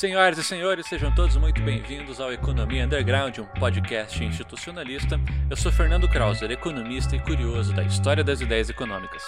Senhoras 0.00 0.38
e 0.38 0.42
senhores, 0.42 0.86
sejam 0.86 1.14
todos 1.14 1.36
muito 1.36 1.60
bem-vindos 1.60 2.22
ao 2.22 2.32
Economia 2.32 2.86
Underground, 2.86 3.36
um 3.36 3.44
podcast 3.44 4.24
institucionalista. 4.24 5.20
Eu 5.50 5.54
sou 5.54 5.70
Fernando 5.70 6.08
Krauser, 6.08 6.50
economista 6.50 7.14
e 7.14 7.20
curioso 7.20 7.74
da 7.74 7.82
história 7.82 8.24
das 8.24 8.40
ideias 8.40 8.70
econômicas. 8.70 9.22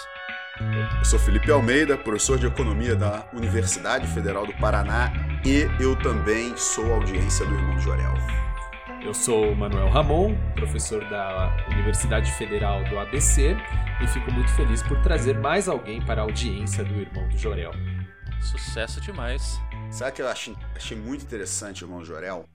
Eu 0.97 1.05
sou 1.05 1.19
Felipe 1.19 1.51
Almeida, 1.51 1.95
professor 1.95 2.39
de 2.39 2.47
economia 2.47 2.95
da 2.95 3.23
Universidade 3.33 4.07
Federal 4.07 4.47
do 4.47 4.53
Paraná 4.53 5.13
e 5.45 5.69
eu 5.79 5.95
também 5.95 6.57
sou 6.57 6.91
audiência 6.91 7.45
do 7.45 7.53
Irmão 7.53 7.79
Jorel. 7.79 8.15
Eu 9.05 9.13
sou 9.13 9.53
Manuel 9.55 9.89
Ramon, 9.89 10.35
professor 10.55 11.07
da 11.07 11.55
Universidade 11.69 12.31
Federal 12.31 12.83
do 12.85 12.97
ABC 12.97 13.55
e 14.01 14.07
fico 14.07 14.31
muito 14.31 14.49
feliz 14.53 14.81
por 14.81 14.99
trazer 15.03 15.37
mais 15.37 15.67
alguém 15.67 16.01
para 16.01 16.21
a 16.21 16.23
audiência 16.23 16.83
do 16.83 16.99
Irmão 16.99 17.29
do 17.29 17.37
Jorel. 17.37 17.73
Sucesso 18.41 19.01
demais. 19.01 19.57
Sabe 19.91 20.11
o 20.11 20.13
que 20.15 20.21
eu 20.21 20.27
achei, 20.27 20.55
achei 20.75 20.97
muito 20.97 21.23
interessante, 21.23 21.83
Irmão 21.83 22.03
Jorel? 22.03 22.47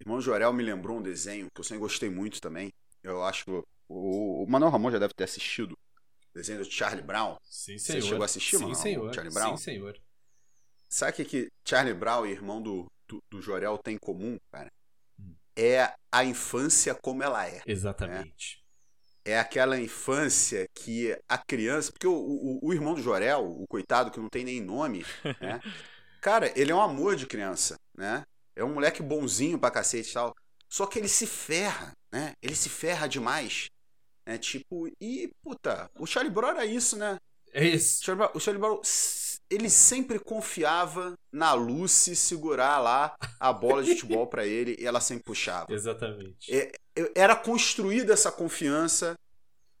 Irmão 0.00 0.20
Jorel 0.20 0.52
me 0.52 0.62
lembrou 0.62 0.98
um 0.98 1.02
desenho 1.02 1.48
que 1.54 1.60
eu 1.60 1.64
sempre 1.64 1.80
gostei 1.80 2.10
muito 2.10 2.40
também. 2.40 2.72
Eu 3.02 3.22
acho 3.24 3.44
que 3.44 3.50
o, 3.88 4.42
o 4.42 4.46
Manuel 4.48 4.70
Ramon 4.70 4.90
já 4.90 4.98
deve 4.98 5.14
ter 5.14 5.24
assistido. 5.24 5.72
O 5.72 6.34
desenho 6.34 6.58
do 6.58 6.64
Charlie 6.70 7.02
Brown. 7.02 7.36
Sim, 7.42 7.78
senhor. 7.78 8.00
Você 8.00 8.08
chegou 8.08 8.22
a 8.22 8.24
assistir, 8.26 8.56
Sim, 8.56 8.62
Manuel? 8.62 8.80
senhor. 8.80 9.14
Charlie 9.14 9.34
Brown? 9.34 9.56
Sim, 9.56 9.62
senhor. 9.62 10.00
Sabe 10.88 11.12
o 11.12 11.14
que, 11.14 11.24
que 11.24 11.48
Charlie 11.66 11.94
Brown 11.94 12.26
e 12.26 12.30
irmão 12.30 12.60
do, 12.60 12.90
do, 13.08 13.22
do 13.30 13.40
Jorel 13.40 13.78
têm 13.78 13.94
em 13.94 13.98
comum, 13.98 14.38
cara? 14.50 14.70
Hum. 15.18 15.34
É 15.56 15.92
a 16.10 16.24
infância 16.24 16.94
como 16.94 17.22
ela 17.22 17.46
é. 17.46 17.62
Exatamente. 17.66 18.61
É 19.24 19.38
aquela 19.38 19.78
infância 19.80 20.66
que 20.74 21.16
a 21.28 21.38
criança. 21.38 21.92
Porque 21.92 22.06
o, 22.06 22.12
o, 22.12 22.58
o 22.62 22.72
irmão 22.74 22.94
do 22.94 23.02
Jorel, 23.02 23.44
o 23.46 23.66
coitado 23.68 24.10
que 24.10 24.18
não 24.20 24.28
tem 24.28 24.44
nem 24.44 24.60
nome, 24.60 25.04
né? 25.40 25.60
Cara, 26.20 26.52
ele 26.58 26.72
é 26.72 26.74
um 26.74 26.80
amor 26.82 27.16
de 27.16 27.26
criança, 27.26 27.76
né? 27.96 28.24
É 28.56 28.64
um 28.64 28.74
moleque 28.74 29.02
bonzinho 29.02 29.58
pra 29.58 29.70
cacete 29.70 30.10
e 30.10 30.14
tal. 30.14 30.34
Só 30.68 30.86
que 30.86 30.98
ele 30.98 31.08
se 31.08 31.26
ferra, 31.26 31.92
né? 32.12 32.34
Ele 32.42 32.54
se 32.54 32.68
ferra 32.68 33.08
demais. 33.08 33.68
Né? 34.26 34.38
Tipo, 34.38 34.88
e, 35.00 35.30
puta, 35.42 35.90
o 35.98 36.06
Charlie 36.06 36.32
Brown 36.32 36.50
era 36.50 36.66
isso, 36.66 36.96
né? 36.96 37.18
É 37.52 37.64
O 37.64 37.64
isso. 37.64 38.04
Charlie 38.04 38.18
Brown, 38.26 38.32
o 38.36 38.40
Charlie 38.40 38.60
Brown, 38.60 38.80
ele 39.54 39.68
sempre 39.70 40.18
confiava 40.18 41.14
na 41.32 41.52
Lucy 41.52 42.16
segurar 42.16 42.78
lá 42.78 43.14
a 43.38 43.52
bola 43.52 43.82
de 43.82 43.90
futebol 43.94 44.26
pra 44.26 44.46
ele 44.46 44.76
e 44.78 44.86
ela 44.86 45.00
sempre 45.00 45.24
puxava. 45.24 45.72
Exatamente. 45.72 46.52
É, 46.54 46.72
era 47.14 47.36
construída 47.36 48.12
essa 48.12 48.30
confiança 48.32 49.14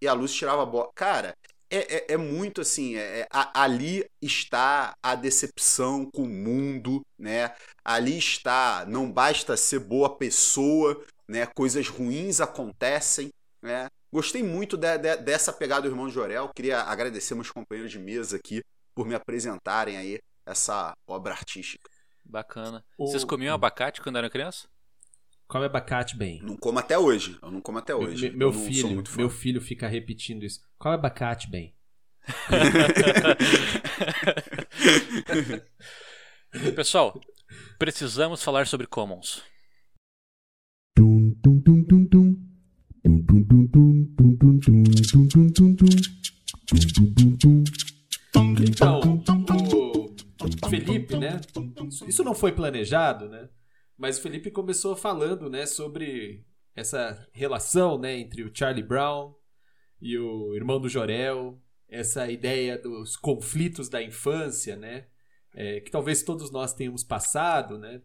e 0.00 0.08
a 0.08 0.12
luz 0.12 0.32
tirava 0.32 0.62
a 0.62 0.66
bola. 0.66 0.90
Cara, 0.94 1.34
é, 1.70 1.96
é- 1.96 2.06
é 2.14 2.16
muito 2.16 2.60
assim. 2.60 2.96
é- 2.96 3.20
é- 3.20 3.28
a- 3.30 3.62
ali 3.62 4.04
está 4.20 4.94
a 5.02 5.14
decepção 5.14 6.08
com 6.12 6.22
o 6.22 6.28
mundo, 6.28 7.00
né? 7.18 7.54
Ali 7.84 8.18
está. 8.18 8.84
Não 8.86 9.10
basta 9.10 9.56
ser 9.56 9.78
boa 9.78 10.16
pessoa, 10.16 11.02
né? 11.28 11.46
Coisas 11.46 11.88
ruins 11.88 12.40
acontecem, 12.40 13.30
né? 13.62 13.86
Gostei 14.12 14.42
muito 14.42 14.76
de- 14.76 14.98
de- 14.98 15.16
dessa 15.16 15.50
pegada 15.52 15.82
do 15.82 15.88
irmão 15.88 16.10
Jorel. 16.10 16.50
Queria 16.54 16.80
agradecer 16.82 17.34
meus 17.34 17.50
companheiros 17.50 17.90
de 17.90 17.98
mesa 17.98 18.36
aqui 18.36 18.60
por 18.94 19.06
me 19.06 19.14
apresentarem 19.14 19.96
aí 19.96 20.20
essa 20.46 20.96
obra 21.06 21.32
artística. 21.32 21.88
Bacana. 22.24 22.84
O- 22.98 23.06
Vocês 23.06 23.24
comiam 23.24 23.54
abacate 23.54 24.00
quando 24.00 24.16
eram 24.18 24.30
criança? 24.30 24.68
Come 25.48 25.66
abacate 25.66 26.16
bem. 26.16 26.40
Não 26.42 26.56
como 26.56 26.78
até 26.78 26.98
hoje. 26.98 27.38
Eu 27.42 27.50
não 27.50 27.60
como 27.60 27.78
até 27.78 27.94
hoje. 27.94 28.30
Me- 28.30 28.36
meu 28.36 28.52
filho, 28.52 29.02
meu 29.16 29.28
filho 29.30 29.60
fica 29.60 29.86
repetindo 29.86 30.44
isso. 30.44 30.60
Come 30.78 30.94
abacate 30.94 31.50
bem. 31.50 31.74
Pessoal, 36.74 37.18
precisamos 37.78 38.42
falar 38.42 38.66
sobre 38.66 38.86
commons. 38.86 39.42
Dum, 40.96 41.34
dum, 41.42 41.58
dum, 41.58 41.82
dum, 41.84 42.04
dum. 42.04 42.48
Dum, 43.04 43.20
dum, 43.20 43.42
dum, 43.42 43.66
dum, 43.66 44.04
dum, 44.04 44.34
dum, 44.36 44.58
dum, 44.58 44.82
dum, 44.82 45.26
dum, 45.26 45.46
dum, 45.50 45.74
dum. 45.74 45.86
Dum, 46.68 46.78
dum, 46.94 47.12
dum, 47.14 47.36
dum. 47.36 47.64
Então, 48.74 49.00
o 50.64 50.68
Felipe, 50.68 51.16
né? 51.16 51.40
Isso 52.08 52.24
não 52.24 52.34
foi 52.34 52.52
planejado, 52.52 53.28
né? 53.28 53.48
Mas 53.96 54.18
o 54.18 54.22
Felipe 54.22 54.50
começou 54.50 54.96
falando, 54.96 55.48
né, 55.48 55.66
sobre 55.66 56.44
essa 56.74 57.28
relação, 57.32 57.98
né, 57.98 58.18
entre 58.18 58.42
o 58.42 58.50
Charlie 58.52 58.82
Brown 58.82 59.34
e 60.00 60.18
o 60.18 60.54
irmão 60.56 60.80
do 60.80 60.88
Jorel, 60.88 61.60
essa 61.88 62.30
ideia 62.30 62.78
dos 62.78 63.16
conflitos 63.16 63.88
da 63.88 64.02
infância, 64.02 64.76
né? 64.76 65.06
é, 65.54 65.80
que 65.80 65.90
talvez 65.90 66.22
todos 66.22 66.50
nós 66.50 66.72
tenhamos 66.72 67.04
passado, 67.04 67.76
né? 67.78 68.00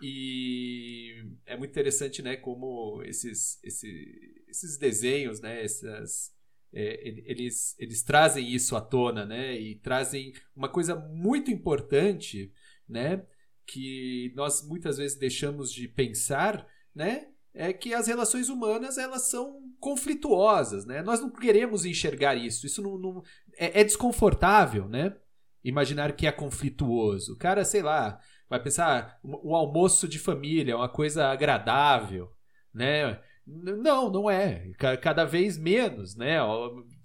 E 0.00 1.22
é 1.46 1.56
muito 1.56 1.70
interessante, 1.70 2.22
né, 2.22 2.36
como 2.36 3.02
esses, 3.04 3.62
esse- 3.62 4.44
esses 4.48 4.78
desenhos, 4.78 5.40
né, 5.40 5.62
essas, 5.62 6.34
é, 6.72 7.06
ele- 7.08 7.24
eles, 7.26 7.76
eles 7.78 8.02
trazem 8.02 8.48
isso 8.50 8.74
à 8.76 8.80
tona, 8.80 9.24
né? 9.26 9.54
E 9.58 9.76
trazem 9.76 10.32
uma 10.56 10.68
coisa 10.68 10.94
muito 10.96 11.50
importante, 11.50 12.52
né? 12.88 13.24
Que 13.66 14.32
nós 14.34 14.66
muitas 14.66 14.96
vezes 14.98 15.18
deixamos 15.18 15.72
de 15.72 15.86
pensar, 15.88 16.66
né? 16.94 17.28
É 17.54 17.72
que 17.72 17.92
as 17.92 18.06
relações 18.06 18.48
humanas 18.48 18.96
elas 18.96 19.28
são 19.28 19.60
conflituosas, 19.78 20.86
né? 20.86 21.02
Nós 21.02 21.20
não 21.20 21.30
queremos 21.30 21.84
enxergar 21.84 22.34
isso. 22.34 22.66
Isso 22.66 22.82
não, 22.82 22.98
não- 22.98 23.22
é, 23.56 23.80
é 23.80 23.84
desconfortável, 23.84 24.88
né? 24.88 25.14
Imaginar 25.62 26.12
que 26.16 26.26
é 26.26 26.32
conflituoso. 26.32 27.36
Cara, 27.36 27.64
sei 27.64 27.82
lá, 27.82 28.18
vai 28.48 28.60
pensar 28.62 29.18
um, 29.22 29.50
um 29.50 29.54
almoço 29.54 30.08
de 30.08 30.18
família, 30.18 30.76
uma 30.76 30.88
coisa 30.88 31.26
agradável, 31.28 32.32
né? 32.74 33.20
Não, 33.46 34.10
não 34.10 34.30
é. 34.30 34.70
Ca- 34.78 34.96
Cada 34.96 35.24
vez 35.24 35.58
menos, 35.58 36.14
né? 36.16 36.38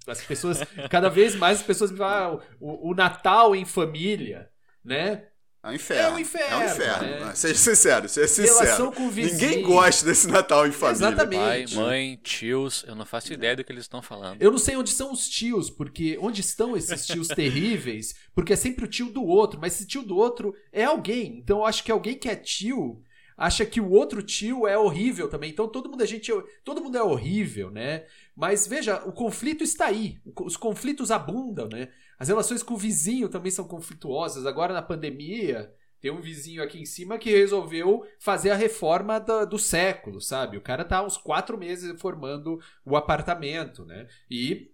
As 0.06 0.22
pessoas, 0.22 0.60
cada 0.90 1.08
vez 1.10 1.34
mais 1.34 1.60
as 1.60 1.66
pessoas 1.66 1.90
me 1.90 1.98
falam, 1.98 2.38
ah, 2.40 2.44
o, 2.60 2.90
o 2.90 2.94
Natal 2.94 3.54
em 3.54 3.64
família, 3.64 4.48
né? 4.84 5.24
É 5.60 5.68
um 5.70 5.72
inferno. 5.72 6.02
É 6.02 6.12
um 6.14 6.18
inferno, 6.20 6.54
É 6.54 6.56
um 6.56 6.64
inferno. 6.64 7.26
né? 7.26 7.34
Seja 7.34 7.54
sincero, 7.56 8.08
seja 8.08 8.28
sincero. 8.28 8.58
Relação 8.60 8.92
com 8.92 9.08
o 9.08 9.10
vizinho. 9.10 9.50
Ninguém 9.50 9.62
gosta 9.64 10.06
desse 10.06 10.28
Natal 10.28 10.66
em 10.66 10.70
família. 10.72 11.08
Exatamente. 11.08 11.74
Pai, 11.74 11.84
mãe, 11.84 12.16
tios, 12.22 12.84
eu 12.86 12.94
não 12.94 13.04
faço 13.04 13.32
ideia 13.32 13.56
do 13.56 13.64
que 13.64 13.72
eles 13.72 13.82
estão 13.84 14.00
falando. 14.00 14.40
Eu 14.40 14.52
não 14.52 14.58
sei 14.58 14.76
onde 14.76 14.90
são 14.90 15.12
os 15.12 15.28
tios, 15.28 15.68
porque 15.68 16.16
onde 16.22 16.40
estão 16.40 16.76
esses 16.76 17.04
tios 17.04 17.26
terríveis? 17.28 18.14
Porque 18.34 18.52
é 18.52 18.56
sempre 18.56 18.84
o 18.84 18.88
tio 18.88 19.10
do 19.10 19.24
outro, 19.24 19.58
mas 19.60 19.74
esse 19.74 19.86
tio 19.86 20.02
do 20.02 20.16
outro 20.16 20.54
é 20.72 20.84
alguém. 20.84 21.38
Então 21.38 21.58
eu 21.58 21.66
acho 21.66 21.82
que 21.82 21.90
alguém 21.90 22.16
que 22.16 22.28
é 22.28 22.36
tio 22.36 23.02
acha 23.38 23.64
que 23.64 23.80
o 23.80 23.90
outro 23.90 24.20
tio 24.20 24.66
é 24.66 24.76
horrível 24.76 25.28
também. 25.28 25.50
Então 25.50 25.68
todo 25.68 25.88
mundo 25.88 26.02
é 26.02 26.06
gente, 26.06 26.32
todo 26.64 26.82
mundo 26.82 26.98
é 26.98 27.02
horrível, 27.02 27.70
né? 27.70 28.04
Mas 28.34 28.66
veja, 28.66 29.00
o 29.06 29.12
conflito 29.12 29.62
está 29.62 29.86
aí. 29.86 30.20
Os 30.44 30.56
conflitos 30.56 31.12
abundam, 31.12 31.68
né? 31.68 31.88
As 32.18 32.28
relações 32.28 32.64
com 32.64 32.74
o 32.74 32.76
vizinho 32.76 33.28
também 33.28 33.52
são 33.52 33.64
conflituosas. 33.64 34.44
Agora 34.44 34.74
na 34.74 34.82
pandemia, 34.82 35.72
tem 36.00 36.10
um 36.10 36.20
vizinho 36.20 36.62
aqui 36.62 36.80
em 36.80 36.84
cima 36.84 37.16
que 37.16 37.30
resolveu 37.30 38.04
fazer 38.18 38.50
a 38.50 38.56
reforma 38.56 39.20
do 39.20 39.58
século, 39.58 40.20
sabe? 40.20 40.56
O 40.56 40.60
cara 40.62 40.84
tá 40.84 40.98
há 40.98 41.04
uns 41.04 41.16
quatro 41.16 41.56
meses 41.56 41.90
reformando 41.90 42.58
o 42.84 42.96
apartamento, 42.96 43.84
né? 43.84 44.08
E 44.28 44.72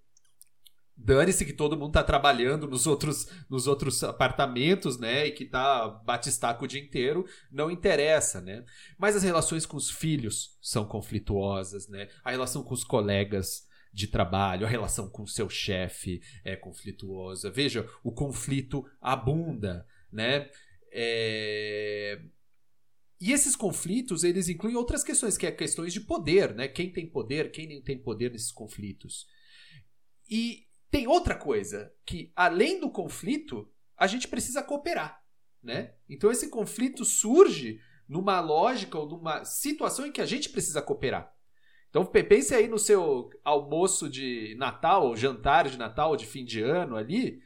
dane-se 0.97 1.45
que 1.45 1.53
todo 1.53 1.77
mundo 1.77 1.93
tá 1.93 2.03
trabalhando 2.03 2.67
nos 2.67 2.87
outros, 2.87 3.29
nos 3.51 3.67
outros 3.67 4.03
apartamentos, 4.05 4.99
né? 4.99 5.27
E 5.27 5.33
que 5.33 5.45
tá 5.45 5.89
batistaco 5.89 6.65
o 6.65 6.69
dia 6.69 6.81
inteiro, 6.81 7.27
não 7.51 7.71
interessa, 7.71 8.41
né? 8.41 8.65
Mas 8.99 9.17
as 9.17 9.23
relações 9.23 9.67
com 9.67 9.77
os 9.77 9.91
filhos 9.91 10.57
são 10.63 10.85
conflituosas, 10.87 11.89
né? 11.89 12.09
A 12.23 12.31
relação 12.31 12.63
com 12.63 12.75
os 12.75 12.85
colegas 12.85 13.67
de 13.93 14.09
trabalho, 14.09 14.67
a 14.67 14.69
relação 14.69 15.09
com 15.09 15.23
o 15.23 15.29
seu 15.29 15.49
chefe 15.49 16.21
é 16.45 16.57
conflituosa. 16.57 17.51
Veja, 17.51 17.89
o 18.03 18.11
conflito 18.13 18.85
abunda, 19.01 19.87
né? 20.11 20.49
É, 20.91 22.21
E 23.21 23.33
esses 23.33 23.57
conflitos, 23.57 24.23
eles 24.25 24.49
incluem 24.49 24.77
outras 24.77 25.03
questões, 25.05 25.39
que 25.39 25.47
é 25.47 25.53
questões 25.53 25.93
de 25.93 26.01
poder, 26.01 26.55
né? 26.55 26.69
Quem 26.69 26.93
tem 26.93 27.07
poder, 27.09 27.51
quem 27.51 27.69
não 27.69 27.83
tem 27.83 27.99
poder 27.99 28.31
nesses 28.31 28.53
conflitos. 28.53 29.27
E 30.29 30.64
tem 30.95 31.09
outra 31.09 31.35
coisa, 31.35 31.93
que 32.07 32.31
além 32.37 32.79
do 32.79 32.89
conflito, 32.89 33.69
a 33.97 34.07
gente 34.07 34.29
precisa 34.29 34.63
cooperar, 34.63 35.21
né? 35.61 35.95
Então 36.09 36.31
esse 36.31 36.49
conflito 36.49 37.05
surge 37.05 37.81
numa 38.09 38.39
lógica 38.39 38.97
ou 38.97 39.09
numa 39.09 39.45
situação 39.45 40.07
em 40.07 40.13
que 40.13 40.21
a 40.21 40.27
gente 40.27 40.51
precisa 40.51 40.81
cooperar. 40.81 41.29
Então 41.91 42.07
pe- 42.07 42.23
pense 42.23 42.55
aí 42.55 42.69
no 42.69 42.79
seu 42.79 43.29
almoço 43.43 44.09
de 44.09 44.55
Natal, 44.57 45.09
ou 45.09 45.17
jantar 45.17 45.69
de 45.69 45.77
Natal, 45.77 46.17
de 46.17 46.27
fim 46.27 46.45
de 46.45 46.63
ano 46.63 46.95
ali. 46.95 47.41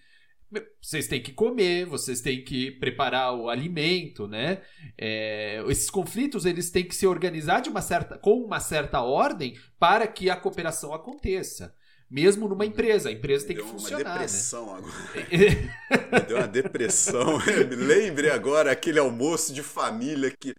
Vocês 0.83 1.09
têm 1.09 1.23
que 1.23 1.33
comer, 1.33 1.87
vocês 1.87 2.21
têm 2.21 2.45
que 2.45 2.71
preparar 2.73 3.35
o 3.35 3.49
alimento, 3.49 4.29
né? 4.29 4.61
É, 4.99 5.65
esses 5.69 5.89
conflitos 5.89 6.45
eles 6.45 6.71
têm 6.71 6.85
que 6.87 6.95
se 6.95 7.07
organizar 7.07 7.61
de 7.61 7.71
uma 7.71 7.81
certa, 7.81 8.19
com 8.19 8.45
uma 8.45 8.61
certa 8.61 9.01
ordem 9.01 9.57
para 9.79 10.07
que 10.07 10.29
a 10.29 10.37
cooperação 10.37 10.93
aconteça. 10.93 11.75
Mesmo 12.11 12.49
numa 12.49 12.65
empresa. 12.65 13.09
A 13.09 13.13
empresa 13.13 13.45
Me 13.45 13.49
tem 13.49 13.57
que 13.57 13.63
deu 13.63 13.71
uma 13.71 13.79
funcionar, 13.79 14.05
né? 14.05 14.13
depressão 14.13 14.75
agora. 14.75 14.95
Me 16.13 16.21
deu 16.27 16.37
uma 16.39 16.49
depressão. 16.49 17.39
Me 17.39 17.77
lembre 17.77 18.31
agora 18.31 18.73
aquele 18.73 18.99
almoço 18.99 19.53
de 19.53 19.63
família 19.63 20.33
que. 20.41 20.55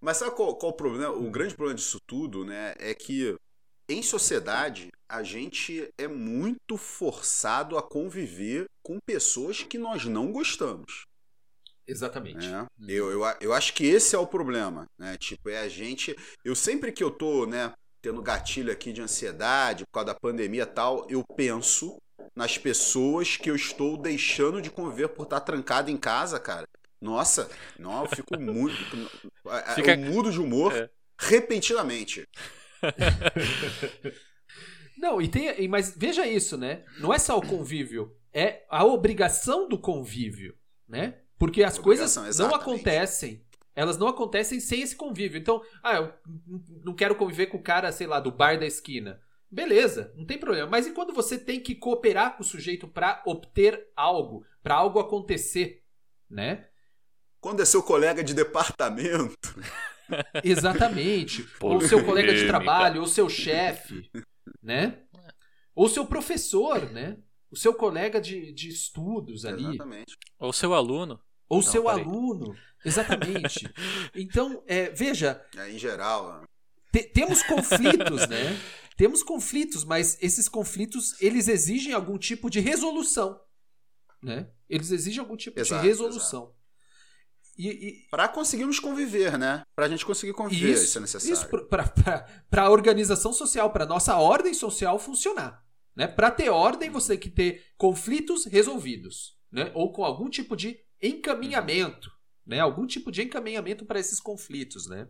Mas 0.00 0.16
sabe 0.16 0.34
qual, 0.34 0.56
qual 0.56 0.72
o 0.72 0.76
problema? 0.76 1.12
O 1.12 1.30
grande 1.30 1.54
problema 1.54 1.76
disso 1.76 1.98
tudo, 2.06 2.44
né, 2.44 2.74
é 2.78 2.94
que 2.94 3.36
em 3.88 4.02
sociedade 4.02 4.90
a 5.08 5.22
gente 5.22 5.88
é 5.96 6.06
muito 6.06 6.76
forçado 6.76 7.78
a 7.78 7.82
conviver 7.82 8.66
com 8.82 8.98
pessoas 9.04 9.62
que 9.62 9.78
nós 9.78 10.04
não 10.04 10.30
gostamos. 10.30 11.06
Exatamente. 11.86 12.46
né? 12.46 12.66
Eu, 12.86 13.10
eu, 13.10 13.22
eu 13.40 13.52
acho 13.54 13.72
que 13.72 13.86
esse 13.86 14.14
é 14.14 14.18
o 14.18 14.26
problema, 14.26 14.86
né? 14.98 15.16
Tipo, 15.16 15.48
é 15.48 15.60
a 15.60 15.68
gente. 15.68 16.14
Eu 16.44 16.54
sempre 16.54 16.92
que 16.92 17.02
eu 17.02 17.10
tô, 17.10 17.46
né, 17.46 17.72
tendo 18.08 18.22
gatilho 18.22 18.72
aqui 18.72 18.90
de 18.90 19.02
ansiedade 19.02 19.84
por 19.84 19.92
causa 19.92 20.06
da 20.06 20.14
pandemia 20.14 20.62
e 20.62 20.66
tal, 20.66 21.06
eu 21.10 21.22
penso 21.36 22.00
nas 22.34 22.56
pessoas 22.56 23.36
que 23.36 23.50
eu 23.50 23.54
estou 23.54 23.98
deixando 23.98 24.62
de 24.62 24.70
conviver 24.70 25.08
por 25.08 25.24
estar 25.24 25.40
trancado 25.40 25.90
em 25.90 25.96
casa, 25.96 26.40
cara. 26.40 26.66
Nossa, 27.00 27.50
não, 27.78 28.04
eu 28.04 28.08
fico 28.08 28.38
muito. 28.40 28.74
Fica- 29.74 29.92
Eu 29.94 29.98
mudo 29.98 30.32
de 30.32 30.40
humor 30.40 30.74
É. 30.74 30.88
repentinamente. 31.18 32.26
Não, 34.96 35.20
e 35.22 35.28
tem. 35.28 35.68
Mas 35.68 35.94
veja 35.96 36.26
isso, 36.26 36.56
né? 36.56 36.84
Não 36.98 37.14
é 37.14 37.20
só 37.20 37.38
o 37.38 37.46
convívio, 37.46 38.16
é 38.32 38.64
a 38.68 38.84
obrigação 38.84 39.68
do 39.68 39.78
convívio, 39.78 40.56
né? 40.88 41.18
Porque 41.38 41.62
as 41.62 41.78
coisas 41.78 42.16
Obrigação, 42.16 42.22
não 42.24 42.28
exatamente. 42.56 42.62
acontecem. 42.62 43.44
Elas 43.78 43.96
não 43.96 44.08
acontecem 44.08 44.58
sem 44.58 44.80
esse 44.82 44.96
convívio. 44.96 45.38
Então, 45.38 45.62
ah, 45.84 45.94
eu 45.98 46.12
não 46.84 46.92
quero 46.92 47.14
conviver 47.14 47.46
com 47.46 47.58
o 47.58 47.62
cara, 47.62 47.92
sei 47.92 48.08
lá, 48.08 48.18
do 48.18 48.32
bar 48.32 48.58
da 48.58 48.66
esquina. 48.66 49.20
Beleza, 49.48 50.12
não 50.16 50.26
tem 50.26 50.36
problema. 50.36 50.68
Mas 50.68 50.88
e 50.88 50.92
quando 50.92 51.14
você 51.14 51.38
tem 51.38 51.60
que 51.60 51.76
cooperar 51.76 52.36
com 52.36 52.42
o 52.42 52.46
sujeito 52.46 52.88
pra 52.88 53.22
obter 53.24 53.88
algo, 53.94 54.44
pra 54.64 54.74
algo 54.74 54.98
acontecer, 54.98 55.84
né? 56.28 56.66
Quando 57.40 57.62
é 57.62 57.64
seu 57.64 57.80
colega 57.80 58.24
de 58.24 58.34
departamento, 58.34 59.38
Exatamente. 60.42 61.46
ou 61.62 61.80
seu 61.80 62.04
colega 62.04 62.32
de 62.32 62.40
Polêmica. 62.40 62.48
trabalho, 62.48 63.00
ou 63.00 63.06
seu 63.06 63.28
chefe, 63.28 64.10
né? 64.60 65.02
Ou 65.72 65.88
seu 65.88 66.04
professor, 66.04 66.90
né? 66.90 67.16
O 67.48 67.56
seu 67.56 67.72
colega 67.72 68.20
de, 68.20 68.52
de 68.52 68.68
estudos 68.70 69.44
ali. 69.44 69.64
exatamente. 69.64 70.16
Ou 70.38 70.52
seu 70.52 70.74
aluno. 70.74 71.20
Ou 71.48 71.58
Não, 71.58 71.66
seu 71.66 71.84
peraí. 71.84 72.00
aluno. 72.02 72.54
Exatamente. 72.84 73.68
Então, 74.14 74.62
é, 74.66 74.90
veja, 74.90 75.44
É, 75.56 75.70
em 75.70 75.78
geral, 75.78 76.42
te- 76.92 77.04
temos 77.04 77.42
conflitos, 77.42 78.26
né? 78.28 78.58
Temos 78.96 79.22
conflitos, 79.22 79.84
mas 79.84 80.16
esses 80.20 80.48
conflitos, 80.48 81.20
eles 81.20 81.46
exigem 81.48 81.92
algum 81.92 82.18
tipo 82.18 82.50
de 82.50 82.60
resolução, 82.60 83.40
né? 84.22 84.50
Eles 84.68 84.90
exigem 84.90 85.20
algum 85.20 85.36
tipo 85.36 85.58
Exato, 85.60 85.80
de 85.82 85.88
resolução. 85.88 86.52
E, 87.56 87.68
e- 87.68 88.08
para 88.10 88.28
conseguirmos 88.28 88.78
conviver, 88.78 89.36
né? 89.38 89.62
Pra 89.74 89.88
gente 89.88 90.04
conseguir 90.06 90.32
conviver, 90.32 90.72
isso, 90.74 90.98
é 90.98 91.00
necessário. 91.00 91.34
Isso 91.34 91.48
para 92.48 92.62
a 92.62 92.70
organização 92.70 93.32
social, 93.32 93.70
para 93.72 93.84
nossa 93.86 94.16
ordem 94.16 94.54
social 94.54 94.98
funcionar. 94.98 95.64
Né? 95.96 96.06
Para 96.06 96.30
ter 96.30 96.48
ordem, 96.50 96.90
você 96.90 97.14
tem 97.14 97.18
que 97.18 97.30
ter 97.30 97.64
conflitos 97.76 98.44
resolvidos. 98.44 99.36
Né? 99.50 99.72
Ou 99.74 99.92
com 99.92 100.04
algum 100.04 100.28
tipo 100.30 100.56
de 100.56 100.78
encaminhamento. 101.02 102.10
Né? 102.48 102.58
Algum 102.60 102.86
tipo 102.86 103.12
de 103.12 103.22
encaminhamento 103.22 103.84
para 103.84 104.00
esses 104.00 104.18
conflitos. 104.18 104.88
Né? 104.88 105.06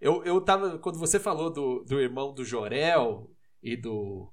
Eu, 0.00 0.22
eu 0.24 0.40
tava. 0.40 0.78
Quando 0.78 0.98
você 0.98 1.18
falou 1.18 1.50
do, 1.50 1.82
do 1.84 1.98
irmão 2.00 2.32
do 2.34 2.44
Jorel 2.44 3.34
e 3.62 3.74
do. 3.76 4.30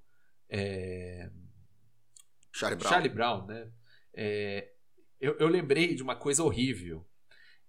é, 0.49 1.31
Charlie 2.51 2.77
Brown. 2.77 2.89
Charlie 2.91 3.09
Brown, 3.13 3.45
né? 3.47 3.71
É, 4.13 4.69
eu, 5.19 5.37
eu 5.39 5.47
lembrei 5.47 5.95
de 5.95 6.03
uma 6.03 6.15
coisa 6.15 6.43
horrível. 6.43 7.07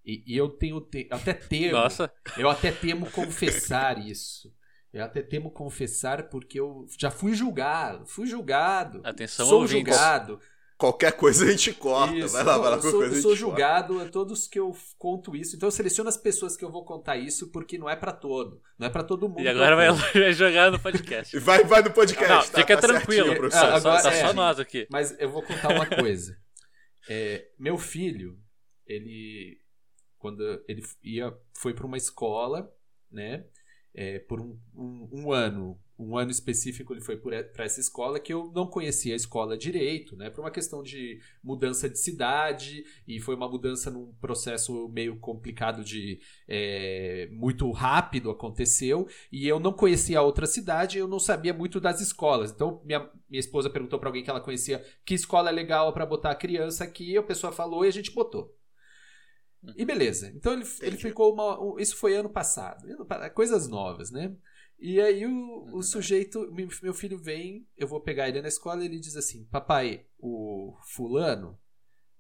E, 0.05 0.23
e 0.27 0.37
eu 0.37 0.49
tenho. 0.49 0.81
te- 0.81 1.09
eu 1.11 1.17
até 1.17 1.33
temo. 1.33 1.73
Nossa, 1.73 2.13
Eu 2.37 2.49
até 2.51 2.71
temo 2.73 3.11
confessar 3.11 3.99
isso. 4.05 4.53
Eu 4.93 5.05
até 5.05 5.21
temo 5.23 5.51
confessar 5.51 6.29
porque 6.29 6.59
eu 6.59 6.87
já 6.99 7.11
fui 7.11 7.35
julgado. 7.35 8.07
Fui 8.07 8.27
julgado. 8.27 9.01
atenção 9.05 9.47
sou 9.47 9.61
ouvintes. 9.63 9.95
julgado. 9.95 10.41
Qualquer 10.79 11.13
coisa 11.13 11.45
a 11.45 11.51
gente 11.51 11.73
corta. 11.73 12.15
Isso, 12.15 12.35
Vai 12.35 12.45
lá, 12.45 12.59
vai 12.59 12.71
lá. 12.71 12.77
eu 12.77 12.81
Qualquer 12.83 12.91
sou, 12.91 13.03
eu 13.05 13.13
sou 13.15 13.23
corta. 13.23 13.37
julgado 13.37 14.01
a 14.01 14.09
todos 14.09 14.47
que 14.47 14.59
eu 14.61 14.77
conto 14.99 15.35
isso. 15.35 15.57
Então 15.57 15.67
eu 15.67 15.71
seleciono 15.71 16.09
as 16.09 16.19
pessoas 16.19 16.55
que 16.55 16.63
eu 16.65 16.71
vou 16.71 16.85
contar 16.85 17.17
isso 17.17 17.51
porque 17.51 17.79
não 17.79 17.89
é 17.89 17.97
pra 17.97 18.13
todo. 18.13 18.61
Não 18.79 18.87
é 18.87 18.91
pra 18.91 19.03
todo 19.03 19.27
mundo. 19.29 19.41
E 19.41 19.49
agora 19.49 19.75
vai, 20.13 20.33
jogar 20.35 20.71
no 20.71 20.79
podcast. 20.79 21.35
E 21.35 21.41
Vai, 21.41 21.65
vai 21.65 21.83
no 21.83 21.91
podcast. 21.93 22.29
Não, 22.29 22.53
tá? 22.53 22.61
fica 22.61 22.77
Tá 22.77 22.89
tranquilo. 22.89 23.25
certinho, 23.29 23.37
professor. 23.41 23.65
Ah, 23.67 23.77
agora- 23.77 24.03
tá 24.03 24.13
é. 24.13 24.27
só 24.27 24.33
nós 24.35 24.61
aqui. 24.61 24.87
Mas 24.91 25.19
eu 25.19 25.31
vou 25.31 25.43
contar 25.43 25.69
uma 25.75 25.87
coisa. 25.87 26.37
É, 27.09 27.47
meu 27.57 27.79
filho, 27.79 28.37
ele 28.85 29.61
quando 30.19 30.43
ele 30.67 30.83
ia 31.05 31.33
foi 31.57 31.73
para 31.73 31.87
uma 31.87 31.97
escola, 31.97 32.69
né? 33.09 33.45
É, 33.97 34.19
por 34.19 34.39
um, 34.39 34.59
um, 34.77 35.09
um 35.11 35.33
ano, 35.33 35.81
um 35.99 36.19
ano 36.19 36.31
específico 36.31 36.93
ele 36.93 37.01
foi 37.01 37.17
para 37.17 37.65
essa 37.65 37.81
escola 37.81 38.21
que 38.21 38.31
eu 38.31 38.53
não 38.55 38.67
conhecia 38.67 39.15
a 39.15 39.17
escola 39.17 39.57
direito, 39.57 40.15
né? 40.15 40.29
Por 40.29 40.43
uma 40.43 40.51
questão 40.51 40.83
de 40.83 41.19
mudança 41.43 41.89
de 41.89 41.99
cidade 41.99 42.85
e 43.09 43.19
foi 43.19 43.35
uma 43.35 43.49
mudança 43.49 43.91
num 43.91 44.13
processo 44.21 44.87
meio 44.91 45.19
complicado 45.19 45.83
de 45.83 46.21
é, 46.47 47.27
muito 47.33 47.71
rápido 47.71 48.31
aconteceu 48.31 49.09
e 49.33 49.49
eu 49.49 49.59
não 49.59 49.73
conhecia 49.73 50.19
a 50.19 50.23
outra 50.23 50.47
cidade, 50.47 50.99
eu 50.99 51.09
não 51.09 51.19
sabia 51.19 51.55
muito 51.55 51.81
das 51.81 51.99
escolas. 52.03 52.53
Então 52.53 52.83
minha, 52.85 53.01
minha 53.31 53.41
esposa 53.41 53.71
perguntou 53.71 53.99
para 53.99 54.11
alguém 54.11 54.23
que 54.23 54.29
ela 54.29 54.43
conhecia 54.43 54.85
que 55.07 55.15
escola 55.15 55.49
é 55.49 55.53
legal 55.53 55.91
para 55.95 56.05
botar 56.05 56.33
a 56.33 56.37
criança 56.37 56.85
aqui, 56.85 57.17
a 57.17 57.23
pessoa 57.23 57.51
falou 57.51 57.83
e 57.83 57.89
a 57.89 57.93
gente 57.93 58.13
botou. 58.13 58.55
E 59.77 59.85
beleza. 59.85 60.29
Então 60.35 60.53
ele, 60.53 60.65
ele 60.81 60.97
ficou 60.97 61.33
uma. 61.33 61.61
um- 61.61 61.79
Isso 61.79 61.97
foi 61.97 62.15
ano 62.17 62.29
passado. 62.31 62.87
Coisas 63.35 63.69
novas, 63.69 64.11
né? 64.11 64.35
E 64.79 65.01
aí 65.01 65.25
o, 65.27 65.77
o 65.77 65.83
sujeito, 65.83 66.53
meu 66.83 66.93
filho 66.95 67.19
vem, 67.19 67.67
eu 67.77 67.89
vou 67.89 68.01
pegar 68.01 68.29
ele 68.29 68.43
na 68.43 68.49
escola 68.49 68.83
e 68.83 68.87
ele 68.87 69.01
diz 69.01 69.17
assim: 69.17 69.45
Papai, 69.47 70.07
o 70.19 70.77
fulano, 70.95 71.59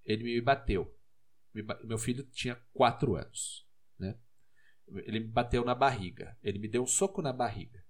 ele 0.04 0.24
me 0.24 0.40
bateu. 0.40 0.92
Me 1.54 1.62
ba- 1.62 1.78
Meu 1.84 1.98
filho 1.98 2.24
tinha 2.24 2.56
quatro 2.72 3.14
anos, 3.14 3.66
né? 3.98 4.16
Ele 5.04 5.20
me 5.20 5.26
bateu 5.26 5.64
na 5.64 5.74
barriga. 5.74 6.36
Ele 6.42 6.58
me 6.58 6.68
deu 6.68 6.82
um 6.82 6.86
soco 6.86 7.20
na 7.20 7.32
barriga. 7.32 7.84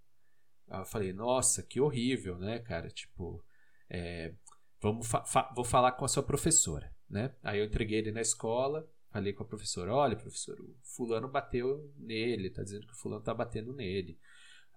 Aí 0.68 0.80
eu 0.80 0.84
falei, 0.86 1.12
nossa, 1.12 1.62
que 1.62 1.80
horrível, 1.80 2.38
né, 2.38 2.58
cara? 2.58 2.88
Tipo, 2.90 3.44
é, 3.88 4.34
vamos 4.80 5.06
fa- 5.06 5.24
fa- 5.24 5.52
vou 5.54 5.64
falar 5.64 5.92
com 5.92 6.04
a 6.04 6.08
sua 6.08 6.22
professora, 6.22 6.92
né? 7.08 7.32
Aí 7.42 7.60
eu 7.60 7.64
entreguei 7.66 7.98
ele 7.98 8.10
na 8.12 8.20
escola, 8.20 8.88
falei 9.10 9.32
com 9.32 9.42
a 9.42 9.46
professora, 9.46 9.94
olha, 9.94 10.16
professor, 10.16 10.60
o 10.60 10.74
fulano 10.82 11.28
bateu 11.28 11.92
nele, 11.96 12.50
tá 12.50 12.62
dizendo 12.62 12.86
que 12.86 12.92
o 12.92 12.96
fulano 12.96 13.22
tá 13.22 13.34
batendo 13.34 13.72
nele. 13.72 14.18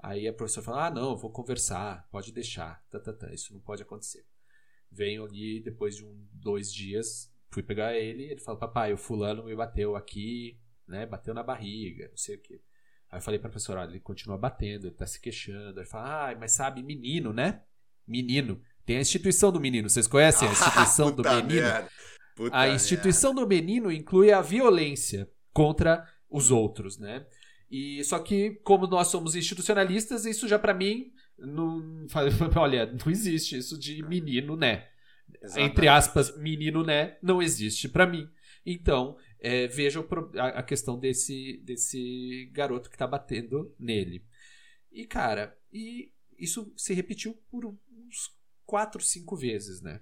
Aí 0.02 0.28
a 0.28 0.34
professora 0.34 0.66
falou, 0.66 0.80
ah, 0.80 0.90
não, 0.90 1.18
vou 1.18 1.30
conversar, 1.30 2.08
pode 2.10 2.32
deixar, 2.32 2.84
tá, 2.90 3.00
tá, 3.00 3.12
tá, 3.12 3.34
isso 3.34 3.54
não 3.54 3.60
pode 3.60 3.82
acontecer. 3.82 4.26
Venho 4.92 5.26
ali, 5.26 5.62
depois 5.62 5.98
de 5.98 6.06
um, 6.06 6.28
dois 6.32 6.74
dias, 6.74 7.34
fui 7.52 7.62
pegar 7.62 7.96
ele, 7.96 8.24
ele 8.24 8.40
falou, 8.40 8.60
papai, 8.60 8.94
o 8.94 8.98
fulano 8.98 9.44
me 9.44 9.56
bateu 9.56 9.96
aqui, 9.96 10.58
né, 10.88 11.06
bateu 11.06 11.34
na 11.34 11.44
barriga, 11.44 12.08
não 12.10 12.18
sei 12.18 12.36
o 12.36 12.42
quê. 12.42 12.62
Aí 13.12 13.18
eu 13.18 13.22
falei 13.22 13.40
pra 13.40 13.50
professora, 13.50 13.82
olha, 13.82 13.90
ele 13.90 14.00
continua 14.00 14.38
batendo, 14.38 14.88
ele 14.88 14.96
tá 14.96 15.06
se 15.06 15.20
queixando. 15.20 15.80
Aí 15.80 15.84
ele 15.84 15.90
fala, 15.90 16.30
ah, 16.30 16.36
mas 16.36 16.52
sabe, 16.52 16.84
menino, 16.84 17.34
né? 17.34 17.64
Menino. 18.08 18.62
Tem 18.86 18.98
a 18.98 19.02
instituição 19.02 19.52
do 19.52 19.60
menino, 19.60 19.90
vocês 19.90 20.08
conhecem 20.08 20.48
a 20.48 20.52
instituição 20.52 21.12
do 21.14 21.24
menino? 21.24 21.62
merda. 21.62 21.90
Puta 22.40 22.58
A 22.58 22.70
instituição 22.70 23.36
do 23.36 23.46
menino 23.46 23.92
inclui 23.92 24.32
a 24.32 24.42
violência 24.42 25.30
contra 25.52 26.08
os 26.30 26.52
outros, 26.52 26.98
né? 26.98 27.26
E 27.70 28.02
só 28.06 28.18
que 28.18 28.52
como 28.64 28.88
nós 28.88 29.10
somos 29.10 29.36
institucionalistas, 29.36 30.26
isso 30.26 30.48
já 30.48 30.58
pra 30.58 30.74
mim 30.74 31.12
não, 31.38 32.08
olha, 32.56 32.86
não 32.86 33.12
existe 33.12 33.58
isso 33.58 33.78
de 33.78 34.02
menino, 34.04 34.56
né? 34.56 34.88
merda. 35.42 35.62
Entre 35.62 35.88
aspas, 35.90 36.38
menino, 36.38 36.82
né? 36.82 37.18
Não 37.22 37.42
existe 37.42 37.90
pra 37.90 38.08
mim. 38.08 38.26
Então, 38.66 39.18
é, 39.38 39.68
veja 39.68 40.00
a 40.38 40.64
questão 40.64 40.98
desse, 40.98 41.62
desse 41.66 42.50
garoto 42.54 42.90
que 42.90 42.98
tá 42.98 43.06
batendo 43.06 43.76
nele. 43.78 44.24
E, 44.90 45.06
cara, 45.06 45.58
e 45.74 46.14
isso 46.38 46.74
se 46.78 46.94
repetiu 46.94 47.34
por 47.52 47.66
uns 47.66 48.34
quatro, 48.66 49.04
cinco 49.04 49.36
vezes, 49.36 49.82
né? 49.82 50.00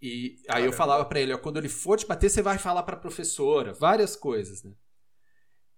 E 0.00 0.36
aí 0.48 0.64
eu 0.64 0.70
Caramba. 0.70 0.72
falava 0.76 1.04
pra 1.04 1.20
ele, 1.20 1.32
ó, 1.32 1.38
quando 1.38 1.56
ele 1.56 1.68
for 1.68 1.98
te 1.98 2.06
bater, 2.06 2.30
você 2.30 2.40
vai 2.40 2.58
falar 2.58 2.84
pra 2.84 2.96
professora, 2.96 3.72
várias 3.72 4.14
coisas, 4.14 4.62
né? 4.62 4.72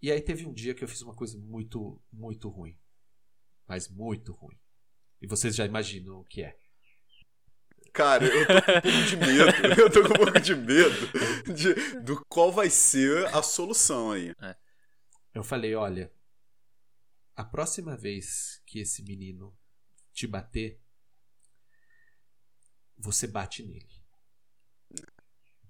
E 0.02 0.10
aí 0.10 0.20
teve 0.20 0.46
um 0.46 0.52
dia 0.52 0.74
que 0.74 0.84
eu 0.84 0.88
fiz 0.88 1.02
uma 1.02 1.14
coisa 1.14 1.38
muito, 1.38 2.00
muito 2.12 2.48
ruim. 2.48 2.78
Mas 3.66 3.88
muito 3.88 4.32
ruim. 4.32 4.58
E 5.20 5.26
vocês 5.26 5.54
já 5.54 5.64
imaginam 5.64 6.20
o 6.20 6.24
que 6.24 6.42
é. 6.42 6.56
Cara, 7.92 8.24
eu 8.24 8.46
tô 8.46 8.62
com 8.62 8.78
um 8.78 8.82
pouco 8.82 9.02
de 9.02 9.16
medo. 9.16 9.50
Eu 9.80 9.90
tô 9.90 10.02
com 10.02 10.08
um 10.08 10.24
pouco 10.24 10.40
de 10.40 10.54
medo 10.54 11.54
de, 11.54 12.00
do 12.00 12.24
qual 12.26 12.52
vai 12.52 12.70
ser 12.70 13.26
a 13.34 13.42
solução 13.42 14.12
aí. 14.12 14.32
Eu 15.34 15.42
falei, 15.42 15.74
olha, 15.74 16.12
a 17.34 17.44
próxima 17.44 17.96
vez 17.96 18.62
que 18.64 18.78
esse 18.78 19.02
menino 19.02 19.56
te 20.12 20.26
bater, 20.26 20.80
você 22.96 23.26
bate 23.26 23.64
nele. 23.64 23.99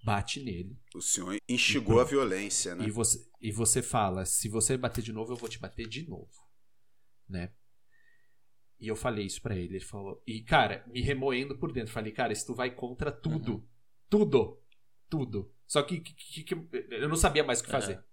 Bate 0.02 0.42
nele. 0.42 0.78
O 0.94 1.00
senhor 1.02 1.36
instigou 1.48 2.00
a 2.00 2.04
violência, 2.04 2.74
né? 2.74 2.86
E 2.86 2.90
você, 2.90 3.18
e 3.40 3.52
você 3.52 3.82
fala: 3.82 4.24
se 4.24 4.48
você 4.48 4.76
bater 4.76 5.02
de 5.02 5.12
novo, 5.12 5.32
eu 5.32 5.36
vou 5.36 5.48
te 5.48 5.58
bater 5.58 5.86
de 5.86 6.08
novo. 6.08 6.30
Né? 7.28 7.52
E 8.78 8.88
eu 8.88 8.96
falei 8.96 9.26
isso 9.26 9.42
pra 9.42 9.54
ele. 9.54 9.76
Ele 9.76 9.84
falou. 9.84 10.22
E, 10.26 10.40
cara, 10.42 10.84
me 10.88 11.02
remoendo 11.02 11.56
por 11.58 11.70
dentro. 11.70 11.92
Falei, 11.92 12.12
cara, 12.12 12.32
isso 12.32 12.46
tu 12.46 12.54
vai 12.54 12.74
contra 12.74 13.12
tudo. 13.12 13.52
Uhum. 13.56 13.66
Tudo. 14.08 14.62
Tudo. 15.08 15.52
Só 15.66 15.82
que, 15.82 16.00
que- 16.00 16.42
que- 16.44 16.68
eu 16.90 17.08
não 17.08 17.16
sabia 17.16 17.44
mais 17.44 17.60
o 17.60 17.64
que 17.64 17.70
fazer. 17.70 17.94
Aham. 17.94 18.04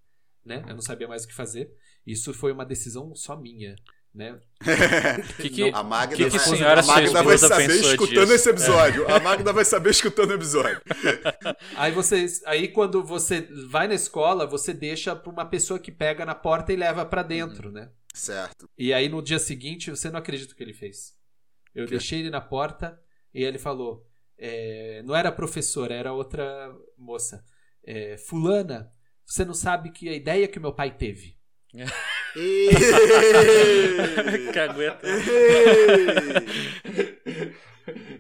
Né? 0.44 0.64
Eu 0.68 0.74
não 0.76 0.82
sabia 0.82 1.08
mais 1.08 1.24
o 1.24 1.28
que 1.28 1.34
fazer. 1.34 1.74
Isso 2.06 2.34
foi 2.34 2.52
uma 2.52 2.66
decisão 2.66 3.16
só 3.16 3.36
minha. 3.40 3.76
Né? 4.18 4.40
Que 5.38 5.50
que, 5.52 5.70
A 5.70 5.84
Magda, 5.84 6.16
que, 6.16 6.24
que 6.32 6.38
vai, 6.40 6.64
a 6.74 6.82
sua 6.82 6.96
Magda 6.96 7.22
vai 7.24 7.38
saber 7.38 7.70
escutando 7.70 8.20
disso? 8.22 8.34
esse 8.34 8.50
episódio. 8.50 9.08
A 9.14 9.20
Magda 9.20 9.54
vai 9.54 9.64
saber 9.64 9.92
escutando 9.92 10.32
o 10.32 10.34
episódio. 10.34 10.82
Aí 11.78 11.92
vocês, 11.92 12.42
aí 12.48 12.68
quando 12.70 13.04
você 13.04 13.42
vai 13.70 13.88
na 13.88 13.94
escola, 13.94 14.48
você 14.48 14.74
deixa 14.74 15.16
pra 15.16 15.32
uma 15.32 15.46
pessoa 15.46 15.78
que 15.80 15.92
pega 15.92 16.26
na 16.26 16.34
porta 16.34 16.74
e 16.74 16.76
leva 16.76 17.06
pra 17.06 17.22
dentro, 17.22 17.72
né? 17.72 17.92
Certo. 18.12 18.68
E 18.76 18.92
aí 18.92 19.08
no 19.08 19.22
dia 19.22 19.38
seguinte, 19.38 19.92
você 19.92 20.10
não 20.10 20.18
acredita 20.18 20.52
o 20.54 20.56
que 20.56 20.64
ele 20.64 20.74
fez. 20.74 21.14
Eu 21.76 21.86
Que? 21.86 21.92
deixei 21.92 22.22
ele 22.22 22.32
na 22.32 22.42
porta 22.42 23.00
e 23.32 23.44
ele 23.44 23.60
falou: 23.60 24.04
é, 24.40 25.04
não 25.06 25.16
era 25.16 25.30
a 25.30 25.32
professora, 25.32 25.94
era 25.94 26.12
outra 26.12 26.74
moça. 26.98 27.46
É, 27.86 28.18
Fulana, 28.18 28.92
você 29.24 29.46
não 29.46 29.54
sabe 29.54 29.92
que 29.92 30.10
a 30.10 30.14
ideia 30.14 30.48
que 30.48 30.58
o 30.58 30.62
meu 30.62 30.74
pai 30.74 30.90
teve. 30.90 31.38
Cagueta. 34.54 35.08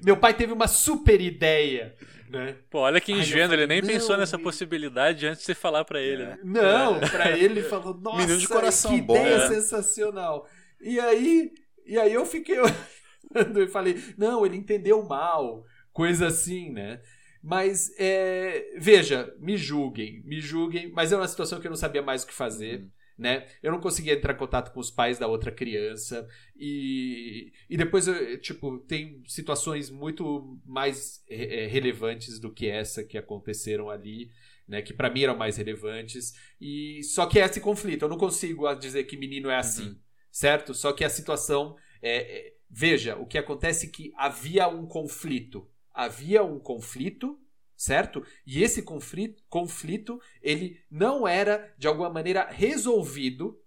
Meu 0.03 0.17
pai 0.17 0.33
teve 0.33 0.53
uma 0.53 0.67
super 0.67 1.19
ideia, 1.19 1.95
né? 2.29 2.55
Pô, 2.69 2.79
olha 2.79 3.01
que 3.01 3.11
ingênuo, 3.11 3.53
ele 3.53 3.67
nem 3.67 3.81
não, 3.81 3.87
pensou 3.87 4.17
nessa 4.17 4.39
possibilidade 4.39 5.27
antes 5.27 5.39
de 5.39 5.45
você 5.45 5.55
falar 5.55 5.85
pra 5.85 6.01
ele, 6.01 6.25
né? 6.25 6.39
Não, 6.43 6.99
pra 6.99 7.31
ele 7.31 7.59
ele 7.59 7.63
falou, 7.63 7.93
nossa, 7.93 8.17
Menino 8.17 8.37
de 8.37 8.47
coração 8.47 8.95
que 8.95 9.01
bom, 9.01 9.15
ideia 9.15 9.37
né? 9.37 9.47
sensacional. 9.47 10.47
E 10.79 10.99
aí, 10.99 11.51
e 11.85 11.97
aí 11.97 12.13
eu 12.13 12.25
fiquei 12.25 12.59
olhando 12.59 13.61
e 13.61 13.67
falei, 13.67 14.01
não, 14.17 14.45
ele 14.45 14.57
entendeu 14.57 15.03
mal, 15.03 15.63
coisa 15.91 16.27
assim, 16.27 16.71
né? 16.71 17.01
Mas, 17.41 17.91
é, 17.97 18.73
veja, 18.77 19.33
me 19.39 19.55
julguem, 19.55 20.21
me 20.25 20.41
julguem, 20.41 20.91
mas 20.91 21.11
é 21.11 21.17
uma 21.17 21.27
situação 21.27 21.59
que 21.59 21.67
eu 21.67 21.71
não 21.71 21.77
sabia 21.77 22.01
mais 22.01 22.23
o 22.23 22.27
que 22.27 22.33
fazer. 22.33 22.79
Uhum. 22.79 22.89
Né? 23.17 23.47
Eu 23.63 23.71
não 23.71 23.79
conseguia 23.79 24.13
entrar 24.13 24.33
em 24.33 24.37
contato 24.37 24.71
com 24.71 24.79
os 24.79 24.91
pais 24.91 25.17
da 25.17 25.25
outra 25.27 25.51
criança 25.51 26.27
e, 26.55 27.51
e 27.67 27.75
depois 27.75 28.07
eu, 28.07 28.39
tipo 28.39 28.77
tem 28.79 29.23
situações 29.27 29.89
muito 29.89 30.59
mais 30.63 31.23
é, 31.27 31.65
relevantes 31.65 32.39
do 32.39 32.53
que 32.53 32.67
essa 32.67 33.03
que 33.03 33.17
aconteceram 33.17 33.89
ali 33.89 34.29
né, 34.67 34.81
que 34.81 34.93
pra 34.93 35.09
mim 35.09 35.23
eram 35.23 35.35
mais 35.37 35.57
relevantes. 35.57 36.33
E 36.59 37.01
só 37.03 37.25
que 37.25 37.39
é 37.39 37.45
esse 37.45 37.61
conflito, 37.61 38.03
eu 38.03 38.09
não 38.09 38.17
consigo 38.17 38.71
dizer 38.75 39.05
que 39.05 39.15
menino 39.17 39.49
é 39.49 39.55
assim, 39.55 39.87
Uhum. 39.89 39.99
certo? 40.31 40.73
Só 40.73 40.91
que 40.91 41.03
a 41.03 41.09
situação 41.09 41.75
é, 42.01 42.17
é- 42.47 42.53
veja, 42.69 43.15
o 43.15 43.25
que 43.25 43.37
acontece 43.37 43.87
é 43.87 43.89
que 43.89 44.11
havia 44.17 44.67
um 44.67 44.85
conflito, 44.85 45.67
havia 45.93 46.43
um 46.43 46.59
conflito, 46.59 47.39
certo? 47.77 48.25
E 48.45 48.63
esse 48.63 48.81
conflito, 48.81 49.43
conflito 49.47 50.19
ele 50.41 50.81
não 50.89 51.27
era 51.27 51.73
de 51.77 51.87
alguma 51.87 52.09
maneira 52.09 52.47
resolvido 52.49 53.57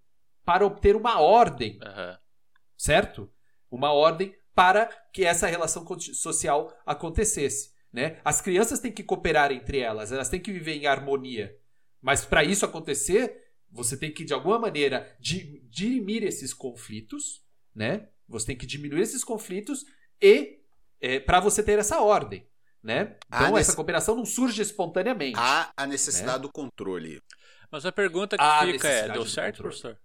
para 0.44 0.66
obter 0.66 0.96
uma 0.96 1.20
ordem 1.20 1.78
Aham. 1.80 2.18
certo? 2.76 3.32
Uma 3.70 3.92
ordem 3.92 4.34
para 4.54 4.86
que 5.12 5.24
essa 5.24 5.46
relação 5.46 5.86
social 6.12 6.76
acontecesse, 6.84 7.72
né? 7.92 8.20
As 8.24 8.40
crianças 8.40 8.80
têm 8.80 8.90
que 8.92 9.04
cooperar 9.04 9.52
entre 9.52 9.78
elas, 9.78 10.10
elas 10.10 10.28
têm 10.28 10.40
que 10.40 10.52
viver 10.52 10.74
em 10.74 10.86
harmonia. 10.86 11.56
Mas 12.02 12.24
para 12.24 12.42
isso 12.42 12.64
acontecer, 12.64 13.52
você 13.70 13.96
tem 13.96 14.12
que 14.12 14.24
de 14.24 14.34
alguma 14.34 14.58
maneira 14.58 15.16
di- 15.20 15.60
dirimir 15.70 16.24
esses 16.24 16.52
conflitos, 16.52 17.44
né? 17.72 18.08
Você 18.28 18.46
tem 18.48 18.56
que 18.56 18.66
diminuir 18.66 19.02
esses 19.02 19.22
conflitos 19.22 19.84
e 20.20 20.58
para 21.24 21.40
você 21.40 21.62
ter 21.62 21.78
essa 21.78 22.00
ordem, 22.00 22.46
né? 22.82 23.16
Ah, 23.30 23.42
Então 23.42 23.52
nesse- 23.54 23.70
essa 23.70 23.76
cooperação 23.76 24.14
não 24.16 24.24
surge 24.24 24.60
espontaneamente. 24.62 25.38
Há 25.38 25.70
a 25.76 25.86
necessidade 25.86 26.42
do 26.42 26.50
controle. 26.52 27.20
Mas 27.70 27.86
a 27.86 27.92
pergunta 27.92 28.36
que 28.36 28.42
A 28.42 28.60
fica 28.66 28.88
é, 28.88 29.08
deu 29.08 29.24
certo, 29.26 29.56
controle. 29.58 29.80
professor? 29.80 29.98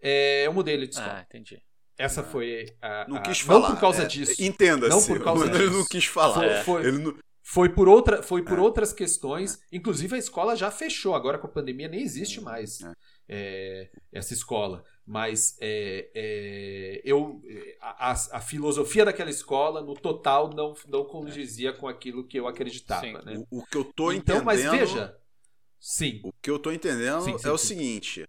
É, 0.00 0.46
eu 0.46 0.52
mudei 0.52 0.74
ele 0.74 0.86
de 0.86 0.94
escola. 0.94 1.18
Ah, 1.18 1.22
entendi. 1.22 1.62
Essa 1.96 2.22
foi 2.22 2.74
a, 2.82 3.06
Não 3.08 3.16
a- 3.18 3.20
quis 3.20 3.40
não 3.40 3.46
falar. 3.46 3.70
por 3.72 3.80
causa 3.80 4.02
é, 4.02 4.06
disso. 4.06 4.42
Entenda-se. 4.42 4.90
Não 4.90 5.04
por 5.06 5.22
causa 5.24 5.44
Ele 5.46 5.58
disso. 5.58 5.70
não 5.78 5.86
quis 5.86 6.04
falar. 6.06 6.34
Foi- 6.34 6.46
É. 6.48 6.64
foi- 6.64 6.86
Ele 6.86 6.98
não- 6.98 7.18
Foi 7.44 7.68
por, 7.68 7.88
outra, 7.88 8.22
foi 8.22 8.42
por 8.44 8.58
outras 8.60 8.92
questões. 8.92 9.58
Inclusive, 9.72 10.14
a 10.14 10.18
escola 10.18 10.54
já 10.56 10.70
fechou. 10.70 11.14
Agora, 11.14 11.38
com 11.38 11.46
a 11.48 11.50
pandemia, 11.50 11.88
nem 11.88 12.00
existe 12.00 12.40
mais 12.40 12.78
É. 13.28 13.90
essa 14.12 14.32
escola. 14.34 14.84
Mas 15.04 15.56
é, 15.60 16.10
é, 16.14 17.00
eu, 17.04 17.42
a, 17.80 18.12
a- 18.12 18.28
a 18.38 18.40
filosofia 18.40 19.04
daquela 19.04 19.30
escola, 19.30 19.82
no 19.82 19.94
total, 19.94 20.50
não, 20.54 20.74
não 20.86 21.04
condizia 21.04 21.72
com 21.72 21.88
aquilo 21.88 22.24
que 22.26 22.38
eu 22.38 22.46
acreditava. 22.46 23.04
Sim. 23.06 23.12
né? 23.24 23.44
O, 23.50 23.58
o 23.58 23.66
que 23.66 23.76
eu 23.76 23.84
tô 23.84 24.12
Então, 24.12 24.36
entendendo. 24.36 24.44
mas 24.44 24.62
veja. 24.62 25.16
Sim. 25.80 26.20
O 26.22 26.32
que 26.40 26.48
eu 26.50 26.58
tô 26.60 26.70
entendendo 26.70 27.22
Sim, 27.22 27.36
sim, 27.36 27.48
é 27.48 27.50
o 27.50 27.58
sim. 27.58 27.66
seguinte. 27.66 28.24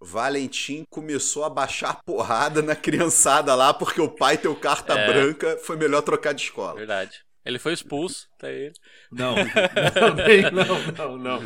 Valentim 0.00 0.84
começou 0.90 1.42
a 1.42 1.50
baixar 1.50 2.00
porrada 2.04 2.62
na 2.62 2.76
criançada 2.76 3.54
lá 3.54 3.74
porque 3.74 4.00
o 4.00 4.08
pai 4.14 4.38
tem 4.38 4.48
o 4.50 4.54
carta 4.54 4.92
É. 4.92 5.06
branca, 5.08 5.58
foi 5.64 5.76
melhor 5.76 6.02
trocar 6.02 6.32
de 6.34 6.42
escola. 6.42 6.74
Verdade. 6.76 7.25
Ele 7.46 7.58
foi 7.60 7.72
expulso, 7.72 8.26
tá 8.38 8.50
ele. 8.50 8.72
Não, 9.12 9.34
não, 9.36 10.52
não, 10.52 11.16
não, 11.16 11.18
não. 11.18 11.40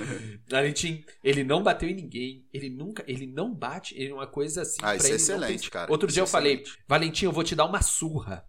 Valentim, 0.49 1.05
ele 1.23 1.45
não 1.45 1.63
bateu 1.63 1.89
em 1.89 1.95
ninguém. 1.95 2.47
Ele 2.53 2.71
nunca, 2.71 3.05
ele 3.07 3.27
não 3.27 3.55
bate. 3.55 3.95
Ele 3.95 4.11
é 4.11 4.15
uma 4.15 4.27
coisa 4.27 4.63
assim. 4.63 4.79
Ah, 4.81 4.87
pra 4.87 4.97
isso 4.97 5.07
é 5.13 5.17
excelente, 5.17 5.61
tem- 5.63 5.71
cara. 5.71 5.93
Outro 5.93 6.09
Isso 6.09 6.15
dia 6.15 6.23
é 6.23 6.25
eu 6.25 6.27
falei, 6.27 6.55
excelente. 6.55 6.79
Valentim, 6.89 7.25
eu 7.27 7.33
vou 7.33 7.45
te 7.45 7.55
dar 7.55 7.67
uma 7.67 7.83
surra. 7.83 8.45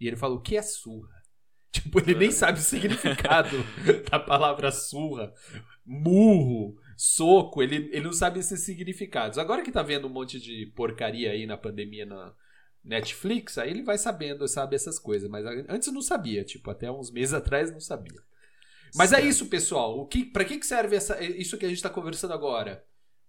E 0.00 0.06
ele 0.06 0.16
falou, 0.16 0.38
o 0.38 0.40
que 0.40 0.56
é 0.56 0.62
surra? 0.62 1.10
Tipo, 1.72 2.00
ele 2.00 2.14
nem 2.14 2.30
sabe 2.30 2.58
o 2.58 2.62
significado 2.62 3.56
da 4.10 4.18
palavra 4.20 4.70
surra. 4.70 5.32
Murro, 5.84 6.76
soco, 6.96 7.62
ele, 7.62 7.88
ele 7.92 8.02
não 8.04 8.12
sabe 8.12 8.38
esses 8.38 8.64
significados. 8.64 9.38
Agora 9.38 9.62
que 9.62 9.72
tá 9.72 9.82
vendo 9.82 10.06
um 10.06 10.12
monte 10.12 10.38
de 10.38 10.70
porcaria 10.76 11.30
aí 11.32 11.46
na 11.46 11.56
pandemia 11.56 12.06
na 12.06 12.32
Netflix, 12.84 13.58
aí 13.58 13.70
ele 13.70 13.82
vai 13.82 13.96
sabendo, 13.96 14.46
sabe 14.48 14.74
essas 14.74 14.98
coisas. 14.98 15.28
Mas 15.28 15.44
antes 15.68 15.92
não 15.92 16.02
sabia, 16.02 16.44
tipo, 16.44 16.70
até 16.70 16.90
uns 16.90 17.10
meses 17.10 17.32
atrás 17.32 17.70
não 17.70 17.80
sabia. 17.80 18.20
Mas 18.94 19.12
é 19.12 19.16
Certo. 19.16 19.28
isso, 19.28 19.46
pessoal. 19.46 19.98
O 19.98 20.06
que, 20.06 20.24
para 20.24 20.44
que, 20.44 20.58
que 20.58 20.66
serve 20.66 20.96
essa, 20.96 21.22
isso 21.22 21.56
que 21.56 21.64
a 21.64 21.68
gente 21.68 21.78
está 21.78 21.88
conversando 21.88 22.34
agora? 22.34 22.84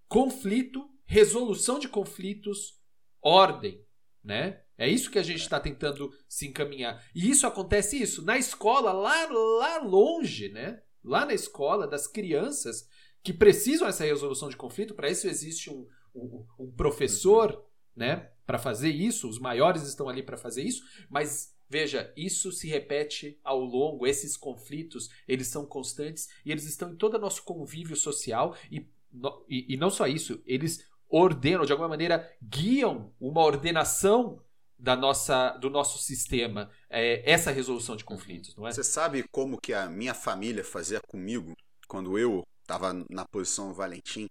Conflito, 0.07 0.89
resolução 1.05 1.79
de 1.79 1.87
conflitos, 1.87 2.79
ordem, 3.21 3.81
né? 4.23 4.61
É 4.77 4.89
isso 4.89 5.11
que 5.11 5.19
a 5.19 5.23
gente 5.23 5.41
está 5.41 5.59
tentando 5.59 6.11
se 6.27 6.47
encaminhar. 6.47 7.01
E 7.13 7.29
isso 7.29 7.45
acontece 7.45 8.01
isso 8.01 8.25
na 8.25 8.37
escola, 8.37 8.91
lá, 8.91 9.27
lá 9.29 9.77
longe, 9.77 10.49
né? 10.49 10.81
Lá 11.03 11.25
na 11.25 11.33
escola 11.33 11.87
das 11.87 12.07
crianças 12.07 12.87
que 13.21 13.31
precisam 13.31 13.87
dessa 13.87 14.03
resolução 14.03 14.49
de 14.49 14.57
conflito. 14.57 14.95
Para 14.95 15.09
isso 15.09 15.27
existe 15.27 15.69
um, 15.69 15.87
um, 16.13 16.45
um 16.59 16.71
professor, 16.71 17.65
né? 17.95 18.29
Para 18.45 18.59
fazer 18.59 18.89
isso. 18.89 19.29
Os 19.29 19.39
maiores 19.39 19.83
estão 19.83 20.09
ali 20.09 20.23
para 20.23 20.37
fazer 20.37 20.63
isso. 20.63 20.83
Mas 21.09 21.53
veja, 21.69 22.11
isso 22.15 22.51
se 22.51 22.67
repete 22.67 23.39
ao 23.43 23.59
longo. 23.59 24.05
Esses 24.05 24.37
conflitos 24.37 25.09
eles 25.27 25.47
são 25.47 25.65
constantes 25.65 26.29
e 26.45 26.51
eles 26.51 26.65
estão 26.65 26.91
em 26.91 26.95
todo 26.95 27.15
o 27.15 27.19
nosso 27.19 27.43
convívio 27.43 27.95
social 27.95 28.55
e, 28.71 28.87
no- 29.11 29.45
e, 29.49 29.73
e 29.73 29.77
não 29.77 29.89
só 29.89 30.07
isso. 30.07 30.41
Eles 30.45 30.85
ordenam 31.09 31.65
de 31.65 31.71
alguma 31.71 31.89
maneira 31.89 32.29
guiam 32.41 33.13
uma 33.19 33.41
ordenação 33.41 34.41
da 34.77 34.95
nossa, 34.95 35.51
do 35.51 35.69
nosso 35.69 35.97
sistema, 35.99 36.69
é, 36.89 37.29
essa 37.31 37.51
resolução 37.51 37.95
de 37.95 38.03
conflitos, 38.03 38.55
não 38.55 38.67
é? 38.67 38.71
Você 38.71 38.83
sabe 38.83 39.23
como 39.31 39.57
que 39.61 39.73
a 39.73 39.89
minha 39.89 40.13
família 40.13 40.63
fazia 40.63 40.99
comigo 41.07 41.53
quando 41.87 42.17
eu 42.17 42.43
estava 42.61 42.93
na 43.09 43.25
posição 43.25 43.73
Valentim? 43.73 44.27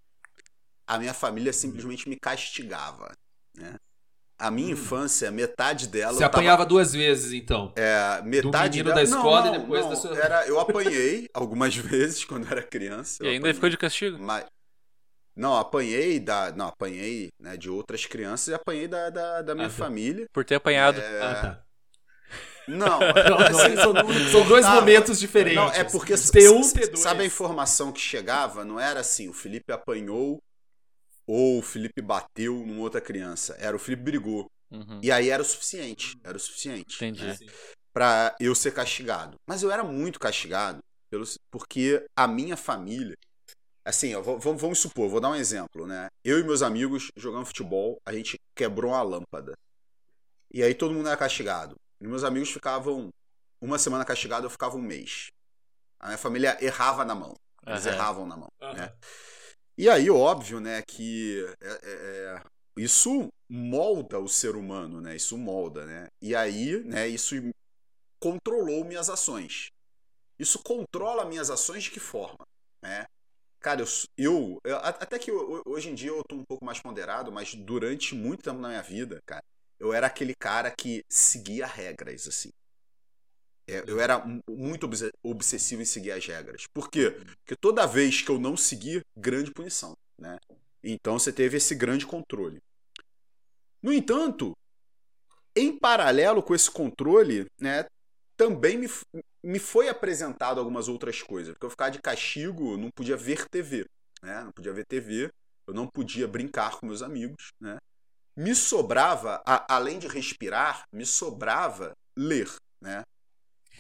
A 0.87 0.99
minha 0.99 1.15
família 1.15 1.53
simplesmente 1.53 2.09
me 2.09 2.19
castigava, 2.21 3.13
né? 3.57 3.77
A 4.43 4.51
minha 4.51 4.73
infância, 4.73 5.31
metade 5.31 5.87
dela 5.89 6.13
Hum. 6.13 6.17
Você 6.17 6.25
eu 6.25 6.29
tava- 6.29 6.39
apanhava 6.43 6.67
duas 6.67 6.93
vezes, 6.93 7.33
então. 7.33 7.73
É, 7.77 8.21
metade 8.25 8.79
menino 8.79 8.85
dela... 8.85 8.97
da 8.97 9.03
escola 9.03 9.47
não, 9.47 9.55
e 9.55 9.59
depois 9.61 9.81
não, 9.83 9.91
da 9.91 9.97
sua- 9.97 10.17
Era, 10.19 10.47
eu 10.47 10.59
apanhei 10.61 11.29
algumas 11.33 11.77
vezes 11.77 12.25
quando 12.25 12.51
era 12.51 12.63
criança. 12.63 13.23
E 13.23 13.27
ainda 13.29 13.39
apanhei. 13.41 13.55
ficou 13.55 13.69
de 13.71 13.77
castigo. 13.79 14.19
Mas 14.21 14.45
não, 15.37 15.57
apanhei 15.57 16.19
da, 16.21 16.53
não 16.53 16.67
apanhei 16.69 17.31
né, 17.41 17.57
de 17.57 17.71
outras 17.71 18.05
crianças 18.05 18.49
e 18.49 18.55
apanhei 18.55 18.87
da, 18.89 19.09
da, 19.11 19.43
da 19.43 19.55
minha 19.55 19.69
Ah, 19.69 19.71
tá. 19.71 19.77
família. 19.77 20.27
Por 20.33 20.45
ter 20.45 20.57
apanhado. 20.57 21.01
É, 21.01 21.23
Ah, 21.23 21.35
tá. 21.35 21.63
Não, 22.69 22.99
Não, 23.01 23.39
não, 23.39 23.39
assim, 23.39 23.77
são, 23.77 23.93
são 24.31 24.47
dois 24.47 24.65
momentos 24.69 25.19
diferentes. 25.19 25.57
Não, 25.57 25.69
é 25.73 25.83
porque 25.85 26.15
T1, 26.15 26.61
s- 26.61 26.73
T2. 26.75 26.97
sabe 26.97 27.23
a 27.23 27.27
informação 27.27 27.91
que 27.91 28.01
chegava? 28.01 28.65
Não 28.65 28.79
era 28.79 29.01
assim, 29.01 29.29
o 29.29 29.33
Felipe 29.33 29.73
apanhou 29.73 30.41
ou 31.27 31.59
o 31.59 31.63
Felipe 31.63 32.01
bateu 32.03 32.55
numa 32.67 32.81
outra 32.81 33.01
criança. 33.01 33.57
Era 33.59 33.77
o 33.77 33.79
Felipe 33.79 34.03
brigou. 34.03 34.51
Uhum. 34.71 35.01
E 35.03 35.13
aí 35.13 35.29
era 35.29 35.43
o 35.43 35.45
suficiente. 35.45 36.19
Era 36.25 36.37
o 36.37 36.41
suficiente. 36.41 36.97
Entendi. 36.97 37.25
né? 37.27 37.37
para 37.93 38.35
eu 38.41 38.55
ser 38.55 38.73
castigado. 38.73 39.37
Mas 39.47 39.63
eu 39.63 39.71
era 39.71 39.85
muito 39.85 40.19
castigado 40.19 40.81
pelo, 41.11 41.25
porque 41.51 42.05
a 42.17 42.27
minha 42.27 42.57
família. 42.57 43.15
Assim, 43.85 44.15
ó, 44.15 44.23
vamos, 44.23 44.61
vamos 44.61 44.79
supor, 44.79 45.09
vou 45.09 45.21
dar 45.21 45.31
um 45.31 45.35
exemplo, 45.35 45.87
né? 45.87 46.07
Eu 46.25 46.39
e 46.39 46.45
meus 46.45 46.63
amigos 46.63 47.11
jogando 47.17 47.47
futebol, 47.47 47.99
a 48.07 48.13
gente 48.13 48.39
quebrou 48.55 48.93
uma 48.93 49.03
lâmpada. 49.03 49.55
E 50.55 50.63
aí 50.63 50.73
todo 50.73 50.95
mundo 50.95 51.09
era 51.09 51.17
castigado. 51.17 51.75
E 52.01 52.07
meus 52.07 52.23
amigos 52.23 52.51
ficavam 52.51 53.11
uma 53.61 53.79
semana 53.79 54.05
castigado, 54.05 54.47
eu 54.47 54.51
ficava 54.51 54.77
um 54.77 54.81
mês. 54.81 55.31
A 55.99 56.07
minha 56.07 56.19
família 56.19 56.57
errava 56.65 57.05
na 57.05 57.15
mão. 57.15 57.35
Eles 57.67 57.87
Aham. 57.87 57.95
erravam 57.95 58.27
na 58.27 58.37
mão. 58.37 58.49
Aham. 58.61 58.75
Né? 58.75 58.93
E 59.83 59.89
aí, 59.89 60.09
óbvio, 60.09 60.61
né, 60.61 60.81
que 60.81 61.45
é, 61.61 61.69
é, 61.83 62.37
é, 62.37 62.43
isso 62.77 63.29
molda 63.49 64.21
o 64.21 64.29
ser 64.29 64.55
humano, 64.55 65.01
né? 65.01 65.17
Isso 65.17 65.37
molda, 65.37 65.85
né? 65.85 66.07
E 66.23 66.37
aí, 66.37 66.85
né, 66.85 67.09
isso 67.09 67.35
controlou 68.21 68.85
minhas 68.85 69.11
ações. 69.11 69.71
Isso 70.39 70.63
controla 70.63 71.25
minhas 71.25 71.51
ações 71.51 71.85
de 71.85 71.91
que 71.91 72.01
forma, 72.01 72.45
né? 72.83 73.07
Cara, 73.61 73.83
eu, 73.83 73.87
eu, 74.17 74.59
eu- 74.65 74.79
até 74.79 75.19
que 75.19 75.31
eu- 75.33 75.63
hoje 75.67 75.91
em 75.91 75.97
dia 75.97 76.11
eu 76.11 76.23
tô 76.29 76.37
um 76.37 76.45
pouco 76.49 76.65
mais 76.65 76.81
ponderado, 76.81 77.33
mas 77.33 77.55
durante 77.55 78.15
muito 78.15 78.45
tempo 78.45 78.61
na 78.61 78.69
minha 78.69 78.83
vida, 78.83 79.21
cara, 79.27 79.43
eu 79.81 79.93
era 79.93 80.07
aquele 80.07 80.35
cara 80.37 80.71
que 80.71 81.03
seguia 81.11 81.67
regras, 81.67 82.29
assim. 82.29 82.51
É, 83.73 83.85
eu 83.87 84.01
era 84.01 84.19
mu- 84.25 84.41
muito 84.49 84.85
obse- 84.87 85.11
obsessivo 85.23 85.83
em 85.83 85.85
seguir 85.85 86.13
as 86.13 86.27
regras. 86.27 86.67
Por 86.75 86.91
quê? 86.91 87.11
Porque 87.11 87.57
toda 87.61 87.87
vez 87.87 88.21
que 88.23 88.31
eu 88.31 88.39
não 88.39 88.57
segui, 88.57 89.01
grande 89.17 89.51
punição, 89.53 89.95
né? 90.19 90.39
Então 90.83 91.19
você 91.19 91.33
teve 91.33 91.57
esse 91.57 91.75
grande 91.75 92.07
controle. 92.07 92.59
No 93.83 93.93
entanto, 93.93 94.53
em 95.55 95.77
paralelo 95.79 96.43
com 96.43 96.55
esse 96.55 96.71
controle, 96.71 97.47
né, 97.61 97.85
também 98.37 98.79
me, 98.79 98.89
me 99.43 99.59
foi 99.59 99.89
apresentado 99.89 100.59
algumas 100.59 100.89
outras 100.89 101.23
coisas. 101.23 101.53
Porque 101.55 101.67
eu 101.67 101.71
ficava 101.71 101.91
de 101.91 102.01
castigo, 102.01 102.77
não 102.77 102.91
podia 102.91 103.17
ver 103.17 103.47
TV, 103.49 103.85
né? 104.23 104.43
Não 104.45 104.53
podia 104.53 104.73
ver 104.73 104.85
TV, 104.87 105.31
eu 105.67 105.75
não 105.75 105.87
podia 105.87 106.27
brincar 106.27 106.79
com 106.79 106.87
meus 106.87 107.03
amigos, 107.03 107.53
né? 107.61 107.77
Me 108.37 108.55
sobrava, 108.55 109.43
a- 109.47 109.75
além 109.75 109.99
de 109.99 110.09
respirar, 110.09 110.85
me 110.93 111.05
sobrava 111.07 111.93
ler, 112.17 112.49
né? 112.81 113.03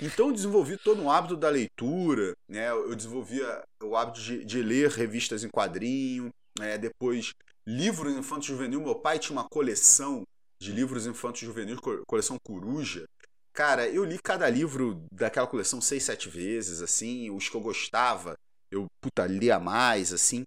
Então 0.01 0.29
eu 0.29 0.33
desenvolvi 0.33 0.77
todo 0.77 1.01
um 1.01 1.11
hábito 1.11 1.37
da 1.37 1.49
leitura, 1.49 2.35
né? 2.49 2.71
Eu 2.71 2.95
desenvolvia 2.95 3.63
o 3.83 3.97
hábito 3.97 4.21
de, 4.21 4.45
de 4.45 4.63
ler 4.63 4.91
revistas 4.91 5.45
em 5.45 5.49
quadrinho, 5.49 6.31
né? 6.59 6.77
depois 6.77 7.33
livros 7.67 8.13
infantos 8.17 8.47
juvenil. 8.47 8.81
Meu 8.81 8.95
pai 8.97 9.19
tinha 9.19 9.39
uma 9.39 9.49
coleção 9.49 10.25
de 10.61 10.73
livros 10.73 11.07
infantos 11.07 11.41
juvenil, 11.41 11.81
co- 11.81 12.03
coleção 12.07 12.37
Coruja. 12.45 13.05
Cara, 13.53 13.87
eu 13.89 14.05
li 14.05 14.19
cada 14.19 14.49
livro 14.49 15.05
daquela 15.13 15.47
coleção 15.47 15.81
seis, 15.81 16.03
sete 16.05 16.29
vezes, 16.29 16.81
assim, 16.81 17.31
os 17.31 17.49
que 17.49 17.57
eu 17.57 17.61
gostava, 17.61 18.35
eu 18.71 18.87
puta, 19.01 19.27
lia 19.27 19.59
mais, 19.61 20.13
assim. 20.13 20.43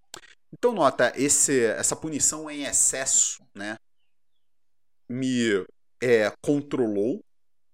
Então, 0.54 0.74
nota, 0.74 1.14
esse, 1.16 1.66
essa 1.66 1.96
punição 1.96 2.50
em 2.50 2.64
excesso, 2.66 3.44
né? 3.56 3.78
Me 5.10 5.66
é, 6.02 6.32
controlou, 6.42 7.22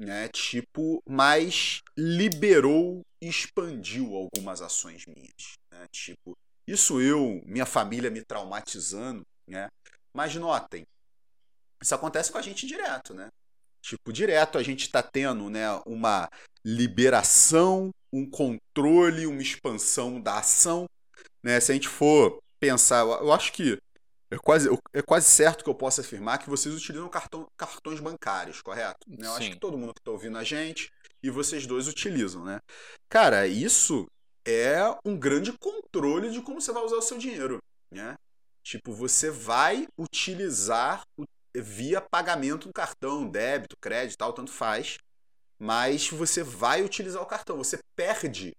né? 0.02 0.28
Tipo, 0.30 1.02
mas 1.08 1.82
liberou 1.96 3.02
expandiu 3.22 4.16
algumas 4.16 4.62
ações 4.62 5.06
minhas, 5.06 5.54
né? 5.72 5.86
Tipo, 5.92 6.36
isso 6.68 7.00
eu, 7.00 7.42
minha 7.46 7.66
família 7.66 8.10
me 8.10 8.24
traumatizando, 8.26 9.22
né? 9.48 9.70
Mas 10.14 10.34
notem, 10.36 10.84
isso 11.82 11.94
acontece 11.94 12.32
com 12.32 12.38
a 12.40 12.42
gente 12.42 12.66
direto, 12.66 13.14
né? 13.14 13.30
Tipo, 13.82 14.12
direto 14.12 14.58
a 14.58 14.64
gente 14.64 14.82
está 14.82 15.02
tendo, 15.02 15.50
né, 15.50 15.68
uma 15.86 16.30
liberação, 16.66 17.90
um 18.14 18.30
controle, 18.30 19.26
uma 19.26 19.42
expansão 19.42 20.20
da 20.20 20.40
ação, 20.40 20.86
né? 21.44 21.60
Se 21.60 21.72
a 21.72 21.76
gente 21.76 21.88
for 21.88 22.40
pensar, 22.60 23.02
eu 23.02 23.32
acho 23.32 23.54
que 23.54 23.80
é 24.32 24.38
quase, 24.38 24.70
é 24.94 25.02
quase 25.02 25.28
certo 25.28 25.64
que 25.64 25.70
eu 25.70 25.76
possa 25.76 26.00
afirmar 26.00 26.38
que 26.38 26.50
vocês 26.50 26.74
utilizam 26.74 27.10
cartão, 27.10 27.46
cartões 27.58 28.00
bancários, 28.00 28.62
correto? 28.62 29.06
Né? 29.08 29.28
Eu 29.28 29.34
acho 29.34 29.44
Sim. 29.44 29.52
que 29.52 29.60
todo 29.60 29.78
mundo 29.78 29.94
que 29.94 30.00
está 30.00 30.10
ouvindo 30.10 30.38
a 30.38 30.44
gente 30.44 30.90
e 31.22 31.30
vocês 31.30 31.68
dois 31.68 31.88
utilizam, 31.90 32.46
né? 32.46 32.62
Cara, 33.10 33.46
isso 33.46 34.08
é 34.48 34.78
um 35.06 35.18
grande 35.18 35.52
controle 35.60 36.32
de 36.32 36.42
como 36.42 36.62
você 36.62 36.72
vai 36.72 36.82
usar 36.82 36.96
o 36.96 37.02
seu 37.02 37.18
dinheiro, 37.18 37.60
né? 37.92 38.16
Tipo, 38.64 38.94
você 38.94 39.30
vai 39.30 39.86
utilizar 39.98 41.04
via 41.54 42.00
pagamento 42.00 42.68
no 42.68 42.74
cartão, 42.74 43.28
débito, 43.28 43.76
crédito, 43.82 44.18
tal, 44.18 44.32
tanto 44.32 44.52
faz, 44.52 44.98
mas 45.60 46.10
você 46.10 46.42
vai 46.42 46.82
utilizar 46.84 47.22
o 47.22 47.26
cartão. 47.26 47.58
Você 47.58 47.80
perde 47.98 48.56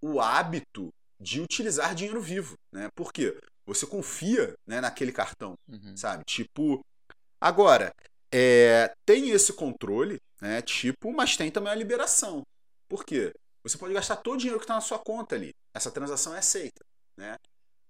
o 0.00 0.18
hábito 0.18 0.88
de 1.20 1.42
utilizar 1.42 1.94
dinheiro 1.94 2.22
vivo, 2.22 2.54
né? 2.72 2.88
Por 2.94 3.12
quê? 3.12 3.38
Você 3.72 3.86
confia 3.86 4.54
né, 4.66 4.80
naquele 4.80 5.12
cartão 5.12 5.54
Uhum. 5.68 5.96
sabe? 5.96 6.24
Tipo, 6.26 6.80
agora, 7.40 7.92
é, 8.32 8.92
tem 9.06 9.30
esse 9.30 9.52
controle, 9.52 10.18
né? 10.40 10.60
Tipo, 10.62 11.12
mas 11.12 11.36
tem 11.36 11.50
também 11.50 11.72
a 11.72 11.76
liberação. 11.76 12.42
Por 12.88 13.04
quê? 13.04 13.32
Você 13.62 13.78
pode 13.78 13.94
gastar 13.94 14.16
todo 14.16 14.34
o 14.34 14.38
dinheiro 14.38 14.58
que 14.58 14.64
está 14.64 14.74
na 14.74 14.80
sua 14.80 14.98
conta 14.98 15.34
ali. 15.36 15.50
Essa 15.74 15.90
transação 15.90 16.34
é 16.34 16.38
aceita, 16.38 16.82
né? 17.16 17.36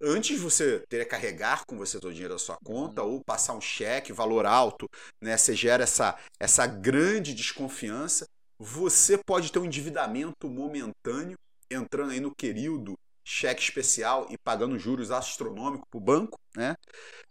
Antes 0.02 0.40
você 0.40 0.82
teria 0.88 1.04
que 1.04 1.10
carregar 1.10 1.62
com 1.66 1.76
você 1.76 1.98
todo 2.00 2.10
o 2.10 2.14
dinheiro 2.14 2.34
da 2.34 2.38
sua 2.38 2.56
conta 2.64 3.02
ou 3.02 3.22
passar 3.24 3.52
um 3.52 3.60
cheque, 3.60 4.12
valor 4.12 4.46
alto, 4.46 4.86
né? 5.22 5.36
Você 5.36 5.54
gera 5.54 5.84
essa, 5.84 6.18
essa 6.40 6.66
grande 6.66 7.34
desconfiança. 7.34 8.26
Você 8.58 9.18
pode 9.18 9.52
ter 9.52 9.58
um 9.58 9.64
endividamento 9.64 10.48
momentâneo, 10.48 11.36
entrando 11.70 12.12
aí 12.12 12.20
no 12.20 12.34
período 12.34 12.94
cheque 13.24 13.62
especial 13.62 14.26
e 14.30 14.36
pagando 14.38 14.78
juros 14.78 15.10
astronômicos 15.10 15.86
para 15.90 15.98
o 15.98 16.02
banco, 16.02 16.38
né? 16.56 16.74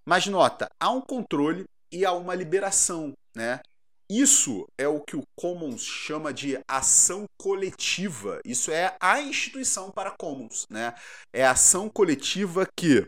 Mas 0.05 0.27
nota, 0.27 0.69
há 0.79 0.89
um 0.91 1.01
controle 1.01 1.65
e 1.91 2.05
há 2.05 2.11
uma 2.13 2.35
liberação, 2.35 3.13
né? 3.35 3.59
Isso 4.09 4.67
é 4.75 4.87
o 4.87 5.01
que 5.01 5.15
o 5.15 5.23
Commons 5.35 5.83
chama 5.83 6.33
de 6.33 6.59
ação 6.67 7.25
coletiva. 7.37 8.41
Isso 8.43 8.71
é 8.71 8.97
a 8.99 9.21
instituição 9.21 9.91
para 9.91 10.15
Commons, 10.17 10.65
né? 10.67 10.95
É 11.31 11.45
a 11.45 11.51
ação 11.51 11.87
coletiva 11.87 12.67
que 12.75 13.05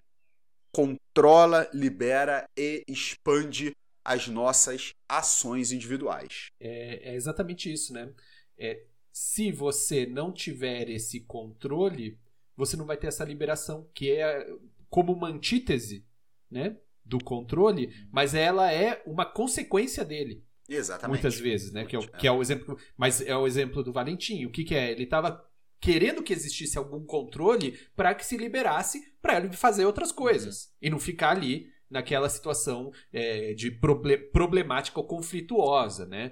controla, 0.72 1.68
libera 1.74 2.46
e 2.56 2.84
expande 2.88 3.76
as 4.06 4.28
nossas 4.28 4.92
ações 5.10 5.72
individuais. 5.72 6.50
É, 6.60 7.12
é 7.12 7.16
exatamente 7.16 7.72
isso, 7.72 7.94
né? 7.94 8.14
É, 8.58 8.84
se 9.12 9.52
você 9.52 10.06
não 10.06 10.32
tiver 10.32 10.88
esse 10.90 11.22
controle, 11.22 12.18
você 12.56 12.78
não 12.78 12.86
vai 12.86 12.98
ter 12.98 13.08
essa 13.08 13.24
liberação, 13.24 13.90
que 13.94 14.12
é 14.12 14.48
como 14.90 15.14
uma 15.14 15.30
antítese, 15.30 16.06
né? 16.50 16.78
Do 17.04 17.24
controle, 17.24 17.94
mas 18.12 18.36
ela 18.36 18.72
é 18.72 19.02
uma 19.06 19.26
consequência 19.26 20.06
dele, 20.06 20.46
Exatamente. 20.70 21.16
muitas 21.16 21.40
vezes, 21.40 21.72
né? 21.72 21.86
Que 21.86 21.96
é, 21.96 22.00
o, 22.00 22.08
que 22.08 22.28
é 22.28 22.32
o 22.32 22.42
exemplo, 22.42 22.78
mas 22.96 23.22
é 23.22 23.36
o 23.36 23.48
exemplo 23.48 23.84
do 23.84 23.92
Valentim. 23.92 24.46
O 24.46 24.52
que, 24.52 24.64
que 24.64 24.76
é? 24.76 24.92
Ele 24.92 25.04
estava 25.04 25.44
querendo 25.80 26.22
que 26.22 26.32
existisse 26.32 26.78
algum 26.78 27.04
controle 27.04 27.78
para 27.96 28.14
que 28.14 28.26
se 28.26 28.38
liberasse 28.38 29.02
para 29.20 29.38
ele 29.38 29.52
fazer 29.52 29.86
outras 29.86 30.12
coisas 30.12 30.72
e 30.80 30.90
não 30.90 31.00
ficar 31.00 31.32
ali 31.32 31.71
naquela 31.92 32.30
situação 32.30 32.92
é, 33.12 33.54
de 33.54 33.70
proble 33.70 34.18
problemática 34.18 35.00
ou 35.00 35.06
conflituosa, 35.06 36.06
né? 36.06 36.32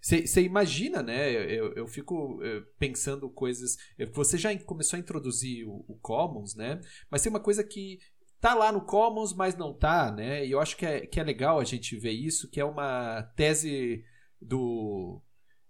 Você 0.00 0.42
imagina, 0.42 1.02
né? 1.02 1.30
Eu, 1.32 1.72
eu 1.74 1.86
fico 1.86 2.40
eh, 2.42 2.62
pensando 2.78 3.28
coisas. 3.30 3.76
eh, 3.98 4.06
Você 4.06 4.36
já 4.38 4.56
começou 4.60 4.96
a 4.96 5.00
introduzir 5.00 5.66
o, 5.66 5.84
o 5.88 5.96
Commons, 6.00 6.54
né? 6.54 6.80
Mas 7.10 7.22
tem 7.22 7.30
uma 7.30 7.40
coisa 7.40 7.62
que 7.64 7.98
tá 8.40 8.54
lá 8.54 8.70
no 8.72 8.80
Commons, 8.82 9.32
mas 9.34 9.56
não 9.56 9.72
tá, 9.74 10.10
né? 10.12 10.46
E 10.46 10.50
eu 10.52 10.60
acho 10.60 10.76
que 10.76 10.86
é, 10.86 11.06
que 11.06 11.20
é 11.20 11.24
legal 11.24 11.58
a 11.58 11.64
gente 11.64 11.96
ver 11.96 12.12
isso, 12.12 12.48
que 12.50 12.60
é 12.60 12.64
uma 12.64 13.22
tese 13.36 14.04
do. 14.40 15.20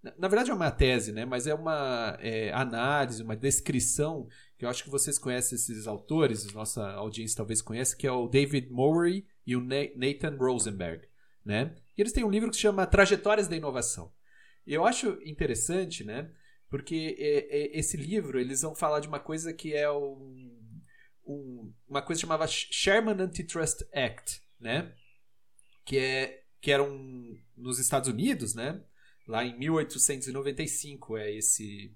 Na 0.03 0.15
na 0.19 0.29
verdade 0.29 0.51
é 0.51 0.55
uma 0.55 0.71
tese, 0.71 1.13
né? 1.13 1.25
Mas 1.25 1.47
é 1.47 1.55
uma 1.55 2.17
é, 2.21 2.53
análise, 2.53 3.23
uma 3.23 3.37
descrição 3.37 4.29
que 4.59 4.65
eu 4.65 4.69
acho 4.69 4.83
que 4.85 4.91
vocês 4.91 5.19
conhecem 5.19 5.57
esses 5.57 5.87
autores, 5.87 6.53
nossa 6.53 6.85
audiência 6.93 7.37
talvez 7.37 7.63
conheça, 7.63 7.97
que 7.97 8.07
é 8.07 8.13
o 8.13 8.27
David 8.29 8.69
Mowry 8.71 9.27
e 9.47 9.55
o 9.57 9.61
Na- 9.61 9.77
Nathan 9.97 10.37
Rosenberg, 10.37 11.07
né? 11.45 11.75
E 11.97 12.03
eles 12.03 12.13
têm 12.13 12.25
um 12.25 12.31
livro 12.31 12.51
que 12.51 12.57
se 12.57 12.63
chama 12.63 12.87
Trajetórias 12.87 13.47
da 13.49 13.57
Inovação. 13.57 14.13
E 14.67 14.75
eu 14.75 14.85
acho 14.85 15.19
interessante, 15.25 16.03
né? 16.05 16.31
Porque 16.69 17.17
é, 17.19 17.57
é, 17.57 17.79
esse 17.79 17.97
livro 17.97 18.39
eles 18.39 18.61
vão 18.63 18.75
falar 18.75 19.01
de 19.01 19.09
uma 19.09 19.21
coisa 19.21 19.55
que 19.55 19.73
é 19.75 19.91
um, 19.91 20.61
um- 21.27 21.73
uma 21.89 22.03
coisa 22.03 22.19
que 22.21 22.27
chamava 22.27 22.47
Sherman 22.47 23.15
Antitrust 23.23 23.83
Act, 23.95 24.43
né? 24.61 24.93
Que 25.87 25.97
é 25.99 26.43
que 26.61 26.73
era 26.73 26.83
um, 26.83 27.39
nos 27.57 27.79
Estados 27.79 28.09
Unidos, 28.09 28.55
né? 28.55 28.83
Lá 29.27 29.45
em 29.45 29.57
1895 29.59 31.17
é 31.17 31.33
esse 31.33 31.95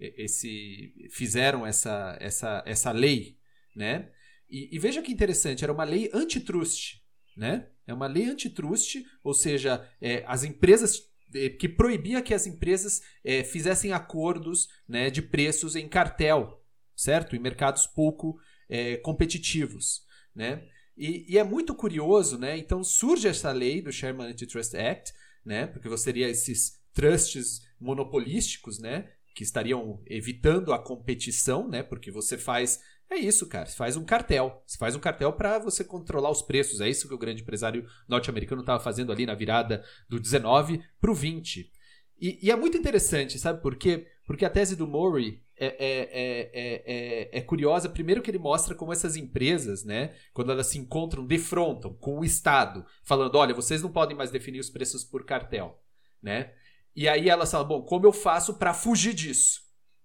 esse 0.00 1.08
fizeram 1.10 1.66
essa 1.66 2.16
essa 2.20 2.62
essa 2.66 2.92
lei, 2.92 3.38
né? 3.76 4.10
E, 4.48 4.74
e 4.74 4.78
veja 4.78 5.02
que 5.02 5.12
interessante, 5.12 5.62
era 5.62 5.72
uma 5.72 5.84
lei 5.84 6.10
antitrust, 6.12 7.00
né? 7.36 7.68
É 7.86 7.94
uma 7.94 8.06
lei 8.06 8.26
antitrust, 8.26 9.04
ou 9.22 9.34
seja, 9.34 9.88
é, 10.00 10.24
as 10.26 10.42
empresas 10.44 11.10
eh, 11.34 11.50
que 11.50 11.68
proibia 11.68 12.22
que 12.22 12.34
as 12.34 12.46
empresas 12.46 13.00
eh, 13.24 13.44
fizessem 13.44 13.92
acordos 13.92 14.68
né, 14.88 15.10
de 15.10 15.22
preços 15.22 15.76
em 15.76 15.88
cartel, 15.88 16.62
certo? 16.96 17.36
Em 17.36 17.38
mercados 17.38 17.86
pouco 17.86 18.38
eh, 18.68 18.96
competitivos, 18.98 20.02
né? 20.34 20.66
E, 20.96 21.32
e 21.32 21.38
é 21.38 21.44
muito 21.44 21.74
curioso, 21.74 22.38
né? 22.38 22.58
Então 22.58 22.82
surge 22.82 23.28
essa 23.28 23.52
lei 23.52 23.80
do 23.80 23.92
Sherman 23.92 24.28
Antitrust 24.28 24.74
Act, 24.76 25.12
né? 25.44 25.66
Porque 25.66 25.88
você 25.88 26.06
teria 26.06 26.28
esses 26.28 26.80
trusts 26.92 27.62
monopolísticos, 27.80 28.78
né? 28.78 29.08
Que 29.34 29.42
estariam 29.42 30.02
evitando 30.06 30.72
a 30.72 30.78
competição, 30.78 31.68
né? 31.68 31.82
Porque 31.82 32.10
você 32.10 32.36
faz 32.36 32.80
é 33.10 33.16
isso, 33.16 33.48
cara. 33.48 33.66
Você 33.66 33.76
faz 33.76 33.96
um 33.96 34.04
cartel. 34.04 34.62
Você 34.64 34.78
faz 34.78 34.94
um 34.94 35.00
cartel 35.00 35.32
para 35.32 35.58
você 35.58 35.82
controlar 35.82 36.30
os 36.30 36.42
preços. 36.42 36.80
É 36.80 36.88
isso 36.88 37.08
que 37.08 37.14
o 37.14 37.18
grande 37.18 37.42
empresário 37.42 37.84
norte-americano 38.08 38.60
estava 38.60 38.82
fazendo 38.82 39.10
ali 39.10 39.26
na 39.26 39.34
virada 39.34 39.84
do 40.08 40.20
19 40.20 40.80
para 41.00 41.10
o 41.10 41.14
20. 41.14 41.72
E, 42.20 42.38
e, 42.46 42.50
é 42.50 42.56
muito 42.56 42.76
interessante, 42.76 43.38
sabe 43.38 43.62
por 43.62 43.76
quê? 43.76 44.06
Porque 44.26 44.44
a 44.44 44.50
tese 44.50 44.76
do 44.76 44.86
Murray 44.86 45.42
é, 45.56 45.66
é, 45.66 46.50
é, 46.52 47.38
é, 47.38 47.40
curiosa. 47.40 47.88
Primeiro 47.88 48.20
que 48.20 48.30
ele 48.30 48.38
mostra 48.38 48.74
como 48.74 48.92
essas 48.92 49.16
empresas, 49.16 49.84
né, 49.84 50.14
quando 50.34 50.52
elas 50.52 50.66
se 50.66 50.78
encontram, 50.78 51.26
defrontam 51.26 51.94
com 51.94 52.20
o 52.20 52.24
Estado, 52.24 52.84
falando, 53.02 53.36
olha, 53.36 53.54
vocês 53.54 53.82
não 53.82 53.90
podem 53.90 54.16
mais 54.16 54.30
definir 54.30 54.60
os 54.60 54.68
preços 54.68 55.02
por 55.02 55.24
cartel, 55.24 55.82
né? 56.22 56.52
E 57.00 57.08
aí 57.08 57.30
elas 57.30 57.50
falam, 57.50 57.66
bom, 57.66 57.80
como 57.80 58.04
eu 58.04 58.12
faço 58.12 58.58
para 58.58 58.74
fugir 58.74 59.14
disso, 59.14 59.62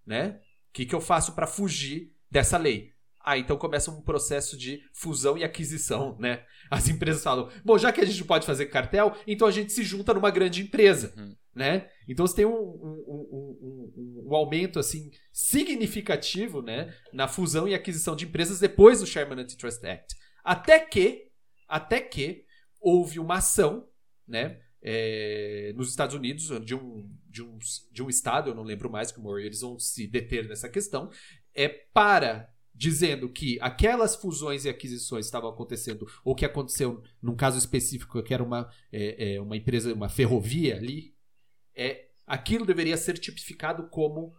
né? 0.08 0.40
O 0.70 0.72
que, 0.72 0.86
que 0.86 0.96
eu 0.96 1.02
faço 1.02 1.34
para 1.34 1.46
fugir 1.46 2.14
dessa 2.32 2.58
lei? 2.58 2.94
Ah, 3.20 3.38
então 3.38 3.58
começa 3.58 3.92
um 3.92 4.02
processo 4.02 4.58
de 4.58 4.82
fusão 4.94 5.38
e 5.38 5.44
aquisição, 5.44 6.16
né? 6.18 6.46
As 6.72 6.88
empresas 6.88 7.22
falam, 7.22 7.52
bom, 7.66 7.78
já 7.78 7.92
que 7.92 8.00
a 8.00 8.06
gente 8.06 8.22
não 8.22 8.26
pode 8.26 8.46
fazer 8.46 8.68
cartel, 8.68 9.14
então 9.28 9.46
a 9.46 9.52
gente 9.52 9.74
se 9.74 9.84
junta 9.84 10.14
numa 10.14 10.32
grande 10.32 10.62
empresa, 10.62 11.14
uhum. 11.18 11.36
né? 11.54 11.90
Então 12.08 12.26
você 12.26 12.38
tem 12.38 12.46
um, 12.46 12.54
um, 12.54 13.60
um, 13.60 14.24
um, 14.30 14.34
aumento, 14.34 14.80
assim, 14.80 15.12
significativo, 15.34 16.62
né? 16.62 16.96
Na 17.12 17.28
fusão 17.28 17.68
e 17.68 17.76
aquisição 17.76 18.16
de 18.16 18.24
empresas 18.24 18.58
depois 18.62 19.02
do 19.02 19.06
Sherman 19.06 19.42
Antitrust 19.42 19.84
Act. 19.84 20.16
Até 20.46 20.80
que, 20.80 21.28
até 21.68 22.00
que 22.00 22.46
houve 22.80 23.20
uma 23.20 23.40
ação, 23.40 23.86
né? 24.26 24.62
É, 24.88 25.74
nos 25.76 25.90
Estados 25.90 26.16
Unidos, 26.16 26.48
de 26.64 26.76
um, 26.76 27.10
de, 27.28 27.42
um, 27.42 27.58
de 27.92 28.04
um 28.04 28.10
estado, 28.10 28.52
eu 28.52 28.56
não 28.56 28.62
lembro 28.62 28.88
mais 28.88 29.12
como 29.12 29.36
eles 29.40 29.62
vão 29.62 29.80
se 29.80 30.06
deter 30.06 30.48
nessa 30.48 30.70
questão, 30.70 31.10
é 31.56 31.68
para 31.68 32.54
dizendo 32.72 33.30
que 33.30 33.58
aquelas 33.62 34.16
fusões 34.16 34.66
e 34.66 34.70
aquisições 34.70 35.26
estavam 35.26 35.50
acontecendo, 35.50 36.06
ou 36.24 36.36
que 36.36 36.46
aconteceu 36.46 37.02
num 37.20 37.36
caso 37.36 37.58
específico, 37.58 38.22
que 38.22 38.34
era 38.34 38.44
uma, 38.44 38.70
é, 38.92 39.36
é, 39.36 39.42
uma 39.42 39.58
empresa, 39.58 39.92
uma 39.92 40.10
ferrovia 40.10 40.76
ali, 40.76 41.16
é, 41.74 42.10
aquilo 42.28 42.66
deveria 42.66 42.98
ser 42.98 43.18
tipificado 43.18 43.88
como 43.88 44.36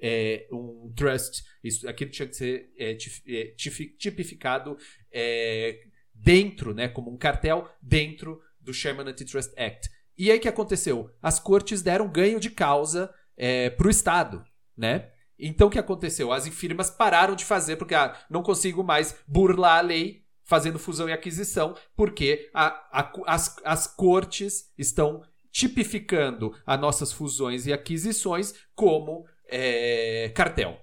é, 0.00 0.46
um 0.52 0.92
trust. 0.94 1.42
Isso, 1.64 1.88
aquilo 1.88 2.10
tinha 2.10 2.28
que 2.28 2.36
ser 2.36 2.72
é, 2.78 2.96
é, 3.26 3.44
tipificado 3.56 4.76
é, 5.10 5.80
dentro, 6.14 6.72
né, 6.74 6.88
como 6.88 7.10
um 7.10 7.16
cartel 7.16 7.68
dentro 7.82 8.40
do 8.68 8.74
Sherman 8.74 9.08
Antitrust 9.08 9.50
Act. 9.56 9.90
E 10.16 10.30
aí 10.30 10.36
o 10.36 10.40
que 10.40 10.48
aconteceu? 10.48 11.10
As 11.22 11.40
cortes 11.40 11.80
deram 11.80 12.06
ganho 12.06 12.38
de 12.38 12.50
causa 12.50 13.12
para 13.76 13.86
o 13.86 13.90
Estado, 13.90 14.44
né? 14.76 15.10
Então 15.38 15.68
o 15.68 15.70
que 15.70 15.78
aconteceu? 15.78 16.32
As 16.32 16.46
firmas 16.48 16.90
pararam 16.90 17.34
de 17.34 17.44
fazer 17.44 17.76
porque 17.76 17.94
ah, 17.94 18.14
não 18.28 18.42
consigo 18.42 18.82
mais 18.84 19.16
burlar 19.26 19.78
a 19.78 19.82
lei 19.82 20.24
fazendo 20.44 20.78
fusão 20.78 21.08
e 21.08 21.12
aquisição, 21.12 21.76
porque 21.94 22.50
a, 22.54 22.66
a, 23.00 23.12
as, 23.26 23.56
as 23.64 23.86
cortes 23.86 24.72
estão 24.76 25.22
tipificando 25.50 26.54
as 26.66 26.80
nossas 26.80 27.12
fusões 27.12 27.66
e 27.66 27.72
aquisições 27.72 28.54
como 28.74 29.26
é, 29.46 30.30
cartel, 30.34 30.78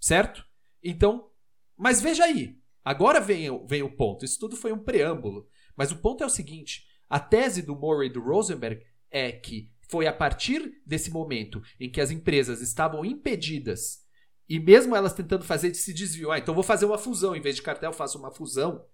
certo? 0.00 0.44
Então, 0.82 1.30
mas 1.76 2.00
veja 2.00 2.24
aí, 2.24 2.56
agora 2.82 3.20
vem, 3.20 3.66
vem 3.66 3.82
o 3.82 3.94
ponto. 3.94 4.24
Isso 4.24 4.38
tudo 4.40 4.56
foi 4.56 4.72
um 4.72 4.82
preâmbulo, 4.82 5.46
mas 5.76 5.92
o 5.92 5.96
ponto 5.96 6.24
é 6.24 6.26
o 6.26 6.30
seguinte: 6.30 6.89
a 7.10 7.18
tese 7.18 7.60
do 7.60 7.74
Murray 7.74 8.08
e 8.08 8.12
do 8.12 8.22
Rosenberg 8.22 8.82
é 9.10 9.32
que 9.32 9.70
foi 9.88 10.06
a 10.06 10.12
partir 10.12 10.80
desse 10.86 11.10
momento 11.10 11.60
em 11.80 11.90
que 11.90 12.00
as 12.00 12.12
empresas 12.12 12.62
estavam 12.62 13.04
impedidas, 13.04 14.06
e 14.48 14.60
mesmo 14.60 14.94
elas 14.94 15.12
tentando 15.12 15.44
fazer 15.44 15.74
se 15.74 15.92
desviar, 15.92 16.32
ah, 16.32 16.38
então 16.38 16.54
vou 16.54 16.62
fazer 16.62 16.86
uma 16.86 16.98
fusão, 16.98 17.34
em 17.34 17.40
vez 17.40 17.56
de 17.56 17.62
cartel, 17.62 17.92
faço 17.92 18.18
uma 18.18 18.30
fusão, 18.30 18.84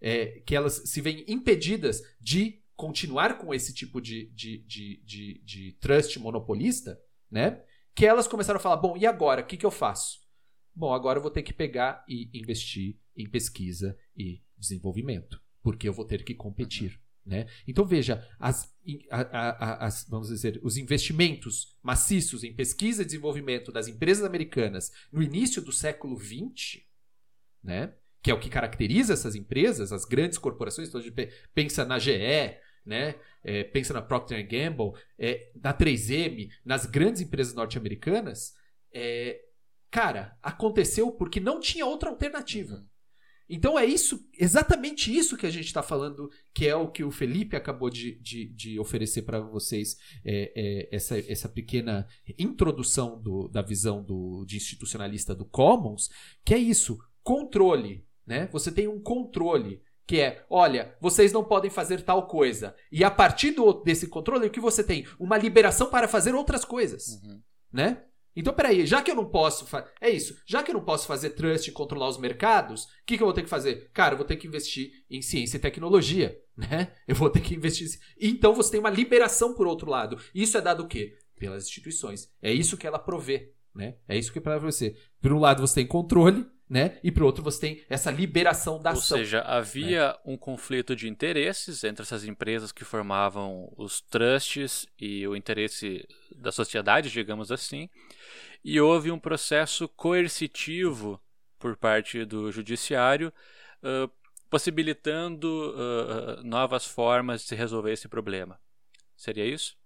é, 0.00 0.40
que 0.46 0.56
elas 0.56 0.82
se 0.86 1.00
veem 1.00 1.24
impedidas 1.28 2.02
de 2.20 2.62
continuar 2.74 3.38
com 3.38 3.52
esse 3.52 3.74
tipo 3.74 4.00
de, 4.00 4.30
de, 4.30 4.58
de, 4.58 5.02
de, 5.04 5.42
de 5.44 5.72
trust 5.80 6.18
monopolista, 6.18 6.98
né? 7.30 7.62
Que 7.94 8.06
elas 8.06 8.28
começaram 8.28 8.58
a 8.58 8.62
falar: 8.62 8.76
bom, 8.76 8.96
e 8.96 9.04
agora? 9.04 9.42
O 9.42 9.46
que, 9.46 9.56
que 9.56 9.66
eu 9.66 9.70
faço? 9.70 10.20
Bom, 10.74 10.94
agora 10.94 11.18
eu 11.18 11.22
vou 11.22 11.30
ter 11.30 11.42
que 11.42 11.52
pegar 11.52 12.04
e 12.08 12.30
investir 12.32 12.96
em 13.16 13.28
pesquisa 13.28 13.98
e 14.16 14.40
desenvolvimento, 14.56 15.42
porque 15.62 15.88
eu 15.88 15.92
vou 15.92 16.04
ter 16.04 16.22
que 16.22 16.34
competir. 16.34 17.00
Né? 17.28 17.46
Então 17.66 17.84
veja, 17.84 18.26
as, 18.40 18.74
a, 19.10 19.20
a, 19.20 19.86
as, 19.86 20.06
vamos 20.08 20.28
dizer, 20.28 20.58
os 20.62 20.78
investimentos 20.78 21.76
maciços 21.82 22.42
em 22.42 22.54
pesquisa 22.54 23.02
e 23.02 23.04
desenvolvimento 23.04 23.70
das 23.70 23.86
empresas 23.86 24.24
americanas 24.24 24.90
no 25.12 25.22
início 25.22 25.60
do 25.60 25.70
século 25.70 26.18
XX, 26.18 26.80
né? 27.62 27.92
que 28.22 28.30
é 28.30 28.34
o 28.34 28.40
que 28.40 28.48
caracteriza 28.48 29.12
essas 29.12 29.34
empresas, 29.34 29.92
as 29.92 30.06
grandes 30.06 30.38
corporações, 30.38 30.88
então 30.88 31.02
a 31.02 31.04
gente 31.04 31.30
pensa 31.54 31.84
na 31.84 31.98
GE, 31.98 32.56
né? 32.84 33.16
É, 33.44 33.62
pensa 33.62 33.92
na 33.92 34.00
Procter 34.00 34.42
Gamble, 34.48 34.92
é, 35.18 35.52
na 35.62 35.74
3M, 35.74 36.50
nas 36.64 36.86
grandes 36.86 37.20
empresas 37.20 37.52
norte-americanas, 37.52 38.54
é, 38.92 39.40
cara, 39.90 40.36
aconteceu 40.42 41.12
porque 41.12 41.38
não 41.38 41.60
tinha 41.60 41.84
outra 41.84 42.08
alternativa. 42.08 42.82
Então 43.48 43.78
é 43.78 43.86
isso, 43.86 44.22
exatamente 44.38 45.16
isso 45.16 45.36
que 45.36 45.46
a 45.46 45.50
gente 45.50 45.66
está 45.66 45.82
falando, 45.82 46.30
que 46.52 46.66
é 46.66 46.76
o 46.76 46.90
que 46.90 47.02
o 47.02 47.10
Felipe 47.10 47.56
acabou 47.56 47.88
de, 47.88 48.18
de, 48.20 48.44
de 48.46 48.78
oferecer 48.78 49.22
para 49.22 49.40
vocês, 49.40 49.96
é, 50.24 50.52
é, 50.54 50.94
essa, 50.94 51.18
essa 51.18 51.48
pequena 51.48 52.06
introdução 52.38 53.20
do, 53.20 53.48
da 53.48 53.62
visão 53.62 54.02
do, 54.02 54.44
de 54.44 54.56
institucionalista 54.56 55.34
do 55.34 55.46
Commons, 55.46 56.10
que 56.44 56.52
é 56.52 56.58
isso, 56.58 56.98
controle. 57.22 58.04
Né? 58.26 58.48
Você 58.52 58.70
tem 58.70 58.86
um 58.86 59.00
controle 59.00 59.80
que 60.06 60.20
é, 60.20 60.44
olha, 60.48 60.96
vocês 61.00 61.32
não 61.32 61.44
podem 61.44 61.70
fazer 61.70 62.02
tal 62.02 62.26
coisa. 62.26 62.74
E 62.90 63.04
a 63.04 63.10
partir 63.10 63.50
do, 63.50 63.74
desse 63.74 64.06
controle, 64.06 64.46
o 64.46 64.50
que 64.50 64.58
você 64.58 64.82
tem? 64.82 65.06
Uma 65.18 65.36
liberação 65.36 65.90
para 65.90 66.08
fazer 66.08 66.34
outras 66.34 66.64
coisas. 66.64 67.20
Uhum. 67.22 67.42
Né? 67.70 68.02
Então, 68.38 68.54
peraí, 68.54 68.86
já 68.86 69.02
que 69.02 69.10
eu 69.10 69.16
não 69.16 69.24
posso. 69.24 69.66
É 70.00 70.08
isso. 70.08 70.40
Já 70.46 70.62
que 70.62 70.70
eu 70.70 70.74
não 70.74 70.84
posso 70.84 71.08
fazer 71.08 71.30
trust 71.30 71.68
e 71.68 71.72
controlar 71.72 72.08
os 72.08 72.18
mercados, 72.18 72.84
o 72.84 72.88
que, 73.04 73.16
que 73.16 73.22
eu 73.22 73.26
vou 73.26 73.34
ter 73.34 73.42
que 73.42 73.48
fazer? 73.48 73.90
Cara, 73.92 74.14
eu 74.14 74.16
vou 74.16 74.24
ter 74.24 74.36
que 74.36 74.46
investir 74.46 74.92
em 75.10 75.20
ciência 75.20 75.56
e 75.56 75.60
tecnologia, 75.60 76.40
né? 76.56 76.92
Eu 77.08 77.16
vou 77.16 77.28
ter 77.28 77.40
que 77.40 77.56
investir. 77.56 77.88
Então 78.16 78.54
você 78.54 78.70
tem 78.70 78.80
uma 78.80 78.90
liberação 78.90 79.54
por 79.54 79.66
outro 79.66 79.90
lado. 79.90 80.16
Isso 80.32 80.56
é 80.56 80.60
dado 80.60 80.84
o 80.84 80.86
quê? 80.86 81.18
Pelas 81.36 81.64
instituições. 81.64 82.32
É 82.40 82.52
isso 82.52 82.76
que 82.76 82.86
ela 82.86 82.98
provê, 83.00 83.54
né? 83.74 83.96
É 84.06 84.16
isso 84.16 84.30
que 84.32 84.38
é 84.38 84.42
para 84.42 84.58
você. 84.58 84.94
Por 85.20 85.32
um 85.32 85.40
lado 85.40 85.60
você 85.60 85.74
tem 85.74 85.86
controle, 85.88 86.46
né? 86.68 86.98
E 87.02 87.10
por 87.10 87.22
outro 87.22 87.42
você 87.42 87.60
tem 87.60 87.84
essa 87.88 88.10
liberação 88.10 88.80
da 88.80 88.90
Ou 88.90 88.98
ação. 88.98 89.18
Ou 89.18 89.24
seja, 89.24 89.40
havia 89.40 90.08
né? 90.08 90.14
um 90.24 90.36
conflito 90.36 90.94
de 90.94 91.08
interesses 91.08 91.84
entre 91.84 92.02
essas 92.02 92.24
empresas 92.24 92.72
que 92.72 92.84
formavam 92.84 93.72
os 93.76 94.00
trusts 94.00 94.86
e 95.00 95.26
o 95.26 95.34
interesse 95.34 96.06
da 96.36 96.52
sociedade, 96.52 97.10
digamos 97.10 97.50
assim 97.50 97.88
e 98.64 98.80
houve 98.80 99.10
um 99.10 99.18
processo 99.18 99.88
coercitivo 99.88 101.20
por 101.58 101.76
parte 101.76 102.24
do 102.24 102.50
judiciário, 102.52 103.32
uh, 103.82 104.10
possibilitando 104.48 105.74
uh, 105.74 106.42
novas 106.44 106.84
formas 106.84 107.42
de 107.42 107.48
se 107.48 107.54
resolver 107.54 107.92
esse 107.92 108.08
problema. 108.08 108.60
Seria 109.16 109.44
isso? 109.44 109.76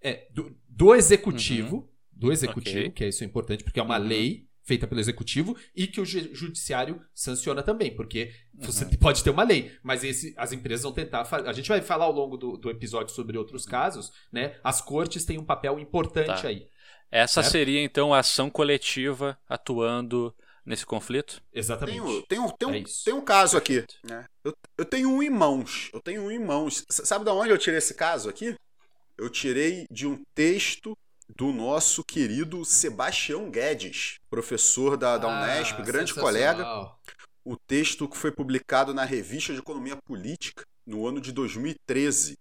É, 0.00 0.28
do, 0.30 0.56
do 0.68 0.94
executivo, 0.94 1.76
uhum. 1.76 1.88
do 2.12 2.32
executivo, 2.32 2.78
okay. 2.78 2.90
que 2.90 3.04
é 3.04 3.08
isso 3.08 3.24
é 3.24 3.26
importante, 3.26 3.64
porque 3.64 3.80
é 3.80 3.82
uma 3.82 3.98
uhum. 3.98 4.06
lei 4.06 4.48
feita 4.64 4.86
pelo 4.86 5.00
executivo 5.00 5.56
e 5.76 5.86
que 5.86 6.00
o 6.00 6.04
judiciário 6.04 7.00
sanciona 7.14 7.62
também, 7.62 7.94
porque 7.94 8.32
você 8.54 8.84
uhum. 8.84 8.90
pode 8.98 9.22
ter 9.22 9.30
uma 9.30 9.44
lei, 9.44 9.76
mas 9.82 10.02
esse, 10.02 10.34
as 10.36 10.52
empresas 10.52 10.82
vão 10.82 10.92
tentar. 10.92 11.28
A 11.46 11.52
gente 11.52 11.68
vai 11.68 11.80
falar 11.80 12.06
ao 12.06 12.12
longo 12.12 12.36
do, 12.36 12.56
do 12.56 12.70
episódio 12.70 13.14
sobre 13.14 13.38
outros 13.38 13.66
casos, 13.66 14.10
né? 14.32 14.56
As 14.64 14.80
cortes 14.80 15.24
têm 15.24 15.38
um 15.38 15.44
papel 15.44 15.78
importante 15.78 16.42
tá. 16.42 16.48
aí. 16.48 16.66
Essa 17.10 17.42
certo? 17.42 17.52
seria 17.52 17.82
então 17.82 18.12
a 18.12 18.18
ação 18.18 18.50
coletiva 18.50 19.38
atuando 19.48 20.34
nesse 20.64 20.86
conflito? 20.86 21.42
Exatamente. 21.52 22.00
Tem 22.26 22.38
um, 22.38 22.50
tem 22.50 22.68
um, 22.68 22.74
é 22.74 22.82
tem 23.04 23.14
um 23.14 23.20
caso 23.20 23.56
aqui. 23.56 23.84
Né? 24.02 24.24
Eu, 24.42 24.56
eu 24.78 24.84
tenho 24.84 25.10
um 25.10 25.22
em 25.22 25.30
mãos. 25.30 25.90
Eu 25.92 26.00
tenho 26.00 26.22
um 26.22 26.30
em 26.30 26.38
mãos. 26.38 26.84
Sabe 26.88 27.24
de 27.24 27.30
onde 27.30 27.50
eu 27.50 27.58
tirei 27.58 27.78
esse 27.78 27.94
caso 27.94 28.28
aqui? 28.28 28.56
Eu 29.16 29.30
tirei 29.30 29.86
de 29.90 30.06
um 30.06 30.24
texto 30.34 30.96
do 31.28 31.52
nosso 31.52 32.04
querido 32.04 32.64
Sebastião 32.64 33.50
Guedes, 33.50 34.18
professor 34.28 34.96
da, 34.96 35.18
da 35.18 35.28
ah, 35.28 35.42
Unesp, 35.42 35.82
grande 35.82 36.14
colega. 36.14 36.64
O 37.44 37.56
texto 37.56 38.08
que 38.08 38.16
foi 38.16 38.30
publicado 38.30 38.94
na 38.94 39.04
Revista 39.04 39.52
de 39.52 39.58
Economia 39.58 39.96
Política 39.96 40.64
no 40.86 41.06
ano 41.06 41.20
de 41.20 41.32
2013 41.32 42.38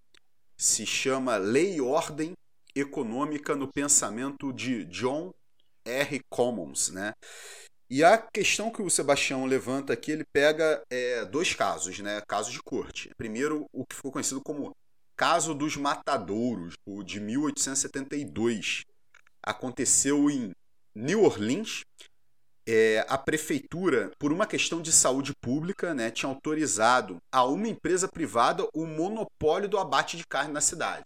se 0.58 0.86
chama 0.86 1.36
Lei 1.38 1.76
e 1.76 1.82
Ordem 1.82 2.34
econômica 2.76 3.56
no 3.56 3.72
pensamento 3.72 4.54
de 4.54 4.86
John 4.86 5.34
R. 5.86 6.22
Commons, 6.30 6.90
né? 6.90 7.14
E 7.90 8.04
a 8.04 8.18
questão 8.18 8.72
que 8.72 8.82
o 8.82 8.90
Sebastião 8.90 9.46
levanta 9.46 9.94
aqui, 9.94 10.12
ele 10.12 10.24
pega 10.32 10.82
é, 10.90 11.26
dois 11.26 11.54
casos, 11.54 12.00
né? 12.00 12.22
Casos 12.28 12.52
de 12.52 12.64
corte. 12.64 13.12
Primeiro, 13.18 13.68
o 13.72 13.86
que 13.86 13.96
ficou 13.96 14.12
conhecido 14.12 14.42
como 14.42 14.76
caso 15.16 15.54
dos 15.54 15.78
matadouros, 15.78 16.74
o 16.86 17.04
de 17.04 17.20
1872. 17.20 18.84
Aconteceu 19.42 20.30
em 20.30 20.52
New 20.96 21.24
Orleans. 21.24 21.82
É, 22.66 23.06
a 23.10 23.18
prefeitura, 23.18 24.10
por 24.18 24.32
uma 24.32 24.48
questão 24.48 24.82
de 24.82 24.92
saúde 24.92 25.34
pública, 25.42 25.94
né, 25.94 26.10
tinha 26.10 26.30
autorizado 26.30 27.18
a 27.30 27.44
uma 27.44 27.68
empresa 27.68 28.08
privada 28.08 28.66
o 28.74 28.86
monopólio 28.86 29.68
do 29.68 29.78
abate 29.78 30.16
de 30.16 30.26
carne 30.26 30.54
na 30.54 30.62
cidade. 30.62 31.04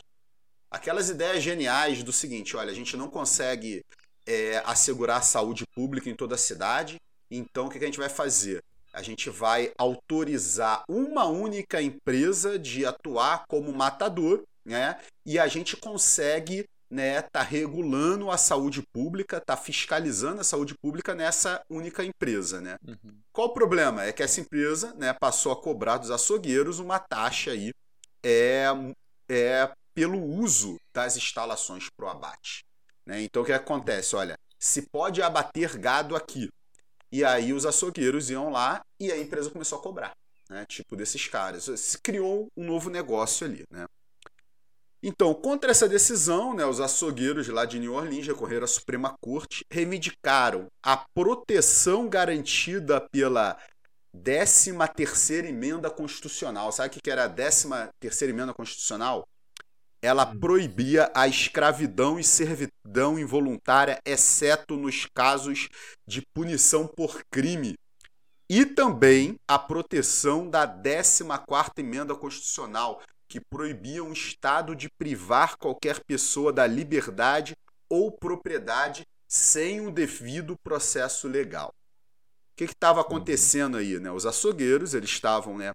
Aquelas 0.70 1.10
ideias 1.10 1.42
geniais 1.42 2.04
do 2.04 2.14
seguinte: 2.14 2.56
olha, 2.56 2.72
a 2.72 2.76
gente 2.76 2.96
não 2.96 3.10
consegue 3.10 3.84
é, 4.28 4.62
assegurar 4.66 5.18
a 5.18 5.22
saúde 5.22 5.66
pública 5.74 6.10
em 6.10 6.16
toda 6.16 6.36
a 6.36 6.38
cidade. 6.38 6.98
Então, 7.32 7.66
o 7.66 7.70
que 7.70 7.78
a 7.80 7.86
gente 7.86 7.98
vai 7.98 8.10
fazer? 8.10 8.62
A 8.98 9.04
gente 9.04 9.30
vai 9.30 9.72
autorizar 9.78 10.84
uma 10.90 11.26
única 11.26 11.80
empresa 11.80 12.58
de 12.58 12.84
atuar 12.84 13.46
como 13.48 13.72
matador, 13.72 14.42
né? 14.66 15.00
E 15.24 15.38
a 15.38 15.48
gente 15.48 15.78
consegue 15.78 16.66
né, 16.90 17.22
tá 17.22 17.44
regulando 17.44 18.32
a 18.32 18.38
saúde 18.38 18.82
pública, 18.92 19.40
tá 19.40 19.56
fiscalizando 19.56 20.42
a 20.42 20.44
saúde 20.44 20.74
pública 20.82 21.14
nessa 21.14 21.62
única 21.70 22.04
empresa, 22.04 22.60
né? 22.60 22.76
Uhum. 22.88 23.20
Qual 23.32 23.50
o 23.50 23.54
problema? 23.54 24.04
É 24.04 24.12
que 24.12 24.24
essa 24.24 24.42
empresa, 24.42 24.96
né, 24.96 25.14
passou 25.14 25.52
a 25.52 25.62
cobrar 25.62 25.98
dos 25.98 26.10
açougueiros 26.10 26.80
uma 26.80 26.98
taxa 26.98 27.52
aí 27.52 27.72
é, 28.26 28.66
é 29.30 29.72
pelo 29.94 30.20
uso 30.20 30.80
das 30.92 31.18
instalações 31.18 31.88
para 31.96 32.08
o 32.08 32.10
abate. 32.10 32.66
Né? 33.06 33.22
Então 33.22 33.44
o 33.44 33.46
que 33.46 33.54
acontece? 33.54 34.16
Olha, 34.16 34.36
se 34.60 34.84
pode 34.92 35.22
abater 35.22 35.78
gado 35.78 36.16
aqui. 36.16 36.50
E 37.12 37.24
aí 37.24 37.54
os 37.54 37.66
açougueiros 37.66 38.30
iam 38.30 38.50
lá 38.50 38.82
e 39.00 39.12
a 39.12 39.18
empresa 39.18 39.50
começou 39.50 39.80
a 39.80 39.82
cobrar. 39.82 40.16
Né? 40.50 40.66
Tipo 40.66 40.96
desses 40.96 41.28
caras. 41.28 41.70
Se 41.76 41.98
criou 42.00 42.48
um 42.56 42.66
novo 42.66 42.90
negócio 42.90 43.46
ali. 43.46 43.64
Né? 43.72 43.86
Então, 45.02 45.34
contra 45.34 45.72
essa 45.72 45.88
decisão, 45.88 46.54
né, 46.54 46.66
os 46.66 46.82
açougueiros 46.82 47.48
lá 47.48 47.66
de 47.66 47.80
New 47.80 47.94
Orleans 47.94 48.26
recorreram 48.26 48.66
à 48.66 48.68
Suprema 48.68 49.16
Corte, 49.22 49.64
reivindicaram 49.72 50.68
a 50.84 50.98
proteção 50.98 52.10
garantida 52.10 53.00
pela 53.12 53.58
13 54.24 54.74
terceira 54.96 55.48
emenda 55.48 55.90
constitucional. 55.90 56.72
Sabe 56.72 56.98
o 56.98 57.02
que 57.02 57.12
era 57.12 57.26
a 57.26 57.30
13 57.30 57.70
terceira 58.00 58.34
emenda 58.34 58.54
constitucional? 58.54 59.28
Ela 60.02 60.30
hum. 60.30 60.40
proibia 60.40 61.12
a 61.14 61.28
escravidão 61.28 62.20
e 62.20 62.24
servidão 62.24 63.18
involuntária, 63.18 64.00
exceto 64.06 64.76
nos 64.76 65.06
casos 65.14 65.70
de 66.06 66.22
punição 66.34 66.88
por 66.88 67.24
crime. 67.32 67.76
E 68.50 68.66
também 68.66 69.38
a 69.48 69.60
proteção 69.60 70.50
da 70.50 70.66
14ª 70.68 71.80
emenda 71.80 72.16
constitucional, 72.16 73.02
que 73.28 73.42
proibia 73.42 74.04
o 74.04 74.14
Estado 74.14 74.74
de 74.74 74.90
privar 74.98 75.58
qualquer 75.58 76.00
pessoa 76.06 76.54
da 76.54 76.66
liberdade 76.66 77.54
ou 77.90 78.10
propriedade 78.12 79.06
sem 79.28 79.86
o 79.86 79.92
devido 79.92 80.56
processo 80.64 81.28
legal. 81.28 81.70
O 82.54 82.58
que 82.58 82.64
estava 82.64 83.02
uhum. 83.02 83.06
acontecendo 83.06 83.78
aí? 83.78 84.00
Né? 84.00 84.10
Os 84.10 84.26
açougueiros 84.26 84.94
eles 84.94 85.10
estavam 85.10 85.58
né, 85.58 85.74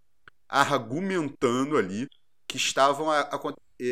argumentando 0.49 1.77
ali 1.77 2.09
que 2.49 2.57
estavam 2.57 3.11
a, 3.11 3.21
a, 3.21 3.39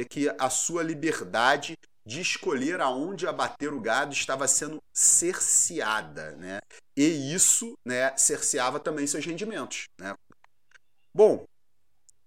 que 0.08 0.28
a 0.38 0.50
sua 0.50 0.82
liberdade 0.82 1.76
de 2.04 2.20
escolher 2.20 2.80
aonde 2.80 3.26
abater 3.26 3.72
o 3.72 3.80
gado 3.80 4.12
estava 4.12 4.48
sendo 4.48 4.82
cerceada, 4.92 6.32
né? 6.36 6.60
E 6.96 7.34
isso, 7.34 7.74
né, 7.84 8.16
cerceava 8.16 8.80
também 8.80 9.06
seus 9.06 9.24
rendimentos, 9.24 9.84
né? 9.98 10.14
Bom, 11.14 11.44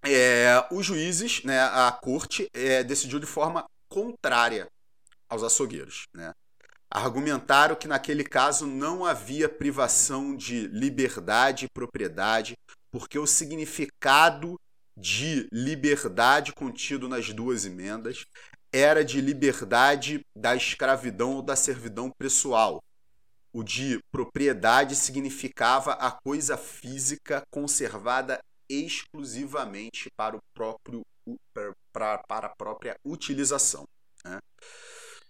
é, 0.03 0.65
os 0.71 0.85
juízes, 0.85 1.43
né, 1.43 1.61
a 1.61 1.91
corte 1.91 2.47
é, 2.53 2.83
decidiu 2.83 3.19
de 3.19 3.25
forma 3.25 3.65
contrária 3.89 4.67
aos 5.29 5.43
açougueiros, 5.43 6.05
né? 6.13 6.33
Argumentaram 6.89 7.75
que 7.75 7.87
naquele 7.87 8.23
caso 8.23 8.67
não 8.67 9.03
havia 9.03 9.49
privação 9.49 10.35
de 10.35 10.67
liberdade 10.67 11.65
e 11.65 11.69
propriedade, 11.73 12.55
porque 12.91 13.17
o 13.17 13.25
significado 13.25 14.59
de 14.95 15.47
liberdade 15.51 16.53
contido 16.53 17.07
nas 17.07 17.31
duas 17.33 17.65
emendas 17.65 18.25
era 18.71 19.05
de 19.05 19.21
liberdade 19.21 20.25
da 20.35 20.55
escravidão 20.55 21.35
ou 21.35 21.41
da 21.41 21.55
servidão 21.55 22.11
pessoal. 22.17 22.83
O 23.53 23.63
de 23.63 23.99
propriedade 24.11 24.95
significava 24.95 25.93
a 25.93 26.11
coisa 26.11 26.57
física 26.57 27.43
conservada 27.51 28.39
exclusivamente 28.67 30.09
para 30.17 30.35
o 30.35 30.39
próprio 30.55 31.01
para, 31.93 32.17
para 32.27 32.47
a 32.47 32.55
própria 32.55 32.95
utilização. 33.05 33.83
Né? 34.25 34.39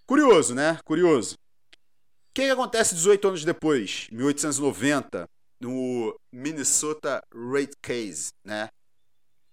Curioso, 0.06 0.56
né? 0.56 0.80
Curioso. 0.86 1.36
O 1.36 2.34
que, 2.34 2.43
que 2.43 2.49
acontece 2.49 2.95
18 2.95 3.28
anos 3.28 3.45
depois, 3.45 4.08
1890, 4.12 5.28
no 5.60 6.17
Minnesota 6.32 7.21
Rate 7.32 7.76
Case, 7.82 8.32
né? 8.43 8.69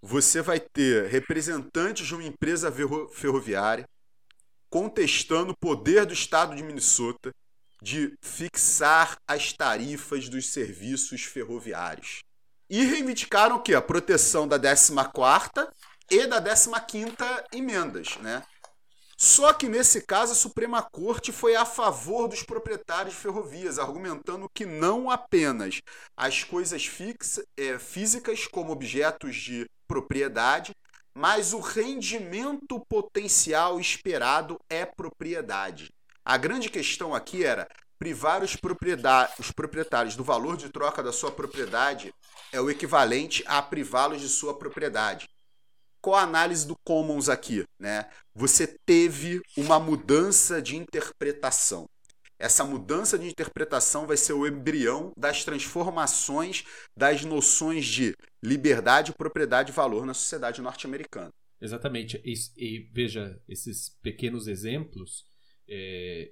Você 0.03 0.41
vai 0.41 0.59
ter 0.59 1.09
representantes 1.09 2.07
de 2.07 2.15
uma 2.15 2.25
empresa 2.25 2.73
ferroviária 3.13 3.87
contestando 4.71 5.53
o 5.53 5.57
poder 5.57 6.07
do 6.07 6.15
estado 6.15 6.55
de 6.55 6.63
Minnesota 6.63 7.33
de 7.83 8.15
fixar 8.23 9.19
as 9.27 9.53
tarifas 9.53 10.29
dos 10.29 10.49
serviços 10.49 11.25
ferroviários. 11.25 12.21
E 12.69 12.85
reivindicaram 12.85 13.57
o 13.57 13.63
quê? 13.63 13.75
A 13.75 13.83
proteção 13.83 14.47
da 14.47 14.59
14ª 14.59 15.69
e 16.11 16.27
da 16.27 16.41
15ª 16.41 17.45
emendas, 17.53 18.17
né? 18.19 18.45
Só 19.17 19.53
que 19.53 19.69
nesse 19.69 20.01
caso 20.01 20.33
a 20.33 20.37
Suprema 20.37 20.83
Corte 20.83 21.31
foi 21.31 21.55
a 21.55 21.67
favor 21.67 22.27
dos 22.27 22.43
proprietários 22.43 23.15
de 23.15 23.21
ferrovias, 23.21 23.79
argumentando 23.79 24.49
que 24.55 24.65
não 24.65 25.11
apenas 25.11 25.83
as 26.17 26.43
coisas 26.43 26.91
é, 27.57 27.79
físicas, 27.79 28.47
como 28.47 28.73
objetos 28.73 29.37
de 29.37 29.69
propriedade, 29.91 30.73
mas 31.13 31.53
o 31.53 31.59
rendimento 31.59 32.79
potencial 32.89 33.81
esperado 33.81 34.57
é 34.71 34.87
propriedade. 34.87 35.91
A 36.25 36.37
grande 36.37 36.71
questão 36.71 37.13
aqui 37.13 37.45
era 37.45 37.67
privar 37.99 38.45
os, 38.45 38.57
os 39.37 39.51
proprietários 39.51 40.15
do 40.15 40.23
valor 40.23 40.57
de 40.57 40.69
troca 40.69 41.03
da 41.03 41.13
sua 41.13 41.33
propriedade 41.33 42.15
é 42.53 42.61
o 42.61 42.71
equivalente 42.71 43.43
a 43.49 43.61
privá-los 43.61 44.21
de 44.21 44.29
sua 44.29 44.57
propriedade. 44.57 45.29
Qual 46.01 46.15
a 46.15 46.23
análise 46.23 46.65
do 46.65 46.77
Commons 46.85 47.29
aqui? 47.29 47.65
Né? 47.77 48.09
Você 48.33 48.69
teve 48.87 49.43
uma 49.57 49.81
mudança 49.81 50.63
de 50.63 50.77
interpretação. 50.77 51.89
Essa 52.41 52.65
mudança 52.65 53.19
de 53.19 53.29
interpretação 53.29 54.07
vai 54.07 54.17
ser 54.17 54.33
o 54.33 54.47
embrião 54.47 55.13
das 55.15 55.45
transformações 55.45 56.65
das 56.97 57.23
noções 57.23 57.85
de 57.85 58.15
liberdade, 58.43 59.13
propriedade 59.13 59.71
e 59.71 59.75
valor 59.75 60.07
na 60.07 60.15
sociedade 60.15 60.63
norte-americana. 60.63 61.31
Exatamente. 61.61 62.19
E, 62.25 62.33
e, 62.57 62.91
veja, 62.95 63.39
esses 63.47 63.91
pequenos 64.03 64.49
exemplos, 64.49 65.27
é, 65.69 66.31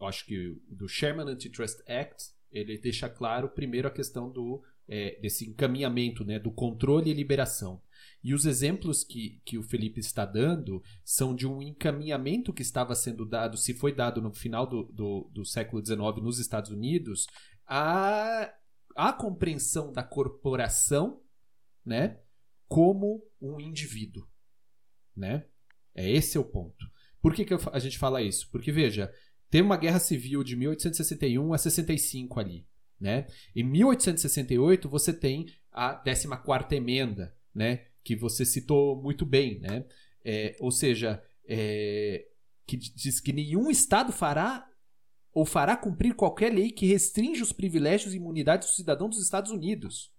eu 0.00 0.06
acho 0.06 0.24
que 0.24 0.56
do 0.66 0.88
Sherman 0.88 1.28
Antitrust 1.28 1.80
Act, 1.86 2.30
ele 2.50 2.78
deixa 2.78 3.10
claro 3.10 3.50
primeiro 3.50 3.86
a 3.86 3.90
questão 3.90 4.30
do, 4.30 4.62
é, 4.88 5.20
desse 5.20 5.46
encaminhamento, 5.46 6.24
né, 6.24 6.38
do 6.38 6.50
controle 6.50 7.10
e 7.10 7.14
liberação. 7.14 7.82
E 8.22 8.34
os 8.34 8.44
exemplos 8.44 9.04
que, 9.04 9.40
que 9.44 9.56
o 9.56 9.62
Felipe 9.62 10.00
está 10.00 10.24
dando 10.24 10.82
são 11.04 11.34
de 11.34 11.46
um 11.46 11.62
encaminhamento 11.62 12.52
que 12.52 12.62
estava 12.62 12.94
sendo 12.94 13.24
dado, 13.24 13.56
se 13.56 13.74
foi 13.74 13.94
dado 13.94 14.20
no 14.20 14.32
final 14.32 14.66
do, 14.66 14.84
do, 14.84 15.30
do 15.32 15.44
século 15.44 15.84
XIX 15.84 15.98
nos 16.22 16.38
Estados 16.38 16.70
Unidos, 16.70 17.26
a, 17.66 18.52
a 18.96 19.12
compreensão 19.12 19.92
da 19.92 20.02
corporação 20.02 21.22
né, 21.84 22.18
como 22.66 23.22
um 23.40 23.60
indivíduo. 23.60 24.26
Né? 25.16 25.46
É 25.94 26.10
esse 26.10 26.36
é 26.36 26.40
o 26.40 26.44
ponto. 26.44 26.86
Por 27.20 27.34
que, 27.34 27.44
que 27.44 27.54
a 27.72 27.78
gente 27.78 27.98
fala 27.98 28.22
isso? 28.22 28.48
Porque, 28.50 28.70
veja, 28.72 29.12
tem 29.50 29.62
uma 29.62 29.76
guerra 29.76 29.98
civil 29.98 30.42
de 30.44 30.56
1861 30.56 31.52
a 31.52 31.58
65 31.58 32.40
ali. 32.40 32.66
Né? 33.00 33.26
Em 33.54 33.62
1868 33.62 34.88
você 34.88 35.12
tem 35.12 35.46
a 35.70 36.02
14ª 36.02 36.72
emenda, 36.72 37.34
né? 37.54 37.86
Que 38.02 38.16
você 38.16 38.44
citou 38.44 39.00
muito 39.00 39.26
bem, 39.26 39.60
né? 39.60 39.84
É, 40.24 40.56
ou 40.60 40.70
seja, 40.70 41.22
é, 41.46 42.26
que 42.66 42.76
diz 42.76 43.20
que 43.20 43.32
nenhum 43.32 43.70
Estado 43.70 44.12
fará 44.12 44.68
ou 45.32 45.44
fará 45.44 45.76
cumprir 45.76 46.14
qualquer 46.14 46.52
lei 46.52 46.70
que 46.70 46.86
restringe 46.86 47.42
os 47.42 47.52
privilégios 47.52 48.12
e 48.12 48.16
imunidades 48.16 48.68
do 48.68 48.74
cidadão 48.74 49.08
dos 49.08 49.22
Estados 49.22 49.50
Unidos. 49.50 50.12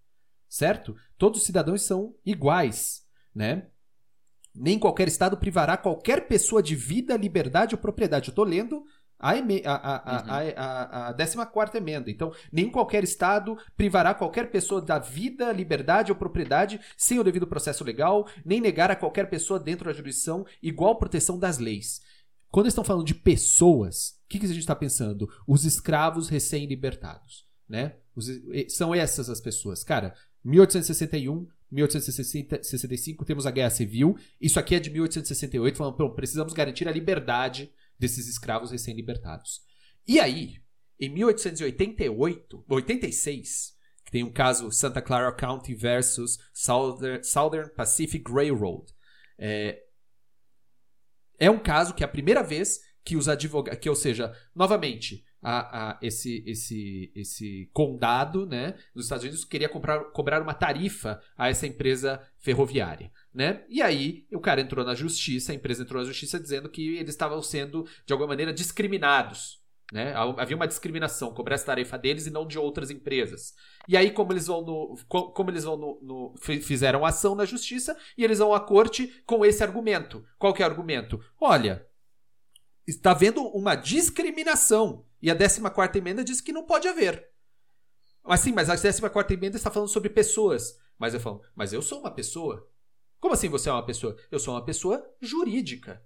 Certo? 0.48 0.96
Todos 1.18 1.42
os 1.42 1.46
cidadãos 1.46 1.84
são 1.84 2.16
iguais, 2.26 3.06
né? 3.36 3.70
Nem 4.56 4.80
qualquer 4.80 5.08
Estado 5.08 5.38
privará 5.38 5.78
qualquer 5.78 6.28
pessoa 6.28 6.64
de 6.64 6.76
vida, 6.76 7.16
liberdade 7.16 7.76
ou 7.76 7.82
propriedade. 7.82 8.30
Eu 8.30 8.36
tô 8.36 8.44
lendo 8.44 8.84
a, 9.20 9.36
eme- 9.38 9.62
a, 9.66 9.74
a, 9.74 9.96
a, 9.96 10.38
a, 10.38 11.08
a, 11.08 11.10
a 11.10 11.14
14 11.46 11.78
emenda. 11.78 12.10
Então, 12.10 12.32
nem 12.52 12.70
qualquer 12.72 13.04
Estado 13.04 13.58
privará 13.76 14.14
qualquer 14.14 14.50
pessoa 14.50 14.82
da 14.82 14.98
vida, 14.98 15.52
liberdade 15.52 16.12
ou 16.12 16.18
propriedade 16.18 16.80
sem 16.98 17.20
o 17.20 17.24
devido 17.24 17.46
processo 17.46 17.84
legal, 17.84 18.28
nem 18.46 18.62
negar 18.62 18.90
a 18.90 18.96
qualquer 18.96 19.30
pessoa 19.30 19.60
dentro 19.60 19.86
da 19.86 19.94
jurisdição 19.94 20.46
igual 20.64 20.98
proteção 20.98 21.38
das 21.38 21.58
leis. 21.58 22.02
Quando 22.50 22.66
eles 22.66 22.72
estão 22.74 22.84
falando 22.84 23.06
de 23.06 23.14
pessoas, 23.14 24.20
o 24.26 24.30
que, 24.30 24.40
que 24.40 24.46
a 24.46 24.50
gente 24.50 24.60
está 24.60 24.76
pensando? 24.76 25.30
Os 25.46 25.66
escravos 25.66 26.30
recém-libertados, 26.30 27.46
né? 27.68 27.96
Os- 28.16 28.28
são 28.70 28.96
essas 28.96 29.30
as 29.30 29.40
pessoas. 29.42 29.84
Cara, 29.84 30.16
1861, 30.44 31.46
1865 31.72 33.26
temos 33.26 33.46
a 33.46 33.52
Guerra 33.52 33.70
Civil. 33.70 34.18
Isso 34.40 34.60
aqui 34.60 34.76
é 34.76 34.80
de 34.80 34.90
1868, 34.90 35.78
falando, 35.78 35.96
"Pô, 35.96 36.10
precisamos 36.12 36.54
garantir 36.54 36.88
a 36.88 36.92
liberdade 36.92 37.72
desses 38.00 38.28
escravos 38.28 38.72
recém-libertados. 38.72 39.62
E 40.08 40.20
aí, 40.20 40.56
em 41.00 41.10
1888, 41.10 42.66
86, 42.68 43.74
que 44.06 44.12
tem 44.12 44.24
um 44.24 44.34
caso 44.34 44.72
Santa 44.72 45.02
Clara 45.02 45.32
County 45.32 45.76
versus 45.76 46.40
Southern, 46.54 47.70
Pacific 47.76 48.32
Railroad. 48.32 48.92
É, 49.38 49.82
é 51.38 51.52
um 51.52 51.60
caso 51.60 51.94
que 51.94 52.04
é 52.04 52.06
a 52.06 52.10
primeira 52.10 52.42
vez 52.42 52.80
que 53.04 53.16
os 53.16 53.30
advogados, 53.30 53.80
que 53.80 53.90
ou 53.90 53.96
seja, 53.96 54.36
novamente, 54.54 55.24
a, 55.42 55.92
a- 55.92 56.00
esse, 56.02 56.44
esse, 56.46 57.12
esse 57.16 57.70
condado, 57.74 58.46
né, 58.46 58.76
nos 58.94 59.06
Estados 59.06 59.24
Unidos 59.24 59.46
queria 59.46 59.70
comprar, 59.70 60.00
cobrar 60.12 60.42
uma 60.42 60.54
tarifa 60.54 61.22
a 61.38 61.50
essa 61.50 61.66
empresa 61.68 62.22
ferroviária, 62.40 63.12
né? 63.34 63.64
E 63.70 63.82
aí 63.82 64.26
o 64.32 64.40
cara 64.40 64.62
entrou 64.62 64.84
na 64.86 64.96
justiça, 64.96 65.52
a 65.52 65.56
empresa 65.56 65.84
entrou 65.84 66.02
na 66.02 66.08
justiça 66.08 66.40
dizendo 66.40 66.70
que 66.70 66.98
eles 66.98 67.12
estavam 67.12 67.42
sendo 67.42 67.86
de 68.06 68.14
alguma 68.14 68.30
maneira 68.30 68.52
discriminados, 68.54 69.60
né? 69.92 70.14
Havia 70.38 70.56
uma 70.56 70.68
discriminação, 70.68 71.34
cobrar 71.34 71.56
essa 71.56 71.66
tarefa 71.66 71.98
deles 71.98 72.28
e 72.28 72.32
não 72.32 72.46
de 72.46 72.60
outras 72.60 72.92
empresas. 72.92 73.54
E 73.88 73.98
aí 73.98 74.12
como 74.12 74.32
eles 74.34 74.46
vão 74.48 74.62
no, 74.64 74.96
co- 75.08 75.32
como 75.32 75.50
eles 75.50 75.64
vão 75.64 75.78
no, 75.78 76.00
no- 76.02 76.36
fi- 76.40 76.62
fizeram 76.62 77.06
ação 77.06 77.34
na 77.34 77.44
justiça 77.46 77.98
e 78.18 78.24
eles 78.24 78.38
vão 78.40 78.54
à 78.54 78.60
corte 78.60 79.08
com 79.26 79.44
esse 79.46 79.64
argumento. 79.64 80.24
Qual 80.38 80.54
que 80.54 80.62
é 80.62 80.66
o 80.68 80.70
argumento? 80.70 81.20
Olha, 81.42 81.86
está 82.88 83.12
havendo 83.12 83.42
uma 83.48 83.74
discriminação. 83.76 85.06
E 85.22 85.30
a 85.30 85.36
14 85.36 85.98
emenda 85.98 86.24
diz 86.24 86.42
que 86.42 86.52
não 86.52 86.66
pode 86.66 86.88
haver. 86.88 87.30
Mas 88.24 88.42
sim, 88.42 88.52
mas 88.52 88.70
a 88.70 88.78
14 88.78 89.34
emenda 89.34 89.58
está 89.58 89.72
falando 89.72 89.90
sobre 89.90 90.10
pessoas. 90.10 90.80
Mas 90.98 91.14
eu 91.14 91.20
falo, 91.20 91.42
mas 91.56 91.74
eu 91.74 91.82
sou 91.82 92.00
uma 92.00 92.12
pessoa. 92.12 92.70
Como 93.20 93.34
assim 93.34 93.50
você 93.50 93.70
é 93.70 93.72
uma 93.72 93.86
pessoa? 93.86 94.16
Eu 94.32 94.40
sou 94.40 94.54
uma 94.54 94.64
pessoa 94.64 95.04
jurídica. 95.22 96.04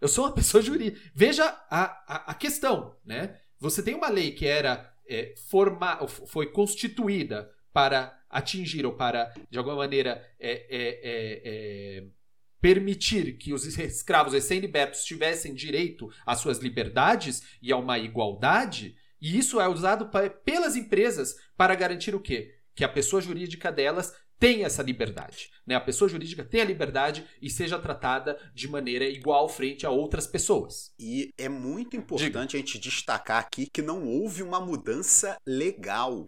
Eu 0.00 0.08
sou 0.08 0.24
uma 0.24 0.32
pessoa 0.34 0.62
jurídica. 0.62 1.10
Veja 1.14 1.44
a, 1.70 1.84
a, 2.06 2.30
a 2.30 2.34
questão, 2.34 2.96
né? 3.04 3.38
Você 3.58 3.82
tem 3.82 3.94
uma 3.94 4.08
lei 4.08 4.32
que 4.32 4.46
era 4.46 4.94
é, 5.06 5.34
forma, 5.48 6.06
foi 6.06 6.52
constituída 6.52 7.52
para 7.72 8.18
atingir 8.28 8.84
ou 8.84 8.92
para, 8.92 9.32
de 9.50 9.58
alguma 9.58 9.76
maneira, 9.76 10.24
é, 10.38 10.50
é, 10.50 10.88
é, 11.02 11.42
é, 11.44 12.06
permitir 12.60 13.36
que 13.36 13.52
os 13.52 13.64
escravos 13.78 14.32
recém-libertos 14.32 15.04
tivessem 15.04 15.54
direito 15.54 16.10
às 16.26 16.40
suas 16.40 16.58
liberdades 16.58 17.42
e 17.62 17.72
a 17.72 17.76
uma 17.76 17.98
igualdade, 17.98 18.96
e 19.20 19.38
isso 19.38 19.60
é 19.60 19.68
usado 19.68 20.10
pelas 20.44 20.76
empresas 20.76 21.36
para 21.56 21.74
garantir 21.74 22.14
o 22.14 22.20
quê? 22.20 22.54
Que 22.74 22.84
a 22.84 22.88
pessoa 22.88 23.20
jurídica 23.20 23.72
delas 23.72 24.14
tenha 24.38 24.66
essa 24.66 24.82
liberdade. 24.82 25.50
Né? 25.66 25.74
A 25.74 25.80
pessoa 25.80 26.08
jurídica 26.08 26.44
tenha 26.44 26.64
liberdade 26.64 27.26
e 27.42 27.50
seja 27.50 27.78
tratada 27.78 28.38
de 28.54 28.68
maneira 28.68 29.04
igual 29.04 29.48
frente 29.48 29.84
a 29.84 29.90
outras 29.90 30.26
pessoas. 30.26 30.92
E 30.98 31.32
é 31.36 31.48
muito 31.48 31.96
importante 31.96 32.56
a 32.56 32.58
gente 32.58 32.78
destacar 32.78 33.40
aqui 33.40 33.68
que 33.72 33.82
não 33.82 34.06
houve 34.06 34.42
uma 34.42 34.60
mudança 34.60 35.36
legal. 35.46 36.24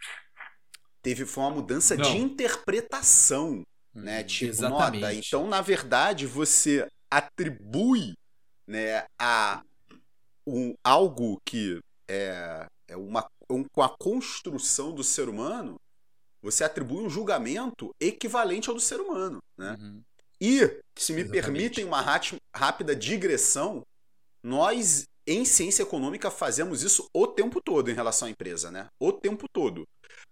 Teve 1.02 1.24
foi 1.24 1.44
uma 1.44 1.50
mudança 1.50 1.96
Não. 1.96 2.02
de 2.02 2.18
interpretação, 2.18 3.62
né? 3.94 4.20
Uhum. 4.20 4.26
Tipo, 4.26 4.50
Exatamente. 4.50 5.00
nota. 5.00 5.14
Então, 5.14 5.46
na 5.48 5.60
verdade, 5.60 6.26
você 6.26 6.86
atribui, 7.10 8.14
né, 8.66 9.04
a 9.18 9.62
um, 10.46 10.74
algo 10.84 11.40
que 11.44 11.80
é, 12.08 12.66
é 12.88 12.96
uma 12.96 13.26
um- 13.50 13.64
com 13.72 13.82
a 13.82 13.88
construção 13.98 14.92
do 14.94 15.02
ser 15.02 15.28
humano, 15.28 15.76
você 16.42 16.64
atribui 16.64 17.02
um 17.04 17.10
julgamento 17.10 17.90
equivalente 18.00 18.68
ao 18.68 18.74
do 18.74 18.80
ser 18.80 19.00
humano, 19.00 19.38
né? 19.58 19.76
Uhum. 19.78 20.00
E, 20.40 20.60
se 20.96 21.12
me 21.12 21.20
Exatamente. 21.22 21.30
permitem 21.30 21.84
uma 21.84 22.00
rápida 22.54 22.96
digressão, 22.96 23.82
nós, 24.42 25.04
em 25.26 25.44
ciência 25.44 25.82
econômica, 25.82 26.30
fazemos 26.30 26.82
isso 26.82 27.06
o 27.14 27.26
tempo 27.26 27.60
todo 27.62 27.90
em 27.90 27.94
relação 27.94 28.28
à 28.28 28.30
empresa, 28.30 28.70
né? 28.70 28.86
O 28.98 29.12
tempo 29.12 29.46
todo. 29.52 29.84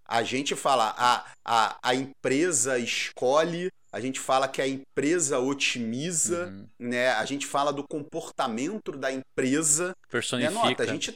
A 0.08 0.22
gente 0.22 0.56
fala, 0.56 0.94
a, 0.96 1.24
a, 1.44 1.78
a 1.82 1.94
empresa 1.94 2.78
escolhe, 2.78 3.70
a 3.92 4.00
gente 4.00 4.18
fala 4.18 4.48
que 4.48 4.62
a 4.62 4.66
empresa 4.66 5.38
otimiza, 5.38 6.46
Uhum. 6.46 6.66
né? 6.78 7.10
A 7.10 7.24
gente 7.26 7.46
fala 7.46 7.72
do 7.72 7.84
comportamento 7.86 8.92
da 8.92 9.12
empresa. 9.12 9.88
Né? 9.88 9.94
Personifica. 10.08 10.50
Nota, 10.54 10.82
a 10.82 10.86
gente 10.86 11.14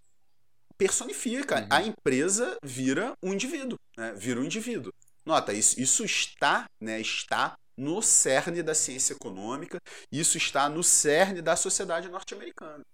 personifica. 0.76 1.60
Uhum. 1.60 1.66
A 1.70 1.82
empresa 1.82 2.56
vira 2.62 3.14
um 3.22 3.32
indivíduo, 3.32 3.78
né? 3.96 4.12
Vira 4.14 4.40
um 4.40 4.44
indivíduo. 4.44 4.92
Nota, 5.24 5.52
isso, 5.52 5.80
isso 5.80 6.04
está, 6.04 6.66
né? 6.80 7.00
Está 7.00 7.54
no 7.76 8.02
cerne 8.02 8.62
da 8.62 8.74
ciência 8.74 9.14
econômica, 9.14 9.78
isso 10.10 10.36
está 10.36 10.68
no 10.68 10.82
cerne 10.84 11.40
da 11.40 11.56
sociedade 11.56 12.08
norte-americana. 12.08 12.84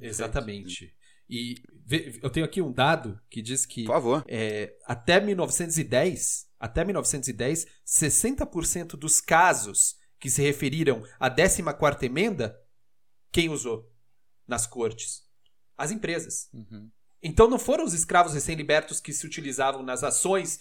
Exatamente. 0.00 0.94
E 1.32 1.62
eu 2.22 2.28
tenho 2.28 2.44
aqui 2.44 2.60
um 2.60 2.72
dado 2.72 3.20
que 3.30 3.40
diz 3.40 3.64
que 3.64 3.84
Por 3.84 3.92
favor. 3.92 4.24
é, 4.26 4.76
até 4.84 5.20
1910, 5.20 6.48
até 6.58 6.84
1910, 6.84 7.66
60% 7.86 8.96
dos 8.96 9.20
casos 9.20 9.96
que 10.18 10.28
se 10.28 10.42
referiram 10.42 11.04
à 11.20 11.30
14ª 11.30 12.02
emenda, 12.02 12.60
quem 13.32 13.48
usou 13.48 13.88
nas 14.46 14.66
cortes? 14.66 15.22
As 15.78 15.90
empresas. 15.92 16.50
Uhum. 16.52 16.90
Então 17.22 17.48
não 17.48 17.58
foram 17.58 17.84
os 17.84 17.94
escravos 17.94 18.34
recém-libertos 18.34 18.98
que 19.00 19.12
se 19.12 19.24
utilizavam 19.26 19.82
nas 19.82 20.02
ações 20.02 20.58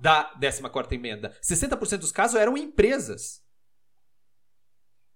da 0.00 0.34
14ª 0.40 0.92
emenda. 0.92 1.38
60% 1.42 1.98
dos 1.98 2.12
casos 2.12 2.36
eram 2.40 2.56
empresas, 2.56 3.42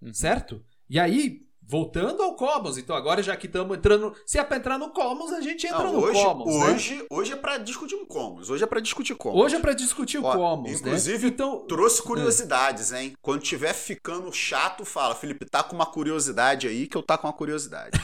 Uhum. 0.01 0.13
certo? 0.15 0.65
E 0.89 0.99
aí, 0.99 1.47
voltando 1.73 2.23
ao 2.23 2.35
Commons, 2.35 2.77
então 2.77 2.95
agora 2.95 3.23
já 3.23 3.35
que 3.35 3.47
estamos 3.47 3.75
entrando, 3.75 4.15
se 4.27 4.39
é 4.39 4.45
para 4.45 4.59
entrar 4.59 4.77
no 4.79 4.91
Commons, 4.91 5.33
a 5.33 5.41
gente 5.41 5.67
entra 5.67 5.85
Não, 5.85 5.95
no 5.95 6.01
hoje, 6.01 6.23
Commons, 6.23 6.55
né? 6.55 6.65
hoje, 6.67 7.07
hoje 7.09 7.33
é 7.33 7.37
para 7.37 7.57
discutir 7.57 7.95
um 7.95 8.05
Commons. 8.05 8.51
Hoje 8.51 8.63
é 8.63 8.67
para 8.67 8.79
discutir 8.79 9.15
Commons. 9.15 9.41
Hoje 9.41 9.57
é 9.57 9.59
para 9.59 9.73
discutir 9.73 10.19
o 10.19 10.25
Ó, 10.25 10.33
Commons, 10.35 10.81
inclusive, 10.81 11.29
né? 11.29 11.33
Então, 11.33 11.65
Trouxe 11.67 12.03
curiosidades, 12.03 12.93
hein? 12.93 13.15
Quando 13.23 13.41
tiver 13.41 13.73
ficando 13.73 14.31
chato, 14.31 14.85
fala, 14.85 15.15
Felipe, 15.15 15.47
tá 15.47 15.63
com 15.63 15.75
uma 15.75 15.87
curiosidade 15.87 16.69
aí 16.69 16.87
que 16.87 16.95
eu 16.95 17.03
tá 17.03 17.17
com 17.17 17.27
uma 17.27 17.33
curiosidade. 17.33 17.99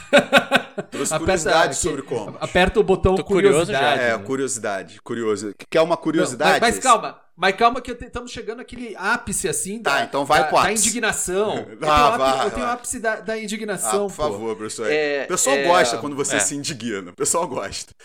Trouxe 0.89 1.13
Aperta 1.13 1.19
curiosidades 1.19 1.77
aqui, 1.77 1.87
sobre 1.87 2.01
Commons. 2.01 2.37
aperta 2.39 2.79
o 2.79 2.83
botão 2.83 3.15
Tô 3.15 3.23
curioso 3.23 3.65
curiosidade. 3.67 4.01
É, 4.01 4.17
né? 4.17 4.23
curiosidade, 4.23 5.01
curioso. 5.03 5.53
Quer 5.69 5.81
uma 5.81 5.89
Não, 5.95 5.97
curiosidade? 6.01 6.59
mas, 6.59 6.75
mas 6.75 6.83
calma, 6.83 7.21
mas 7.39 7.55
calma 7.55 7.79
que 7.81 7.89
estamos 7.91 8.31
chegando 8.31 8.59
àquele 8.59 8.93
ápice 8.97 9.47
assim 9.47 9.81
Tá, 9.81 9.99
da, 9.99 10.03
então 10.03 10.25
vai 10.25 10.41
da, 10.43 10.51
da 10.51 10.71
indignação. 10.73 11.55
Eu 11.71 11.77
tenho, 11.79 11.89
Ah, 11.89 12.07
ápice, 12.07 12.17
vai, 12.19 12.45
eu 12.45 12.51
tenho 12.51 12.65
ápice 12.65 12.99
da, 12.99 13.15
da 13.21 13.33
Ah, 13.33 13.39
indignação, 13.41 14.07
por 14.07 14.15
pô. 14.17 14.23
favor, 14.23 14.55
professor. 14.57 14.91
É, 14.91 15.23
o 15.23 15.27
pessoal 15.29 15.55
é, 15.55 15.63
gosta 15.63 15.97
quando 15.99 16.17
você 16.17 16.35
é. 16.35 16.39
se 16.39 16.53
indigna. 16.53 17.11
O 17.11 17.15
pessoal 17.15 17.47
gosta. 17.47 17.95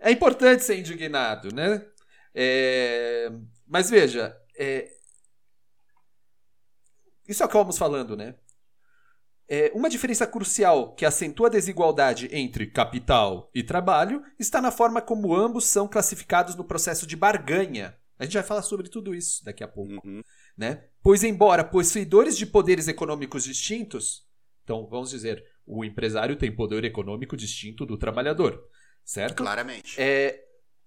É 0.00 0.10
importante 0.10 0.64
ser 0.64 0.78
indignado, 0.78 1.54
né? 1.54 1.84
É, 2.34 3.30
Mas 3.68 3.90
veja, 3.90 4.34
é, 4.58 4.90
isso 7.28 7.42
é 7.42 7.46
o 7.46 7.48
que 7.48 7.54
vamos 7.54 7.76
falando, 7.76 8.16
né? 8.16 8.36
É, 9.46 9.70
uma 9.74 9.90
diferença 9.90 10.26
crucial 10.26 10.94
que 10.94 11.04
acentua 11.04 11.48
a 11.48 11.50
desigualdade 11.50 12.26
entre 12.32 12.68
capital 12.68 13.50
e 13.54 13.62
trabalho 13.62 14.22
está 14.38 14.62
na 14.62 14.70
forma 14.70 15.02
como 15.02 15.34
ambos 15.34 15.66
são 15.66 15.86
classificados 15.86 16.54
no 16.54 16.64
processo 16.64 17.06
de 17.06 17.16
barganha. 17.16 17.99
A 18.20 18.24
gente 18.24 18.34
vai 18.34 18.42
falar 18.42 18.60
sobre 18.60 18.90
tudo 18.90 19.14
isso 19.14 19.42
daqui 19.42 19.64
a 19.64 19.68
pouco. 19.68 20.06
Uhum. 20.06 20.20
né? 20.54 20.84
Pois, 21.02 21.24
embora 21.24 21.64
possuidores 21.64 22.36
de 22.36 22.44
poderes 22.44 22.86
econômicos 22.86 23.44
distintos, 23.44 24.26
então 24.62 24.86
vamos 24.86 25.08
dizer, 25.08 25.42
o 25.66 25.82
empresário 25.82 26.36
tem 26.36 26.54
poder 26.54 26.84
econômico 26.84 27.34
distinto 27.34 27.86
do 27.86 27.96
trabalhador, 27.96 28.62
certo? 29.02 29.36
Claramente. 29.36 29.98
É, 29.98 30.38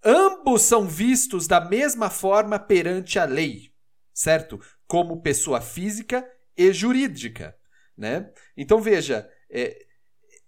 ambos 0.06 0.62
são 0.62 0.88
vistos 0.88 1.48
da 1.48 1.60
mesma 1.60 2.12
forma 2.12 2.60
perante 2.60 3.18
a 3.18 3.26
lei, 3.26 3.74
certo? 4.14 4.62
Como 4.86 5.24
pessoa 5.24 5.60
física 5.60 6.24
e 6.56 6.72
jurídica, 6.72 7.58
né? 7.98 8.32
Então 8.56 8.80
veja, 8.80 9.28
é, 9.50 9.88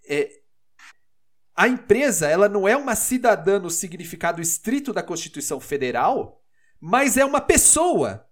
é, 0.07 0.29
a 1.55 1.67
empresa 1.67 2.27
ela 2.27 2.47
não 2.47 2.67
é 2.67 2.77
uma 2.77 2.95
cidadã 2.95 3.57
no 3.57 3.71
significado 3.71 4.39
estrito 4.39 4.93
da 4.93 5.01
Constituição 5.01 5.59
Federal, 5.59 6.44
mas 6.79 7.17
é 7.17 7.25
uma 7.25 7.41
pessoa, 7.41 8.25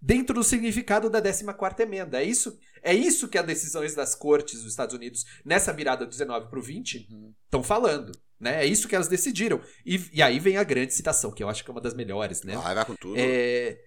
dentro 0.00 0.34
do 0.34 0.44
significado 0.44 1.10
da 1.10 1.20
14ª 1.20 1.80
emenda. 1.80 2.22
É 2.22 2.24
isso, 2.24 2.58
é 2.82 2.94
isso 2.94 3.28
que 3.28 3.38
as 3.38 3.46
decisões 3.46 3.94
das 3.94 4.14
cortes 4.14 4.62
dos 4.62 4.70
Estados 4.70 4.94
Unidos 4.94 5.24
nessa 5.44 5.72
virada 5.72 6.04
do 6.04 6.10
19 6.10 6.48
para 6.48 6.58
o 6.58 6.62
20 6.62 7.08
estão 7.44 7.62
falando. 7.62 8.12
Né? 8.40 8.64
É 8.64 8.66
isso 8.66 8.86
que 8.86 8.94
elas 8.94 9.08
decidiram. 9.08 9.60
E, 9.84 10.00
e 10.12 10.22
aí 10.22 10.38
vem 10.38 10.56
a 10.56 10.64
grande 10.64 10.94
citação, 10.94 11.32
que 11.32 11.42
eu 11.42 11.48
acho 11.48 11.64
que 11.64 11.70
é 11.70 11.72
uma 11.72 11.80
das 11.80 11.94
melhores. 11.94 12.42
Né? 12.42 12.56
Vai, 12.56 12.74
vai 12.74 12.84
com 12.84 12.94
tudo. 12.94 13.16
É, 13.18 13.78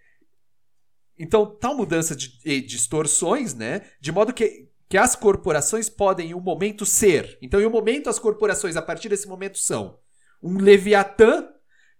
Então, 1.17 1.45
tal 1.45 1.75
mudança 1.75 2.15
de, 2.15 2.37
de 2.39 2.61
distorções, 2.61 3.53
né? 3.53 3.81
De 4.01 4.11
modo 4.11 4.33
que, 4.33 4.67
que 4.89 4.97
as 4.97 5.15
corporações 5.15 5.89
podem, 5.89 6.31
em 6.31 6.33
um 6.33 6.41
momento, 6.41 6.85
ser. 6.85 7.37
Então, 7.41 7.61
em 7.61 7.65
um 7.65 7.69
momento, 7.69 8.09
as 8.09 8.19
corporações, 8.19 8.75
a 8.75 8.81
partir 8.81 9.07
desse 9.07 9.27
momento, 9.27 9.57
são 9.57 9.97
um 10.43 10.57
Leviatã 10.57 11.47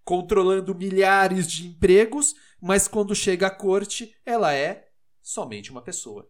controlando 0.03 0.73
milhares 0.75 1.49
de 1.49 1.67
empregos, 1.67 2.35
mas 2.61 2.87
quando 2.87 3.15
chega 3.15 3.47
à 3.47 3.51
corte, 3.51 4.15
ela 4.25 4.53
é 4.53 4.89
somente 5.21 5.71
uma 5.71 5.81
pessoa. 5.81 6.29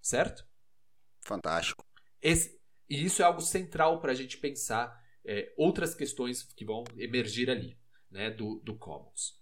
Certo? 0.00 0.44
Fantástico. 1.20 1.84
Esse- 2.22 2.58
e 2.88 3.04
isso 3.04 3.22
é 3.22 3.24
algo 3.24 3.40
central 3.40 4.00
para 4.00 4.12
a 4.12 4.14
gente 4.14 4.36
pensar 4.38 4.98
é, 5.24 5.52
outras 5.58 5.94
questões 5.94 6.42
que 6.42 6.64
vão 6.64 6.82
emergir 6.96 7.50
ali, 7.50 7.76
né? 8.10 8.30
Do, 8.30 8.58
do 8.64 8.74
Commons. 8.74 9.38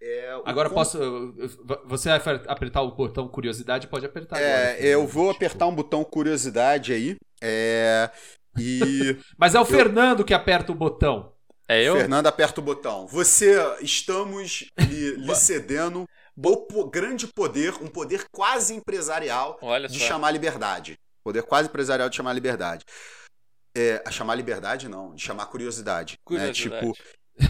É, 0.00 0.30
Agora 0.44 0.68
com- 0.68 0.74
posso. 0.74 0.98
Você 1.86 2.10
vai 2.10 2.18
aper- 2.18 2.44
apertar 2.46 2.82
o 2.82 2.94
botão 2.94 3.26
curiosidade? 3.26 3.88
Pode 3.88 4.04
apertar 4.04 4.36
agora. 4.36 4.50
É, 4.78 4.94
eu 4.94 5.06
vou 5.06 5.30
apertar 5.30 5.66
um 5.66 5.74
botão 5.74 6.04
curiosidade 6.04 6.92
aí. 6.92 7.16
É, 7.42 8.10
e 8.58 9.16
Mas 9.38 9.54
é 9.54 9.60
o 9.60 9.64
Fernando 9.64 10.22
que 10.22 10.34
aperta 10.34 10.70
o 10.70 10.74
botão. 10.74 11.34
É 11.68 11.82
eu? 11.82 11.96
Fernando 11.96 12.26
aperta 12.26 12.60
o 12.60 12.64
botão. 12.64 13.06
Você, 13.08 13.56
estamos 13.80 14.64
lhe, 14.78 15.10
lhe 15.16 15.34
cedendo 15.34 16.04
o 16.36 16.56
po- 16.58 16.86
grande 16.88 17.26
poder, 17.26 17.74
um 17.82 17.86
poder 17.88 18.24
quase 18.30 18.74
empresarial 18.74 19.58
Olha 19.60 19.88
de 19.88 19.98
só. 19.98 20.04
chamar 20.06 20.30
liberdade. 20.30 20.96
Poder 21.24 21.42
quase 21.42 21.68
empresarial 21.68 22.08
de 22.08 22.16
chamar 22.16 22.32
liberdade. 22.34 22.84
É, 23.76 24.02
a 24.06 24.10
chamar 24.10 24.34
liberdade 24.36 24.88
não, 24.88 25.14
de 25.14 25.22
chamar 25.22 25.46
curiosidade. 25.46 26.14
né? 26.14 26.18
Curiosidade. 26.24 26.62
Tipo, 26.92 26.92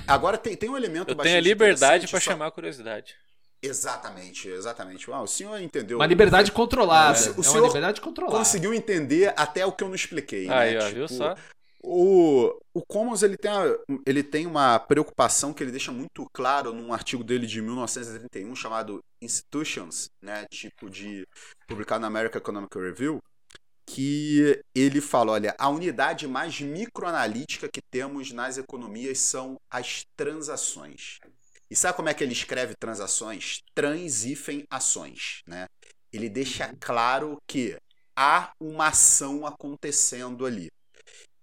agora 0.08 0.38
tem, 0.38 0.56
tem 0.56 0.68
um 0.70 0.76
elemento 0.76 1.10
Eu 1.10 1.14
tenho 1.14 1.20
a 1.20 1.24
bastante 1.24 1.44
liberdade 1.44 2.08
pra 2.08 2.18
só- 2.20 2.30
chamar 2.30 2.46
a 2.46 2.50
curiosidade. 2.50 3.14
Exatamente, 3.62 4.48
exatamente. 4.48 5.10
Ah, 5.10 5.22
o 5.22 5.26
senhor 5.26 5.60
entendeu. 5.60 5.98
Uma 5.98 6.06
liberdade 6.06 6.52
controlada. 6.52 7.18
O 7.36 7.40
é 7.40 7.42
senhor 7.44 7.66
liberdade 7.66 8.00
controlada. 8.00 8.38
Conseguiu 8.38 8.72
entender 8.72 9.32
até 9.36 9.64
o 9.66 9.72
que 9.72 9.82
eu 9.82 9.88
não 9.88 9.94
expliquei. 9.94 10.48
Aí, 10.48 10.74
né? 10.74 10.78
ó, 10.78 10.82
Tipo, 10.88 10.94
viu 10.94 11.08
só? 11.08 11.34
O, 11.82 12.52
o 12.74 12.82
Commons 12.86 13.22
ele 13.22 13.36
tem, 13.36 13.50
a- 13.50 13.78
ele 14.06 14.22
tem 14.22 14.46
uma 14.46 14.78
preocupação 14.78 15.52
que 15.52 15.62
ele 15.62 15.70
deixa 15.70 15.92
muito 15.92 16.26
claro 16.32 16.72
num 16.72 16.92
artigo 16.92 17.22
dele 17.22 17.46
de 17.46 17.62
1931 17.62 18.56
chamado 18.56 19.00
Institutions, 19.22 20.08
né, 20.20 20.44
tipo 20.50 20.90
de 20.90 21.26
publicado 21.68 22.00
na 22.00 22.08
American 22.08 22.38
Economic 22.40 22.76
Review, 22.78 23.22
que 23.86 24.60
ele 24.74 25.00
fala, 25.00 25.32
olha, 25.32 25.54
a 25.58 25.68
unidade 25.68 26.26
mais 26.26 26.60
microanalítica 26.60 27.68
que 27.72 27.80
temos 27.90 28.32
nas 28.32 28.58
economias 28.58 29.18
são 29.20 29.56
as 29.70 30.04
transações. 30.16 31.18
E 31.70 31.76
sabe 31.76 31.96
como 31.96 32.08
é 32.08 32.14
que 32.14 32.22
ele 32.24 32.32
escreve 32.32 32.74
transações? 32.78 33.60
Trans-hífen 33.74 34.64
ações, 34.70 35.40
né? 35.46 35.66
Ele 36.12 36.28
deixa 36.28 36.72
claro 36.80 37.36
que 37.46 37.76
há 38.16 38.52
uma 38.60 38.88
ação 38.88 39.46
acontecendo 39.46 40.46
ali. 40.46 40.68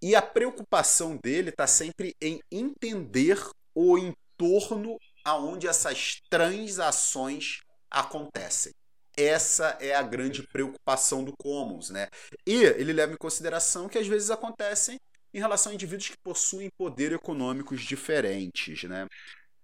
E 0.04 0.16
a 0.16 0.22
preocupação 0.22 1.18
dele 1.24 1.50
está 1.50 1.66
sempre 1.66 2.14
em 2.22 2.40
entender 2.52 3.40
o 3.74 3.98
entorno 3.98 4.98
aonde 5.24 5.66
essas 5.68 6.18
transações 6.30 7.60
acontecem. 7.90 8.74
Essa 9.16 9.78
é 9.80 9.96
a 9.96 10.02
grande 10.02 10.44
preocupação 10.44 11.24
do 11.24 11.32
Commons, 11.38 11.90
né? 11.90 12.08
E 12.46 12.54
ele 12.64 12.92
leva 12.92 13.14
em 13.14 13.18
consideração 13.18 13.88
que 13.88 13.98
às 13.98 14.08
vezes 14.08 14.30
acontecem 14.30 14.98
em 15.34 15.40
relação 15.40 15.72
a 15.72 15.76
indivíduos 15.76 16.10
que 16.10 16.18
possuem 16.24 16.70
poder 16.78 17.14
econômicos 17.14 17.82
diferentes, 17.82 18.84
né? 18.84 19.08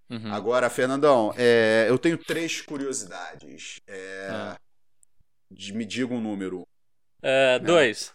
Uhum. 0.08 0.32
Agora, 0.32 0.70
Fernandão, 0.70 1.32
é, 1.36 1.86
eu 1.88 1.98
tenho 1.98 2.16
três 2.16 2.60
curiosidades. 2.62 3.80
É, 3.86 4.28
Ah. 4.30 4.56
de- 5.50 5.72
me 5.72 5.84
diga 5.84 6.14
um 6.14 6.20
número. 6.20 6.66
É, 7.22 7.58
dois, 7.58 8.12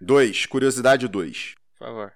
Dois, 0.00 0.46
curiosidade 0.46 1.06
dois. 1.08 1.54
Por 1.78 1.86
favor. 1.86 2.12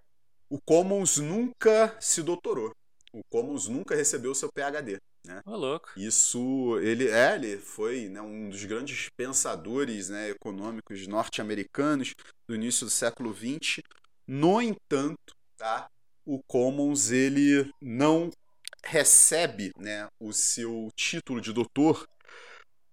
O 0.48 0.60
Commons 0.60 1.18
nunca 1.18 1.96
se 2.00 2.22
doutorou. 2.22 2.74
O 3.12 3.22
Commons 3.30 3.68
nunca 3.68 3.94
recebeu 3.94 4.34
seu 4.34 4.50
PhD. 4.52 4.98
Ô, 5.44 5.56
louco. 5.56 5.90
Isso, 5.96 6.78
ele, 6.80 7.08
é, 7.08 7.34
ele 7.34 7.58
foi 7.58 8.08
né, 8.08 8.20
um 8.20 8.48
dos 8.48 8.64
grandes 8.64 9.08
pensadores 9.16 10.08
né, 10.08 10.30
econômicos 10.30 11.06
norte-americanos 11.06 12.14
do 12.48 12.54
início 12.54 12.86
do 12.86 12.90
século 12.90 13.34
XX. 13.34 13.82
No 14.26 14.62
entanto, 14.62 15.34
tá, 15.56 15.88
o 16.24 16.40
Commons 16.48 17.10
ele 17.10 17.70
não 17.80 18.30
recebe 18.84 19.72
né, 19.76 20.08
o 20.18 20.32
seu 20.32 20.88
título 20.96 21.40
de 21.40 21.52
doutor 21.52 22.06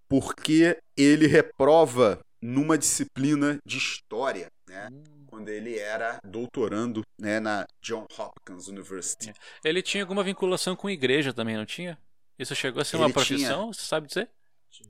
porque 0.08 0.78
ele 0.96 1.26
reprova 1.26 2.20
numa 2.40 2.78
disciplina 2.78 3.58
de 3.66 3.78
história, 3.78 4.48
né, 4.68 4.88
quando 5.28 5.48
ele 5.48 5.78
era 5.78 6.18
doutorando 6.24 7.02
né, 7.18 7.38
na 7.38 7.66
John 7.82 8.06
Hopkins 8.16 8.68
University. 8.68 9.32
Ele 9.64 9.82
tinha 9.82 10.02
alguma 10.02 10.24
vinculação 10.24 10.74
com 10.74 10.88
igreja 10.88 11.32
também, 11.32 11.56
não 11.56 11.66
tinha? 11.66 11.98
Isso 12.38 12.54
chegou 12.54 12.80
a 12.80 12.84
ser 12.84 12.96
uma 12.96 13.06
Ele 13.06 13.12
tinha. 13.12 13.24
profissão? 13.26 13.72
Você 13.72 13.82
sabe 13.82 14.06
dizer? 14.06 14.30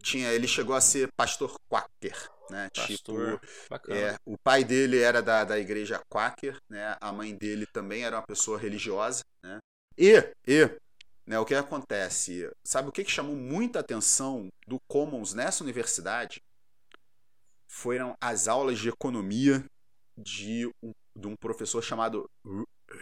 Tinha, 0.02 0.32
ele 0.32 0.46
chegou 0.46 0.74
a 0.74 0.80
ser 0.80 1.08
pastor 1.16 1.54
quaker, 1.68 2.30
né? 2.50 2.68
Pastor. 2.74 2.96
Tipo, 3.38 3.40
Bacana. 3.70 3.98
é, 3.98 4.16
o 4.24 4.36
pai 4.36 4.64
dele 4.64 4.98
era 4.98 5.22
da, 5.22 5.44
da 5.44 5.58
igreja 5.58 6.00
quaker, 6.12 6.56
né? 6.68 6.96
A 7.00 7.12
mãe 7.12 7.34
dele 7.34 7.66
também 7.72 8.04
era 8.04 8.16
uma 8.16 8.26
pessoa 8.26 8.58
religiosa, 8.58 9.22
né? 9.42 9.58
E, 9.96 10.14
e 10.46 10.68
né, 11.26 11.38
o 11.38 11.44
que 11.44 11.54
acontece? 11.54 12.50
Sabe 12.64 12.88
o 12.88 12.92
que, 12.92 13.04
que 13.04 13.10
chamou 13.10 13.36
muita 13.36 13.80
atenção 13.80 14.48
do 14.66 14.78
Commons 14.88 15.32
nessa 15.32 15.62
universidade? 15.62 16.42
Foram 17.66 18.16
as 18.20 18.48
aulas 18.48 18.78
de 18.78 18.88
economia 18.88 19.64
de 20.18 20.66
um, 20.82 20.92
de 21.16 21.26
um 21.26 21.36
professor 21.36 21.82
chamado 21.82 22.28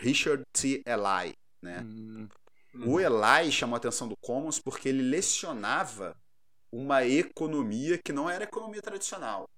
Richard 0.01 0.43
T. 0.53 0.83
Eli, 0.87 1.35
né? 1.63 1.81
Hum, 1.81 2.29
O 2.85 3.01
Eli 3.01 3.51
chamou 3.51 3.75
a 3.75 3.79
atenção 3.79 4.07
do 4.07 4.17
Commons 4.21 4.59
porque 4.61 4.89
ele 4.89 5.03
lecionava 5.03 6.15
uma 6.71 7.07
economia 7.07 7.99
que 8.05 8.13
não 8.13 8.29
era 8.29 8.45
economia 8.45 8.83
tradicional. 8.83 9.49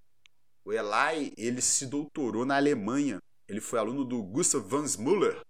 O 0.63 0.71
Eli, 0.71 1.33
ele 1.37 1.61
se 1.61 1.85
doutorou 1.87 2.45
na 2.45 2.55
Alemanha. 2.55 3.19
Ele 3.47 3.59
foi 3.59 3.79
aluno 3.79 4.05
do 4.05 4.21
Gustav 4.23 4.63
von 4.65 4.85
Müller, 4.99 5.41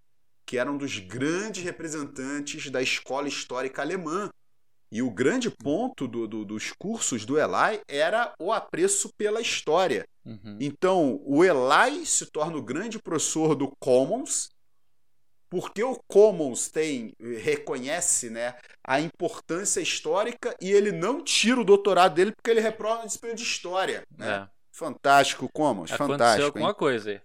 que 0.47 0.57
era 0.57 0.71
um 0.71 0.77
dos 0.77 0.97
grandes 0.99 1.63
representantes 1.63 2.71
da 2.71 2.81
escola 2.81 3.27
histórica 3.27 3.81
alemã. 3.81 4.29
E 4.91 5.03
o 5.03 5.11
grande 5.11 5.51
ponto 5.51 6.07
do- 6.07 6.27
do- 6.27 6.45
dos 6.45 6.71
cursos 6.71 7.23
do 7.23 7.37
Eli 7.37 7.81
era 7.87 8.33
o 8.39 8.51
apreço 8.51 9.09
pela 9.15 9.39
história. 9.41 10.03
Uhum. 10.25 10.57
Então, 10.59 11.21
o 11.25 11.43
Eli 11.43 12.05
se 12.05 12.25
torna 12.31 12.57
o 12.57 12.61
grande 12.63 12.99
professor 12.99 13.55
do 13.55 13.71
Commons, 13.79 14.49
porque 15.49 15.83
o 15.83 15.99
Commons 16.07 16.69
tem 16.69 17.13
reconhece, 17.41 18.29
né, 18.29 18.55
a 18.85 18.99
importância 19.01 19.81
histórica 19.81 20.55
e 20.61 20.71
ele 20.71 20.91
não 20.91 21.23
tira 21.23 21.59
o 21.59 21.65
doutorado 21.65 22.13
dele 22.13 22.31
porque 22.35 22.51
ele 22.51 22.59
reprova 22.61 22.99
na 22.99 23.05
disciplina 23.05 23.35
de 23.35 23.43
história, 23.43 24.03
né? 24.15 24.43
É. 24.43 24.59
Fantástico, 24.71 25.49
Commons, 25.51 25.91
Aconteceu 25.91 26.07
fantástico. 26.17 26.45
alguma 26.45 26.69
hein? 26.69 26.75
coisa 26.77 27.09
aí. 27.11 27.21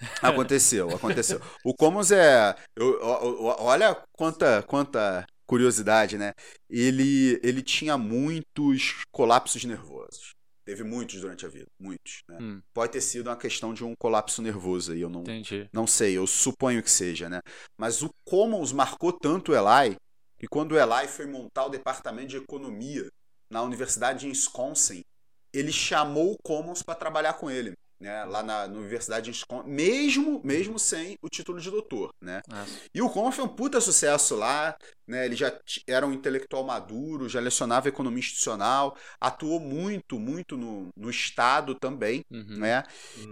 Aconteceu, 0.22 0.90
aconteceu. 0.90 1.40
O 1.64 1.74
Commons 1.74 2.12
é, 2.12 2.54
eu- 2.76 3.00
ó- 3.02 3.18
ó- 3.48 3.64
olha 3.64 4.00
quanta 4.12 4.62
quanta 4.62 5.26
curiosidade, 5.44 6.16
né? 6.16 6.34
Ele 6.70 7.40
ele 7.42 7.62
tinha 7.62 7.98
muitos 7.98 9.02
colapsos 9.10 9.64
nervosos. 9.64 10.34
Teve 10.68 10.84
muitos 10.84 11.18
durante 11.18 11.46
a 11.46 11.48
vida, 11.48 11.66
muitos, 11.80 12.22
né? 12.28 12.36
Hum, 12.38 12.60
Pode 12.74 12.92
ter 12.92 13.00
sido 13.00 13.28
uma 13.28 13.38
questão 13.38 13.72
de 13.72 13.82
um 13.82 13.94
colapso 13.98 14.42
nervoso 14.42 14.92
aí, 14.92 15.00
eu 15.00 15.08
não, 15.08 15.22
entendi. 15.22 15.66
não 15.72 15.86
sei, 15.86 16.18
eu 16.18 16.26
suponho 16.26 16.82
que 16.82 16.90
seja, 16.90 17.26
né? 17.26 17.40
Mas 17.78 18.02
o 18.02 18.10
Commons 18.22 18.70
marcou 18.70 19.10
tanto 19.10 19.52
o 19.52 19.54
Eli 19.54 19.96
que 20.38 20.46
quando 20.46 20.72
o 20.72 20.78
Eli 20.78 21.08
foi 21.08 21.24
montar 21.24 21.64
o 21.64 21.70
departamento 21.70 22.28
de 22.28 22.36
economia 22.36 23.08
na 23.50 23.62
Universidade 23.62 24.20
de 24.20 24.28
Wisconsin, 24.28 25.00
ele 25.54 25.72
chamou 25.72 26.32
o 26.32 26.38
Commons 26.44 26.82
para 26.82 26.94
trabalhar 26.94 27.32
com 27.32 27.50
ele, 27.50 27.72
né? 28.00 28.24
Lá 28.24 28.42
na, 28.42 28.68
na 28.68 28.78
Universidade 28.78 29.24
de 29.24 29.30
Wisconsin, 29.30 29.68
mesmo, 29.68 30.40
mesmo 30.44 30.78
sem 30.78 31.16
o 31.22 31.28
título 31.28 31.60
de 31.60 31.70
doutor, 31.70 32.10
né? 32.22 32.40
Nossa. 32.48 32.80
E 32.94 33.02
o 33.02 33.10
Commons 33.10 33.34
foi 33.34 33.44
um 33.44 33.48
puta 33.48 33.80
sucesso 33.80 34.36
lá, 34.36 34.76
né? 35.06 35.24
Ele 35.26 35.36
já 35.36 35.52
era 35.86 36.06
um 36.06 36.12
intelectual 36.12 36.64
maduro, 36.64 37.28
já 37.28 37.40
lecionava 37.40 37.88
economia 37.88 38.20
institucional, 38.20 38.96
atuou 39.20 39.60
muito, 39.60 40.18
muito 40.18 40.56
no, 40.56 40.88
no 40.96 41.10
Estado 41.10 41.74
também, 41.74 42.22
Uhum. 42.30 42.58
né? 42.58 42.82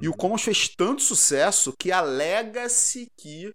E 0.00 0.08
o 0.08 0.14
Commons 0.16 0.42
fez 0.42 0.68
tanto 0.68 1.02
sucesso 1.02 1.72
que 1.78 1.92
alega-se 1.92 3.06
que 3.18 3.52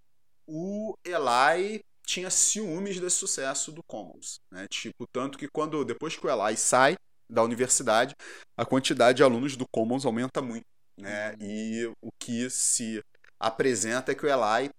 o 0.48 0.94
Eli 1.06 1.82
tinha 2.06 2.30
ciúmes 2.30 3.00
desse 3.00 3.18
sucesso 3.18 3.72
do 3.72 3.82
Commons, 3.88 4.40
né? 4.52 4.66
Tipo, 4.70 5.06
tanto 5.12 5.38
que 5.38 5.48
quando 5.48 5.84
depois 5.86 6.16
que 6.18 6.26
o 6.26 6.30
Eli 6.30 6.58
sai 6.58 6.96
da 7.30 7.44
universidade, 7.44 8.14
a 8.58 8.66
quantidade 8.66 9.18
de 9.18 9.24
alunos 9.24 9.56
do 9.56 9.66
Commons 9.72 10.06
aumenta 10.06 10.42
muito, 10.42 10.66
né? 11.02 11.36
E 11.40 11.92
o 12.02 12.10
que 12.20 12.50
se 12.50 13.04
apresenta 13.40 14.12
é 14.12 14.16
que 14.16 14.26
o 14.26 14.30
Eli 14.30 14.70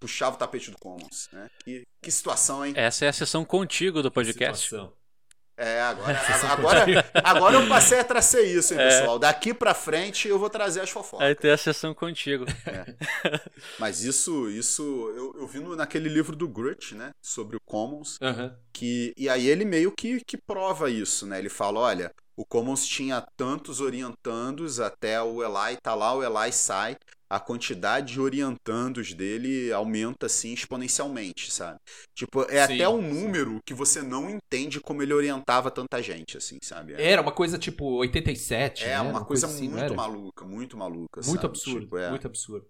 puxava 0.00 0.34
o 0.34 0.38
tapete 0.38 0.70
do 0.70 0.78
Commons, 0.78 1.28
né? 1.32 1.48
Que, 1.64 1.84
que 2.02 2.10
situação, 2.10 2.66
hein? 2.66 2.72
Essa 2.76 3.04
é 3.04 3.08
a 3.08 3.12
sessão 3.12 3.44
contigo 3.44 4.02
do 4.02 4.10
podcast. 4.10 4.64
Situação. 4.64 4.92
É, 5.54 5.80
agora, 5.82 6.18
agora, 6.50 7.10
agora 7.22 7.54
eu 7.56 7.68
passei 7.68 8.00
a 8.00 8.04
trazer 8.04 8.42
isso, 8.42 8.72
hein, 8.74 8.80
É. 8.80 8.88
pessoal. 8.88 9.18
Daqui 9.18 9.52
pra 9.54 9.74
frente 9.74 10.26
eu 10.26 10.38
vou 10.38 10.48
trazer 10.50 10.80
as 10.80 10.90
fofocas. 10.90 11.24
Aí 11.26 11.34
tem 11.34 11.50
a 11.52 11.56
sessão 11.58 11.94
contigo. 11.94 12.44
Mas 13.78 14.02
isso, 14.02 14.48
isso 14.50 14.82
eu, 15.14 15.34
eu 15.38 15.46
vi 15.46 15.60
no- 15.60 15.76
naquele 15.76 16.08
livro 16.08 16.34
do 16.34 16.48
Grut, 16.48 16.94
né? 16.94 17.10
Sobre 17.22 17.56
o 17.56 17.60
Commons. 17.64 18.18
Aham. 18.20 18.56
que 18.72 19.12
e 19.16 19.28
aí 19.28 19.46
ele 19.46 19.64
meio 19.64 19.92
que, 19.92 20.20
que 20.24 20.36
prova 20.36 20.90
isso, 20.90 21.26
né? 21.26 21.38
Ele 21.38 21.50
fala, 21.50 21.78
olha, 21.80 22.10
o 22.42 22.44
Commons 22.44 22.84
tinha 22.84 23.24
tantos 23.36 23.80
orientandos 23.80 24.80
até 24.80 25.22
o 25.22 25.42
Eli 25.44 25.76
tá 25.80 25.94
lá, 25.94 26.12
o 26.12 26.24
Eli 26.24 26.52
sai, 26.52 26.96
a 27.30 27.38
quantidade 27.38 28.14
de 28.14 28.20
orientandos 28.20 29.14
dele 29.14 29.72
aumenta 29.72 30.26
assim 30.26 30.52
exponencialmente, 30.52 31.52
sabe? 31.52 31.78
Tipo, 32.16 32.42
é 32.50 32.66
Sim, 32.66 32.74
até 32.74 32.88
um 32.88 33.00
sim. 33.00 33.08
número 33.22 33.60
que 33.64 33.72
você 33.72 34.02
não 34.02 34.28
entende 34.28 34.80
como 34.80 35.02
ele 35.04 35.14
orientava 35.14 35.70
tanta 35.70 36.02
gente, 36.02 36.36
assim, 36.36 36.58
sabe? 36.62 36.94
Era 36.94 37.22
uma 37.22 37.32
coisa 37.32 37.56
tipo 37.58 37.84
87, 37.98 38.84
É 38.84 38.88
né? 38.88 39.00
uma 39.00 39.24
coisa, 39.24 39.46
assim, 39.46 39.68
não 39.68 39.78
muito 39.78 39.94
maluca, 39.94 40.44
muito 40.44 40.76
maluca, 40.76 41.20
Muito 41.24 41.26
sabe? 41.42 41.46
absurdo, 41.46 41.80
Tipo, 41.82 41.96
é. 41.96 42.10
muito 42.10 42.26
absurdo. 42.26 42.66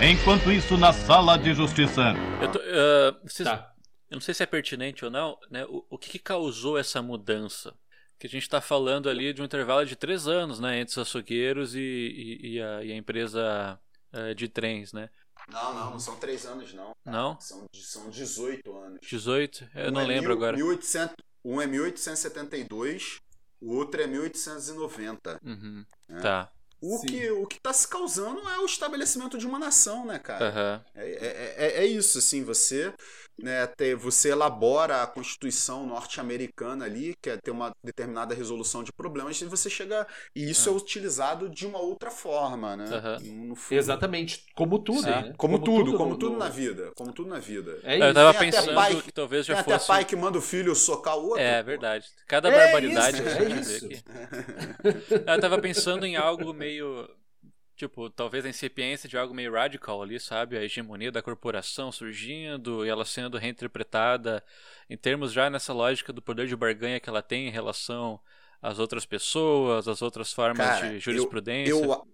Enquanto 0.00 0.52
isso, 0.52 0.76
na 0.76 0.92
sala 0.92 1.36
de 1.36 1.52
justiça. 1.54 2.12
Eu, 2.40 2.52
tô, 2.52 2.58
ah, 2.60 3.20
vocês- 3.24 3.48
Tá. 3.48 3.72
eu 4.10 4.14
não 4.16 4.20
sei 4.20 4.32
se 4.32 4.42
é 4.42 4.46
pertinente 4.46 5.04
ou 5.04 5.10
não, 5.10 5.36
né? 5.50 5.64
O, 5.66 5.84
o 5.90 5.98
que, 5.98 6.10
que 6.10 6.18
causou 6.18 6.78
essa 6.78 7.02
mudança? 7.02 7.74
Que 8.18 8.26
a 8.26 8.30
gente 8.30 8.42
está 8.42 8.60
falando 8.60 9.08
ali 9.08 9.32
de 9.32 9.42
um 9.42 9.44
intervalo 9.44 9.84
de 9.84 9.96
três 9.96 10.26
anos, 10.28 10.60
né? 10.60 10.78
Entre 10.80 10.92
os 10.92 10.98
açougueiros 10.98 11.74
e, 11.74 11.80
e- 11.80 12.54
e 12.54 12.62
a, 12.62 12.84
e 12.84 12.92
a 12.92 12.96
empresa 12.96 13.78
eh, 14.12 14.34
de 14.34 14.48
trens, 14.48 14.92
né? 14.92 15.08
Não, 15.50 15.74
não, 15.74 15.90
não 15.92 16.00
são 16.00 16.16
três 16.16 16.44
anos, 16.46 16.72
não. 16.74 16.92
Não? 17.04 17.40
São, 17.40 17.64
são 17.72 18.10
18 18.10 18.76
anos. 18.76 18.98
18? 19.02 19.68
Eu 19.74 19.88
Um 19.88 19.92
não 19.92 20.00
é 20.00 20.06
lembro 20.06 20.28
mil- 20.30 20.36
agora. 20.36 20.56
1800 20.56 21.14
um 21.44 21.60
é 21.60 21.66
1872, 21.66 23.18
o 23.60 23.74
outro 23.74 24.00
é 24.02 24.06
1890. 24.06 25.38
Uhum. 25.44 25.84
É. 26.10 26.20
Tá. 26.20 26.50
O 26.80 26.98
Sim. 26.98 27.06
que, 27.08 27.30
o 27.30 27.46
que 27.46 27.60
tá 27.60 27.72
se 27.72 27.88
causando 27.88 28.40
é 28.48 28.58
o 28.60 28.64
estabelecimento 28.66 29.36
de 29.36 29.46
uma 29.46 29.58
nação, 29.58 30.06
né, 30.06 30.18
cara? 30.18 30.48
Aham. 30.48 30.84
É, 30.94 31.10
é, 31.10 31.54
é- 31.66 31.84
é 31.84 31.86
isso, 31.86 32.18
assim, 32.18 32.44
você, 32.44 32.92
né, 33.38 33.66
ter, 33.66 33.94
você 33.96 34.30
elabora 34.30 35.02
a 35.02 35.06
Constituição 35.06 35.86
norte-americana 35.86 36.84
ali, 36.84 37.14
que 37.22 37.30
é 37.30 37.36
ter 37.36 37.50
uma 37.50 37.70
determinada 37.84 38.34
resolução 38.34 38.82
de 38.82 38.92
problemas, 38.92 39.40
e 39.40 39.44
você 39.46 39.70
chega. 39.70 40.06
E 40.34 40.50
isso 40.50 40.68
é 40.68 40.72
utilizado 40.72 41.48
de 41.48 41.66
uma 41.66 41.78
outra 41.78 42.10
forma, 42.10 42.76
né? 42.76 42.86
Fundo. 43.54 43.54
Exatamente, 43.70 44.44
como 44.54 44.78
tudo, 44.78 45.06
É, 45.08 45.22
né? 45.22 45.34
Como, 45.36 45.58
tudo, 45.58 45.94
como 45.96 46.10
no- 46.10 46.18
tudo 46.18 46.36
na 46.36 46.48
vida. 46.48 46.92
Como 46.96 47.12
tudo 47.12 47.28
na 47.30 47.38
vida. 47.38 47.78
É 47.82 48.00
Eu 48.00 48.12
isso. 48.12 48.14
tava 48.14 48.34
Tem 48.34 48.48
até 48.50 48.62
pensando 48.62 48.74
pai 48.74 48.96
que 49.02 49.12
talvez 49.12 49.46
Tem 49.46 49.54
já 49.54 49.60
até 49.60 49.74
fosse. 49.74 49.86
pai 49.86 50.04
que 50.04 50.16
manda 50.16 50.38
o 50.38 50.42
filho 50.42 50.74
socar 50.74 51.16
o 51.18 51.28
outro. 51.30 51.40
É 51.40 51.62
pô. 51.62 51.66
verdade. 51.66 52.06
Cada 52.26 52.50
É 52.50 52.52
barbaridade 52.52 53.22
isso, 53.22 53.22
que 53.22 53.28
é 53.28 53.32
a 53.38 53.48
gente 53.48 53.62
vê 53.64 53.76
isso. 53.76 53.86
aqui. 53.86 54.02
Eu 55.26 55.40
tava 55.40 55.58
pensando 55.60 56.04
em 56.06 56.16
algo 56.16 56.52
meio. 56.52 57.08
Tipo, 57.78 58.10
talvez 58.10 58.44
a 58.44 58.48
incipiência 58.48 59.08
de 59.08 59.16
algo 59.16 59.32
meio 59.32 59.52
radical 59.52 60.02
ali, 60.02 60.18
sabe? 60.18 60.58
A 60.58 60.64
hegemonia 60.64 61.12
da 61.12 61.22
corporação 61.22 61.92
surgindo 61.92 62.84
e 62.84 62.88
ela 62.88 63.04
sendo 63.04 63.38
reinterpretada 63.38 64.44
em 64.90 64.96
termos 64.96 65.32
já 65.32 65.48
nessa 65.48 65.72
lógica 65.72 66.12
do 66.12 66.20
poder 66.20 66.48
de 66.48 66.56
barganha 66.56 66.98
que 66.98 67.08
ela 67.08 67.22
tem 67.22 67.46
em 67.46 67.52
relação 67.52 68.18
às 68.60 68.80
outras 68.80 69.06
pessoas, 69.06 69.86
às 69.86 70.02
outras 70.02 70.32
formas 70.32 70.66
Cara, 70.66 70.88
de 70.88 70.98
jurisprudência. 70.98 71.70
Eu, 71.70 71.84
eu 71.84 72.08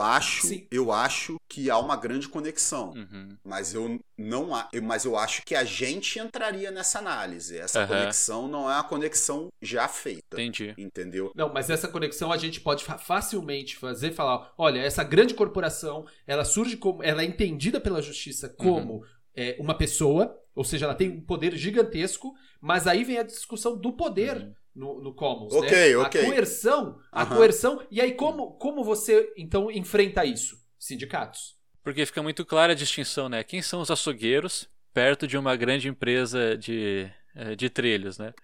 acho, 0.00 0.46
Sim. 0.46 0.66
eu 0.70 0.90
acho 0.92 1.36
que 1.48 1.70
há 1.70 1.78
uma 1.78 1.96
grande 1.96 2.28
conexão. 2.28 2.90
Uhum. 2.92 3.36
Mas 3.44 3.74
eu 3.74 3.98
não 4.16 4.48
eu- 4.72 4.82
mas 4.82 5.04
eu 5.04 5.16
acho 5.16 5.42
que 5.44 5.54
a 5.54 5.64
gente 5.64 6.18
entraria 6.18 6.70
nessa 6.70 6.98
análise. 6.98 7.58
Essa 7.58 7.80
Aham. 7.80 7.88
conexão 7.88 8.48
não 8.48 8.70
é 8.70 8.74
uma 8.74 8.84
conexão 8.84 9.48
já 9.60 9.86
feita. 9.88 10.40
Entendi. 10.40 10.74
Entendeu? 10.78 11.30
Não, 11.34 11.52
mas 11.52 11.68
essa 11.70 11.86
conexão 11.88 12.32
a 12.32 12.36
gente 12.36 12.60
pode 12.60 12.84
fa- 12.84 12.98
facilmente 12.98 13.76
fazer, 13.76 14.12
falar, 14.12 14.52
olha, 14.56 14.80
essa 14.80 15.04
grande 15.04 15.34
corporação, 15.34 16.06
ela 16.26 16.44
surge 16.44 16.76
como, 16.76 17.02
ela 17.02 17.22
é 17.22 17.26
entendida 17.26 17.80
pela 17.80 18.00
justiça 18.02 18.48
como 18.48 19.04
é, 19.34 19.56
uma 19.60 19.74
pessoa, 19.76 20.36
ou 20.54 20.64
seja, 20.64 20.86
ela 20.86 20.94
tem 20.94 21.10
um 21.10 21.20
poder 21.20 21.54
gigantesco, 21.56 22.34
mas 22.60 22.86
aí 22.86 23.04
vem 23.04 23.18
a 23.18 23.22
discussão 23.22 23.76
do 23.76 23.92
poder 23.92 24.36
Uhum. 24.38 24.54
No, 24.78 25.00
no 25.02 25.12
Commons, 25.14 25.52
Ok, 25.54 25.60
né? 25.60 25.68
ok. 25.96 25.98
A 25.98 26.10
coerção, 26.10 26.98
a 27.12 27.24
Aham. 27.24 27.34
coerção, 27.34 27.86
e 27.90 28.00
aí 28.00 28.12
como, 28.12 28.52
como 28.52 28.84
você, 28.84 29.32
então, 29.36 29.70
enfrenta 29.70 30.24
isso? 30.24 30.56
Sindicatos. 30.78 31.58
Porque 31.82 32.04
fica 32.06 32.22
muito 32.22 32.44
clara 32.44 32.72
a 32.72 32.76
distinção, 32.76 33.28
né? 33.28 33.42
Quem 33.42 33.62
são 33.62 33.80
os 33.80 33.90
açougueiros 33.90 34.68
perto 34.92 35.26
de 35.26 35.36
uma 35.38 35.56
grande 35.56 35.88
empresa 35.88 36.56
de, 36.56 37.10
eh, 37.34 37.56
de 37.56 37.70
trilhos, 37.70 38.18
né? 38.18 38.34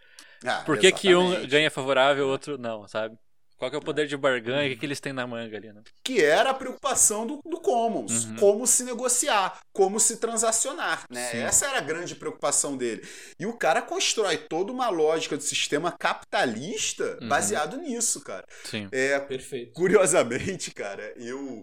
Ah, 0.46 0.64
Por 0.64 0.78
que, 0.78 0.92
que 0.92 1.14
um 1.14 1.46
ganha 1.48 1.70
favorável 1.70 2.24
e 2.24 2.28
o 2.28 2.30
outro 2.30 2.58
não, 2.58 2.88
sabe? 2.88 3.18
Qual 3.56 3.70
que 3.70 3.76
é 3.76 3.78
o 3.78 3.82
poder 3.82 4.06
de 4.06 4.16
barganha? 4.16 4.66
O 4.66 4.70
que, 4.70 4.76
que 4.80 4.86
eles 4.86 5.00
têm 5.00 5.12
na 5.12 5.26
manga 5.26 5.56
ali, 5.56 5.72
né? 5.72 5.82
Que 6.04 6.22
era 6.22 6.50
a 6.50 6.54
preocupação 6.54 7.26
do, 7.26 7.40
do 7.44 7.60
Commons. 7.60 8.24
Uhum. 8.26 8.36
Como 8.36 8.66
se 8.66 8.84
negociar, 8.84 9.60
como 9.72 9.98
se 10.00 10.16
transacionar. 10.18 11.04
Né? 11.08 11.30
Sim. 11.30 11.38
Essa 11.38 11.66
era 11.66 11.78
a 11.78 11.80
grande 11.80 12.14
preocupação 12.14 12.76
dele. 12.76 13.06
E 13.38 13.46
o 13.46 13.52
cara 13.56 13.80
constrói 13.80 14.36
toda 14.36 14.72
uma 14.72 14.88
lógica 14.88 15.36
do 15.36 15.42
sistema 15.42 15.92
capitalista 15.92 17.18
Uhum. 17.20 17.28
baseado 17.28 17.76
nisso, 17.78 18.20
cara. 18.22 18.44
Sim. 18.64 18.88
É, 18.92 19.18
Perfeito. 19.20 19.72
Curiosamente, 19.72 20.70
cara, 20.72 21.12
eu 21.16 21.62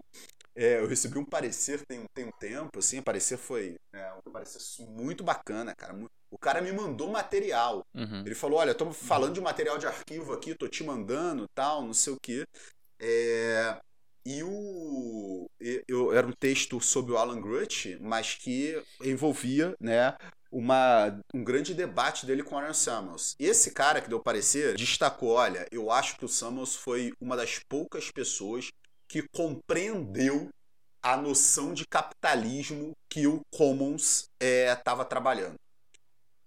é, 0.54 0.78
eu 0.80 0.86
recebi 0.86 1.18
um 1.18 1.24
parecer 1.24 1.82
tem, 1.86 2.00
um- 2.00 2.06
tem 2.14 2.24
um 2.26 2.32
tempo, 2.32 2.78
assim, 2.78 2.98
o 2.98 3.02
parecer 3.02 3.36
foi 3.38 3.76
é, 3.92 4.12
um 4.26 4.30
parecer 4.30 4.58
muito 4.86 5.24
bacana, 5.24 5.74
cara. 5.74 5.94
O 6.30 6.38
cara 6.38 6.60
me 6.60 6.72
mandou 6.72 7.10
material. 7.10 7.84
Uhum. 7.94 8.20
Ele 8.24 8.34
falou, 8.34 8.58
olha, 8.58 8.74
tô 8.74 8.90
falando 8.92 9.34
de 9.34 9.40
material 9.40 9.78
de 9.78 9.86
arquivo 9.86 10.32
aqui, 10.32 10.54
tô 10.54 10.68
te 10.68 10.82
mandando, 10.84 11.46
tal, 11.54 11.82
não 11.82 11.94
sei 11.94 12.12
o 12.12 12.18
quê. 12.20 12.44
É, 13.00 13.76
e 14.24 14.42
o 14.42 15.46
eu, 15.88 16.12
era 16.12 16.26
um 16.26 16.32
texto 16.32 16.80
sobre 16.80 17.12
o 17.12 17.16
Alan 17.16 17.40
Grutch, 17.40 17.96
mas 18.00 18.34
que 18.34 18.80
envolvia, 19.02 19.74
né, 19.80 20.16
uma, 20.50 21.18
um 21.34 21.42
grande 21.42 21.74
debate 21.74 22.26
dele 22.26 22.42
com 22.42 22.54
o 22.54 22.58
Aaron 22.58 22.74
Samuels. 22.74 23.34
Esse 23.38 23.70
cara 23.72 24.00
que 24.00 24.08
deu 24.08 24.20
parecer 24.20 24.76
destacou, 24.76 25.30
olha, 25.30 25.66
eu 25.72 25.90
acho 25.90 26.16
que 26.18 26.24
o 26.24 26.28
Samuels 26.28 26.74
foi 26.74 27.12
uma 27.20 27.36
das 27.36 27.58
poucas 27.68 28.10
pessoas 28.10 28.70
que 29.12 29.22
compreendeu 29.30 30.48
a 31.02 31.18
noção 31.18 31.74
de 31.74 31.84
capitalismo 31.86 32.92
que 33.10 33.26
o 33.26 33.42
Commons 33.52 34.24
estava 34.40 35.04
trabalhando. 35.04 35.56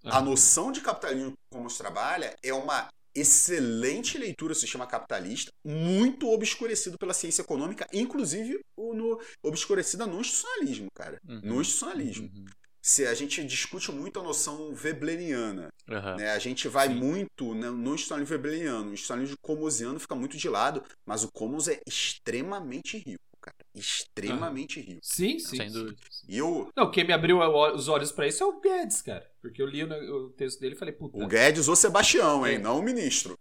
A 0.04 0.18
Ah. 0.18 0.22
noção 0.22 0.72
de 0.72 0.82
capitalismo 0.82 1.32
que 1.32 1.38
o 1.52 1.58
Commons 1.58 1.78
trabalha 1.78 2.36
é 2.42 2.52
uma 2.52 2.88
excelente 3.14 4.18
leitura 4.18 4.54
do 4.54 4.60
sistema 4.60 4.88
capitalista, 4.88 5.52
muito 5.64 6.28
obscurecido 6.28 6.98
pela 6.98 7.14
ciência 7.14 7.44
econômica, 7.44 7.88
inclusive 7.94 8.60
no, 8.78 9.22
obscurecida 9.44 10.08
no 10.08 10.20
institucionalismo, 10.20 10.88
cara. 10.96 11.20
Uhum. 11.28 11.42
No 11.44 11.62
institucionalismo. 11.62 12.30
Uhum. 12.34 12.46
Se 12.88 13.08
a 13.08 13.16
gente 13.16 13.44
discute 13.44 13.92
muito 13.92 14.20
a 14.20 14.24
noção 14.24 14.72
webleniana, 14.84 15.70
Aham. 15.90 16.18
né? 16.18 16.30
A 16.30 16.38
gente 16.38 16.68
vai 16.68 16.88
Sim. 16.88 16.94
muito 16.94 17.56
né, 17.56 17.68
no 17.72 17.96
institucionalismo 17.96 18.36
webleniano, 18.36 18.90
o 18.92 18.94
institucionalismo 18.94 19.38
comosiano 19.42 20.00
fica 20.00 20.14
muito 20.14 20.38
de 20.38 20.48
lado, 20.48 20.84
mas 21.04 21.24
o 21.24 21.32
Commons 21.32 21.68
é 21.68 21.80
extremamente 21.88 23.00
rico, 23.00 23.24
cara. 23.42 23.56
Extremamente 23.74 24.80
rico. 24.80 25.00
Sim, 25.02 25.40
sim. 25.40 25.58
Sem 25.58 25.72
dúvida. 25.72 25.98
E 26.30 26.40
o, 26.44 26.70
Não, 26.78 26.92
quem 26.92 27.04
me 27.08 27.12
abriu 27.12 27.40
os 27.40 27.88
olhos 27.88 28.12
pra 28.12 28.28
isso 28.28 28.44
é 28.44 28.46
o 28.46 28.60
Guedes, 28.62 29.02
cara. 29.02 29.28
Porque 29.42 29.64
eu 29.64 29.66
li 29.66 29.84
o, 29.84 30.26
o 30.26 30.30
texto 30.30 30.60
dele 30.60 30.76
e 30.76 30.78
falei, 30.78 30.94
puta. 30.94 31.18
o 31.18 31.28
Guedes 31.28 31.68
ou 31.68 31.76
Sebastião, 31.76 32.46
hein? 32.46 32.58
É. 32.58 32.60
Não 32.60 32.78
o 32.78 32.84
ministro. 32.84 33.36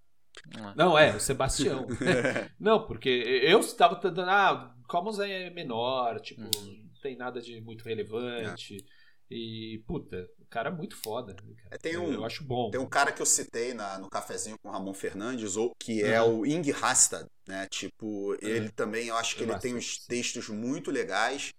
Não, 0.75 0.99
é, 0.99 1.15
o 1.15 1.21
Sebastião. 1.21 1.87
não, 2.59 2.87
porque 2.87 3.11
eu 3.45 3.61
estava 3.61 3.97
dando, 3.97 4.31
ah, 4.31 4.75
o 4.83 4.89
Commons 4.89 5.19
é 5.19 5.51
menor, 5.51 6.19
tipo, 6.21 6.41
Uhum. 6.41 6.89
não 6.95 7.01
tem 7.03 7.15
nada 7.15 7.43
de 7.43 7.61
muito 7.61 7.85
relevante. 7.85 8.79
E, 9.31 9.83
puta, 9.87 10.29
o 10.39 10.47
cara 10.47 10.69
é 10.71 10.73
muito 10.73 10.97
foda. 10.97 11.33
né, 11.35 11.55
cara? 11.63 11.75
É, 11.75 11.79
tem 11.79 11.93
eu, 11.95 12.03
um- 12.03 12.13
eu 12.13 12.25
acho 12.25 12.45
bom. 12.45 12.71
Tem 12.71 12.81
um 12.81 12.87
cara 12.89 13.11
que 13.13 13.21
eu 13.23 13.27
citei 13.27 13.75
na- 13.75 13.99
no 13.99 14.09
cafezinho 14.09 14.57
com 14.63 14.69
o 14.69 14.73
Ramon 14.73 14.95
Fernandes, 14.95 15.57
ou, 15.57 15.73
que 15.79 16.03
é 16.03 16.21
Uhum. 16.23 16.41
o 16.41 16.47
Ing 16.47 16.71
Hastad, 16.73 17.27
né? 17.49 17.67
Tipo, 17.69 18.35
ele 18.41 18.71
também, 18.71 19.09
eu 19.09 19.17
acho 19.17 19.35
que 19.37 19.43
Eu 19.43 19.49
ele 19.51 19.59
tem 19.59 19.75
uns 19.75 19.99
textos 20.07 20.49
muito 20.49 20.91
legais. 20.91 21.53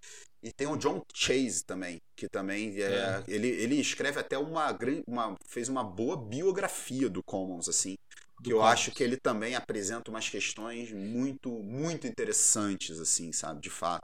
E 0.44 0.52
tem 0.54 0.68
o 0.68 0.78
John 0.78 1.02
Chase 1.12 1.64
também, 1.66 1.98
que 2.16 2.30
também 2.30 2.80
é, 2.80 3.24
ele, 3.28 3.48
ele 3.48 3.76
escreve 3.82 4.20
até 4.20 4.38
uma 4.38 4.72
grande, 4.72 5.02
uma 5.08 5.36
fez 5.48 5.68
uma 5.70 5.84
boa 5.84 6.16
biografia 6.16 7.10
do 7.10 7.24
Commons 7.24 7.68
assim. 7.68 7.96
que 8.44 8.54
eu 8.54 8.62
acho 8.62 8.92
que 8.92 9.02
ele 9.04 9.18
também 9.18 9.56
apresenta 9.56 10.12
umas 10.12 10.30
questões 10.30 10.92
muito, 10.92 11.50
muito 11.64 12.06
interessantes, 12.06 13.00
assim, 13.00 13.32
sabe, 13.32 13.60
de 13.60 13.72
fato. 13.72 14.04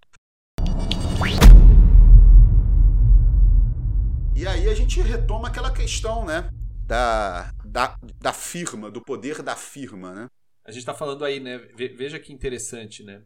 E 4.36 4.47
aí 4.47 4.69
a 4.69 4.73
gente 4.73 5.01
retoma 5.01 5.49
aquela 5.49 5.71
questão, 5.71 6.25
né, 6.25 6.49
da, 6.86 7.53
da, 7.63 7.97
da 8.19 8.34
firma, 8.34 8.89
do 8.89 9.01
poder 9.01 9.41
da 9.41 9.55
firma, 9.55 10.13
né? 10.13 10.29
A 10.63 10.71
gente 10.71 10.82
está 10.82 10.93
falando 10.93 11.23
aí, 11.23 11.39
né? 11.39 11.57
Veja 11.75 12.19
que 12.19 12.34
interessante, 12.34 13.03
né? 13.03 13.21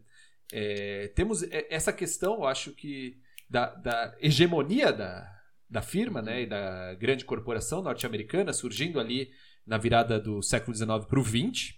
É, 0.52 1.08
temos 1.14 1.42
essa 1.68 1.92
questão, 1.92 2.34
eu 2.34 2.44
acho 2.46 2.72
que 2.72 3.18
da, 3.48 3.66
da 3.74 4.16
hegemonia 4.20 4.92
da, 4.92 5.28
da 5.68 5.82
firma, 5.82 6.22
né, 6.22 6.42
e 6.42 6.46
da 6.46 6.94
grande 6.94 7.24
corporação 7.24 7.82
norte-americana 7.82 8.52
surgindo 8.52 9.00
ali 9.00 9.30
na 9.66 9.78
virada 9.78 10.20
do 10.20 10.42
século 10.42 10.74
XIX 10.74 11.04
para 11.06 11.20
o 11.20 11.24
XX, 11.24 11.74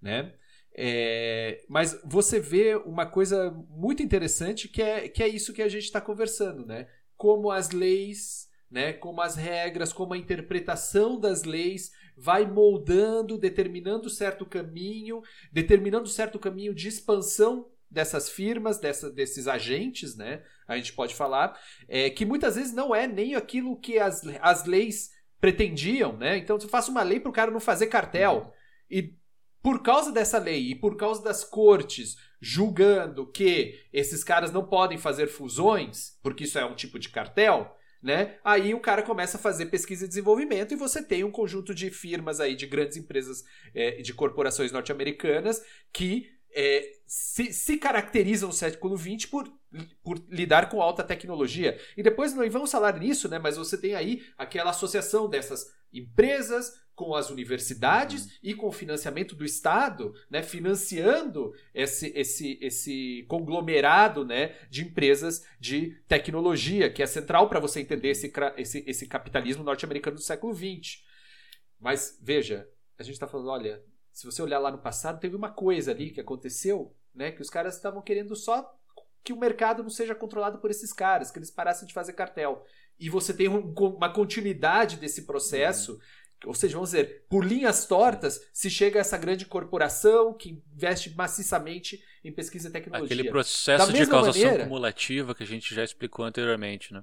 né? 0.00 0.34
É, 0.78 1.64
mas 1.68 1.98
você 2.04 2.38
vê 2.38 2.74
uma 2.76 3.06
coisa 3.06 3.50
muito 3.70 4.02
interessante 4.02 4.68
que 4.68 4.82
é, 4.82 5.08
que 5.08 5.22
é 5.22 5.28
isso 5.28 5.52
que 5.52 5.62
a 5.62 5.68
gente 5.68 5.84
está 5.84 6.00
conversando, 6.00 6.66
né? 6.66 6.86
Como 7.16 7.50
as 7.50 7.70
leis, 7.70 8.45
né? 8.70 8.92
Como 8.92 9.20
as 9.20 9.36
regras, 9.36 9.92
como 9.92 10.14
a 10.14 10.18
interpretação 10.18 11.18
das 11.18 11.44
leis 11.44 11.92
vai 12.16 12.46
moldando, 12.46 13.38
determinando 13.38 14.08
certo 14.08 14.46
caminho, 14.46 15.22
determinando 15.52 16.08
certo 16.08 16.38
caminho 16.38 16.74
de 16.74 16.88
expansão 16.88 17.68
dessas 17.90 18.28
firmas, 18.28 18.78
dessa, 18.78 19.10
desses 19.10 19.46
agentes, 19.46 20.16
né? 20.16 20.42
A 20.66 20.76
gente 20.76 20.92
pode 20.92 21.14
falar, 21.14 21.58
é, 21.88 22.10
que 22.10 22.24
muitas 22.24 22.56
vezes 22.56 22.72
não 22.72 22.94
é 22.94 23.06
nem 23.06 23.34
aquilo 23.34 23.78
que 23.78 23.98
as, 23.98 24.22
as 24.40 24.64
leis 24.64 25.10
pretendiam, 25.40 26.16
né? 26.16 26.36
Então 26.38 26.58
você 26.58 26.68
faça 26.68 26.90
uma 26.90 27.02
lei 27.02 27.20
para 27.20 27.30
o 27.30 27.34
cara 27.34 27.50
não 27.50 27.60
fazer 27.60 27.86
cartel. 27.86 28.52
E 28.90 29.14
por 29.62 29.82
causa 29.82 30.12
dessa 30.12 30.38
lei 30.38 30.70
e 30.70 30.74
por 30.74 30.96
causa 30.96 31.22
das 31.22 31.44
cortes 31.44 32.16
julgando 32.40 33.26
que 33.26 33.80
esses 33.92 34.22
caras 34.22 34.52
não 34.52 34.64
podem 34.64 34.98
fazer 34.98 35.26
fusões, 35.26 36.18
porque 36.22 36.44
isso 36.44 36.58
é 36.58 36.64
um 36.64 36.74
tipo 36.74 36.98
de 36.98 37.08
cartel, 37.08 37.76
né? 38.02 38.36
Aí 38.44 38.74
o 38.74 38.80
cara 38.80 39.02
começa 39.02 39.36
a 39.36 39.40
fazer 39.40 39.66
pesquisa 39.66 40.04
e 40.04 40.08
desenvolvimento 40.08 40.72
e 40.72 40.76
você 40.76 41.02
tem 41.02 41.24
um 41.24 41.30
conjunto 41.30 41.74
de 41.74 41.90
firmas 41.90 42.40
aí, 42.40 42.54
de 42.54 42.66
grandes 42.66 42.96
empresas, 42.96 43.44
é, 43.74 44.02
de 44.02 44.12
corporações 44.14 44.72
norte-americanas 44.72 45.62
que 45.92 46.30
é, 46.54 46.90
se, 47.06 47.52
se 47.52 47.76
caracterizam 47.76 48.48
no 48.48 48.54
século 48.54 48.96
XX 48.96 49.26
por, 49.26 49.46
por 50.02 50.22
lidar 50.28 50.68
com 50.68 50.80
alta 50.80 51.02
tecnologia. 51.02 51.78
E 51.96 52.02
depois 52.02 52.34
não 52.34 52.48
vamos 52.50 52.70
falar 52.70 52.98
nisso, 52.98 53.28
né? 53.28 53.38
Mas 53.38 53.56
você 53.56 53.76
tem 53.76 53.94
aí 53.94 54.24
aquela 54.36 54.70
associação 54.70 55.28
dessas 55.28 55.66
empresas 55.92 56.72
com 56.94 57.14
as 57.14 57.28
universidades 57.28 58.24
uhum. 58.24 58.30
e 58.42 58.54
com 58.54 58.68
o 58.68 58.72
financiamento 58.72 59.36
do 59.36 59.44
Estado, 59.44 60.14
né, 60.30 60.42
financiando 60.42 61.52
esse, 61.74 62.10
esse, 62.16 62.58
esse 62.60 63.26
conglomerado 63.28 64.24
né, 64.24 64.54
de 64.70 64.82
empresas 64.82 65.44
de 65.60 65.94
tecnologia, 66.08 66.90
que 66.90 67.02
é 67.02 67.06
central 67.06 67.50
para 67.50 67.60
você 67.60 67.80
entender 67.80 68.08
esse, 68.08 68.32
esse, 68.56 68.82
esse 68.86 69.06
capitalismo 69.06 69.62
norte-americano 69.62 70.16
do 70.16 70.22
século 70.22 70.54
XX. 70.54 71.04
Mas 71.78 72.18
veja, 72.22 72.66
a 72.98 73.02
gente 73.02 73.14
está 73.14 73.26
falando, 73.26 73.50
olha, 73.50 73.82
se 74.10 74.24
você 74.24 74.40
olhar 74.40 74.58
lá 74.58 74.70
no 74.70 74.78
passado, 74.78 75.20
teve 75.20 75.36
uma 75.36 75.50
coisa 75.50 75.90
ali 75.90 76.10
que 76.10 76.20
aconteceu, 76.20 76.96
né? 77.14 77.30
Que 77.30 77.42
os 77.42 77.50
caras 77.50 77.76
estavam 77.76 78.00
querendo 78.00 78.34
só 78.34 78.74
que 79.26 79.32
o 79.32 79.36
mercado 79.36 79.82
não 79.82 79.90
seja 79.90 80.14
controlado 80.14 80.58
por 80.58 80.70
esses 80.70 80.92
caras, 80.92 81.32
que 81.32 81.38
eles 81.40 81.50
parassem 81.50 81.86
de 81.86 81.92
fazer 81.92 82.12
cartel. 82.12 82.64
E 82.96 83.10
você 83.10 83.34
tem 83.34 83.48
um, 83.48 83.74
uma 83.76 84.08
continuidade 84.08 84.96
desse 84.98 85.26
processo. 85.26 85.94
Uhum. 85.94 85.98
Ou 86.44 86.54
seja, 86.54 86.74
vamos 86.74 86.90
dizer, 86.90 87.26
por 87.28 87.44
linhas 87.44 87.86
tortas, 87.86 88.40
se 88.52 88.70
chega 88.70 89.00
a 89.00 89.02
essa 89.02 89.18
grande 89.18 89.44
corporação 89.44 90.32
que 90.32 90.62
investe 90.72 91.12
maciçamente 91.16 92.00
em 92.22 92.30
pesquisa 92.30 92.68
e 92.68 92.70
tecnologia. 92.70 93.16
Aquele 93.16 93.28
processo 93.28 93.92
de 93.92 94.06
causação 94.06 94.42
maneira, 94.44 94.62
cumulativa 94.64 95.34
que 95.34 95.42
a 95.42 95.46
gente 95.46 95.74
já 95.74 95.82
explicou 95.82 96.24
anteriormente, 96.24 96.94
né? 96.94 97.02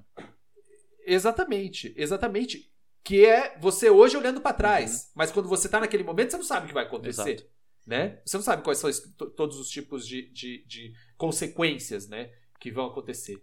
Exatamente, 1.04 1.92
exatamente 1.94 2.72
que 3.02 3.26
é 3.26 3.54
você 3.60 3.90
hoje 3.90 4.16
olhando 4.16 4.40
para 4.40 4.56
trás. 4.56 4.92
Uhum. 4.92 5.12
Mas 5.16 5.30
quando 5.30 5.46
você 5.46 5.68
tá 5.68 5.78
naquele 5.78 6.04
momento, 6.04 6.30
você 6.30 6.36
não 6.38 6.44
sabe 6.44 6.64
o 6.64 6.68
que 6.68 6.74
vai 6.74 6.84
acontecer. 6.84 7.34
Exato. 7.34 7.54
Né? 7.86 8.20
Você 8.24 8.36
não 8.36 8.44
sabe 8.44 8.62
quais 8.62 8.78
são 8.78 8.90
todos 9.36 9.58
os 9.58 9.68
tipos 9.68 10.06
de, 10.06 10.30
de, 10.30 10.64
de, 10.66 10.94
consequências 11.18 12.08
né, 12.08 12.32
que 12.58 12.70
vão 12.70 12.86
acontecer. 12.86 13.42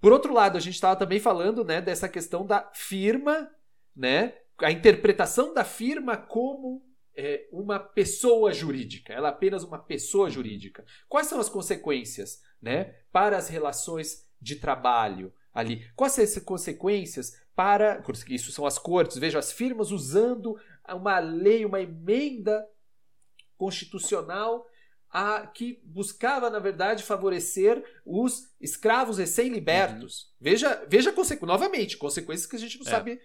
Por 0.00 0.12
outro 0.12 0.32
lado, 0.32 0.56
a 0.56 0.60
gente 0.60 0.74
estava 0.74 0.96
também 0.96 1.20
falando 1.20 1.64
né, 1.64 1.80
dessa 1.80 2.08
questão 2.08 2.44
da 2.44 2.68
firma, 2.74 3.48
né, 3.94 4.34
a 4.58 4.72
interpretação 4.72 5.54
da 5.54 5.64
firma 5.64 6.16
como 6.16 6.84
é, 7.16 7.46
uma 7.52 7.78
pessoa 7.78 8.52
jurídica. 8.52 9.12
Ela 9.12 9.28
é 9.28 9.30
apenas 9.30 9.62
uma 9.62 9.78
pessoa 9.78 10.30
jurídica. 10.30 10.84
Quais 11.08 11.26
são 11.26 11.38
as 11.38 11.48
consequências 11.48 12.42
né, 12.60 12.94
para 13.12 13.36
as 13.36 13.48
relações 13.48 14.28
de 14.40 14.56
trabalho 14.56 15.32
ali? 15.52 15.88
Quais 15.94 16.14
são 16.14 16.24
as 16.24 16.38
consequências 16.38 17.40
para. 17.54 18.02
Isso 18.28 18.52
são 18.52 18.64
as 18.64 18.78
cortes, 18.78 19.18
veja, 19.18 19.38
as 19.38 19.52
firmas 19.52 19.90
usando 19.90 20.58
uma 20.88 21.18
lei, 21.18 21.64
uma 21.64 21.80
emenda 21.80 22.66
constitucional 23.60 24.66
a, 25.10 25.46
que 25.46 25.82
buscava, 25.84 26.48
na 26.48 26.58
verdade, 26.58 27.02
favorecer 27.02 27.84
os 28.06 28.50
escravos 28.58 29.18
recém-libertos. 29.18 30.22
Uhum. 30.22 30.28
Veja, 30.40 30.86
veja 30.88 31.14
novamente, 31.42 31.98
consequências 31.98 32.48
que 32.48 32.56
a 32.56 32.58
gente 32.58 32.78
não 32.78 32.86
é. 32.86 32.90
sabe 32.90 33.20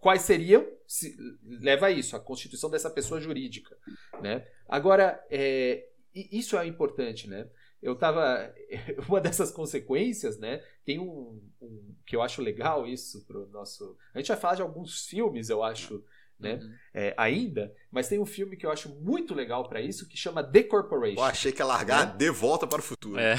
quais 0.00 0.22
seriam, 0.22 0.66
se, 0.84 1.16
leva 1.44 1.86
a 1.86 1.90
isso, 1.92 2.16
a 2.16 2.20
constituição 2.20 2.68
dessa 2.68 2.90
pessoa 2.90 3.20
jurídica. 3.20 3.76
Né? 4.20 4.44
Agora, 4.68 5.24
é, 5.30 5.86
isso 6.12 6.58
é 6.58 6.66
importante, 6.66 7.28
né? 7.28 7.48
eu 7.82 7.94
tava. 7.94 8.52
Uma 9.08 9.20
dessas 9.20 9.50
consequências, 9.50 10.38
né? 10.38 10.62
Tem 10.84 10.98
um, 10.98 11.40
um, 11.60 11.94
que 12.06 12.16
eu 12.16 12.22
acho 12.22 12.42
legal 12.42 12.86
isso 12.86 13.24
pro 13.26 13.48
nosso. 13.48 13.96
A 14.12 14.18
gente 14.18 14.28
vai 14.28 14.36
falar 14.36 14.56
de 14.56 14.62
alguns 14.62 15.06
filmes, 15.06 15.48
eu 15.48 15.62
acho, 15.62 16.04
né? 16.38 16.54
Uhum. 16.54 16.72
É, 16.94 17.14
ainda, 17.16 17.72
mas 17.90 18.08
tem 18.08 18.18
um 18.18 18.26
filme 18.26 18.56
que 18.56 18.64
eu 18.64 18.70
acho 18.70 18.88
muito 19.00 19.34
legal 19.34 19.68
para 19.68 19.80
isso 19.80 20.08
que 20.08 20.16
chama 20.16 20.42
The 20.42 20.62
Corporation. 20.64 21.16
Pô, 21.16 21.22
achei 21.22 21.52
que 21.52 21.60
ia 21.60 21.66
largar 21.66 22.06
né? 22.06 22.14
De 22.16 22.30
Volta 22.30 22.66
para 22.66 22.80
o 22.80 22.82
Futuro. 22.82 23.18
É. 23.18 23.36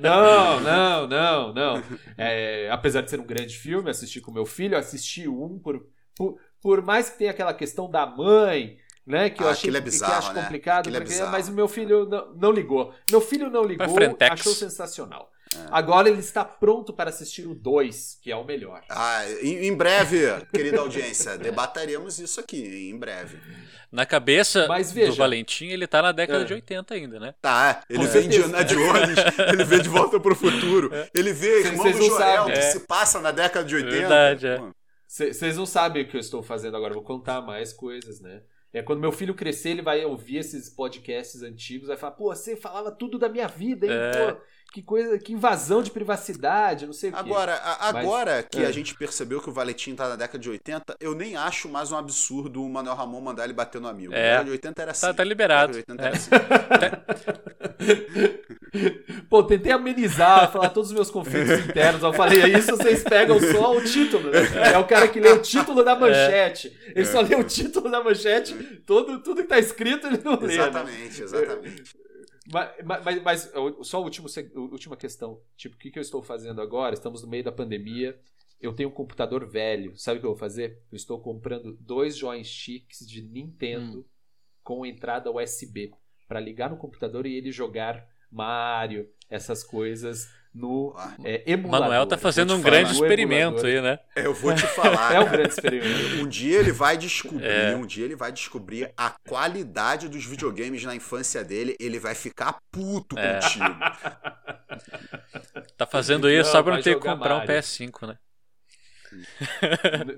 Não, 0.00 0.60
não, 0.60 1.06
não, 1.06 1.54
não. 1.54 1.82
É, 2.16 2.68
apesar 2.70 3.02
de 3.02 3.10
ser 3.10 3.20
um 3.20 3.26
grande 3.26 3.56
filme, 3.56 3.90
assisti 3.90 4.20
com 4.20 4.30
meu 4.30 4.46
filho, 4.46 4.76
assisti 4.76 5.28
um 5.28 5.58
por, 5.58 5.86
por, 6.14 6.38
por 6.60 6.82
mais 6.82 7.10
que 7.10 7.18
tenha 7.18 7.30
aquela 7.30 7.54
questão 7.54 7.90
da 7.90 8.06
mãe 8.06 8.78
né? 9.06 9.30
Que 9.30 9.42
eu 9.42 9.48
ah, 9.48 9.52
achei 9.52 9.74
é 9.74 9.80
bizarro, 9.80 10.12
que 10.12 10.18
acho 10.18 10.32
né? 10.32 10.42
complicado, 10.42 10.88
é 10.88 11.00
porque, 11.00 11.22
mas 11.22 11.48
o 11.48 11.52
meu 11.52 11.68
filho 11.68 12.06
não, 12.06 12.34
não, 12.34 12.50
ligou. 12.50 12.92
Meu 13.08 13.20
filho 13.20 13.48
não 13.48 13.62
ligou, 13.62 13.86
achou 14.28 14.52
sensacional. 14.52 15.30
É. 15.54 15.66
Agora 15.70 16.08
ele 16.08 16.20
está 16.20 16.44
pronto 16.44 16.92
para 16.92 17.10
assistir 17.10 17.46
o 17.46 17.54
2, 17.54 18.18
que 18.20 18.32
é 18.32 18.36
o 18.36 18.44
melhor. 18.44 18.82
Ah, 18.88 19.24
em, 19.42 19.66
em 19.66 19.74
breve, 19.74 20.26
querida 20.52 20.80
audiência, 20.80 21.36
debateremos 21.38 22.18
isso 22.18 22.40
aqui, 22.40 22.90
em 22.90 22.98
breve. 22.98 23.38
Na 23.90 24.04
cabeça 24.04 24.66
veja, 24.92 25.10
do 25.10 25.16
Valentim, 25.16 25.66
ele 25.66 25.86
tá 25.86 26.02
na 26.02 26.12
década 26.12 26.42
é. 26.42 26.44
de 26.44 26.54
80 26.54 26.94
ainda, 26.94 27.20
né? 27.20 27.34
Tá, 27.40 27.82
ele 27.88 28.06
vê 28.06 28.24
Indiana 28.24 28.64
Jones, 28.64 29.18
ele 29.52 29.64
vê 29.64 29.80
De 29.80 29.88
Volta 29.88 30.18
para 30.18 30.32
o 30.32 30.36
Futuro, 30.36 30.92
é. 30.92 31.08
ele 31.14 31.32
vê 31.32 31.60
Irmão 31.60 31.90
do 31.90 32.02
Joel, 32.02 32.46
que 32.46 32.62
se 32.62 32.80
passa 32.80 33.20
na 33.20 33.30
década 33.30 33.64
de 33.64 33.76
80. 33.76 33.92
Verdade, 33.92 34.46
é. 34.48 34.60
Vocês 35.06 35.56
não 35.56 35.66
sabem 35.66 36.02
o 36.02 36.08
que 36.08 36.16
eu 36.16 36.20
estou 36.20 36.42
fazendo 36.42 36.76
agora, 36.76 36.92
vou 36.92 37.02
contar 37.02 37.40
mais 37.40 37.72
coisas, 37.72 38.20
né? 38.20 38.42
É, 38.72 38.82
quando 38.82 39.00
meu 39.00 39.12
filho 39.12 39.34
crescer, 39.34 39.70
ele 39.70 39.80
vai 39.80 40.04
ouvir 40.04 40.36
esses 40.36 40.68
podcasts 40.68 41.42
antigos, 41.42 41.88
vai 41.88 41.96
falar, 41.96 42.12
pô, 42.12 42.26
você 42.34 42.54
falava 42.54 42.90
tudo 42.90 43.18
da 43.18 43.26
minha 43.26 43.48
vida, 43.48 43.86
hein? 43.86 43.92
É. 43.92 44.32
Pô, 44.32 44.40
que 44.72 44.82
coisa, 44.82 45.18
que 45.18 45.32
invasão 45.32 45.82
de 45.82 45.90
privacidade, 45.90 46.86
não 46.86 46.92
sei 46.92 47.10
o 47.10 47.16
agora, 47.16 47.54
quê. 47.54 47.60
A, 47.64 47.88
agora 47.88 48.36
Mas, 48.36 48.46
que 48.50 48.58
é. 48.62 48.66
a 48.66 48.70
gente 48.72 48.94
percebeu 48.94 49.40
que 49.40 49.48
o 49.48 49.52
Valentim 49.52 49.94
tá 49.94 50.08
na 50.08 50.16
década 50.16 50.38
de 50.38 50.50
80, 50.50 50.96
eu 51.00 51.14
nem 51.14 51.36
acho 51.36 51.68
mais 51.68 51.90
um 51.90 51.96
absurdo 51.96 52.62
o 52.62 52.68
Manuel 52.68 52.94
Ramon 52.94 53.20
mandar 53.20 53.44
ele 53.44 53.52
bater 53.52 53.80
no 53.80 53.88
amigo. 53.88 54.12
É. 54.12 54.16
Na 54.16 54.28
década 54.28 54.44
de 54.44 54.50
80 54.50 54.82
era 54.82 54.86
tá, 54.86 54.92
assim. 54.92 55.06
Tá, 55.06 55.14
tá 55.14 55.24
liberado. 55.24 55.72
Na 55.88 55.94
década 55.94 56.12
de 56.12 56.32
80 56.32 56.36
é. 56.74 56.86
era 56.86 57.04
assim. 57.16 58.36
Pô, 59.28 59.42
tentei 59.42 59.72
amenizar, 59.72 60.50
falar 60.52 60.70
todos 60.70 60.90
os 60.90 60.94
meus 60.94 61.10
conflitos 61.10 61.60
internos. 61.66 62.02
Eu 62.02 62.12
falei, 62.12 62.42
é 62.42 62.48
isso 62.48 62.76
vocês 62.76 63.02
pegam 63.02 63.38
só 63.40 63.76
o 63.76 63.82
título. 63.82 64.30
Né? 64.30 64.72
É 64.74 64.78
o 64.78 64.84
cara 64.84 65.08
que 65.08 65.18
lê 65.18 65.30
o 65.30 65.40
título 65.40 65.82
da 65.82 65.96
manchete. 65.96 66.76
É. 66.86 66.90
Ele 66.90 67.06
só 67.06 67.20
lê 67.20 67.34
o 67.34 67.44
título 67.44 67.90
da 67.90 68.02
manchete, 68.02 68.54
todo, 68.86 69.20
tudo 69.20 69.42
que 69.42 69.48
tá 69.48 69.58
escrito 69.58 70.06
ele 70.06 70.20
não 70.24 70.38
lê. 70.38 70.54
Exatamente, 70.54 71.18
né? 71.18 71.24
exatamente. 71.24 71.96
Mas, 72.52 72.70
mas, 72.84 73.22
mas, 73.22 73.52
só 73.82 73.98
a 73.98 74.00
última, 74.00 74.28
última 74.54 74.96
questão. 74.96 75.40
Tipo, 75.56 75.74
o 75.74 75.78
que, 75.78 75.90
que 75.90 75.98
eu 75.98 76.02
estou 76.02 76.22
fazendo 76.22 76.60
agora? 76.60 76.94
Estamos 76.94 77.22
no 77.22 77.28
meio 77.28 77.44
da 77.44 77.52
pandemia. 77.52 78.18
Eu 78.60 78.72
tenho 78.72 78.88
um 78.88 78.92
computador 78.92 79.46
velho. 79.46 79.96
Sabe 79.96 80.18
o 80.18 80.20
que 80.20 80.26
eu 80.26 80.30
vou 80.30 80.38
fazer? 80.38 80.82
Eu 80.90 80.96
estou 80.96 81.20
comprando 81.20 81.76
dois 81.80 82.16
joysticks 82.16 83.06
de 83.06 83.22
Nintendo 83.22 84.00
hum. 84.00 84.04
com 84.62 84.86
entrada 84.86 85.30
USB 85.30 85.92
para 86.28 86.40
ligar 86.40 86.70
no 86.70 86.76
computador 86.76 87.26
e 87.26 87.34
ele 87.34 87.50
jogar 87.52 88.08
Mario, 88.30 89.08
essas 89.30 89.62
coisas 89.62 90.28
no 90.56 90.96
é, 91.22 91.42
emulador. 91.46 91.80
Manuel 91.88 92.06
tá 92.06 92.16
fazendo 92.16 92.54
um 92.54 92.62
grande 92.62 92.92
experimento 92.92 93.66
aí, 93.66 93.80
né? 93.80 93.98
Eu 94.16 94.32
vou 94.32 94.54
te 94.54 94.66
falar. 94.66 95.12
É 95.16 95.20
um 95.20 95.28
grande 95.28 95.50
experimento. 95.50 96.22
Um 96.22 96.26
dia 96.26 96.58
ele 96.58 96.72
vai 96.72 96.96
descobrir, 96.96 97.46
É. 97.46 97.76
um 97.76 97.84
dia 97.86 98.04
ele 98.04 98.16
vai 98.16 98.32
descobrir 98.32 98.90
a 98.96 99.10
qualidade 99.28 100.08
dos 100.08 100.24
videogames 100.24 100.82
na 100.84 100.94
infância 100.94 101.44
dele, 101.44 101.76
ele 101.78 101.98
vai 101.98 102.14
ficar 102.14 102.56
puto 102.72 103.18
É. 103.18 103.34
contigo. 103.34 103.64
Tá 105.76 105.86
fazendo 105.86 106.28
isso 106.30 106.46
Não, 106.46 106.52
só 106.52 106.62
pra 106.62 106.74
não 106.76 106.82
ter 106.82 106.94
que 106.94 107.00
comprar 107.00 107.34
um 107.34 107.38
Mario. 107.38 107.52
PS5, 107.54 108.06
né? 108.06 108.16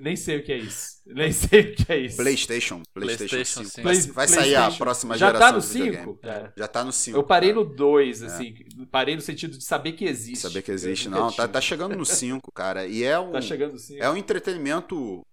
Nem 0.00 0.16
sei 0.16 0.38
o 0.38 0.44
que 0.44 0.52
é 0.52 0.58
isso. 0.58 0.98
Nem 1.06 1.32
sei 1.32 1.60
o 1.60 1.74
que 1.74 1.92
é 1.92 1.98
isso. 1.98 2.16
PlayStation, 2.16 2.82
PlayStation, 2.92 3.28
PlayStation 3.36 3.64
5. 3.64 3.70
5. 3.70 3.82
Vai, 3.82 3.96
vai 3.96 4.28
sair 4.28 4.54
a 4.54 4.60
PlayStation. 4.60 4.78
próxima 4.84 5.16
Já 5.16 5.26
geração 5.26 5.48
tá 5.48 5.52
no 5.52 5.60
de 5.60 5.66
videogame. 5.68 6.04
5? 6.04 6.14
cara? 6.18 6.52
Já 6.56 6.68
tá 6.68 6.84
no 6.84 6.92
5. 6.92 7.16
Eu 7.18 7.22
parei 7.24 7.52
no 7.52 7.64
2, 7.64 8.22
assim. 8.22 8.54
Parei 8.90 9.14
no 9.16 9.20
sentido 9.22 9.56
de 9.56 9.64
saber 9.64 9.92
que 9.92 10.04
existe. 10.04 10.38
Saber 10.42 10.62
que 10.62 10.70
existe. 10.70 11.08
Não, 11.08 11.32
tá, 11.32 11.48
tá 11.48 11.60
chegando 11.60 11.96
no 11.96 12.04
5, 12.04 12.52
cara. 12.52 12.86
E 12.86 13.02
é 13.02 13.18
um, 13.20 13.32
Tá 13.32 13.40
chegando 13.40 13.72
no 13.72 13.78
5. 13.78 14.02
é 14.02 14.10
um 14.10 14.16
entretenimento 14.16 15.24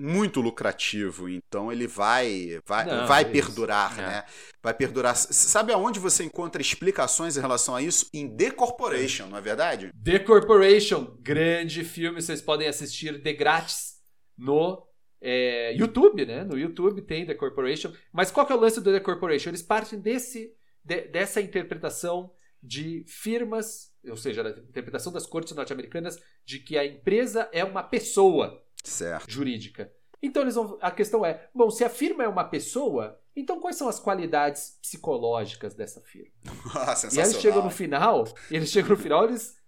muito 0.00 0.40
lucrativo, 0.40 1.28
então 1.28 1.70
ele 1.70 1.86
vai 1.86 2.60
vai, 2.66 2.84
Não, 2.86 3.06
vai 3.06 3.22
é 3.22 3.24
perdurar, 3.26 3.98
É. 3.98 4.02
né? 4.02 4.24
Vai 4.62 4.74
perdurar. 4.74 5.14
Sabe 5.16 5.72
aonde 5.72 5.98
você 6.00 6.24
encontra 6.24 6.60
explicações 6.60 7.36
em 7.36 7.40
relação 7.40 7.74
a 7.76 7.82
isso? 7.82 8.06
Em 8.12 8.34
The 8.36 8.50
Corporation, 8.52 9.26
não 9.28 9.38
é 9.38 9.40
verdade? 9.40 9.90
The 10.02 10.18
Corporation, 10.20 11.16
grande 11.20 11.84
filme, 11.84 12.20
vocês 12.20 12.40
podem 12.42 12.68
assistir 12.68 13.20
de 13.20 13.32
grátis 13.32 13.94
no 14.36 14.86
é, 15.20 15.74
YouTube, 15.76 16.24
né? 16.24 16.44
No 16.44 16.58
YouTube 16.58 17.02
tem 17.02 17.26
The 17.26 17.34
Corporation. 17.34 17.92
Mas 18.12 18.30
qual 18.30 18.46
que 18.46 18.52
é 18.52 18.56
o 18.56 18.60
lance 18.60 18.80
do 18.80 18.90
The 18.92 19.00
Corporation? 19.00 19.50
Eles 19.50 19.62
partem 19.62 19.98
desse, 20.00 20.50
de- 20.84 21.08
dessa 21.08 21.40
interpretação 21.40 22.32
de 22.62 23.04
firmas, 23.06 23.90
ou 24.08 24.16
seja, 24.16 24.42
da 24.42 24.50
interpretação 24.50 25.12
das 25.12 25.26
cortes 25.26 25.54
norte-americanas 25.54 26.18
de 26.44 26.58
que 26.58 26.76
a 26.76 26.84
empresa 26.84 27.48
é 27.52 27.64
uma 27.64 27.82
pessoa 27.82 28.62
Certo. 28.84 29.30
jurídica. 29.30 29.92
Então 30.22 30.42
eles 30.42 30.54
vão, 30.54 30.76
a 30.82 30.90
questão 30.90 31.24
é, 31.24 31.48
bom, 31.54 31.70
se 31.70 31.82
a 31.84 31.88
firma 31.88 32.22
é 32.24 32.28
uma 32.28 32.44
pessoa, 32.44 33.18
então 33.34 33.58
quais 33.60 33.76
são 33.76 33.88
as 33.88 33.98
qualidades 33.98 34.78
psicológicas 34.82 35.74
dessa 35.74 36.00
firma? 36.02 36.30
Ah, 36.74 36.94
E 37.12 37.18
aí 37.18 37.24
eles 37.26 37.40
chegam 37.40 37.62
no 37.64 37.70
final, 37.70 38.24
e 38.50 38.56
eles 38.56 38.70
chegam 38.70 38.90
no 38.90 38.96
final, 38.96 39.24
eles. 39.24 39.58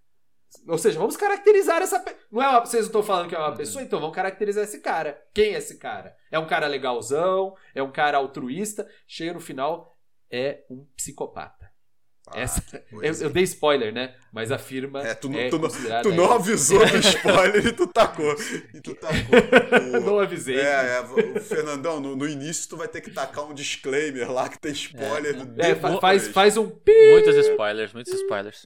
Ou 0.67 0.77
seja, 0.77 0.99
vamos 0.99 1.17
caracterizar 1.17 1.81
essa. 1.81 1.99
pe- 1.99 2.15
Não 2.31 2.39
é 2.39 2.47
uma... 2.47 2.59
Vocês 2.59 2.83
não 2.83 2.87
estão 2.89 3.01
falando 3.01 3.27
que 3.27 3.33
é 3.35 3.39
uma 3.39 3.55
pessoa, 3.55 3.83
então 3.83 3.99
vamos 3.99 4.15
caracterizar 4.15 4.63
esse 4.63 4.79
cara. 4.81 5.19
Quem 5.33 5.55
é 5.55 5.57
esse 5.57 5.77
cara? 5.79 6.15
É 6.29 6.37
um 6.37 6.45
cara 6.45 6.67
legalzão? 6.67 7.55
É 7.73 7.81
um 7.81 7.91
cara 7.91 8.19
altruísta? 8.19 8.87
Chega 9.07 9.33
no 9.33 9.39
final, 9.39 9.97
é 10.29 10.63
um 10.69 10.85
psicopata. 10.95 11.62
Ah, 12.27 12.39
Essa- 12.39 12.63
Eu, 12.91 13.13
eu 13.13 13.29
dei 13.29 13.43
spoiler, 13.43 13.93
né? 13.93 14.15
Mas 14.31 14.51
a 14.51 14.57
firma 14.57 15.01
É, 15.05 15.13
tu 15.13 15.29
não- 15.29 15.39
é 15.39 15.49
tu. 15.49 15.59
Tu 16.03 16.11
não 16.13 16.31
avisou 16.31 16.79
do 16.79 16.97
spoiler 16.99 17.67
e 17.67 17.71
tu 17.73 17.85
tacou. 17.87 18.33
E 18.73 18.81
tu 18.81 18.95
tacou. 18.95 19.37
Eu 19.93 20.01
O- 20.01 20.05
não 20.05 20.19
avisei. 20.19 20.57
É, 20.59 20.97
é, 20.97 21.01
o 21.01 21.39
Fernandão, 21.41 21.99
no, 21.99 22.15
no 22.15 22.27
início 22.27 22.69
tu 22.69 22.77
vai 22.77 22.87
ter 22.87 23.01
que 23.01 23.11
tacar 23.11 23.43
um 23.45 23.53
disclaimer 23.53 24.31
lá 24.31 24.47
que 24.49 24.57
tem 24.59 24.71
spoiler 24.71 25.35
do 25.35 25.61
É, 25.61 25.73
The 25.73 25.75
fa- 25.75 25.99
faz, 25.99 26.27
faz 26.29 26.55
um 26.57 26.69
pi, 26.69 27.11
Muitos 27.11 27.35
spoilers, 27.35 27.93
muitos 27.93 28.13
spoilers. 28.13 28.65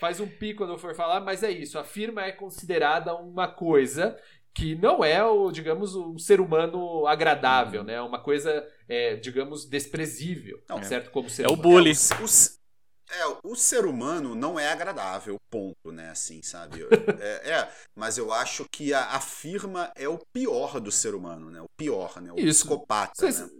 faz 0.00 0.18
um 0.18 0.26
pi 0.26 0.54
quando 0.54 0.72
eu 0.72 0.78
for 0.78 0.94
falar, 0.94 1.20
mas 1.20 1.42
é 1.42 1.50
isso. 1.50 1.78
A 1.78 1.84
firma 1.84 2.24
é 2.24 2.32
considerada 2.32 3.14
uma 3.14 3.46
coisa 3.48 4.16
que 4.52 4.74
não 4.74 5.04
é, 5.04 5.22
o, 5.24 5.52
digamos, 5.52 5.94
um 5.94 6.18
ser 6.18 6.40
humano 6.40 7.06
agradável, 7.06 7.84
né? 7.84 8.00
Uma 8.00 8.18
coisa, 8.20 8.66
é, 8.90 9.16
digamos, 9.16 9.64
desprezível, 9.66 10.62
Não, 10.68 10.80
certo? 10.82 11.10
Como 11.10 11.30
ser 11.30 11.42
É 11.42 11.48
o 11.48 11.56
humano. 11.56 11.56
bullying. 11.56 11.92
É, 11.92 11.94
o, 11.94 12.24
o- 12.24 12.26
é, 13.10 13.26
o 13.44 13.56
ser 13.56 13.86
humano 13.86 14.34
não 14.34 14.58
é 14.58 14.68
agradável, 14.70 15.36
ponto, 15.50 15.92
né? 15.92 16.10
Assim, 16.10 16.42
sabe? 16.42 16.80
É, 17.18 17.50
é, 17.52 17.72
mas 17.96 18.18
eu 18.18 18.32
acho 18.32 18.66
que 18.70 18.94
a, 18.94 19.16
a 19.16 19.20
firma 19.20 19.92
é 19.96 20.08
o 20.08 20.18
pior 20.32 20.80
do 20.80 20.92
ser 20.92 21.14
humano, 21.14 21.50
né? 21.50 21.60
O 21.60 21.68
pior, 21.76 22.20
né? 22.20 22.32
O 22.32 22.38
Isso. 22.38 22.64
psicopata, 22.64 23.12
Vocês 23.14 23.40
né? 23.46 23.50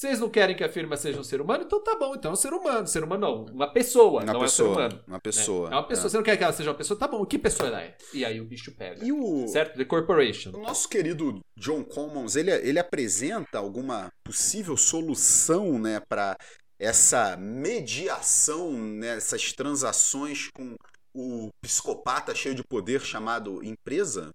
Vocês 0.00 0.18
não 0.18 0.30
querem 0.30 0.56
que 0.56 0.64
a 0.64 0.68
firma 0.68 0.96
seja 0.96 1.20
um 1.20 1.24
ser 1.24 1.42
humano? 1.42 1.62
Então 1.64 1.82
tá 1.84 1.94
bom, 1.94 2.14
então 2.14 2.30
é 2.30 2.32
um 2.32 2.36
ser 2.36 2.54
humano. 2.54 2.86
Ser 2.86 3.04
humano 3.04 3.20
não, 3.20 3.44
uma 3.54 3.70
pessoa, 3.70 4.22
Uma 4.22 4.32
não 4.32 4.40
pessoa, 4.40 4.68
é 4.68 4.70
um 4.70 4.74
ser 4.74 4.80
humano. 4.96 5.04
uma 5.06 5.16
né? 5.16 5.20
pessoa. 5.22 5.68
É 5.68 5.72
uma 5.74 5.86
pessoa. 5.86 6.08
Você 6.08 6.16
não 6.16 6.24
quer 6.24 6.36
que 6.38 6.42
ela 6.44 6.52
seja 6.54 6.70
uma 6.70 6.76
pessoa? 6.76 6.98
Tá 6.98 7.06
bom, 7.06 7.26
que 7.26 7.38
pessoa 7.38 7.68
ela 7.68 7.82
é? 7.82 7.96
E 8.14 8.24
aí 8.24 8.40
o 8.40 8.46
bicho 8.46 8.74
pega. 8.74 9.04
E 9.04 9.12
o, 9.12 9.46
Certo? 9.46 9.76
The 9.76 9.84
Corporation. 9.84 10.52
o 10.54 10.62
nosso 10.62 10.88
querido 10.88 11.40
John 11.58 11.84
Commons, 11.84 12.34
ele, 12.34 12.50
ele 12.50 12.78
apresenta 12.78 13.58
alguma 13.58 14.08
possível 14.24 14.74
solução, 14.76 15.78
né, 15.78 16.00
para 16.08 16.34
essa 16.78 17.36
mediação, 17.36 18.72
né, 18.72 19.16
essas 19.18 19.52
transações 19.52 20.48
com 20.56 20.76
o 21.14 21.50
psicopata 21.62 22.34
cheio 22.34 22.54
de 22.54 22.62
poder 22.64 23.02
chamado 23.02 23.62
empresa? 23.62 24.30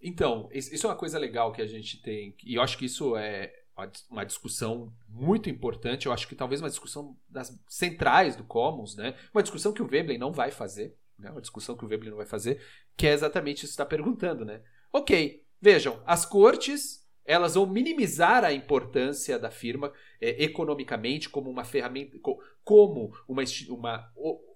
Então, 0.00 0.48
is- 0.52 0.70
isso 0.72 0.86
é 0.86 0.90
uma 0.90 0.96
coisa 0.96 1.18
legal 1.18 1.50
que 1.52 1.60
a 1.60 1.66
gente 1.66 2.00
tem, 2.00 2.32
e 2.44 2.54
eu 2.54 2.62
acho 2.62 2.78
que 2.78 2.84
isso 2.84 3.16
é 3.16 3.52
uma 3.78 3.86
dis- 3.86 4.06
uma 4.10 4.24
discussão 4.26 4.92
muito 5.08 5.48
importante, 5.48 6.06
eu 6.06 6.12
acho 6.12 6.26
que 6.26 6.34
talvez 6.34 6.60
uma 6.60 6.68
discussão 6.68 7.16
das 7.28 7.56
centrais 7.68 8.34
do 8.36 8.44
Commons, 8.44 8.96
né? 8.96 9.14
Uma 9.32 9.42
discussão 9.42 9.72
que 9.72 9.82
o 9.82 9.86
Veblen 9.86 10.18
não 10.18 10.32
vai 10.32 10.50
fazer, 10.50 10.96
né? 11.18 11.30
Uma 11.30 11.40
discussão 11.40 11.76
que 11.76 11.84
o 11.84 11.88
Veblen 11.88 12.10
não 12.10 12.16
vai 12.16 12.26
fazer, 12.26 12.60
que 12.96 13.06
é 13.06 13.12
exatamente 13.12 13.58
isso 13.58 13.66
que 13.66 13.70
está 13.74 13.86
perguntando, 13.86 14.44
né? 14.44 14.62
Ok, 14.92 15.44
vejam, 15.60 16.02
as 16.04 16.26
cortes 16.26 17.06
elas 17.24 17.54
vão 17.56 17.66
minimizar 17.66 18.42
a 18.42 18.54
importância 18.54 19.38
da 19.38 19.50
firma 19.50 19.92
é, 20.20 20.42
economicamente 20.42 21.28
como 21.28 21.50
uma 21.50 21.62
ferramenta, 21.62 22.18
co- 22.20 22.42
como 22.64 23.12
uma, 23.28 23.44
uma 23.68 24.10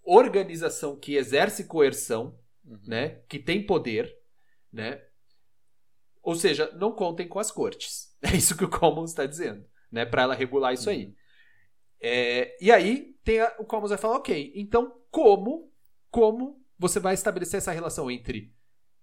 organização 0.05 0.97
que 0.99 1.15
exerce 1.17 1.65
coerção, 1.65 2.39
Uhum. 2.65 2.79
né? 2.87 3.21
Que 3.29 3.41
tem 3.41 3.67
poder, 3.67 4.17
né? 4.73 5.03
Ou 6.23 6.37
seja, 6.37 6.71
não 6.77 6.93
contem 6.93 7.27
com 7.27 7.41
as 7.41 7.51
cortes. 7.51 8.12
É 8.33 8.37
isso 8.37 8.57
que 8.57 8.65
o 8.65 8.69
Commons 8.71 9.11
está 9.11 9.27
dizendo, 9.27 9.65
né? 9.91 10.05
Para 10.07 10.23
ela 10.23 10.35
regular 10.35 10.73
isso 10.73 10.89
aí. 10.89 11.13
É, 12.01 12.57
e 12.61 12.71
aí 12.71 13.17
tem 13.25 13.41
a- 13.41 13.57
o 13.59 13.65
Commons 13.65 13.91
vai 13.91 13.99
falar, 13.99 14.17
ok, 14.17 14.53
então 14.55 15.01
como, 15.11 15.73
como 16.11 16.65
você 16.79 16.99
vai 16.99 17.15
estabelecer 17.15 17.59
essa 17.59 17.73
relação 17.73 18.11
entre, 18.11 18.53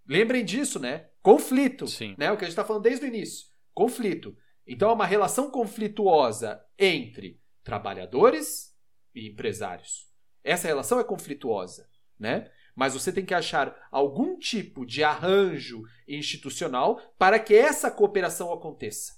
lembrem 0.07 0.43
disso, 0.43 0.79
né? 0.79 1.09
Conflito, 1.21 1.87
Sim. 1.87 2.15
né? 2.17 2.31
O 2.31 2.37
que 2.37 2.43
a 2.43 2.47
gente 2.47 2.53
está 2.53 2.65
falando 2.65 2.83
desde 2.83 3.05
o 3.05 3.07
início, 3.07 3.47
conflito. 3.73 4.35
Então 4.65 4.89
é 4.89 4.93
uma 4.93 5.05
relação 5.05 5.49
conflituosa 5.49 6.63
entre 6.77 7.41
trabalhadores 7.63 8.75
e 9.15 9.27
empresários. 9.29 10.07
Essa 10.43 10.67
relação 10.67 10.99
é 10.99 11.03
conflituosa, 11.03 11.89
né? 12.17 12.49
Mas 12.79 12.93
você 12.93 13.11
tem 13.11 13.25
que 13.25 13.33
achar 13.33 13.75
algum 13.91 14.39
tipo 14.39 14.85
de 14.85 15.03
arranjo 15.03 15.83
institucional 16.07 16.97
para 17.17 17.37
que 17.37 17.53
essa 17.53 17.91
cooperação 17.91 18.53
aconteça. 18.53 19.15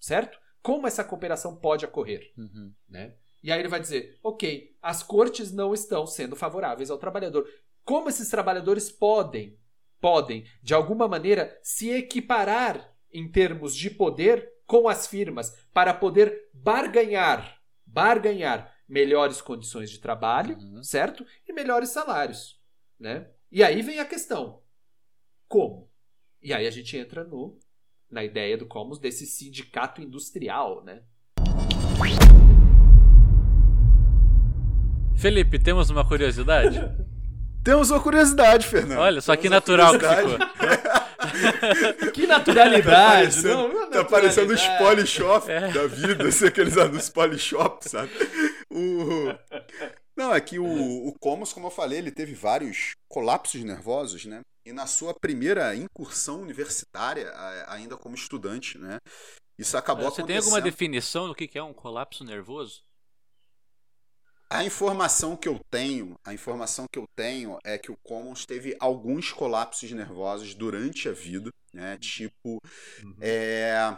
Certo? 0.00 0.36
Como 0.60 0.88
essa 0.88 1.04
cooperação 1.04 1.54
pode 1.54 1.84
ocorrer? 1.84 2.32
Uhum. 2.36 2.72
né? 2.88 3.14
E 3.40 3.52
aí 3.52 3.60
ele 3.60 3.68
vai 3.68 3.78
dizer, 3.78 4.18
ok, 4.20 4.76
as 4.82 5.00
cortes 5.04 5.52
não 5.52 5.72
estão 5.72 6.04
sendo 6.08 6.34
favoráveis 6.34 6.90
ao 6.90 6.98
trabalhador. 6.98 7.48
Como 7.84 8.08
esses 8.08 8.28
trabalhadores 8.28 8.90
podem, 8.90 9.56
podem, 10.00 10.44
de 10.60 10.74
alguma 10.74 11.06
maneira, 11.06 11.56
se 11.62 11.88
equiparar 11.90 12.92
em 13.12 13.30
termos 13.30 13.76
de 13.76 13.90
poder 13.90 14.52
com 14.66 14.88
as 14.88 15.06
firmas 15.06 15.50
para 15.72 15.94
poder 15.94 16.48
barganhar, 16.52 17.60
barganhar 17.86 18.74
melhores 18.88 19.40
condições 19.40 19.88
de 19.88 20.00
trabalho, 20.00 20.56
Uhum. 20.58 20.82
certo? 20.82 21.24
E 21.48 21.52
melhores 21.52 21.90
salários, 21.90 22.60
né? 23.02 23.26
E 23.50 23.62
aí 23.64 23.82
vem 23.82 23.98
a 23.98 24.04
questão, 24.04 24.60
como? 25.48 25.90
E 26.40 26.54
aí 26.54 26.66
a 26.66 26.70
gente 26.70 26.96
entra 26.96 27.24
no 27.24 27.58
na 28.08 28.22
ideia 28.22 28.56
do 28.56 28.64
Commons 28.66 28.98
desse 28.98 29.26
sindicato 29.26 30.00
industrial, 30.00 30.84
né? 30.84 31.02
Felipe, 35.16 35.58
temos 35.58 35.90
uma 35.90 36.06
curiosidade? 36.06 36.78
Temos 37.64 37.92
uma 37.92 38.00
curiosidade, 38.00 38.66
Fernando. 38.66 38.98
Olha, 38.98 39.20
só 39.20 39.36
que 39.36 39.48
Temos 39.48 39.68
uma 39.68 39.92
natural 39.92 39.92
que 39.96 40.16
ficou. 40.16 40.38
Que 42.12 42.26
naturalidade! 42.26 42.86
parecendo- 43.30 43.54
não, 43.54 43.68
não 43.72 43.82
é 43.84 43.90
Tá 43.90 44.04
parecendo 44.04 44.52
os. 44.52 44.66
Polishop 44.78 45.48
É. 45.48 45.68
da 45.70 45.86
vida, 45.86 46.26
assim, 46.28 46.46
aqueles 46.46 46.76
anúncios 46.76 47.08
Polishop, 47.10 47.88
sabe? 47.88 48.10
O... 48.68 49.32
Não, 50.16 50.34
é 50.34 50.40
que 50.40 50.58
o, 50.58 51.08
o 51.08 51.12
Commons, 51.18 51.52
como 51.52 51.66
eu 51.66 51.70
falei, 51.70 51.98
ele 51.98 52.10
teve 52.10 52.34
vários 52.34 52.92
colapsos 53.08 53.62
nervosos, 53.64 54.24
né? 54.26 54.40
E 54.64 54.72
na 54.72 54.86
sua 54.86 55.14
primeira 55.14 55.74
incursão 55.74 56.40
universitária, 56.40 57.32
ainda 57.66 57.96
como 57.96 58.14
estudante, 58.14 58.78
né? 58.78 58.98
Isso 59.58 59.76
acabou 59.76 60.04
Você 60.04 60.16
tem 60.22 60.36
acontecendo. 60.36 60.44
alguma 60.44 60.60
definição 60.60 61.28
do 61.28 61.34
que 61.34 61.48
que 61.48 61.58
é 61.58 61.62
um 61.62 61.72
colapso 61.74 62.24
nervoso? 62.24 62.82
A 64.50 64.62
informação 64.64 65.34
que 65.34 65.48
eu 65.48 65.58
tenho, 65.70 66.14
a 66.24 66.34
informação 66.34 66.84
que 66.92 66.98
eu 66.98 67.06
tenho 67.16 67.58
é 67.64 67.78
que 67.78 67.90
o 67.90 67.96
Commons 68.04 68.44
teve 68.44 68.76
alguns 68.78 69.32
colapsos 69.32 69.90
nervosos 69.92 70.54
durante 70.54 71.08
a 71.08 71.12
vida, 71.12 71.50
né? 71.72 71.96
Tipo, 71.98 72.58
Uhum. 73.02 73.16
é, 73.20 73.96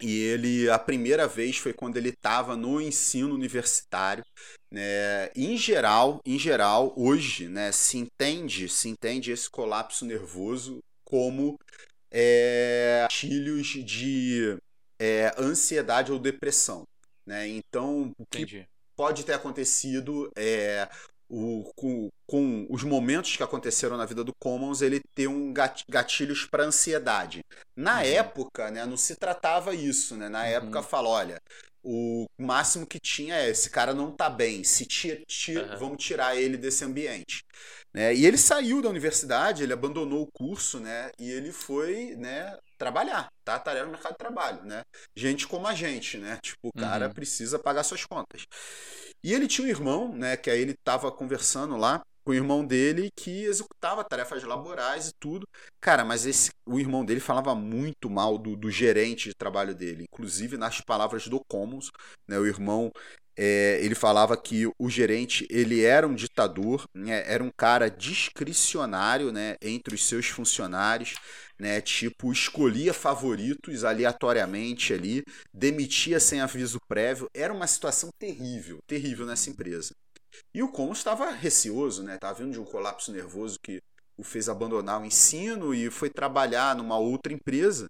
E 0.00 0.18
ele, 0.18 0.70
a 0.70 0.78
primeira 0.78 1.28
vez 1.28 1.58
foi 1.58 1.72
quando 1.72 1.96
ele 1.96 2.08
estava 2.08 2.56
no 2.56 2.80
ensino 2.80 3.34
universitário, 3.34 4.24
né? 4.70 5.30
Em 5.34 5.56
geral, 5.56 6.20
em 6.24 6.38
geral, 6.38 6.94
hoje, 6.96 7.48
né, 7.48 7.70
se 7.72 7.98
entende, 7.98 8.68
se 8.68 8.88
entende 8.88 9.30
esse 9.30 9.50
colapso 9.50 10.04
nervoso 10.04 10.78
como 11.04 11.58
é, 12.10 13.00
gatilhos 13.02 13.66
de 13.84 14.56
é, 14.98 15.34
ansiedade 15.38 16.12
ou 16.12 16.18
depressão, 16.18 16.84
né? 17.26 17.48
Então, 17.48 18.12
o 18.18 18.26
que 18.26 18.42
Entendi. 18.42 18.68
pode 18.96 19.24
ter 19.24 19.34
acontecido 19.34 20.30
é 20.36 20.88
o, 21.28 21.70
com, 21.76 22.08
com 22.30 22.66
os 22.70 22.84
momentos 22.84 23.36
que 23.36 23.42
aconteceram 23.42 23.96
na 23.96 24.06
vida 24.06 24.22
do 24.22 24.32
Commons, 24.40 24.82
ele 24.82 25.00
ter 25.14 25.26
um 25.26 25.52
gat- 25.52 25.84
gatilhos 25.90 26.46
para 26.46 26.64
ansiedade. 26.64 27.40
Na 27.76 28.04
Uhum. 28.04 28.04
época, 28.04 28.70
né, 28.70 28.86
não 28.86 28.96
se 28.96 29.16
tratava 29.16 29.74
isso, 29.74 30.16
né? 30.16 30.28
Na 30.28 30.46
Uhum. 30.46 30.46
época 30.46 30.82
fala, 30.82 31.08
olha, 31.08 31.40
o 31.82 32.26
máximo 32.38 32.86
que 32.86 33.00
tinha 33.00 33.34
é 33.34 33.50
esse 33.50 33.70
cara 33.70 33.92
não 33.94 34.14
tá 34.14 34.30
bem, 34.30 34.62
se 34.62 34.86
ti- 34.86 35.24
ti- 35.26 35.56
Aham. 35.58 35.76
vamos 35.76 36.04
tirar 36.04 36.36
ele 36.36 36.56
desse 36.56 36.84
ambiente. 36.84 37.42
Né? 37.92 38.14
E 38.14 38.24
ele 38.26 38.36
saiu 38.38 38.80
da 38.80 38.88
universidade, 38.88 39.62
ele 39.64 39.72
abandonou 39.72 40.22
o 40.22 40.30
curso, 40.32 40.78
né? 40.78 41.10
E 41.18 41.28
ele 41.30 41.50
foi, 41.52 42.14
né, 42.16 42.56
trabalhar, 42.78 43.28
tá? 43.44 43.58
Tarefa 43.58 43.86
no 43.86 43.92
mercado 43.92 44.12
de 44.12 44.18
trabalho, 44.18 44.64
né? 44.64 44.82
Gente 45.16 45.48
como 45.48 45.66
a 45.66 45.74
gente, 45.74 46.16
né? 46.18 46.38
Tipo, 46.42 46.68
o 46.68 46.72
cara 46.72 47.08
Uhum. 47.08 47.12
precisa 47.12 47.58
pagar 47.58 47.82
suas 47.82 48.04
contas. 48.04 48.44
E 49.22 49.32
ele 49.34 49.46
tinha 49.48 49.66
um 49.66 49.70
irmão, 49.70 50.14
né? 50.14 50.36
Que 50.36 50.50
aí 50.50 50.60
ele 50.60 50.74
tava 50.84 51.10
conversando 51.10 51.76
lá 51.76 52.00
com 52.24 52.32
o 52.32 52.34
irmão 52.34 52.64
dele 52.64 53.10
que 53.16 53.44
executava 53.44 54.04
tarefas 54.04 54.42
laborais 54.42 55.08
e 55.08 55.12
tudo. 55.18 55.46
Cara, 55.80 56.04
mas 56.04 56.26
esse, 56.26 56.50
o 56.66 56.78
irmão 56.78 57.04
dele 57.04 57.20
falava 57.20 57.54
muito 57.54 58.08
mal 58.10 58.38
do, 58.38 58.56
do 58.56 58.70
gerente 58.70 59.28
de 59.28 59.34
trabalho 59.34 59.74
dele, 59.74 60.06
inclusive 60.10 60.56
nas 60.56 60.80
palavras 60.80 61.26
do 61.28 61.40
Commons, 61.48 61.90
né? 62.28 62.38
O 62.38 62.46
irmão 62.46 62.90
é, 63.42 63.78
ele 63.82 63.94
falava 63.94 64.36
que 64.36 64.70
o 64.78 64.90
gerente 64.90 65.46
ele 65.48 65.82
era 65.82 66.06
um 66.06 66.14
ditador, 66.14 66.84
né, 66.94 67.22
era 67.26 67.42
um 67.42 67.50
cara 67.56 67.88
discricionário 67.88 69.32
né, 69.32 69.56
entre 69.62 69.94
os 69.94 70.06
seus 70.06 70.26
funcionários, 70.26 71.14
né, 71.58 71.80
tipo 71.80 72.30
escolhia 72.30 72.92
favoritos 72.92 73.82
aleatoriamente 73.82 74.92
ali, 74.92 75.22
demitia 75.54 76.20
sem 76.20 76.42
aviso 76.42 76.78
prévio, 76.86 77.30
era 77.34 77.50
uma 77.50 77.66
situação 77.66 78.10
terrível, 78.18 78.78
terrível 78.86 79.24
nessa 79.24 79.48
empresa. 79.48 79.94
E 80.54 80.62
o 80.62 80.70
Commons 80.70 80.98
estava 80.98 81.30
receoso, 81.30 82.02
né, 82.02 82.14
estava 82.14 82.38
vindo 82.38 82.52
de 82.52 82.60
um 82.60 82.64
colapso 82.64 83.12
nervoso 83.12 83.58
que 83.62 83.82
o 84.16 84.22
fez 84.22 84.48
abandonar 84.48 85.00
o 85.00 85.04
ensino 85.04 85.74
e 85.74 85.90
foi 85.90 86.10
trabalhar 86.10 86.76
numa 86.76 86.98
outra 86.98 87.32
empresa, 87.32 87.88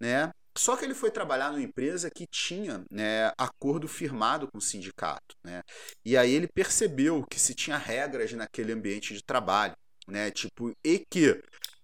né? 0.00 0.30
Só 0.56 0.76
que 0.76 0.84
ele 0.84 0.94
foi 0.94 1.10
trabalhar 1.10 1.50
numa 1.50 1.62
empresa 1.62 2.10
que 2.10 2.26
tinha 2.26 2.84
né, 2.90 3.32
acordo 3.38 3.88
firmado 3.88 4.46
com 4.50 4.58
o 4.58 4.60
sindicato. 4.60 5.34
Né? 5.42 5.62
E 6.04 6.16
aí 6.16 6.30
ele 6.30 6.46
percebeu 6.46 7.24
que 7.24 7.40
se 7.40 7.54
tinha 7.54 7.78
regras 7.78 8.32
naquele 8.32 8.72
ambiente 8.72 9.14
de 9.14 9.22
trabalho. 9.22 9.74
Né? 10.06 10.30
Tipo, 10.30 10.72
e 10.84 10.98
que 11.10 11.42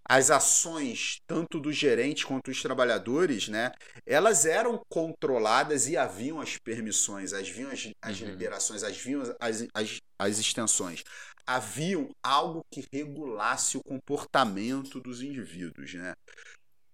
as 0.09 0.30
ações, 0.30 1.20
tanto 1.26 1.61
do 1.61 1.70
gerente 1.70 2.26
quanto 2.26 2.50
dos 2.50 2.62
trabalhadores, 2.62 3.48
né, 3.48 3.72
elas 4.06 4.46
eram 4.46 4.80
controladas 4.88 5.86
e 5.86 5.96
haviam 5.98 6.40
as 6.40 6.56
permissões, 6.56 7.34
haviam 7.34 7.70
as, 7.70 7.90
as 8.02 8.20
Uhum. 8.20 8.28
liberações, 8.28 8.82
haviam 8.82 9.22
as, 9.38 9.66
as, 9.74 9.98
as 10.18 10.38
extensões. 10.38 11.04
Haviam 11.46 12.09
algo 12.22 12.64
que 12.72 12.86
regulasse 12.92 13.76
o 13.76 13.82
comportamento 13.82 15.00
dos 15.00 15.22
indivíduos. 15.22 15.94
Né? 15.94 16.14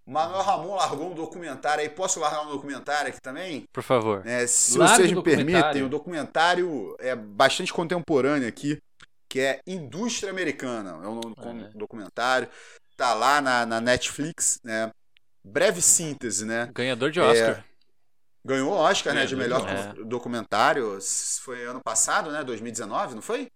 Manuel 0.07 0.43
Ramon 0.43 0.75
largou 0.75 1.11
um 1.11 1.15
documentário 1.15 1.83
aí. 1.83 1.89
Posso 1.89 2.21
largar 2.21 2.47
um 2.47 2.51
documentário 2.51 3.11
aqui 3.11 3.21
também? 3.21 3.65
Por 3.73 3.83
favor. 3.83 4.27
É, 4.27 4.47
se 4.47 4.77
Larga 4.79 4.97
vocês 4.97 5.13
me 5.13 5.23
permitem, 5.23 5.83
o 5.83 5.89
documentário 5.89 6.95
é 6.99 7.17
bastante 7.17 7.73
contemporâneo 7.73 8.47
aqui, 8.47 8.79
que 9.29 9.41
é 9.41 9.61
Indústria 9.67 10.31
Americana. 10.31 10.91
É 10.91 11.09
o 11.09 11.15
nome 11.15 11.35
do 11.35 11.67
é. 11.67 11.71
documentário. 11.75 12.49
Tá 12.97 13.13
lá 13.15 13.41
na, 13.41 13.67
na 13.67 13.81
Netflix, 13.81 14.61
né? 14.65 14.91
Breve 15.45 15.83
síntese, 15.83 16.45
né? 16.47 16.71
Ganhador 16.73 17.11
de 17.11 17.21
Oscar. 17.21 17.65
Ganhou 18.45 18.73
o 18.73 18.77
Oscar, 18.77 19.15
né? 19.15 19.27
De 19.27 19.35
melhor 19.37 19.61
docu- 19.61 20.05
documentário. 20.05 20.99
Foi 21.43 21.65
ano 21.65 21.81
passado, 21.83 22.31
né? 22.31 22.45
2019, 22.45 23.15
não 23.15 23.23
foi? 23.23 23.49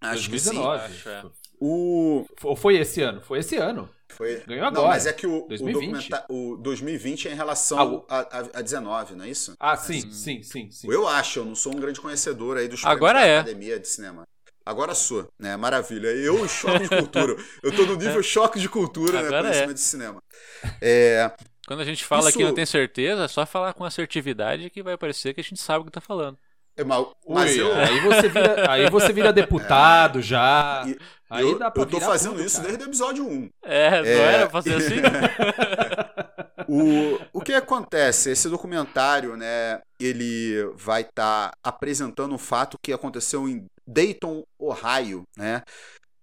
Acho 0.00 0.30
que 0.30 0.38
sim. 0.38 0.54
2019. 0.54 0.84
acho, 0.84 1.08
é. 1.08 1.22
O... 1.60 2.26
Ou 2.42 2.56
foi 2.56 2.76
esse 2.78 3.02
ano? 3.02 3.20
Foi 3.20 3.38
esse 3.40 3.56
ano. 3.56 3.88
Foi... 4.08 4.40
Ganhou 4.46 4.62
Não, 4.62 4.80
agora. 4.80 4.88
mas 4.88 5.06
é 5.06 5.12
que 5.12 5.26
o, 5.26 5.44
o, 5.44 5.48
2020. 5.48 6.08
documenta- 6.08 6.26
o 6.30 6.56
2020 6.56 7.28
é 7.28 7.32
em 7.32 7.34
relação 7.34 7.78
Ah, 7.78 7.84
o- 7.84 8.06
a, 8.08 8.18
a, 8.20 8.38
a 8.58 8.62
19, 8.62 9.14
não 9.14 9.24
é 9.24 9.28
isso? 9.28 9.54
Ah, 9.60 9.76
sim, 9.76 10.00
sim, 10.10 10.42
sim, 10.42 10.70
sim. 10.70 10.90
Eu 10.90 11.06
acho, 11.06 11.40
eu 11.40 11.44
não 11.44 11.54
sou 11.54 11.74
um 11.74 11.78
grande 11.78 12.00
conhecedor 12.00 12.56
aí 12.56 12.66
dos 12.66 12.84
Agora 12.84 13.20
é. 13.20 13.34
da 13.36 13.40
Academia 13.42 13.78
de 13.78 13.86
Cinema. 13.88 14.26
Agora 14.64 14.94
sou, 14.94 15.28
né? 15.38 15.56
Maravilha. 15.56 16.08
Eu, 16.08 16.46
choque 16.48 16.80
de 16.80 16.88
cultura. 16.88 17.36
Eu 17.62 17.72
tô 17.74 17.84
no 17.86 17.96
nível 17.96 18.22
choque 18.22 18.60
de 18.60 18.68
cultura, 18.68 19.20
né? 19.20 19.26
Agora 19.26 19.42
Conhecimento 19.42 19.70
é. 19.70 19.74
de 19.74 19.80
cinema. 19.80 20.22
É, 20.80 21.30
Quando 21.66 21.80
a 21.80 21.84
gente 21.84 22.04
fala 22.04 22.30
que 22.30 22.38
Isso- 22.38 22.46
não 22.46 22.54
tem 22.54 22.66
certeza, 22.66 23.24
é 23.24 23.28
só 23.28 23.44
falar 23.46 23.72
com 23.74 23.84
assertividade 23.84 24.68
que 24.70 24.82
vai 24.82 24.96
parecer 24.96 25.32
que 25.34 25.40
a 25.40 25.44
gente 25.44 25.60
sabe 25.60 25.82
o 25.82 25.84
que 25.86 25.90
tá 25.92 26.00
falando. 26.00 26.38
é 26.76 26.84
mal- 26.84 27.14
mas 27.28 27.52
Ui, 27.52 27.60
eu, 27.60 27.74
aí, 27.74 28.00
você 28.00 28.28
vira, 28.28 28.70
aí 28.72 28.90
você 28.90 29.12
vira 29.12 29.32
deputado 29.32 30.22
já. 30.22 30.84
E- 30.86 30.96
Aí 31.28 31.44
eu, 31.44 31.56
dá 31.58 31.70
pra 31.70 31.82
eu 31.82 31.86
tô 31.86 32.00
fazendo 32.00 32.32
tudo, 32.32 32.44
isso 32.44 32.56
cara. 32.56 32.68
desde 32.68 32.84
o 32.84 32.88
episódio 32.88 33.24
1. 33.28 33.50
É, 33.64 33.90
não 34.00 34.06
É. 34.08 34.34
era 34.34 34.48
pra 34.48 34.62
ser 34.62 34.74
assim? 34.74 34.96
O, 36.72 37.18
o 37.32 37.40
que 37.40 37.52
acontece? 37.52 38.30
Esse 38.30 38.48
documentário, 38.48 39.36
né, 39.36 39.80
ele 39.98 40.64
vai 40.76 41.02
estar 41.02 41.50
apresentando 41.64 42.32
um 42.32 42.38
fato 42.38 42.76
que 42.80 42.92
aconteceu 42.92 43.48
em 43.48 43.66
Dayton, 43.84 44.44
Ohio, 44.56 45.24
né, 45.36 45.62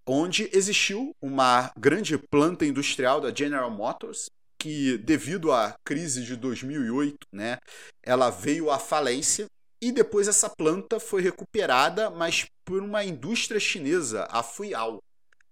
onde 0.08 0.50
existiu 0.54 1.12
uma 1.22 1.70
grande 1.78 2.18
planta 2.18 2.66
industrial 2.66 3.20
da 3.20 3.36
General 3.36 3.70
Motors 3.70 4.28
que, 4.58 4.98
devido 5.00 5.52
à 5.52 5.76
crise 5.86 6.24
de 6.24 6.38
2008, 6.38 7.18
né, 7.34 7.58
ela 8.02 8.30
veio 8.30 8.72
à 8.72 8.80
falência 8.80 9.48
e 9.82 9.92
depois 9.92 10.30
essa 10.30 10.50
planta 10.50 10.98
foi 10.98 11.22
recuperada, 11.22 12.10
mas 12.10 12.46
por 12.64 12.82
uma 12.82 13.04
indústria 13.04 13.60
chinesa, 13.60 14.26
a 14.32 14.42
Fuyao. 14.42 15.00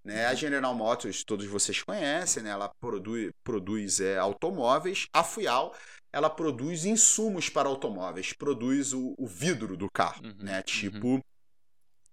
Né? 0.05 0.27
A 0.27 0.35
General 0.35 0.73
Motors, 0.75 1.23
todos 1.23 1.47
vocês 1.47 1.81
conhecem, 1.81 2.43
né? 2.43 2.51
ela 2.51 2.69
produz, 2.79 3.31
produz 3.43 3.99
é, 3.99 4.17
automóveis. 4.17 5.07
A 5.11 5.23
Fuyao, 5.23 5.73
ela 6.13 6.29
produz 6.29 6.85
insumos 6.85 7.49
para 7.49 7.67
automóveis, 7.67 8.31
produz 8.31 8.93
o, 8.93 9.15
o 9.17 9.25
vidro 9.25 9.75
do 9.75 9.89
carro, 9.91 10.23
Uhum, 10.23 10.35
né? 10.43 10.57
uhum. 10.57 10.63
Tipo. 10.63 11.21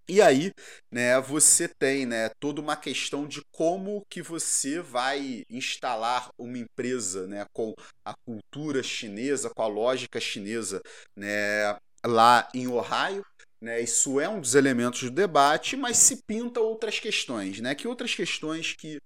E 0.09 0.21
aí, 0.21 0.51
né, 0.91 1.21
você 1.21 1.69
tem, 1.69 2.05
né, 2.05 2.29
toda 2.41 2.61
uma 2.61 2.77
questão 2.77 3.27
de 3.27 3.41
como 3.53 4.05
que 4.11 4.21
você 4.21 4.81
vai 4.81 5.45
instalar 5.49 6.29
uma 6.37 6.59
empresa, 6.59 7.27
né, 7.29 7.47
com 7.53 7.73
a 8.05 8.13
cultura 8.27 8.83
chinesa, 8.83 9.49
com 9.55 9.63
a 9.63 9.69
lógica 9.69 10.21
chinesa, 10.21 10.83
né, 11.17 11.79
lá 12.05 12.49
em 12.53 12.67
Ohio, 12.67 13.25
né? 13.63 13.81
Isso 13.81 14.21
é 14.21 14.29
um 14.29 14.41
dos 14.41 14.55
elementos 14.57 15.03
do 15.05 15.11
debate, 15.11 15.77
mas 15.77 15.99
se 15.99 16.23
pinta 16.27 16.61
outras 16.61 17.01
questões, 17.01 17.61
né? 17.61 17.75
Que 17.75 17.89
outras 17.89 18.15
questões 18.15 18.75
que, 18.75 18.99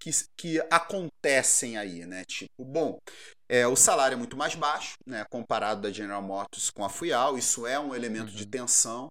que, 0.00 0.10
que 0.36 0.60
acontecem 0.70 1.76
aí, 1.78 2.06
né? 2.06 2.24
Tipo, 2.26 2.64
bom, 2.64 2.98
é, 3.48 3.66
o 3.66 3.76
salário 3.76 4.14
é 4.14 4.18
muito 4.18 4.36
mais 4.36 4.54
baixo, 4.54 4.94
né? 5.06 5.24
Comparado 5.30 5.82
da 5.82 5.92
General 5.92 6.22
Motors 6.22 6.70
com 6.70 6.84
a 6.84 6.88
Fuyao, 6.88 7.38
isso 7.38 7.66
é 7.66 7.78
um 7.78 7.94
elemento 7.94 8.32
de 8.32 8.44
Uhum. 8.44 8.50
tensão, 8.50 9.08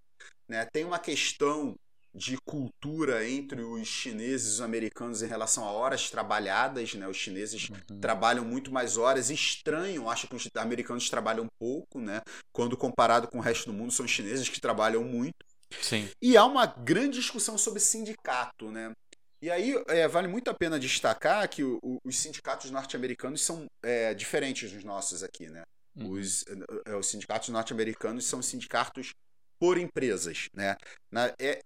né? 0.47 0.65
Tem 0.73 0.85
uma 0.85 0.99
questão 0.99 1.75
de 2.15 2.37
cultura 2.45 3.27
entre 3.27 3.61
os 3.61 3.87
chineses 3.87 4.47
e 4.47 4.51
os 4.55 4.61
americanos 4.61 5.21
em 5.23 5.27
relação 5.27 5.65
a 5.65 5.71
horas 5.71 6.09
trabalhadas, 6.11 6.93
né? 6.93 7.07
Os 7.07 7.17
chineses 7.17 7.69
Uhum. 7.69 7.99
trabalham 7.99 8.45
muito 8.45 8.71
mais 8.71 8.97
horas, 8.97 9.29
estranham, 9.29 10.09
acho 10.09 10.27
que 10.27 10.35
os 10.35 10.47
americanos 10.55 11.09
trabalham 11.09 11.47
pouco, 11.59 11.99
né? 11.99 12.21
Quando 12.53 12.77
comparado 12.77 13.27
com 13.27 13.39
o 13.39 13.41
resto 13.41 13.65
do 13.65 13.73
mundo, 13.73 13.91
são 13.91 14.05
os 14.05 14.11
chineses 14.11 14.47
que 14.47 14.61
trabalham 14.61 15.03
muito. 15.03 15.33
Sim. 15.81 16.07
E 16.21 16.37
há 16.37 16.45
uma 16.45 16.67
grande 16.67 17.17
discussão 17.17 17.57
sobre 17.57 17.79
sindicato, 17.79 18.69
né? 18.69 18.91
E 19.41 19.49
aí 19.49 19.73
é, 19.87 20.07
vale 20.07 20.27
muito 20.27 20.49
a 20.49 20.53
pena 20.53 20.79
destacar 20.79 21.49
que 21.49 21.63
o- 21.63 21.79
o- 21.83 21.97
os 22.05 22.15
sindicatos 22.15 22.69
norte-americanos 22.71 23.41
são 23.41 23.65
é, 23.83 24.13
diferentes 24.13 24.71
dos 24.71 24.83
nossos 24.83 25.23
aqui, 25.23 25.49
né? 25.49 25.63
Uhum. 25.95 26.11
Os, 26.11 26.45
é, 26.85 26.95
os 26.95 27.07
sindicatos 27.07 27.49
norte-americanos 27.49 28.25
são 28.25 28.41
sindicatos 28.41 29.09
por 29.59 29.77
empresas, 29.77 30.47
né? 30.55 30.75
Na- 31.11 31.33
é, 31.39 31.59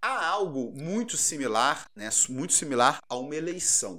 há- 0.00 0.26
algo 0.28 0.72
muito 0.72 1.16
similar, 1.16 1.86
né? 1.96 2.08
Muito 2.28 2.52
similar 2.52 3.00
a 3.08 3.16
uma 3.16 3.34
eleição, 3.34 3.98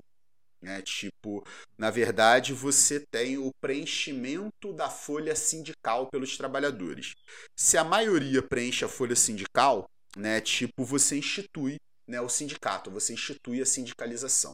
né? 0.62 0.82
Tipo, 0.82 1.46
na 1.78 1.90
verdade, 1.90 2.54
você 2.54 3.04
tem 3.12 3.38
o 3.38 3.52
preenchimento 3.62 4.74
da 4.74 4.90
folha 4.90 5.36
sindical 5.36 6.08
pelos 6.08 6.38
trabalhadores. 6.38 7.14
Se 7.58 7.78
a 7.78 7.84
maioria 7.84 8.42
preenche 8.42 8.86
a 8.86 8.90
folha 8.90 9.16
sindical, 9.16 9.86
né? 10.16 10.42
Tipo, 10.42 10.84
você 10.86 11.18
institui, 11.18 11.78
né? 12.08 12.22
O 12.22 12.30
sindicato, 12.30 12.92
você 12.92 13.14
institui 13.14 13.62
a 13.62 13.66
sindicalização. 13.66 14.54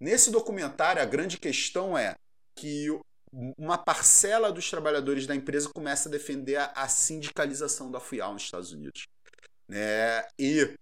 Nesse 0.00 0.30
documentário, 0.30 1.00
a 1.00 1.06
grande 1.06 1.38
questão 1.38 1.96
é 1.96 2.14
que 2.56 2.88
uma 3.58 3.76
parcela 3.76 4.52
dos 4.52 4.70
trabalhadores 4.70 5.26
da 5.26 5.34
empresa 5.34 5.68
começa 5.74 6.08
a 6.08 6.12
defender 6.12 6.56
a, 6.56 6.86
sindicalização 6.88 7.90
da 7.90 7.98
FIAL 8.00 8.32
nos 8.32 8.42
Estados 8.44 8.72
Unidos. 8.72 9.06
Né? 9.68 10.24
E 10.38 10.74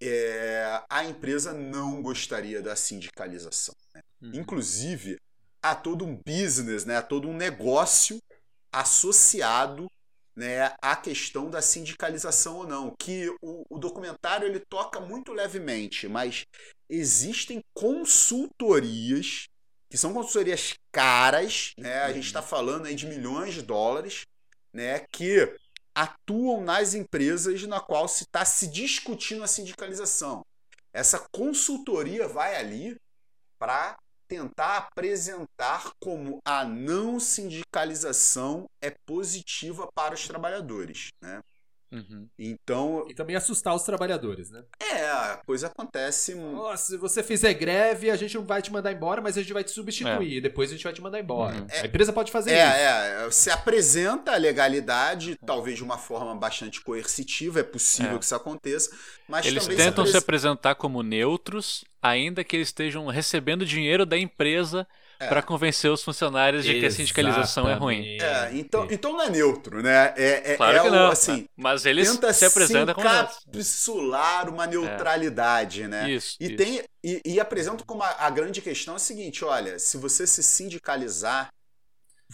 é, 0.00 0.82
a 0.88 1.04
empresa 1.04 1.52
não 1.52 2.02
gostaria 2.02 2.62
da 2.62 2.74
sindicalização. 2.74 3.74
Né? 3.94 4.02
Uhum. 4.22 4.32
Inclusive, 4.34 5.18
há 5.62 5.74
todo 5.74 6.04
um 6.04 6.20
business, 6.26 6.84
né? 6.84 6.96
há 6.96 7.02
todo 7.02 7.28
um 7.28 7.36
negócio 7.36 8.18
associado 8.72 9.90
né, 10.34 10.72
à 10.80 10.96
questão 10.96 11.50
da 11.50 11.60
sindicalização 11.60 12.58
ou 12.58 12.66
não, 12.66 12.94
que 12.98 13.28
o, 13.42 13.66
o 13.68 13.78
documentário 13.78 14.46
ele 14.46 14.60
toca 14.60 15.00
muito 15.00 15.32
levemente, 15.32 16.08
mas 16.08 16.46
existem 16.88 17.60
consultorias 17.74 19.48
que 19.90 19.98
são 19.98 20.14
consultorias 20.14 20.74
caras, 20.92 21.72
né? 21.76 22.02
A 22.02 22.12
gente 22.12 22.26
está 22.26 22.40
falando 22.40 22.86
aí 22.86 22.94
de 22.94 23.06
milhões 23.06 23.54
de 23.54 23.62
dólares, 23.62 24.24
né? 24.72 25.00
Que 25.12 25.52
atuam 25.94 26.62
nas 26.62 26.94
empresas 26.94 27.62
na 27.66 27.80
qual 27.80 28.08
se 28.08 28.24
está 28.24 28.44
se 28.44 28.66
discutindo 28.66 29.42
a 29.42 29.46
sindicalização. 29.46 30.44
Essa 30.92 31.18
consultoria 31.32 32.26
vai 32.26 32.56
ali 32.56 32.96
para 33.58 33.96
tentar 34.26 34.76
apresentar 34.76 35.90
como 36.00 36.38
a 36.44 36.64
não 36.64 37.18
sindicalização 37.18 38.68
é 38.80 38.94
positiva 39.04 39.90
para 39.92 40.14
os 40.14 40.26
trabalhadores, 40.26 41.08
né? 41.20 41.40
Uhum. 41.92 42.28
Então, 42.38 43.04
E 43.08 43.14
também 43.14 43.34
assustar 43.34 43.74
os 43.74 43.82
trabalhadores, 43.82 44.50
né? 44.50 44.62
é, 44.78 45.02
a 45.10 45.40
coisa 45.44 45.66
acontece 45.66 46.34
Ó, 46.54 46.76
se 46.76 46.96
você 46.96 47.22
fizer 47.22 47.52
greve, 47.54 48.10
a 48.10 48.16
gente 48.16 48.36
não 48.36 48.44
vai 48.44 48.62
te 48.62 48.72
mandar 48.72 48.92
embora, 48.92 49.20
mas 49.20 49.36
a 49.36 49.42
gente 49.42 49.52
vai 49.52 49.64
te 49.64 49.70
substituir. 49.72 50.40
Depois 50.40 50.70
a 50.70 50.74
gente 50.74 50.84
vai 50.84 50.92
te 50.92 51.02
mandar 51.02 51.18
embora. 51.18 51.56
Uhum. 51.56 51.66
A 51.82 51.86
empresa 51.86 52.12
pode 52.12 52.30
fazer 52.30 52.50
isso. 52.52 52.60
É, 52.60 53.26
é, 53.26 53.30
se 53.30 53.50
apresenta 53.50 54.32
a 54.32 54.36
legalidade, 54.36 55.36
talvez 55.44 55.76
de 55.76 55.84
uma 55.84 55.98
forma 55.98 56.34
bastante 56.34 56.80
coercitiva, 56.80 57.60
é 57.60 57.64
possível 57.64 58.16
É. 58.16 58.18
que 58.18 58.24
isso 58.24 58.34
aconteça, 58.34 58.90
mas 59.28 59.44
Eles 59.46 59.66
tentam 59.66 60.04
se 60.06 60.12
se 60.12 60.16
apres- 60.16 60.22
apresentar 60.40 60.74
como 60.76 61.02
neutros, 61.02 61.84
ainda 62.00 62.44
que 62.44 62.56
eles 62.56 62.68
estejam 62.68 63.06
recebendo 63.08 63.66
dinheiro 63.66 64.06
da 64.06 64.16
empresa 64.16 64.86
É. 65.20 65.28
para 65.28 65.42
convencer 65.42 65.90
os 65.90 66.02
funcionários 66.02 66.64
de 66.64 66.80
que 66.80 66.86
a 66.86 66.90
sindicalização 66.90 67.68
é 67.68 67.74
ruim. 67.74 68.16
É, 68.18 68.50
então, 68.54 68.88
então 68.90 69.12
não 69.12 69.20
é 69.22 69.28
neutro, 69.28 69.82
né? 69.82 70.14
É, 70.16 70.52
é, 70.52 70.56
Claro 70.56 70.78
é 70.78 70.80
que 70.80 70.88
o, 70.88 70.90
não. 70.90 71.10
assim, 71.10 71.44
mas 71.54 71.84
eles 71.84 72.10
tenta 72.10 72.32
se 72.32 72.46
apresentam 72.46 72.94
como 72.94 73.06
encapsular 73.06 74.48
uma 74.48 74.66
neutralidade, 74.66 75.86
né? 75.86 76.10
Isso. 76.10 76.36
E, 76.40 76.46
isso. 76.46 76.56
tem, 76.56 76.82
e, 77.04 77.20
e 77.24 77.38
apresentam 77.38 77.84
como 77.86 78.02
a, 78.02 78.16
a 78.18 78.30
grande 78.30 78.62
questão 78.62 78.94
é 78.94 78.96
a 78.96 79.00
seguinte: 79.00 79.44
olha, 79.44 79.78
se 79.78 79.98
você 79.98 80.26
se 80.26 80.42
sindicalizar, 80.42 81.50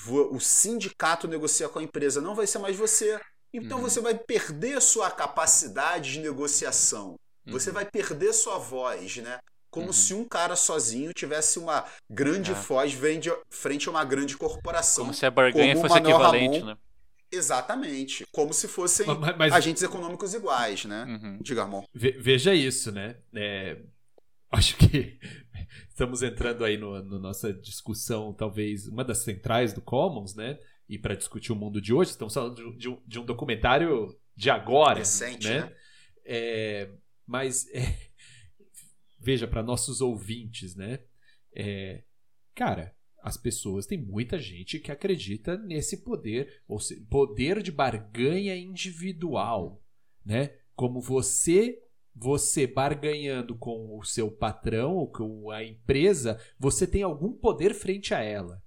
o 0.09 0.39
sindicato 0.39 1.27
negocia 1.27 1.69
com 1.69 1.79
a 1.79 1.83
empresa, 1.83 2.21
não 2.21 2.35
vai 2.35 2.47
ser 2.47 2.59
mais 2.59 2.77
você. 2.77 3.19
Então 3.53 3.79
Uhum. 3.79 3.85
você 3.85 4.01
vai 4.01 4.15
perder 4.15 4.81
sua 4.83 5.11
capacidade 5.11 6.13
de 6.13 6.21
negociação. 6.21 7.17
Você 7.47 7.71
Uhum. 7.71 7.75
vai 7.75 7.85
perder 7.87 8.33
sua 8.33 8.59
voz, 8.59 9.17
né? 9.17 9.39
Como 9.77 9.89
Uhum. 9.89 9.93
se 9.93 10.15
um 10.15 10.25
cara 10.25 10.57
sozinho 10.57 11.13
tivesse 11.13 11.59
uma 11.59 11.85
grande 12.09 12.51
É. 12.53 12.55
voz 12.55 12.95
frente 12.95 13.29
a- 13.31 13.39
frente 13.51 13.89
a 13.89 13.91
uma 13.91 14.03
grande 14.05 14.35
corporação. 14.35 15.05
Como 15.05 15.13
se 15.15 15.27
a 15.27 15.31
barganha 15.31 15.77
fosse 15.77 15.95
Manuel 15.95 16.15
equivalente, 16.17 16.59
Ramon. 16.61 16.71
né? 16.71 16.79
Exatamente. 17.31 18.25
Como 18.33 18.55
se 18.55 18.67
fossem 18.69 19.07
Mas, 19.07 19.37
mas 19.37 19.53
agentes 19.53 19.83
econômicos 19.83 20.33
iguais, 20.33 20.87
né? 20.87 21.05
Uhum. 21.05 21.39
Diga, 21.43 21.63
Armon. 21.63 21.85
ve- 21.93 22.17
veja 22.19 22.55
isso, 22.55 22.91
né? 22.91 23.17
É, 23.35 23.77
acho 24.51 24.77
que 24.79 25.19
estamos 25.91 26.23
entrando 26.23 26.65
aí 26.65 26.79
no, 26.79 27.03
no 27.03 27.19
nossa 27.19 27.53
discussão, 27.53 28.33
talvez 28.33 28.87
uma 28.89 29.05
das 29.05 29.19
centrais 29.19 29.75
do 29.75 29.83
Commons, 29.83 30.35
né? 30.35 30.59
E 30.89 30.99
para 30.99 31.15
discutir 31.15 31.53
o 31.53 31.57
mundo 31.57 31.83
de 31.83 31.93
hoje, 31.93 32.13
estamos 32.13 32.33
falando 32.33 32.55
de, 32.55 32.65
um- 32.65 32.77
de 32.79 32.89
um, 32.89 33.03
de 33.07 33.19
um 33.19 33.25
documentário 33.27 34.17
de 34.35 34.49
agora, 34.49 35.01
Recente, 35.01 35.47
né? 35.49 35.61
né? 35.61 35.73
É, 36.25 36.89
mas 37.27 37.67
é, 37.75 38.06
veja 39.27 39.49
para 39.49 39.61
nossos 39.61 40.01
ouvintes, 40.01 40.77
né? 40.77 41.01
É, 41.53 42.05
cara, 42.55 42.95
as 43.21 43.37
pessoas 43.37 43.85
tem 43.85 43.99
muita 43.99 44.39
gente 44.39 44.79
que 44.79 44.93
acredita 44.93 45.59
nesse 45.59 46.05
poder, 46.05 46.63
ou 46.69 46.79
se, 46.79 47.01
poder 47.07 47.61
de 47.61 47.73
barganha 47.73 48.57
individual, 48.57 49.83
né? 50.25 50.55
Como 50.77 51.01
você 51.01 51.83
você 52.19 52.67
barganhando 52.67 53.55
com 53.57 53.99
o 53.99 54.03
seu 54.03 54.31
patrão 54.31 54.95
ou 54.95 55.11
com 55.11 55.51
a 55.51 55.63
empresa, 55.63 56.41
você 56.59 56.87
tem 56.87 57.03
algum 57.03 57.31
poder 57.33 57.75
frente 57.75 58.15
a 58.15 58.23
ela. 58.23 58.63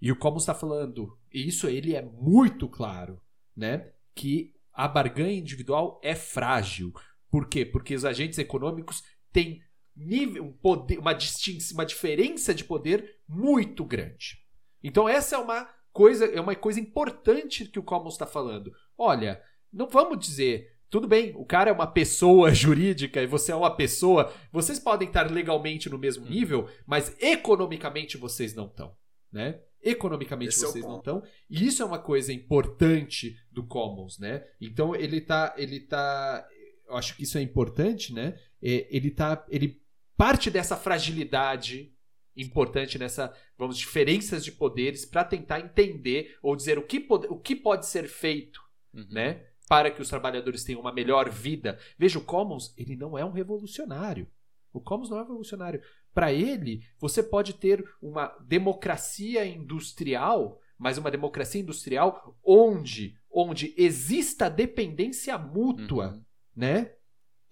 E 0.00 0.10
o 0.10 0.16
como 0.16 0.38
está 0.38 0.54
falando, 0.54 1.18
isso 1.30 1.68
ele 1.68 1.94
é 1.94 2.00
muito 2.00 2.66
claro, 2.68 3.20
né? 3.54 3.92
Que 4.14 4.54
a 4.72 4.88
barganha 4.88 5.38
individual 5.38 6.00
é 6.02 6.14
frágil. 6.14 6.94
Por 7.28 7.48
quê? 7.48 7.66
Porque 7.66 7.94
os 7.94 8.04
agentes 8.04 8.38
econômicos 8.38 9.02
têm 9.30 9.60
nível, 9.96 10.44
um 10.44 10.52
poder, 10.52 10.98
uma 10.98 11.12
distinção, 11.12 11.76
uma 11.76 11.86
diferença 11.86 12.54
de 12.54 12.64
poder 12.64 13.16
muito 13.28 13.84
grande. 13.84 14.38
Então 14.82 15.08
essa 15.08 15.36
é 15.36 15.38
uma 15.38 15.68
coisa, 15.92 16.26
é 16.26 16.40
uma 16.40 16.54
coisa 16.54 16.78
importante 16.78 17.64
que 17.64 17.78
o 17.78 17.82
Commons 17.82 18.14
está 18.14 18.26
falando. 18.26 18.72
Olha, 18.98 19.42
não 19.72 19.88
vamos 19.88 20.18
dizer 20.18 20.76
tudo 20.88 21.08
bem, 21.08 21.32
o 21.36 21.44
cara 21.44 21.70
é 21.70 21.72
uma 21.72 21.86
pessoa 21.86 22.52
jurídica 22.54 23.20
e 23.20 23.26
você 23.26 23.52
é 23.52 23.56
uma 23.56 23.74
pessoa. 23.74 24.32
Vocês 24.52 24.78
podem 24.78 25.08
estar 25.08 25.30
legalmente 25.30 25.90
no 25.90 25.98
mesmo 25.98 26.26
nível, 26.26 26.68
mas 26.86 27.14
economicamente 27.20 28.16
vocês 28.16 28.54
não 28.54 28.66
estão, 28.66 28.94
né? 29.32 29.60
Economicamente 29.82 30.50
Esse 30.50 30.64
é 30.64 30.68
vocês 30.68 30.84
não 30.84 31.00
ponto. 31.00 31.00
estão. 31.00 31.22
E 31.50 31.66
isso 31.66 31.82
é 31.82 31.84
uma 31.84 31.98
coisa 31.98 32.32
importante 32.32 33.36
do 33.52 33.64
Commons, 33.64 34.18
né? 34.18 34.44
Então 34.60 34.94
ele 34.94 35.20
tá, 35.20 35.54
ele 35.56 35.80
tá, 35.80 36.46
eu 36.88 36.96
acho 36.96 37.16
que 37.16 37.24
isso 37.24 37.36
é 37.38 37.42
importante, 37.42 38.12
né? 38.12 38.38
É, 38.62 38.86
ele 38.90 39.10
tá, 39.10 39.44
ele 39.48 39.80
parte 40.16 40.50
dessa 40.50 40.76
fragilidade 40.76 41.92
importante 42.36 42.98
nessa, 42.98 43.34
vamos, 43.56 43.78
diferenças 43.78 44.44
de 44.44 44.52
poderes 44.52 45.04
para 45.06 45.24
tentar 45.24 45.60
entender 45.60 46.36
ou 46.42 46.54
dizer 46.54 46.78
o 46.78 46.82
que, 46.82 47.00
pode, 47.00 47.26
o 47.28 47.38
que 47.38 47.56
pode 47.56 47.86
ser 47.86 48.08
feito 48.08 48.60
Uhum. 48.92 49.06
né? 49.10 49.44
Para 49.68 49.90
que 49.90 50.00
os 50.00 50.08
trabalhadores 50.08 50.64
tenham 50.64 50.80
uma 50.80 50.92
melhor 50.92 51.28
vida. 51.28 51.78
Veja, 51.98 52.18
o 52.18 52.24
Commons, 52.24 52.72
ele 52.78 52.94
não 52.96 53.18
é 53.18 53.24
um 53.24 53.32
revolucionário. 53.32 54.26
O 54.72 54.80
Commons 54.80 55.10
não 55.10 55.18
é 55.18 55.20
um 55.20 55.24
revolucionário. 55.24 55.82
Para 56.14 56.32
ele, 56.32 56.82
você 56.98 57.22
pode 57.22 57.54
ter 57.54 57.84
uma 58.00 58.28
democracia 58.46 59.44
industrial, 59.44 60.58
mas 60.78 60.96
uma 60.98 61.10
democracia 61.10 61.60
industrial 61.60 62.38
onde, 62.44 63.18
onde 63.30 63.74
exista 63.76 64.48
dependência 64.48 65.36
mútua, 65.36 66.12
Uhum. 66.12 66.24
né? 66.54 66.92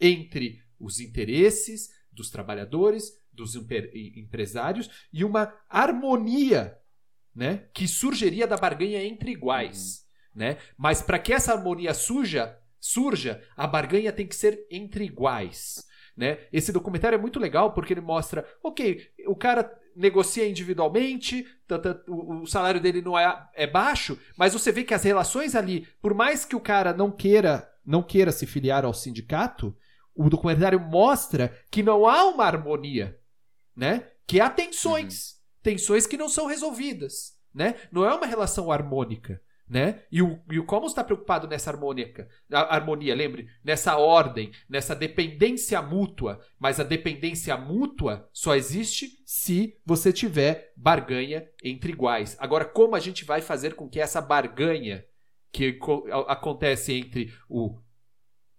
Entre 0.01 0.63
os 0.79 1.01
interesses 1.01 1.91
dos 2.15 2.31
trabalhadores, 2.31 3.13
dos 3.33 3.55
empresários 4.15 4.89
e 5.13 5.25
uma 5.25 5.53
harmonia, 5.69 6.79
né? 7.35 7.65
Que 7.75 7.89
surgiria 7.89 8.47
da 8.47 8.57
barganha 8.57 9.05
entre 9.05 9.33
iguais, 9.33 10.07
né? 10.35 10.59
Mas 10.77 11.03
para 11.03 11.19
que 11.19 11.33
essa 11.33 11.53
harmonia 11.53 11.93
suja, 11.93 12.57
surja, 12.79 13.43
a 13.57 13.67
barganha 13.67 14.13
tem 14.13 14.27
que 14.27 14.37
ser 14.37 14.67
entre 14.71 15.05
iguais, 15.05 15.87
né? 16.17 16.39
Esse 16.53 16.73
documentário 16.73 17.17
é 17.17 17.21
muito 17.21 17.41
legal 17.41 17.73
porque 17.73 17.93
ele 17.93 18.01
mostra, 18.01 18.47
ok, 18.63 19.11
o 19.27 19.35
cara 19.35 19.71
negocia 19.97 20.49
individualmente, 20.49 21.47
o 22.09 22.47
salário 22.47 22.81
dele 22.81 23.01
não 23.01 23.19
é, 23.19 23.49
é 23.55 23.67
baixo, 23.67 24.19
mas 24.37 24.53
você 24.53 24.73
vê 24.73 24.83
que 24.83 24.95
as 24.95 25.03
relações 25.03 25.55
ali, 25.55 25.87
por 26.01 26.15
mais 26.15 26.45
que 26.45 26.57
o 26.57 26.61
cara 26.61 26.93
não 26.93 27.11
queira, 27.11 27.69
não 27.85 28.03
queira 28.03 28.33
se 28.33 28.47
filiar 28.47 28.85
ao 28.85 28.95
sindicato, 28.95 29.77
o 30.15 30.29
documentário 30.29 30.81
mostra 30.81 31.57
que 31.71 31.83
não 31.83 32.07
há 32.07 32.25
uma 32.27 32.45
harmonia, 32.45 33.19
né? 33.75 34.09
Que 34.27 34.41
há 34.41 34.49
tensões, 34.49 35.37
tensões 35.63 36.07
que 36.07 36.17
não 36.17 36.29
são 36.29 36.47
resolvidas, 36.47 37.39
né? 37.53 37.75
Não 37.91 38.05
é 38.05 38.15
uma 38.15 38.27
relação 38.27 38.71
harmônica, 38.71 39.41
né? 39.69 40.03
E 40.13 40.23
o, 40.23 40.41
e 40.51 40.59
o 40.59 40.65
como 40.65 40.87
está 40.87 41.03
preocupado 41.03 41.49
nessa 41.49 41.71
harmônica, 41.71 42.29
harmonia, 42.51 43.15
lembre, 43.15 43.49
nessa 43.63 43.97
ordem, 43.97 44.53
nessa 44.69 44.95
dependência 44.95 45.83
mútua, 45.83 46.41
mas 46.59 46.79
a 46.79 46.85
dependência 46.85 47.57
mútua 47.57 48.29
só 48.33 48.55
existe 48.55 49.23
se 49.27 49.79
você 49.85 50.13
tiver 50.13 50.73
barganha 50.77 51.49
entre 51.63 51.93
iguais. 51.93 52.37
Agora, 52.39 52.65
como 52.65 52.95
a 52.95 53.01
gente 53.01 53.25
vai 53.25 53.41
fazer 53.41 53.75
com 53.75 53.89
que 53.89 54.01
essa 54.01 54.21
barganha 54.21 55.05
que 55.51 55.79
acontece 56.27 56.93
entre 56.93 57.33
o 57.49 57.79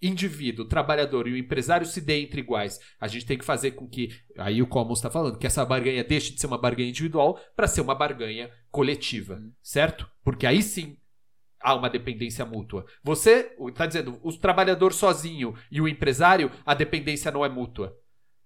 indivíduo, 0.02 0.68
trabalhador 0.68 1.28
e 1.28 1.34
o 1.34 1.38
empresário 1.38 1.86
se 1.86 2.02
dê 2.02 2.22
entre 2.22 2.42
iguais. 2.42 2.80
A 3.00 3.08
gente 3.08 3.26
tem 3.26 3.38
que 3.38 3.46
fazer 3.46 3.72
com 3.72 3.88
que, 3.88 4.10
aí 4.38 4.62
o 4.62 4.68
Commons 4.68 5.00
está 5.00 5.10
falando, 5.10 5.38
que 5.38 5.48
essa 5.48 5.66
barganha 5.66 6.04
deixe 6.04 6.34
de 6.34 6.40
ser 6.40 6.48
uma 6.48 6.58
barganha 6.58 6.90
individual 6.90 7.40
para 7.56 7.68
ser 7.68 7.82
uma 7.82 7.96
barganha 7.96 8.52
coletiva, 8.72 9.42
certo? 9.62 10.10
Porque 10.24 10.46
aí 10.46 10.62
sim 10.62 10.98
há 11.60 11.74
uma 11.74 11.90
dependência 11.90 12.46
mútua. 12.46 12.86
Você 13.04 13.56
está 13.68 13.86
dizendo, 13.86 14.20
o 14.22 14.32
trabalhador 14.34 14.94
sozinho 14.94 15.56
e 15.72 15.82
o 15.82 15.88
empresário, 15.88 16.52
a 16.66 16.74
dependência 16.74 17.32
não 17.32 17.44
é 17.44 17.50
mútua. 17.50 17.98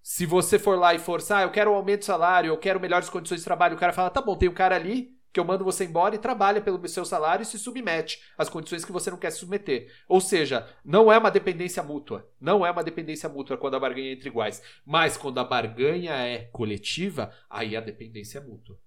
Se 0.02 0.26
você 0.26 0.58
for 0.58 0.80
lá 0.80 0.96
e 0.96 1.00
forçar, 1.00 1.40
ah, 1.40 1.44
eu 1.44 1.52
quero 1.52 1.72
um 1.72 1.76
aumento 1.76 2.00
de 2.00 2.06
salário, 2.06 2.50
eu 2.50 2.58
quero 2.58 2.80
melhores 2.80 3.10
condições 3.10 3.40
de 3.40 3.46
trabalho, 3.46 3.76
o 3.76 3.80
cara 3.80 3.92
fala, 3.92 4.10
tá 4.10 4.22
bom, 4.22 4.38
tem 4.38 4.48
um 4.48 4.54
cara 4.54 4.76
ali 4.76 5.19
que 5.32 5.40
eu 5.40 5.46
mando 5.46 5.64
você 5.64 5.86
embora 5.86 6.16
e 6.16 6.20
trabalha 6.20 6.62
pelo 6.62 6.86
seu 6.88 7.06
salário 7.06 7.44
e 7.44 7.46
se 7.46 7.60
submete 7.60 8.22
às 8.38 8.50
condições 8.50 8.84
que 8.84 8.92
você 8.92 9.12
não 9.12 9.18
quer 9.18 9.32
se 9.32 9.40
submeter. 9.40 9.92
Ou 10.08 10.20
seja, 10.20 10.68
não 10.84 11.12
é 11.12 11.18
uma 11.18 11.30
dependência 11.30 11.84
mútua. 11.84 12.28
Não 12.40 12.66
é 12.66 12.72
uma 12.72 12.84
dependência 12.84 13.30
mútua 13.30 13.58
quando 13.58 13.76
a 13.76 13.80
barganha 13.80 14.10
é 14.10 14.14
entre 14.14 14.30
iguais. 14.30 14.62
Mas 14.86 15.18
quando 15.18 15.40
a 15.40 15.44
barganha 15.44 16.14
é 16.14 16.46
coletiva, 16.52 17.32
aí 17.50 17.76
a 17.76 17.82
dependência 17.82 18.40
é 18.40 18.42
mútua. 18.42 18.78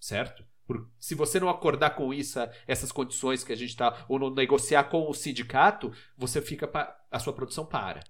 Certo? 0.00 0.44
Por, 0.66 0.88
se 0.98 1.14
você 1.14 1.38
não 1.38 1.48
acordar 1.48 1.90
com 1.90 2.14
isso, 2.14 2.38
essas 2.66 2.92
condições 2.92 3.44
que 3.44 3.52
a 3.52 3.56
gente 3.56 3.70
está, 3.70 4.04
ou 4.08 4.18
não 4.18 4.30
negociar 4.30 4.84
com 4.84 5.08
o 5.08 5.14
sindicato, 5.14 5.92
você 6.16 6.40
fica 6.40 6.66
pa, 6.66 6.96
a 7.10 7.18
sua 7.18 7.32
produção 7.32 7.66
para. 7.66 8.02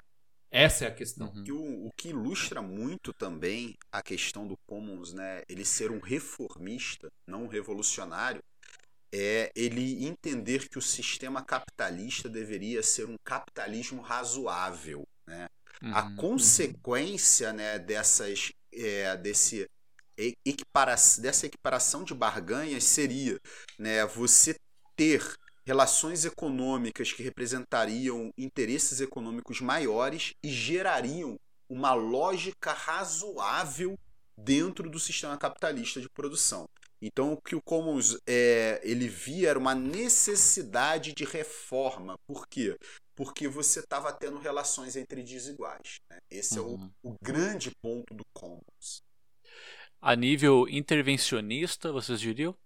Essa 0.52 0.84
é 0.84 0.88
a 0.88 0.94
questão. 0.94 1.32
Uhum. 1.34 1.56
O, 1.56 1.86
o, 1.86 1.90
que 1.96 2.10
ilustra 2.10 2.60
muito 2.60 3.10
também 3.14 3.74
a 3.90 4.02
questão 4.02 4.46
do 4.46 4.54
Commons, 4.66 5.14
né, 5.14 5.42
ele 5.48 5.64
ser 5.64 5.90
um 5.90 5.98
reformista, 5.98 7.10
não 7.26 7.44
um 7.44 7.48
revolucionário, 7.48 8.42
é 9.10 9.50
ele 9.56 10.04
entender 10.04 10.68
que 10.68 10.78
o 10.78 10.82
sistema 10.82 11.42
capitalista 11.42 12.28
deveria 12.28 12.82
ser 12.82 13.06
um 13.06 13.16
capitalismo 13.24 14.02
razoável. 14.02 15.08
Né? 15.26 15.48
Uhum. 15.82 15.96
A 15.96 16.14
consequência 16.16 17.50
né, 17.54 17.78
dessas, 17.78 18.52
é, 18.72 19.16
desse 19.16 19.66
equipara 20.44 20.94
dessa 21.18 21.46
equiparação 21.46 22.04
de 22.04 22.14
barganhas 22.14 22.84
seria 22.84 23.40
né, 23.78 24.04
você 24.06 24.54
ter 24.94 25.34
relações 25.64 26.24
econômicas 26.24 27.12
que 27.12 27.22
representariam 27.22 28.32
interesses 28.36 29.00
econômicos 29.00 29.60
maiores 29.60 30.34
e 30.42 30.48
gerariam 30.48 31.36
uma 31.68 31.94
lógica 31.94 32.72
razoável 32.72 33.98
dentro 34.36 34.90
do 34.90 34.98
sistema 34.98 35.38
capitalista 35.38 36.00
de 36.00 36.08
produção. 36.10 36.66
Então, 37.00 37.32
o 37.32 37.40
que 37.40 37.56
o 37.56 37.62
Commons 37.62 38.16
é, 38.28 38.80
ele 38.84 39.08
via 39.08 39.50
era 39.50 39.58
uma 39.58 39.74
necessidade 39.74 41.12
de 41.12 41.24
reforma. 41.24 42.16
Por 42.26 42.46
quê? 42.46 42.76
Porque 43.16 43.48
você 43.48 43.80
estava 43.80 44.12
tendo 44.12 44.38
relações 44.38 44.94
entre 44.94 45.22
desiguais. 45.22 45.98
Né? 46.08 46.18
Esse 46.30 46.60
uhum. 46.60 46.64
é 46.64 46.68
o, 46.68 46.74
uhum. 46.74 46.90
o 47.02 47.16
grande 47.20 47.72
ponto 47.82 48.14
do 48.14 48.24
Commons. 48.32 49.02
A 50.00 50.14
nível 50.14 50.68
intervencionista, 50.68 51.90
vocês 51.90 52.20
diriam? 52.20 52.56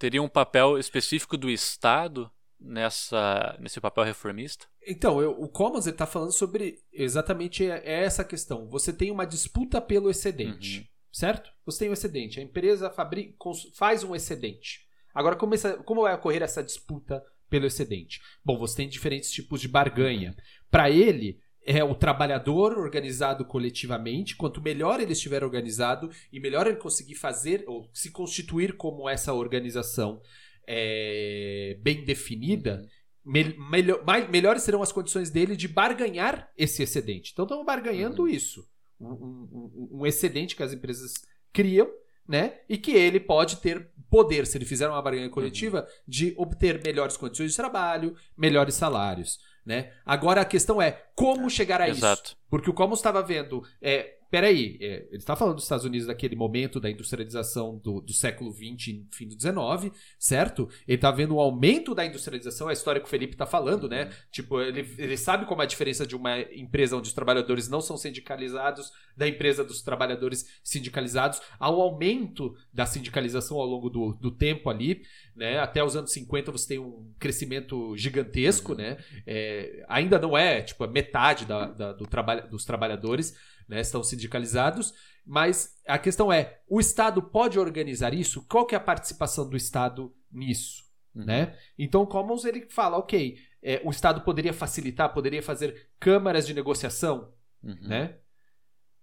Teria 0.00 0.22
um 0.22 0.28
papel 0.28 0.78
específico 0.78 1.36
do 1.36 1.50
Estado 1.50 2.28
nessa 2.58 3.56
nesse 3.60 3.80
papel 3.80 4.02
reformista? 4.02 4.66
Então, 4.84 5.20
eu, 5.20 5.32
o 5.32 5.46
Commons 5.46 5.86
está 5.86 6.06
falando 6.06 6.32
sobre 6.32 6.78
exatamente 6.90 7.64
essa 7.66 8.24
questão. 8.24 8.66
Você 8.68 8.92
tem 8.92 9.10
uma 9.10 9.26
disputa 9.26 9.78
pelo 9.80 10.10
excedente, 10.10 10.78
uhum. 10.78 10.86
certo? 11.12 11.52
Você 11.66 11.80
tem 11.80 11.90
um 11.90 11.92
excedente. 11.92 12.40
A 12.40 12.42
empresa 12.42 12.90
fabrica, 12.90 13.34
faz 13.74 14.02
um 14.02 14.16
excedente. 14.16 14.88
Agora, 15.14 15.36
como, 15.36 15.54
essa, 15.54 15.76
como 15.82 16.02
vai 16.02 16.14
ocorrer 16.14 16.42
essa 16.42 16.62
disputa 16.62 17.22
pelo 17.50 17.66
excedente? 17.66 18.20
Bom, 18.42 18.58
você 18.58 18.76
tem 18.78 18.88
diferentes 18.88 19.30
tipos 19.30 19.60
de 19.60 19.68
barganha. 19.68 20.34
Para 20.70 20.90
ele, 20.90 21.40
é 21.78 21.84
o 21.84 21.94
trabalhador 21.94 22.76
organizado 22.76 23.44
coletivamente. 23.44 24.34
Quanto 24.34 24.60
melhor 24.60 25.00
ele 25.00 25.12
estiver 25.12 25.44
organizado 25.44 26.10
e 26.32 26.40
melhor 26.40 26.66
ele 26.66 26.76
conseguir 26.76 27.14
fazer 27.14 27.64
ou 27.66 27.88
se 27.92 28.10
constituir 28.10 28.76
como 28.76 29.08
essa 29.08 29.32
organização 29.32 30.20
é, 30.66 31.78
bem 31.80 32.04
definida, 32.04 32.88
me, 33.24 33.56
melhor, 33.70 34.04
mais, 34.04 34.28
melhores 34.28 34.62
serão 34.62 34.82
as 34.82 34.90
condições 34.90 35.30
dele 35.30 35.54
de 35.54 35.68
barganhar 35.68 36.50
esse 36.56 36.82
excedente. 36.82 37.30
Então 37.32 37.44
estamos 37.44 37.64
barganhando 37.64 38.22
uhum. 38.22 38.28
isso. 38.28 38.68
Um, 39.00 39.06
um, 39.12 39.88
um, 40.00 40.06
excedente 40.06 40.56
que 40.56 40.62
as 40.62 40.72
empresas 40.72 41.14
criam, 41.52 41.88
né? 42.28 42.60
E 42.68 42.76
que 42.76 42.90
ele 42.90 43.20
pode 43.20 43.56
ter 43.58 43.90
poder, 44.10 44.46
se 44.46 44.58
ele 44.58 44.64
fizer 44.64 44.88
uma 44.88 45.00
barganha 45.00 45.30
coletiva, 45.30 45.82
uhum. 45.82 45.86
de 46.06 46.34
obter 46.36 46.82
melhores 46.82 47.16
condições 47.16 47.52
de 47.52 47.56
trabalho, 47.56 48.16
melhores 48.36 48.74
salários. 48.74 49.38
Né? 49.70 49.92
Agora 50.04 50.40
a 50.40 50.44
questão 50.44 50.82
é 50.82 51.00
como 51.14 51.48
chegar 51.48 51.80
a 51.80 51.88
Exato. 51.88 52.30
isso. 52.30 52.36
Porque 52.50 52.68
o 52.68 52.74
como 52.74 52.94
estava 52.94 53.22
vendo 53.22 53.62
é, 53.80 54.14
peraí, 54.30 54.78
é, 54.80 55.06
ele 55.08 55.16
está 55.16 55.34
falando 55.34 55.56
dos 55.56 55.64
Estados 55.64 55.84
Unidos 55.84 56.06
daquele 56.06 56.36
momento 56.36 56.78
da 56.78 56.90
industrialização 56.90 57.78
do, 57.78 58.00
do 58.00 58.12
século 58.12 58.52
XX, 58.52 59.00
fim 59.10 59.26
do 59.26 59.40
XIX, 59.40 59.92
certo? 60.18 60.68
Ele 60.86 60.96
está 60.96 61.10
vendo 61.10 61.34
o 61.34 61.40
aumento 61.40 61.94
da 61.94 62.06
industrialização, 62.06 62.68
a 62.68 62.72
história 62.72 63.00
que 63.00 63.06
o 63.06 63.10
Felipe 63.10 63.34
está 63.34 63.46
falando, 63.46 63.88
né? 63.88 64.10
Tipo, 64.30 64.60
ele, 64.60 64.88
ele 64.98 65.16
sabe 65.16 65.46
como 65.46 65.62
é 65.62 65.64
a 65.64 65.68
diferença 65.68 66.06
de 66.06 66.14
uma 66.14 66.40
empresa 66.40 66.96
onde 66.96 67.08
os 67.08 67.14
trabalhadores 67.14 67.68
não 67.68 67.80
são 67.80 67.96
sindicalizados 67.96 68.92
da 69.16 69.28
empresa 69.28 69.64
dos 69.64 69.82
trabalhadores 69.82 70.46
sindicalizados, 70.62 71.42
ao 71.58 71.80
aumento 71.80 72.54
da 72.72 72.86
sindicalização 72.86 73.58
ao 73.58 73.66
longo 73.66 73.90
do, 73.90 74.12
do 74.14 74.30
tempo 74.30 74.70
ali, 74.70 75.02
né? 75.34 75.58
Até 75.58 75.82
os 75.82 75.96
anos 75.96 76.12
50 76.12 76.52
você 76.52 76.68
tem 76.68 76.78
um 76.78 77.12
crescimento 77.18 77.96
gigantesco, 77.96 78.72
uhum. 78.72 78.78
né? 78.78 78.96
É, 79.26 79.84
ainda 79.88 80.18
não 80.18 80.36
é, 80.36 80.62
tipo, 80.62 80.86
metade 80.86 81.44
da, 81.44 81.66
da 81.66 81.92
do 81.92 82.06
trabalho, 82.06 82.48
dos 82.48 82.64
trabalhadores, 82.64 83.34
né, 83.70 83.80
estão 83.80 84.02
sindicalizados, 84.02 84.92
mas 85.24 85.80
a 85.86 85.96
questão 85.96 86.32
é, 86.32 86.60
o 86.68 86.80
Estado 86.80 87.22
pode 87.22 87.56
organizar 87.56 88.12
isso? 88.12 88.44
Qual 88.48 88.66
que 88.66 88.74
é 88.74 88.78
a 88.78 88.82
participação 88.82 89.48
do 89.48 89.56
Estado 89.56 90.12
nisso? 90.30 90.82
Uhum. 91.14 91.24
Né? 91.24 91.56
Então 91.78 92.02
o 92.02 92.06
Commons 92.06 92.44
ele 92.44 92.66
fala, 92.68 92.98
ok, 92.98 93.38
é, 93.62 93.80
o 93.84 93.90
Estado 93.90 94.22
poderia 94.22 94.52
facilitar, 94.52 95.14
poderia 95.14 95.40
fazer 95.40 95.88
câmaras 96.00 96.46
de 96.46 96.52
negociação, 96.52 97.32
uhum. 97.62 97.78
né? 97.80 98.18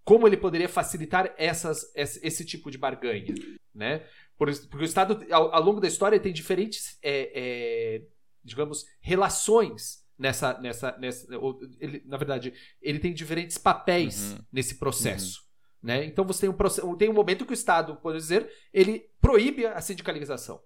Como 0.04 0.28
ele 0.28 0.38
poderia 0.38 0.70
facilitar 0.70 1.34
essas, 1.38 1.92
esse, 1.94 2.46
tipo 2.46 2.72
de 2.72 2.78
barganha, 2.78 3.36
né? 3.76 4.06
Porque 4.38 4.78
o 4.78 4.84
Estado, 4.84 5.26
ao, 5.32 5.54
ao 5.54 5.62
longo 5.62 5.82
da 5.82 5.88
história, 5.88 6.20
tem 6.20 6.32
diferentes, 6.32 6.98
é, 7.04 7.32
é, 7.36 8.02
digamos, 8.44 8.86
relações 9.02 10.07
nessa. 10.18 10.58
nessa, 10.60 10.98
nessa 10.98 11.28
ele, 11.80 12.04
na 12.06 12.18
verdade, 12.18 12.54
ele 12.82 13.00
tem 13.00 13.14
diferentes 13.14 13.58
papéis 13.58 14.34
uhum. 14.34 14.40
nesse 14.52 14.76
processo. 14.76 15.42
Uhum. 15.42 15.48
Né? 15.90 16.06
Então 16.06 16.26
você 16.26 16.42
tem 16.42 16.50
um, 16.50 16.54
processo, 16.54 16.96
tem 16.96 17.10
um 17.10 17.14
momento 17.14 17.46
que 17.46 17.52
o 17.52 17.54
Estado, 17.54 17.96
pode 17.98 18.18
dizer, 18.18 18.52
ele 18.74 19.10
proíbe 19.22 19.66
a 19.66 19.80
sindicalização. 19.80 20.62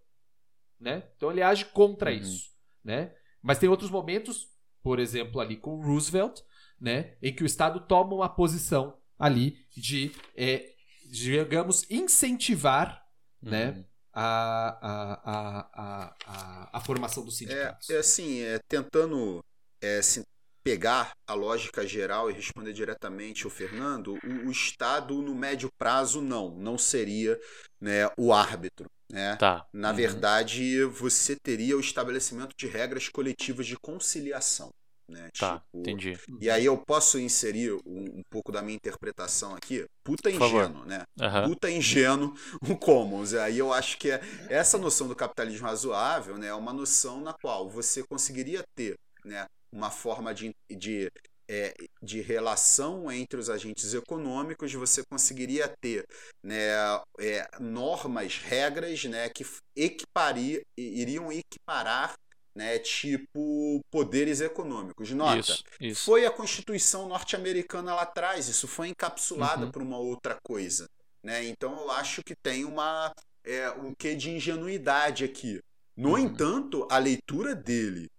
Né? 0.79 1.03
Então 1.15 1.31
ele 1.31 1.41
age 1.41 1.65
contra 1.65 2.11
uhum. 2.11 2.17
isso. 2.17 2.51
Né? 2.83 3.13
Mas 3.41 3.59
tem 3.59 3.69
outros 3.69 3.89
momentos, 3.89 4.47
por 4.81 4.99
exemplo, 4.99 5.39
ali 5.39 5.57
com 5.57 5.81
Roosevelt, 5.81 6.41
né, 6.79 7.15
em 7.21 7.33
que 7.33 7.43
o 7.43 7.45
Estado 7.45 7.79
toma 7.81 8.15
uma 8.15 8.29
posição 8.29 8.97
ali 9.17 9.55
de, 9.69 10.11
é, 10.35 10.73
digamos, 11.07 11.85
incentivar 11.91 13.05
né, 13.39 13.69
uhum 13.69 13.83
a, 13.83 13.90
a, 14.13 14.77
a, 15.23 16.13
a, 16.25 16.69
a 16.73 16.81
formação 16.81 17.23
dos 17.23 17.37
sindicatos. 17.37 17.89
É, 17.89 17.95
é 17.95 17.97
assim, 17.99 18.41
é, 18.41 18.59
tentando 18.67 19.43
é, 19.81 19.99
assim, 19.99 20.23
pegar 20.63 21.13
a 21.27 21.33
lógica 21.33 21.85
geral 21.87 22.29
e 22.29 22.33
responder 22.33 22.73
diretamente 22.73 23.47
o 23.47 23.49
Fernando, 23.49 24.17
o, 24.23 24.47
o, 24.47 24.51
Estado 24.51 25.21
no 25.21 25.33
médio 25.33 25.69
prazo 25.77 26.21
não, 26.21 26.51
não 26.51 26.77
seria 26.77 27.39
né, 27.79 28.09
o 28.17 28.31
árbitro. 28.33 28.89
Né? 29.09 29.35
Tá. 29.35 29.65
Na 29.73 29.89
uhum. 29.89 29.95
verdade, 29.95 30.85
você 30.85 31.35
teria 31.35 31.75
o 31.75 31.81
estabelecimento 31.81 32.55
de 32.57 32.67
regras 32.67 33.09
coletivas 33.09 33.65
de 33.65 33.77
conciliação. 33.77 34.71
Né? 35.11 35.29
Tá, 35.37 35.59
tipo, 35.59 35.79
entendi. 35.79 36.17
E 36.39 36.49
aí 36.49 36.65
eu 36.65 36.77
posso 36.77 37.19
inserir 37.19 37.73
um, 37.85 38.19
um 38.19 38.21
pouco 38.29 38.51
da 38.51 38.61
minha 38.61 38.75
interpretação 38.75 39.53
aqui. 39.53 39.85
Puta 40.03 40.31
ingênuo, 40.31 40.85
né? 40.85 41.03
Uhum. 41.19 41.49
Puta 41.49 41.69
ingênuo 41.69 42.33
o 42.67 42.77
Commons. 42.77 43.33
Aí 43.33 43.57
eu 43.57 43.73
acho 43.73 43.97
que 43.97 44.09
é, 44.09 44.21
essa 44.49 44.77
noção 44.77 45.07
do 45.07 45.15
capitalismo 45.15 45.67
razoável 45.67 46.37
né, 46.37 46.47
é 46.47 46.53
uma 46.53 46.73
noção 46.73 47.21
na 47.21 47.33
qual 47.33 47.69
você 47.69 48.03
conseguiria 48.03 48.63
ter 48.75 48.95
né, 49.25 49.45
uma 49.71 49.91
forma 49.91 50.33
de, 50.33 50.51
de 50.69 51.11
é, 51.51 51.73
de 52.01 52.21
relação 52.21 53.11
entre 53.11 53.37
os 53.37 53.49
agentes 53.49 53.93
econômicos, 53.93 54.71
você 54.73 55.03
conseguiria 55.11 55.69
ter 55.81 56.05
né, 56.41 56.71
é, 57.19 57.45
normas, 57.59 58.37
regras 58.37 59.03
né, 59.03 59.27
que 59.27 59.45
equiparia, 59.75 60.61
iriam 60.77 61.29
equiparar 61.29 62.13
né, 62.55 62.79
tipo 62.79 63.81
poderes 63.89 64.41
econômicos. 64.41 65.11
Nota, 65.11 65.39
isso, 65.39 65.63
isso. 65.79 66.05
foi 66.05 66.25
a 66.25 66.31
Constituição 66.31 67.07
norte-americana 67.07 67.95
lá 67.95 68.01
atrás, 68.01 68.47
isso 68.47 68.67
foi 68.67 68.89
encapsulado 68.89 69.65
uhum. 69.65 69.71
por 69.71 69.81
uma 69.81 69.97
outra 69.97 70.37
coisa. 70.43 70.87
Né? 71.23 71.45
Então 71.45 71.79
eu 71.79 71.91
acho 71.91 72.23
que 72.23 72.35
tem 72.35 72.65
uma 72.65 73.13
é, 73.43 73.69
um 73.71 73.93
quê 73.93 74.15
de 74.15 74.31
ingenuidade 74.31 75.23
aqui. 75.23 75.59
No 75.95 76.11
uhum. 76.11 76.17
entanto, 76.17 76.87
a 76.89 76.97
leitura 76.97 77.53
dele 77.55 78.09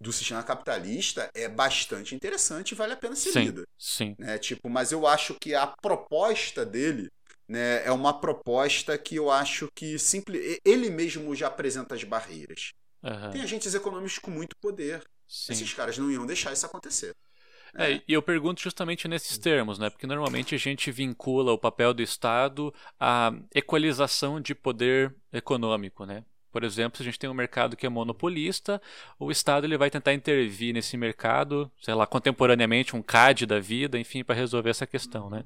do 0.00 0.12
sistema 0.12 0.42
capitalista 0.42 1.30
é 1.34 1.48
bastante 1.48 2.14
interessante 2.14 2.72
e 2.72 2.74
vale 2.74 2.92
a 2.92 2.96
pena 2.96 3.16
ser 3.16 3.32
sim, 3.32 3.44
lida. 3.44 3.64
Sim. 3.78 4.14
Né? 4.18 4.38
Tipo, 4.38 4.68
mas 4.68 4.92
eu 4.92 5.06
acho 5.06 5.34
que 5.34 5.54
a 5.54 5.66
proposta 5.66 6.64
dele 6.66 7.08
né, 7.48 7.84
é 7.86 7.92
uma 7.92 8.18
proposta 8.20 8.98
que 8.98 9.16
eu 9.16 9.30
acho 9.30 9.68
que 9.74 9.98
simple, 9.98 10.60
ele 10.64 10.90
mesmo 10.90 11.34
já 11.34 11.46
apresenta 11.46 11.94
as 11.94 12.04
barreiras. 12.04 12.72
Uhum. 13.04 13.30
Tem 13.30 13.42
agentes 13.42 13.74
econômicos 13.74 14.18
com 14.18 14.30
muito 14.30 14.56
poder. 14.56 15.04
Sim. 15.28 15.52
Esses 15.52 15.72
caras 15.74 15.98
não 15.98 16.10
iam 16.10 16.26
deixar 16.26 16.52
isso 16.52 16.64
acontecer. 16.64 17.14
É, 17.76 18.00
e 18.06 18.12
eu 18.12 18.22
pergunto 18.22 18.60
justamente 18.60 19.08
nesses 19.08 19.36
termos, 19.36 19.78
né? 19.78 19.90
Porque 19.90 20.06
normalmente 20.06 20.54
a 20.54 20.58
gente 20.58 20.92
vincula 20.92 21.52
o 21.52 21.58
papel 21.58 21.92
do 21.92 22.02
Estado 22.02 22.72
à 23.00 23.32
equalização 23.52 24.40
de 24.40 24.54
poder 24.54 25.14
econômico, 25.32 26.06
né? 26.06 26.24
Por 26.54 26.62
exemplo, 26.62 26.98
se 26.98 27.02
a 27.02 27.06
gente 27.06 27.18
tem 27.18 27.28
um 27.28 27.34
mercado 27.34 27.76
que 27.76 27.84
é 27.84 27.88
monopolista, 27.88 28.80
o 29.18 29.28
Estado 29.28 29.66
ele 29.66 29.76
vai 29.76 29.90
tentar 29.90 30.14
intervir 30.14 30.72
nesse 30.72 30.96
mercado, 30.96 31.68
sei 31.82 31.94
lá, 31.94 32.06
contemporaneamente 32.06 32.94
um 32.94 33.02
CAD 33.02 33.44
da 33.44 33.58
vida, 33.58 33.98
enfim, 33.98 34.22
para 34.22 34.36
resolver 34.36 34.70
essa 34.70 34.86
questão, 34.86 35.28
né? 35.28 35.42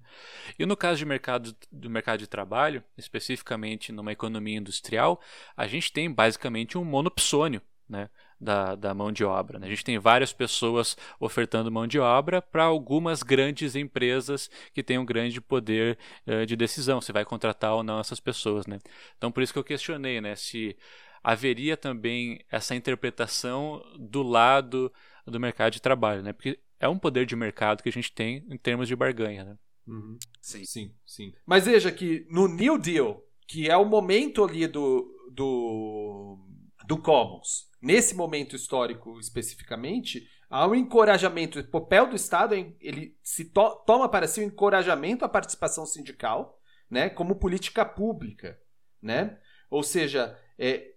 E 0.58 0.66
no 0.66 0.76
caso 0.76 0.98
de 0.98 1.06
mercado, 1.06 1.56
do 1.72 1.88
mercado 1.88 2.18
de 2.18 2.26
trabalho, 2.26 2.84
especificamente 2.94 3.90
numa 3.90 4.12
economia 4.12 4.58
industrial, 4.58 5.18
a 5.56 5.66
gente 5.66 5.90
tem 5.90 6.12
basicamente 6.12 6.76
um 6.76 6.84
monopsônio, 6.84 7.62
né? 7.88 8.10
Da, 8.40 8.74
da 8.74 8.94
mão 8.94 9.10
de 9.10 9.24
obra. 9.24 9.58
Né? 9.58 9.66
A 9.66 9.70
gente 9.70 9.84
tem 9.84 9.98
várias 9.98 10.32
pessoas 10.32 10.96
ofertando 11.18 11.72
mão 11.72 11.86
de 11.86 11.98
obra 11.98 12.40
para 12.40 12.64
algumas 12.64 13.22
grandes 13.22 13.74
empresas 13.74 14.48
que 14.72 14.82
têm 14.82 14.98
um 14.98 15.04
grande 15.04 15.40
poder 15.40 15.98
uh, 16.26 16.46
de 16.46 16.54
decisão, 16.54 17.00
se 17.00 17.10
vai 17.10 17.24
contratar 17.24 17.74
ou 17.74 17.82
não 17.82 17.98
essas 17.98 18.20
pessoas. 18.20 18.66
Né? 18.66 18.78
Então, 19.16 19.32
por 19.32 19.42
isso 19.42 19.52
que 19.52 19.58
eu 19.58 19.64
questionei 19.64 20.20
né, 20.20 20.36
se 20.36 20.76
haveria 21.22 21.76
também 21.76 22.40
essa 22.50 22.74
interpretação 22.76 23.82
do 23.98 24.22
lado 24.22 24.92
do 25.26 25.40
mercado 25.40 25.72
de 25.72 25.82
trabalho, 25.82 26.22
né? 26.22 26.32
porque 26.32 26.58
é 26.78 26.88
um 26.88 26.98
poder 26.98 27.26
de 27.26 27.34
mercado 27.34 27.82
que 27.82 27.88
a 27.88 27.92
gente 27.92 28.12
tem 28.12 28.44
em 28.48 28.56
termos 28.56 28.86
de 28.86 28.94
barganha. 28.94 29.44
Né? 29.44 29.58
Uhum. 29.86 30.18
Sim. 30.40 30.64
Sim, 30.64 30.94
sim. 31.04 31.32
Mas 31.44 31.64
veja 31.64 31.90
que 31.90 32.26
no 32.30 32.46
New 32.46 32.78
Deal, 32.78 33.22
que 33.46 33.68
é 33.68 33.76
o 33.76 33.84
momento 33.84 34.44
ali 34.44 34.66
do, 34.66 35.30
do, 35.32 36.38
do 36.86 36.98
Commons, 36.98 37.67
nesse 37.80 38.14
momento 38.14 38.56
histórico 38.56 39.18
especificamente, 39.18 40.28
há 40.48 40.66
um 40.66 40.74
encorajamento, 40.74 41.60
o 41.60 41.64
papel 41.64 42.08
do 42.08 42.16
Estado, 42.16 42.54
ele 42.54 43.16
se 43.22 43.46
to 43.46 43.76
toma 43.86 44.08
para 44.08 44.26
si 44.26 44.40
o 44.40 44.44
um 44.44 44.46
encorajamento 44.46 45.24
à 45.24 45.28
participação 45.28 45.86
sindical, 45.86 46.58
né, 46.90 47.10
como 47.10 47.36
política 47.36 47.84
pública, 47.84 48.58
né? 49.00 49.38
Ou 49.70 49.82
seja, 49.82 50.38
é, 50.58 50.94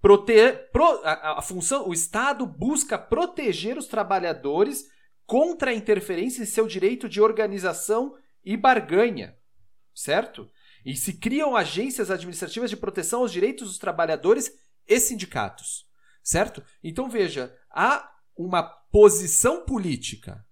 pro, 0.00 0.24
a, 1.04 1.38
a 1.38 1.42
função, 1.42 1.88
o 1.88 1.94
Estado 1.94 2.46
busca 2.46 2.98
proteger 2.98 3.78
os 3.78 3.86
trabalhadores 3.86 4.84
contra 5.24 5.70
a 5.70 5.74
interferência 5.74 6.42
em 6.42 6.46
seu 6.46 6.66
direito 6.66 7.08
de 7.08 7.20
organização 7.20 8.14
e 8.44 8.56
barganha, 8.56 9.36
certo? 9.94 10.48
E 10.84 10.94
se 10.94 11.14
criam 11.14 11.56
agências 11.56 12.10
administrativas 12.10 12.70
de 12.70 12.76
proteção 12.76 13.22
aos 13.22 13.32
direitos 13.32 13.66
dos 13.66 13.78
trabalhadores 13.78 14.52
e 14.86 15.00
sindicatos, 15.00 15.84
certo? 16.26 16.62
Então 16.82 17.08
veja, 17.08 17.56
há 17.70 18.12
uma 18.36 18.62
posição 18.62 19.64
política 19.64 20.44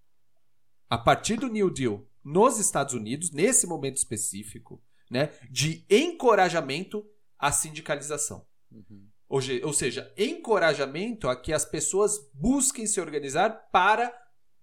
a 0.89 0.97
partir 0.97 1.37
do 1.37 1.49
New 1.49 1.69
Deal 1.71 2.07
nos 2.23 2.59
Estados 2.59 2.95
Unidos, 2.95 3.33
nesse 3.33 3.67
momento 3.67 3.97
específico, 3.97 4.83
né, 5.11 5.33
de 5.51 5.85
encorajamento 5.91 7.05
à 7.39 7.51
sindicalização. 7.53 8.47
Uhum. 8.71 9.09
Ou, 9.29 9.73
seja, 9.73 10.13
encorajamento 10.17 11.29
a 11.29 11.35
que 11.35 11.53
as 11.53 11.65
pessoas 11.65 12.31
busquem 12.33 12.87
se 12.87 13.01
organizar 13.01 13.69
para 13.73 14.15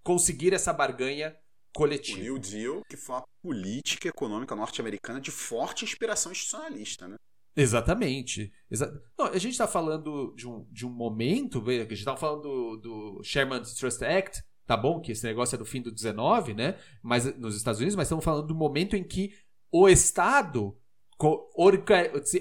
conseguir 0.01 0.53
essa 0.53 0.71
barganha 0.71 1.37
O 1.75 1.77
coletiva. 1.77 2.21
New 2.21 2.39
Deal, 2.39 2.81
que 2.89 2.95
foi 2.95 3.15
uma 3.15 3.23
política 3.41 4.07
econômica 4.07 4.55
norte-americana 4.55 5.19
de 5.19 5.29
forte 5.29 5.83
inspiração 5.83 6.31
institucionalista, 6.31 7.07
né? 7.07 7.17
Exatamente. 7.55 8.51
Exa 8.69 8.91
Não, 9.17 9.27
a 9.27 9.37
gente 9.37 9.51
está 9.51 9.67
falando 9.67 10.33
de 10.35 10.47
um, 10.47 10.65
de 10.71 10.85
um 10.85 10.89
momento, 10.89 11.63
a 11.67 11.73
gente 11.73 11.93
estava 11.93 12.17
falando 12.17 12.41
do, 12.41 12.77
do 12.77 13.23
Sherman's 13.23 13.73
Trust 13.73 14.03
Act, 14.03 14.41
tá 14.65 14.77
bom? 14.77 14.99
Que 14.99 15.11
esse 15.11 15.25
negócio 15.25 15.55
é 15.55 15.57
do 15.57 15.65
fim 15.65 15.81
do 15.81 15.91
19, 15.91 16.53
né? 16.53 16.77
Mas, 17.03 17.37
nos 17.37 17.55
Estados 17.55 17.79
Unidos, 17.79 17.95
mas 17.95 18.07
estamos 18.07 18.23
falando 18.23 18.47
do 18.47 18.55
momento 18.55 18.95
em 18.95 19.03
que 19.03 19.33
o 19.71 19.87
Estado 19.87 20.77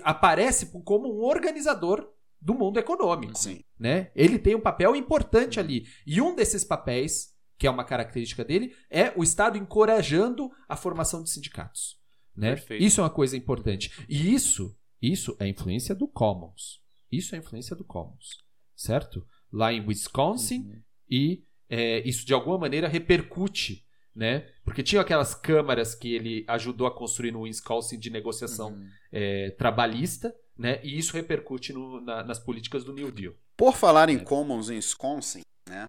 aparece 0.02 0.70
como 0.84 1.12
um 1.12 1.22
organizador 1.24 2.08
do 2.40 2.54
mundo 2.54 2.78
econômico. 2.78 3.36
Sim. 3.36 3.62
Né? 3.78 4.10
Ele 4.14 4.38
tem 4.38 4.54
um 4.54 4.60
papel 4.60 4.96
importante 4.96 5.60
ali. 5.60 5.86
E 6.06 6.20
um 6.20 6.34
desses 6.34 6.64
papéis, 6.64 7.34
que 7.58 7.66
é 7.66 7.70
uma 7.70 7.84
característica 7.84 8.44
dele, 8.44 8.74
é 8.88 9.12
o 9.16 9.22
Estado 9.22 9.58
encorajando 9.58 10.50
a 10.68 10.76
formação 10.76 11.22
de 11.22 11.30
sindicatos. 11.30 11.98
Né? 12.34 12.54
Perfeito. 12.54 12.82
Isso 12.82 13.00
é 13.00 13.04
uma 13.04 13.10
coisa 13.10 13.36
importante. 13.36 13.92
E 14.08 14.32
isso, 14.32 14.74
isso 15.00 15.36
é 15.40 15.46
influência 15.48 15.94
do 15.94 16.06
Commons. 16.08 16.80
Isso 17.10 17.34
é 17.34 17.38
influência 17.38 17.74
do 17.76 17.84
Commons. 17.84 18.38
Certo? 18.76 19.26
Lá 19.52 19.72
em 19.72 19.84
Wisconsin, 19.86 20.60
Uhum. 20.60 20.82
e 21.10 21.44
é, 21.68 22.00
isso 22.08 22.24
de 22.26 22.32
alguma 22.34 22.58
maneira 22.58 22.88
repercute. 22.88 23.86
Né? 24.14 24.40
Porque 24.64 24.82
tinha 24.82 25.00
aquelas 25.00 25.34
câmaras 25.36 25.94
que 25.94 26.12
ele 26.12 26.44
ajudou 26.48 26.86
a 26.86 26.90
construir 26.94 27.30
no 27.30 27.42
Wisconsin 27.42 27.96
de 27.98 28.10
negociação 28.10 28.70
Uhum. 28.72 28.88
é, 29.12 29.50
trabalhista, 29.52 30.34
né? 30.58 30.80
E 30.82 30.98
isso 30.98 31.14
repercute 31.14 31.72
no- 31.72 32.00
na- 32.00 32.24
nas 32.24 32.38
políticas 32.38 32.82
do 32.82 32.92
New 32.92 33.10
Deal. 33.12 33.34
Por 33.56 33.76
falar 33.76 34.08
em 34.10 34.16
É. 34.16 34.18
commons 34.24 34.68
em 34.68 34.74
Wisconsin, 34.76 35.42
né? 35.68 35.86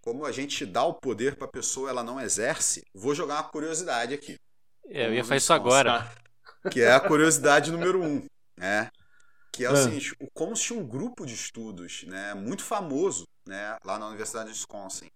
Como 0.00 0.24
a 0.24 0.30
gente 0.30 0.64
dá 0.64 0.84
o 0.84 0.94
poder 0.94 1.34
para 1.34 1.46
a 1.48 1.50
pessoa, 1.50 1.90
ela 1.90 2.04
não 2.04 2.20
exerce. 2.20 2.82
Vou 2.94 3.14
jogar 3.16 3.34
uma 3.34 3.48
curiosidade 3.50 4.14
aqui, 4.14 4.36
É, 4.88 5.08
eu 5.08 5.14
ia 5.14 5.24
fazer 5.24 5.38
isso 5.38 5.52
agora. 5.52 6.08
que 6.70 6.80
é 6.80 6.92
a 6.92 7.00
curiosidade 7.00 7.72
número 7.72 8.00
um, 8.00 8.24
né? 8.56 8.90
Que 9.52 9.64
é 9.64 9.70
o 9.70 9.74
Ah. 9.74 9.76
seguinte: 9.76 10.14
o 10.20 10.26
Commons 10.34 10.60
tinha 10.60 10.78
um 10.78 10.86
grupo 10.86 11.24
de 11.26 11.34
estudos, 11.34 12.04
né? 12.04 12.34
Muito 12.34 12.62
famoso, 12.62 13.24
né? 13.46 13.76
Lá 13.84 13.98
na 13.98 14.06
Universidade 14.08 14.50
de 14.50 14.54
Wisconsin. 14.56 15.08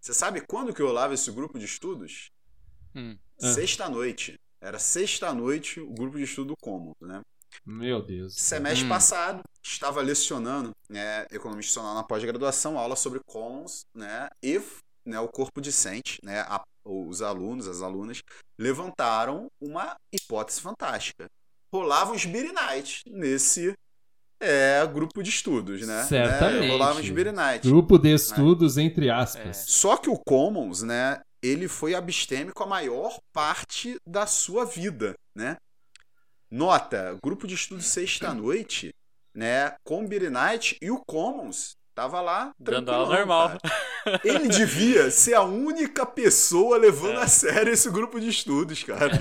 Você 0.00 0.14
sabe 0.14 0.40
quando 0.46 0.72
que 0.74 0.80
eu 0.80 0.88
olhava 0.88 1.12
esse 1.14 1.30
grupo 1.30 1.58
de 1.58 1.64
estudos? 1.64 2.30
Hum. 2.94 3.18
Ah. 3.42 3.52
Sexta-noite. 3.52 4.38
Era 4.62 4.78
sexta-noite 4.78 5.80
o 5.80 5.90
grupo 5.92 6.18
de 6.18 6.24
estudo 6.24 6.48
do 6.48 6.56
Commons, 6.60 6.94
né? 7.00 7.20
Meu 7.64 8.02
Deus. 8.02 8.34
Semestre 8.36 8.84
Hum. 8.86 8.88
passado, 8.88 9.42
estava 9.64 10.00
lecionando 10.00 10.70
né, 10.88 11.26
economia 11.30 11.60
institucional 11.60 11.94
na 11.94 12.02
pós-graduação, 12.04 12.78
aula 12.78 12.94
sobre 12.96 13.20
commons, 13.26 13.84
né, 13.94 14.28
e 14.42 14.60
né, 15.04 15.18
o 15.20 15.28
corpo 15.28 15.60
discente, 15.60 16.18
né, 16.22 16.40
a- 16.42 16.62
os 16.84 17.22
alunos, 17.22 17.66
as 17.68 17.80
alunas, 17.80 18.22
levantaram 18.58 19.48
uma 19.60 19.96
hipótese 20.12 20.60
fantástica. 20.60 21.28
Rolavam 21.72 22.14
os 22.14 22.24
Beer 22.24 22.52
Nights 22.52 23.02
nesse 23.06 23.74
é, 24.40 24.86
grupo 24.86 25.22
de 25.22 25.30
estudos, 25.30 25.86
né? 25.86 26.02
Certamente. 26.04 26.66
Né, 26.66 26.68
rolavam 26.68 27.00
os 27.00 27.10
Beer 27.10 27.32
Nights. 27.32 27.70
Grupo 27.70 27.98
de 27.98 28.12
estudos, 28.12 28.78
entre 28.78 29.10
aspas. 29.10 29.64
Só 29.68 29.96
que 29.96 30.08
o 30.08 30.18
Commons, 30.18 30.82
né, 30.82 31.20
ele 31.42 31.68
foi 31.68 31.94
abstêmico 31.94 32.62
a 32.62 32.66
maior 32.66 33.18
parte 33.32 33.96
da 34.06 34.26
sua 34.26 34.64
vida, 34.64 35.14
né? 35.34 35.56
Nota, 36.50 37.16
grupo 37.22 37.46
de 37.46 37.54
estudo 37.54 37.80
sexta-noite, 37.80 38.92
né, 39.32 39.74
com 39.84 40.04
Beer 40.04 40.30
Night 40.30 40.76
e 40.82 40.90
o 40.90 41.00
Commons 41.06 41.76
tava 42.00 42.20
lá 42.22 42.54
Dando 42.58 42.90
aula 42.90 43.16
normal. 43.16 43.58
cara. 44.04 44.20
Ele 44.24 44.48
devia 44.48 45.10
ser 45.10 45.34
a 45.34 45.42
única 45.42 46.06
pessoa 46.06 46.78
levando 46.78 47.18
a 47.18 47.26
sério 47.28 47.72
esse 47.72 47.90
grupo 47.90 48.18
de 48.18 48.28
estudos, 48.28 48.82
cara. 48.82 49.12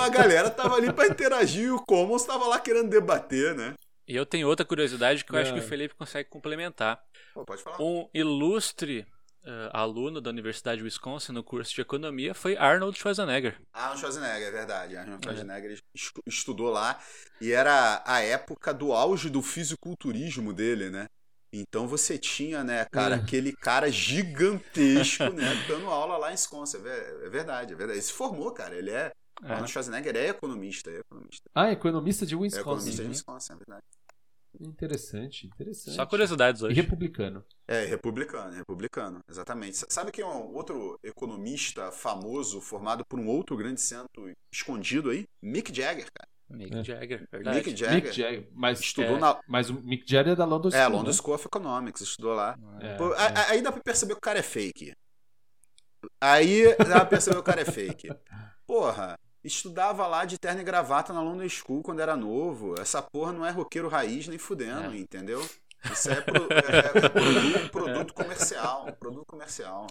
A 0.00 0.08
galera 0.08 0.48
tava 0.48 0.76
ali 0.76 0.92
para 0.92 1.08
interagir 1.08 1.64
e 1.64 1.70
o 1.70 1.80
Commons 1.80 2.24
tava 2.24 2.46
lá 2.46 2.60
querendo 2.60 2.88
debater, 2.88 3.54
né? 3.56 3.74
E 4.06 4.14
eu 4.14 4.24
tenho 4.24 4.46
outra 4.48 4.64
curiosidade 4.64 5.24
que 5.24 5.32
eu 5.32 5.38
acho 5.38 5.52
que 5.52 5.58
Ah. 5.60 5.62
o 5.62 5.66
Felipe 5.66 5.94
consegue 5.96 6.28
complementar. 6.28 7.00
Pô, 7.34 7.44
pode 7.44 7.62
falar. 7.62 7.80
Um 7.80 8.08
ilustre 8.14 9.04
eh, 9.44 9.70
aluno 9.72 10.20
da 10.20 10.28
Universidade 10.30 10.78
de 10.78 10.84
Wisconsin 10.84 11.32
no 11.32 11.42
curso 11.42 11.74
de 11.74 11.80
economia 11.80 12.34
foi 12.34 12.56
Arnold 12.56 12.96
Schwarzenegger. 12.98 13.56
Arnold 13.72 13.98
Schwarzenegger, 14.00 14.48
é 14.48 14.50
verdade. 14.50 14.96
Arnold 14.96 15.24
Schwarzenegger 15.24 15.78
estu- 15.94 16.22
estudou 16.26 16.70
lá 16.70 16.98
e 17.40 17.50
era 17.52 18.02
a 18.04 18.20
época 18.20 18.72
do 18.74 18.92
auge 18.92 19.30
do 19.30 19.40
fisiculturismo 19.42 20.52
dele, 20.52 20.90
né? 20.90 21.06
Então 21.52 21.88
você 21.88 22.16
tinha, 22.18 22.62
né, 22.62 22.84
cara, 22.92 23.16
Hum. 23.16 23.20
aquele 23.20 23.52
cara 23.52 23.90
gigantesco, 23.90 25.24
né, 25.30 25.44
dando 25.68 25.86
aula 25.90 26.16
lá 26.16 26.28
em 26.28 26.32
Wisconsin. 26.32 26.78
É 26.78 27.26
é 27.26 27.28
verdade, 27.30 27.72
é 27.72 27.76
verdade. 27.76 27.98
Ele 27.98 28.02
se 28.06 28.12
formou, 28.12 28.52
cara. 28.52 28.74
Ele 28.76 28.90
é. 28.90 29.10
É. 29.42 29.52
Arnold 29.52 29.70
Schwarzenegger 29.72 30.14
é 30.16 30.28
economista, 30.28 30.90
é 30.90 30.98
economista. 30.98 31.48
Ah, 31.54 31.72
economista 31.72 32.26
de 32.26 32.34
É 32.34 32.38
Wisconsin. 32.38 32.60
economista 32.60 33.02
de 33.02 33.08
Wisconsin, 33.08 33.52
é 33.52 33.56
verdade. 33.56 33.82
Interessante, 34.60 35.46
interessante. 35.46 35.94
Só 35.94 36.04
curiosidades 36.04 36.60
E 36.60 36.64
hoje. 36.66 36.74
republicano. 36.74 37.44
É, 37.68 37.84
republicano, 37.86 38.52
republicano, 38.54 39.20
exatamente. 39.28 39.78
Sabe 39.88 40.10
quem 40.12 40.24
é 40.24 40.26
um 40.26 40.52
outro 40.54 40.98
economista 41.04 41.90
famoso 41.92 42.60
formado 42.60 43.04
por 43.08 43.18
um 43.18 43.28
outro 43.28 43.56
grande 43.56 43.80
centro 43.80 44.30
escondido 44.52 45.10
aí? 45.10 45.24
Mick 45.40 45.74
Jagger, 45.74 46.06
cara. 46.12 46.28
Mick 46.50 46.76
É. 46.76 46.84
Jagger, 46.84 47.28
verdade. 47.30 47.56
Mick 47.58 47.76
Jagger 47.76 47.94
Mick 48.02 48.12
Jagger. 48.12 48.48
Mas, 48.52 48.80
estudou 48.80 49.16
é, 49.16 49.20
na 49.20 49.40
mas 49.46 49.70
o 49.70 49.74
Mick 49.74 50.04
Jagger 50.06 50.32
é 50.32 50.36
da 50.36 50.44
London 50.44 50.68
É, 50.68 50.72
School, 50.72 50.96
London 50.96 51.06
né? 51.10 51.12
School 51.12 51.34
of 51.34 51.46
Economics, 51.46 52.00
estudou 52.00 52.34
lá. 52.34 52.58
É, 52.80 52.94
Pô, 52.96 53.14
é. 53.14 53.18
a- 53.18 53.48
Aí 53.50 53.62
dá 53.62 53.70
pra 53.72 53.80
perceber 53.82 54.12
que 54.14 54.18
o 54.18 54.22
cara 54.22 54.38
é 54.38 54.42
fake. 54.42 54.92
Aí 56.20 56.74
dá 56.78 56.96
pra 57.00 57.04
perceber 57.06 57.36
que 57.36 57.40
o 57.40 57.44
cara 57.44 57.60
é 57.60 57.64
fake. 57.64 58.08
Porra, 58.66 59.18
estudava 59.44 60.06
lá 60.06 60.24
de 60.24 60.38
terno 60.38 60.60
e 60.60 60.64
gravata 60.64 61.12
na 61.12 61.22
London 61.22 61.48
School 61.48 61.82
quando 61.82 62.00
era 62.00 62.16
novo. 62.16 62.74
Essa 62.80 63.00
porra 63.02 63.32
não 63.32 63.44
é 63.46 63.50
roqueiro 63.50 63.88
raiz 63.88 64.26
nem 64.28 64.38
fudendo, 64.38 64.92
É. 64.92 64.96
entendeu? 64.96 65.44
Isso 65.90 66.10
é, 66.10 66.20
pro- 66.20 66.46
é- 66.52 67.06
é 67.06 67.08
produto, 67.08 67.70
produto 67.70 68.14
comercial. 68.14 68.92
Produto 68.98 69.24
comercial. 69.26 69.86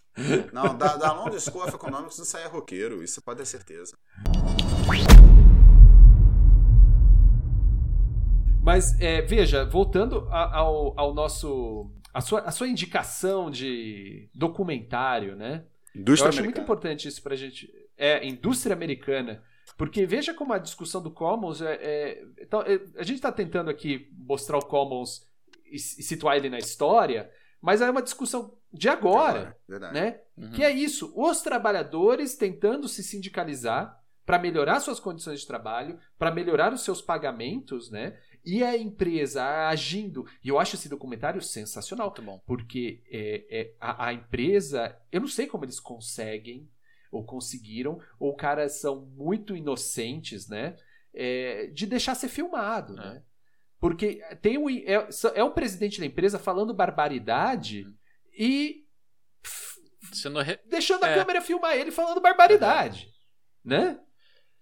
Não, 0.53 0.77
da, 0.77 0.95
da 0.97 1.11
London 1.13 1.39
School 1.39 1.63
of 1.63 1.73
Economics 1.75 2.17
não 2.17 2.25
sai 2.25 2.45
roqueiro, 2.47 3.03
isso 3.03 3.21
pode 3.23 3.39
ter 3.39 3.45
certeza. 3.45 3.95
Mas 8.61 8.99
é, 8.99 9.21
veja, 9.21 9.65
voltando 9.65 10.27
a- 10.29 10.57
ao, 10.57 10.99
ao 10.99 11.13
nosso. 11.13 11.91
A 12.13 12.21
sua, 12.21 12.41
a 12.41 12.51
sua 12.51 12.67
indicação 12.67 13.49
de 13.51 14.29
documentário, 14.33 15.35
né? 15.35 15.63
Eu 15.93 16.01
Indústria 16.01 16.29
acho 16.29 16.37
muito 16.39 16.57
americana. 16.57 16.63
importante 16.63 17.07
isso 17.07 17.21
pra 17.21 17.35
gente. 17.35 17.71
É, 17.97 18.25
indústria 18.27 18.75
americana. 18.75 19.43
Porque 19.77 20.05
veja 20.05 20.33
como 20.33 20.51
a 20.53 20.57
discussão 20.57 21.01
do 21.01 21.11
Commons 21.11 21.61
é. 21.61 21.73
é- 21.81 22.23
então, 22.41 22.61
é, 22.61 22.79
a 22.97 23.03
gente 23.03 23.17
está 23.17 23.31
tentando 23.31 23.69
aqui 23.69 24.09
mostrar 24.17 24.57
o 24.57 24.65
Commons 24.65 25.21
e, 25.65 25.75
e 25.75 25.79
situar 25.79 26.35
ele 26.37 26.49
na 26.49 26.57
história, 26.57 27.29
mas 27.61 27.81
é 27.81 27.89
uma 27.89 28.01
discussão 28.01 28.57
de 28.73 28.89
agora, 28.89 29.55
Verdade. 29.67 29.93
né? 29.93 30.19
Uhum. 30.37 30.51
Que 30.51 30.63
é 30.63 30.71
isso, 30.71 31.11
os 31.15 31.41
trabalhadores 31.41 32.35
tentando 32.35 32.87
se 32.87 33.03
sindicalizar 33.03 33.97
para 34.25 34.37
melhorar 34.39 34.79
suas 34.79 34.99
condições 34.99 35.39
de 35.41 35.47
trabalho, 35.47 35.97
para 36.17 36.31
melhorar 36.31 36.71
os 36.73 36.81
seus 36.81 37.01
pagamentos, 37.01 37.89
né? 37.89 38.15
E 38.45 38.63
a 38.63 38.77
empresa 38.77 39.67
agindo. 39.67 40.25
E 40.43 40.49
eu 40.49 40.57
acho 40.59 40.75
esse 40.75 40.87
documentário 40.89 41.41
sensacional, 41.41 42.07
Muito 42.07 42.21
bom. 42.21 42.41
porque 42.45 43.01
é, 43.11 43.45
é, 43.49 43.73
a, 43.79 44.07
a 44.07 44.13
empresa, 44.13 44.97
eu 45.11 45.21
não 45.21 45.27
sei 45.27 45.45
como 45.47 45.65
eles 45.65 45.79
conseguem 45.79 46.69
ou 47.11 47.23
conseguiram, 47.25 47.99
ou 48.19 48.35
caras 48.35 48.79
são 48.79 49.01
muito 49.15 49.55
inocentes, 49.55 50.47
né? 50.47 50.75
é, 51.13 51.65
de 51.73 51.87
deixar 51.87 52.13
ser 52.15 52.27
filmado, 52.29 52.93
É. 52.93 52.95
né? 53.15 53.23
Porque 53.79 54.21
tem 54.41 54.57
um, 54.57 54.69
é, 54.69 55.07
é 55.33 55.43
o 55.43 55.51
presidente 55.51 55.99
da 55.99 56.05
empresa 56.05 56.37
falando 56.37 56.73
barbaridade 56.73 57.83
Uhum. 57.85 57.93
e 58.37 58.85
Sendo 60.13 60.39
re- 60.41 60.59
deixando 60.65 61.03
a 61.03 61.09
É. 61.09 61.15
câmera 61.15 61.41
filmar 61.41 61.75
ele 61.75 61.91
falando 61.91 62.21
barbaridade, 62.21 63.09
né? 63.63 63.99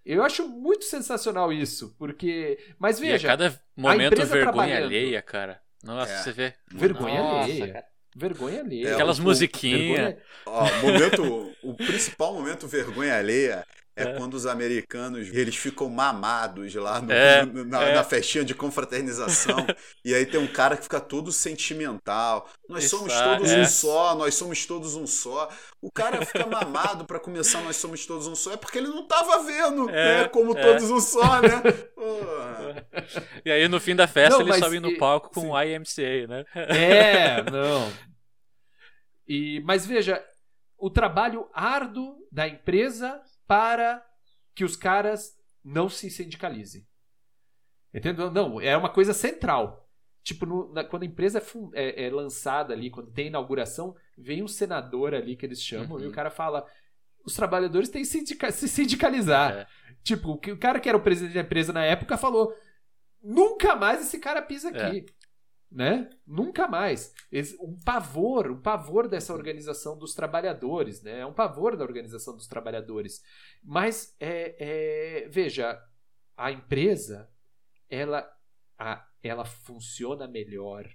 Eu 0.04 0.22
acho 0.22 0.48
muito 0.48 0.84
sensacional 0.84 1.52
isso, 1.52 1.94
porque. 1.98 2.58
Mas 2.78 2.98
E 2.98 3.06
a 3.08 3.12
veja, 3.12 3.28
cada 3.28 3.62
momento 3.80 4.26
vergonha 4.26 4.76
alheia, 4.78 5.22
cara. 5.22 5.60
Nossa, 5.82 6.12
É. 6.12 6.16
você 6.18 6.32
vê. 6.32 6.54
vergonha 6.72 7.20
Nossa, 7.22 7.44
alheia. 7.44 7.72
cara. 7.72 7.84
Vergonha 8.16 8.60
alheia. 8.60 8.88
É, 8.88 8.92
Aquelas 8.94 9.18
o- 9.18 9.22
musiquinhas. 9.22 10.16
vergonha- 10.46 10.80
momento, 10.82 11.54
o 11.62 11.74
principal 11.74 12.34
momento 12.34 12.66
vergonha 12.66 13.16
alheia 13.16 13.64
é, 13.98 14.02
É. 14.10 14.14
quando 14.16 14.34
os 14.34 14.46
americanos 14.46 15.28
eles 15.32 15.56
ficam 15.56 15.88
mamados 15.90 16.74
lá 16.74 17.00
no- 17.00 17.12
É, 17.12 17.44
no- 17.46 17.64
na, 17.64 17.82
é. 17.82 17.94
na 17.94 18.04
festinha 18.04 18.44
de 18.44 18.54
confraternização 18.54 19.56
e 20.04 20.14
aí 20.14 20.24
tem 20.26 20.38
um 20.40 20.46
cara 20.46 20.76
que 20.76 20.84
fica 20.84 21.00
todo 21.00 21.32
sentimental. 21.32 22.48
Nós 22.68 22.84
Isso, 22.84 22.96
somos 22.96 23.12
ah, 23.14 23.36
todos 23.36 23.50
é. 23.50 23.60
um 23.60 23.64
só, 23.66 24.14
nós 24.14 24.34
somos 24.34 24.64
todos 24.66 24.94
um 24.94 25.06
só. 25.06 25.48
O 25.80 25.90
cara 25.92 26.24
fica 26.24 26.46
mamado 26.46 27.04
pra 27.04 27.20
começar 27.20 27.60
nós 27.62 27.76
somos 27.76 28.04
todos 28.06 28.26
um 28.26 28.34
só 28.34 28.52
é 28.52 28.56
porque 28.56 28.78
ele 28.78 28.88
não 28.88 29.06
tava 29.06 29.42
vendo, 29.44 29.88
É, 29.90 30.22
né, 30.22 30.28
como 30.28 30.56
é. 30.56 30.62
todos 30.62 30.90
um 30.90 31.00
só, 31.00 31.40
né? 31.40 31.60
Porra. 31.94 32.86
E 33.44 33.50
aí 33.50 33.66
no 33.68 33.80
fim 33.80 33.94
da 33.96 34.06
festa 34.06 34.38
Não, 34.38 34.46
ele 34.48 34.58
sobe 34.58 34.80
no 34.80 34.90
e- 34.90 34.98
palco 34.98 35.30
com 35.30 35.50
o 35.50 35.62
IMCA, 35.62 36.26
né? 36.28 36.44
É, 36.54 37.42
não. 37.50 37.92
E, 39.26 39.60
mas 39.64 39.86
veja, 39.86 40.22
o 40.78 40.90
trabalho 40.90 41.48
árduo 41.52 42.16
da 42.32 42.48
empresa 42.48 43.20
para 43.48 44.04
que 44.54 44.62
os 44.64 44.76
caras 44.76 45.36
não 45.64 45.88
se 45.88 46.08
sindicalizem. 46.10 46.86
Entendeu? 47.92 48.30
Não, 48.30 48.60
é 48.60 48.76
uma 48.76 48.90
coisa 48.90 49.12
central. 49.12 49.88
Tipo, 50.22 50.44
no- 50.44 50.72
na- 50.74 50.84
quando 50.84 51.04
a 51.04 51.06
empresa 51.06 51.42
é, 51.72 52.04
é- 52.04 52.04
é 52.06 52.10
lançada 52.10 52.74
ali, 52.74 52.90
quando 52.90 53.10
tem 53.10 53.28
inauguração, 53.28 53.96
vem 54.16 54.42
um 54.42 54.48
senador 54.48 55.14
ali 55.14 55.34
que 55.36 55.46
eles 55.46 55.62
chamam 55.62 55.96
Uhum. 55.96 56.04
e 56.04 56.06
o 56.06 56.12
cara 56.12 56.30
fala: 56.30 56.66
os 57.24 57.34
trabalhadores 57.34 57.88
têm 57.88 58.02
que 58.02 58.08
sindica- 58.08 58.52
se 58.52 58.68
sindicalizar. 58.68 59.52
É. 59.52 59.66
Tipo, 60.02 60.32
o 60.32 60.58
cara 60.58 60.78
que 60.80 60.88
era 60.88 60.98
o 60.98 61.02
presidente 61.02 61.34
da 61.34 61.40
empresa 61.40 61.72
na 61.72 61.84
época 61.84 62.18
falou: 62.18 62.54
nunca 63.22 63.74
mais 63.74 64.02
esse 64.02 64.18
cara 64.18 64.42
pisa 64.42 64.68
aqui. 64.68 65.06
Né? 65.70 66.08
Nunca 66.26 66.66
mais. 66.66 67.12
Um 67.60 67.78
pavor, 67.84 68.50
um 68.50 68.60
pavor 68.60 69.06
dessa 69.06 69.34
organização 69.34 69.98
dos 69.98 70.14
trabalhadores, 70.14 71.02
né? 71.02 71.20
É 71.20 71.26
um 71.26 71.32
pavor 71.34 71.76
da 71.76 71.84
organização 71.84 72.34
dos 72.34 72.46
trabalhadores. 72.46 73.22
Mas, 73.62 74.16
é, 74.18 74.56
é, 75.24 75.28
veja, 75.28 75.78
a 76.36 76.50
empresa, 76.50 77.30
ela, 77.90 78.26
a- 78.78 79.06
ela 79.22 79.44
funciona 79.44 80.26
melhor, 80.26 80.88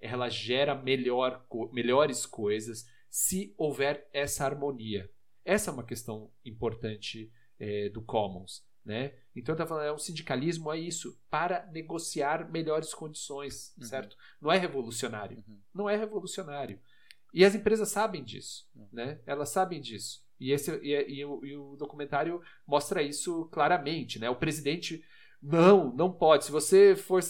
ela 0.00 0.28
gera 0.28 0.74
melhor, 0.74 1.46
melhores 1.72 2.26
coisas 2.26 2.84
se 3.08 3.54
houver 3.56 4.08
essa 4.12 4.44
harmonia. 4.44 5.08
Essa 5.44 5.70
é 5.70 5.72
uma 5.74 5.84
questão 5.86 6.32
importante 6.44 7.32
é, 7.60 7.88
do 7.90 8.02
Commons. 8.02 8.66
Né? 8.86 9.14
Então, 9.34 9.56
tava 9.56 9.68
falando, 9.68 9.86
é 9.86 9.92
um 9.92 9.98
sindicalismo, 9.98 10.72
é 10.72 10.78
isso, 10.78 11.18
para 11.28 11.66
negociar 11.72 12.48
melhores 12.50 12.94
condições, 12.94 13.74
Uhum. 13.76 13.84
certo? 13.84 14.16
Não 14.40 14.50
é 14.52 14.56
revolucionário. 14.56 15.42
Uhum. 15.48 15.58
Não 15.74 15.90
é 15.90 15.96
revolucionário. 15.96 16.78
E 17.34 17.44
as 17.44 17.52
empresas 17.54 17.88
sabem 17.88 18.22
disso, 18.22 18.64
Uhum. 18.76 18.86
né? 18.92 19.18
Elas 19.26 19.48
sabem 19.48 19.80
disso. 19.80 20.24
E, 20.38 20.52
esse, 20.52 20.70
e, 20.84 20.92
e 21.18 21.24
o, 21.24 21.44
e 21.44 21.56
o 21.56 21.74
documentário 21.76 22.40
mostra 22.64 23.02
isso 23.02 23.46
claramente, 23.46 24.20
né? 24.20 24.30
O 24.30 24.36
presidente, 24.36 25.04
não, 25.42 25.92
não 25.92 26.12
pode. 26.12 26.44
Se 26.44 26.52
você 26.52 26.94
for, 26.94 27.20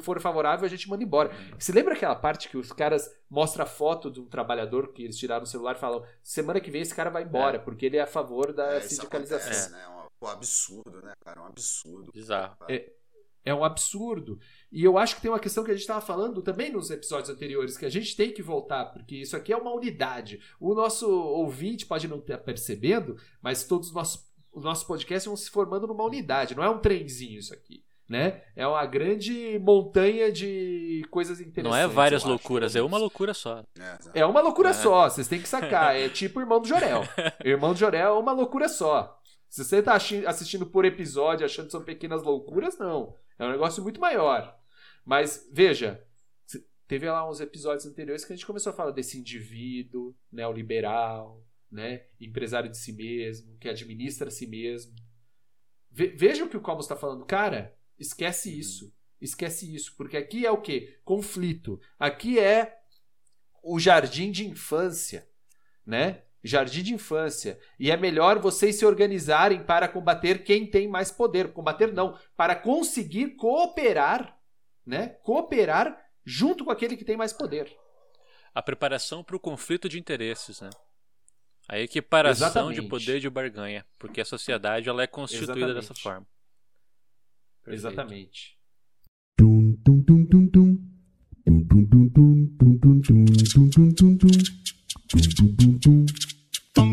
for 0.00 0.18
favorável, 0.20 0.64
a 0.64 0.68
gente 0.68 0.88
manda 0.88 1.04
embora. 1.04 1.28
Uhum. 1.30 1.58
Você 1.58 1.72
lembra 1.72 1.92
aquela 1.94 2.14
parte 2.16 2.48
que 2.48 2.56
os 2.56 2.72
caras 2.72 3.14
mostram 3.28 3.64
a 3.64 3.68
foto 3.68 4.10
de 4.10 4.18
um 4.20 4.26
trabalhador 4.26 4.92
que 4.94 5.02
eles 5.04 5.18
tiraram 5.18 5.44
o 5.44 5.46
celular 5.46 5.76
e 5.76 5.78
falam 5.78 6.02
semana 6.22 6.58
que 6.60 6.70
vem 6.70 6.80
esse 6.80 6.94
cara 6.94 7.10
vai 7.10 7.22
embora, 7.24 7.58
porque 7.58 7.84
ele 7.86 7.98
é 7.98 8.00
a 8.00 8.06
favor 8.06 8.52
da 8.52 8.74
É, 8.76 8.80
sindicalização. 8.80 9.38
acontece, 9.50 9.72
né? 9.72 9.86
É 10.20 10.26
um, 10.26 10.28
pô, 10.28 10.28
absurdo, 10.28 11.02
né, 11.02 11.12
cara? 11.24 11.40
É 11.40 11.42
um 11.42 11.46
absurdo. 11.46 12.12
Bizarro. 12.12 12.56
É. 12.68 12.90
É 13.42 13.54
um 13.54 13.64
absurdo. 13.64 14.38
E 14.70 14.84
eu 14.84 14.98
acho 14.98 15.16
que 15.16 15.22
tem 15.22 15.30
uma 15.30 15.40
questão 15.40 15.64
que 15.64 15.70
a 15.70 15.74
gente 15.74 15.80
estava 15.80 16.00
falando 16.02 16.42
também 16.42 16.70
nos 16.70 16.90
episódios 16.90 17.30
anteriores, 17.30 17.78
que 17.78 17.86
a 17.86 17.90
gente 17.90 18.14
tem 18.14 18.30
que 18.32 18.42
voltar, 18.42 18.84
porque 18.92 19.16
isso 19.16 19.34
aqui 19.34 19.50
é 19.50 19.56
uma 19.56 19.72
unidade. 19.72 20.38
O 20.60 20.74
nosso 20.74 21.10
ouvinte 21.10 21.86
pode 21.86 22.06
não 22.06 22.18
estar 22.18 22.36
percebendo, 22.36 23.16
mas 23.40 23.64
todos 23.64 23.88
os 23.88 23.94
nossos, 23.94 24.30
os 24.52 24.62
nossos 24.62 24.84
podcasts 24.84 25.24
vão 25.26 25.36
se 25.36 25.48
formando 25.48 25.86
numa 25.86 26.04
unidade. 26.04 26.54
Não 26.54 26.62
é 26.62 26.68
um 26.68 26.80
trenzinho 26.80 27.38
isso 27.38 27.54
aqui. 27.54 27.82
Né? 28.06 28.42
É 28.56 28.66
uma 28.66 28.84
grande 28.86 29.56
montanha 29.60 30.32
de 30.32 31.06
coisas 31.12 31.40
interessantes. 31.40 31.70
Não 31.70 31.76
é 31.76 31.86
várias 31.86 32.24
loucuras, 32.24 32.74
é 32.74 32.82
uma 32.82 32.98
loucura 32.98 33.32
só. 33.32 33.64
É, 33.78 34.20
É 34.20 34.26
uma 34.26 34.40
loucura 34.40 34.70
É. 34.70 34.72
só, 34.74 35.08
vocês 35.08 35.28
têm 35.28 35.40
que 35.40 35.48
sacar. 35.48 35.96
É 35.96 36.08
tipo 36.08 36.40
o 36.40 36.42
Irmão 36.42 36.60
do 36.60 36.66
Jorel. 36.68 37.04
Irmão 37.44 37.72
do 37.72 37.78
Jorel 37.78 38.16
é 38.16 38.18
uma 38.18 38.32
loucura 38.32 38.68
só. 38.68 39.16
Se 39.50 39.64
você 39.64 39.82
tá 39.82 39.94
assistindo 39.94 40.64
por 40.64 40.84
episódio 40.84 41.44
achando 41.44 41.66
que 41.66 41.72
são 41.72 41.82
pequenas 41.84 42.22
loucuras, 42.22 42.78
não. 42.78 43.18
É 43.36 43.44
um 43.44 43.50
negócio 43.50 43.82
muito 43.82 44.00
maior. 44.00 44.56
Mas, 45.04 45.50
veja, 45.52 46.06
teve 46.86 47.10
lá 47.10 47.28
uns 47.28 47.40
episódios 47.40 47.84
anteriores 47.84 48.24
que 48.24 48.32
a 48.32 48.36
gente 48.36 48.46
começou 48.46 48.70
a 48.70 48.76
falar 48.76 48.92
desse 48.92 49.18
indivíduo 49.18 50.16
neoliberal, 50.30 51.44
né? 51.70 52.06
Empresário 52.20 52.70
de 52.70 52.78
si 52.78 52.92
mesmo, 52.92 53.58
que 53.58 53.68
administra 53.68 54.30
si 54.30 54.46
mesmo. 54.46 54.94
Ve- 55.90 56.14
veja 56.16 56.44
o 56.44 56.48
que 56.48 56.56
o 56.56 56.60
Commons 56.60 56.84
está 56.84 56.94
falando. 56.94 57.26
Cara, 57.26 57.76
esquece 57.98 58.56
isso. 58.56 58.94
Esquece 59.20 59.74
isso. 59.74 59.96
Porque 59.96 60.16
aqui 60.16 60.46
é 60.46 60.50
o 60.50 60.60
quê? 60.60 61.00
Conflito. 61.04 61.80
Aqui 61.98 62.38
é 62.38 62.78
o 63.64 63.80
jardim 63.80 64.30
de 64.30 64.46
infância, 64.46 65.28
né? 65.84 66.22
Jardim 66.42 66.82
de 66.82 66.94
infância. 66.94 67.58
E 67.78 67.90
é 67.90 67.96
melhor 67.96 68.38
vocês 68.38 68.76
se 68.76 68.86
organizarem 68.86 69.62
para 69.62 69.88
combater 69.88 70.42
quem 70.42 70.66
tem 70.66 70.88
mais 70.88 71.10
poder. 71.10 71.52
Combater 71.52 71.92
não, 71.92 72.18
para 72.36 72.54
conseguir 72.54 73.36
cooperar, 73.36 74.38
né? 74.86 75.08
Cooperar 75.22 75.98
junto 76.24 76.64
com 76.64 76.70
aquele 76.70 76.96
que 76.96 77.04
tem 77.04 77.16
mais 77.16 77.32
poder. 77.32 77.70
A 78.54 78.62
preparação 78.62 79.22
para 79.22 79.36
o 79.36 79.40
conflito 79.40 79.88
de 79.88 79.98
interesses, 79.98 80.60
né? 80.60 80.70
A 81.68 81.78
equiparação 81.78 82.48
Exatamente. 82.48 82.80
de 82.80 82.88
poder 82.88 83.20
de 83.20 83.30
barganha, 83.30 83.86
porque 83.98 84.20
a 84.20 84.24
sociedade 84.24 84.88
ela 84.88 85.02
é 85.02 85.06
constituída 85.06 85.52
Exatamente. 85.52 85.74
dessa 85.74 85.94
forma. 85.94 86.26
Perfeito. 87.62 87.86
Exatamente. 87.86 88.58
Tum, 89.36 89.76
tum, 89.84 90.02
tum, 90.02 90.26
tum, 90.26 90.48
tum. 90.48 90.89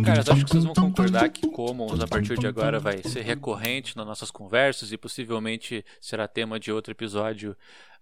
Cara, 0.03 0.23
eu 0.25 0.33
acho 0.33 0.45
que 0.45 0.51
vocês 0.51 0.63
vão 0.63 0.73
concordar 0.73 1.29
que 1.29 1.47
Commons 1.47 1.99
a 1.99 2.07
partir 2.07 2.37
de 2.39 2.47
agora 2.47 2.79
vai 2.79 3.03
ser 3.03 3.21
recorrente 3.21 3.95
nas 3.95 4.05
nossas 4.05 4.31
conversas 4.31 4.91
e 4.91 4.97
possivelmente 4.97 5.85
será 6.01 6.27
tema 6.27 6.59
de 6.59 6.71
outro 6.71 6.91
episódio 6.91 7.55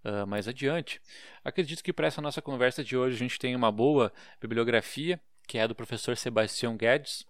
uh, 0.06 0.26
mais 0.26 0.48
adiante. 0.48 1.02
Acredito 1.44 1.84
que 1.84 1.92
para 1.92 2.08
essa 2.08 2.22
nossa 2.22 2.42
conversa 2.42 2.84
de 2.84 2.96
hoje 2.96 3.16
a 3.16 3.20
gente 3.20 3.38
tem 3.38 3.54
uma 3.56 3.72
boa 3.72 4.14
bibliografia, 4.40 5.20
que 5.46 5.58
é 5.58 5.68
do 5.68 5.76
professor 5.76 6.16
Sebastião 6.16 6.78
Guedes, 6.78 7.26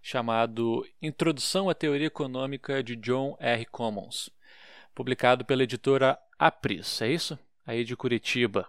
chamado 0.00 0.86
Introdução 1.00 1.68
à 1.68 1.74
Teoria 1.74 2.06
Econômica 2.06 2.80
de 2.80 2.94
John 2.94 3.36
R. 3.40 3.64
Commons, 3.66 4.30
publicado 4.94 5.44
pela 5.44 5.64
editora 5.64 6.16
Apris, 6.38 7.02
é 7.02 7.08
isso? 7.10 7.36
Aí 7.66 7.84
de 7.84 7.96
Curitiba. 7.96 8.68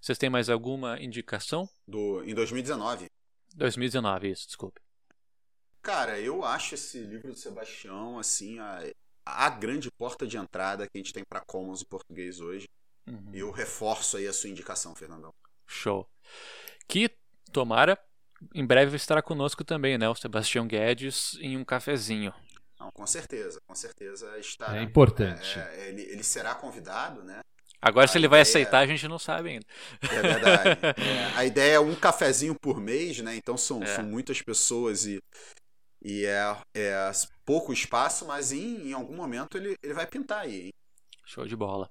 Vocês 0.00 0.18
têm 0.18 0.30
mais 0.30 0.48
alguma 0.48 1.00
indicação? 1.00 1.68
Do, 1.86 2.24
em 2.24 2.34
2019. 2.34 3.06
2019, 3.54 4.30
isso, 4.30 4.46
desculpe. 4.46 4.80
Cara, 5.82 6.18
eu 6.18 6.44
acho 6.44 6.74
esse 6.74 6.98
livro 6.98 7.32
do 7.32 7.38
Sebastião, 7.38 8.18
assim, 8.18 8.58
a, 8.58 8.82
a 9.24 9.50
grande 9.50 9.90
porta 9.90 10.26
de 10.26 10.36
entrada 10.36 10.86
que 10.86 10.96
a 10.96 10.98
gente 10.98 11.12
tem 11.12 11.24
para 11.24 11.40
Commons 11.40 11.82
em 11.82 11.86
português 11.86 12.40
hoje. 12.40 12.68
Uhum. 13.06 13.30
Eu 13.32 13.50
reforço 13.50 14.16
aí 14.16 14.26
a 14.26 14.32
sua 14.32 14.48
indicação, 14.48 14.94
Fernandão. 14.94 15.34
Show. 15.66 16.08
Que, 16.86 17.10
tomara, 17.50 17.98
em 18.54 18.64
breve 18.64 18.96
estará 18.96 19.22
conosco 19.22 19.64
também, 19.64 19.98
né? 19.98 20.08
O 20.08 20.14
Sebastião 20.14 20.66
Guedes 20.66 21.36
em 21.40 21.56
um 21.56 21.64
cafezinho. 21.64 22.32
Não, 22.78 22.90
com 22.90 23.06
certeza, 23.06 23.60
com 23.66 23.74
certeza 23.74 24.38
estará. 24.38 24.78
É 24.78 24.82
importante. 24.82 25.58
É, 25.58 25.88
ele, 25.88 26.02
ele 26.02 26.24
será 26.24 26.54
convidado, 26.54 27.22
né? 27.22 27.40
Agora, 27.82 28.06
se 28.06 28.16
ele 28.16 28.28
vai 28.28 28.40
ideia- 28.40 28.50
aceitar, 28.50 28.78
a 28.78 28.86
gente 28.86 29.08
não 29.08 29.18
sabe 29.18 29.50
ainda. 29.50 29.66
É 30.02 30.22
verdade. 30.22 30.80
É, 31.34 31.36
a 31.36 31.44
ideia 31.44 31.74
é 31.74 31.80
um 31.80 31.94
cafezinho 31.96 32.54
por 32.54 32.80
mês, 32.80 33.18
né? 33.18 33.34
Então 33.34 33.56
são, 33.56 33.82
É. 33.82 33.86
são 33.86 34.04
muitas 34.04 34.40
pessoas 34.40 35.04
e, 35.04 35.20
e 36.04 36.24
é, 36.24 36.56
é 36.74 37.10
pouco 37.44 37.72
espaço, 37.72 38.24
mas 38.24 38.52
em, 38.52 38.90
em 38.90 38.92
algum 38.92 39.16
momento 39.16 39.58
ele, 39.58 39.76
ele 39.82 39.94
vai 39.94 40.06
pintar 40.06 40.42
aí, 40.42 40.66
hein? 40.66 40.72
Show 41.26 41.44
de 41.46 41.56
bola. 41.56 41.90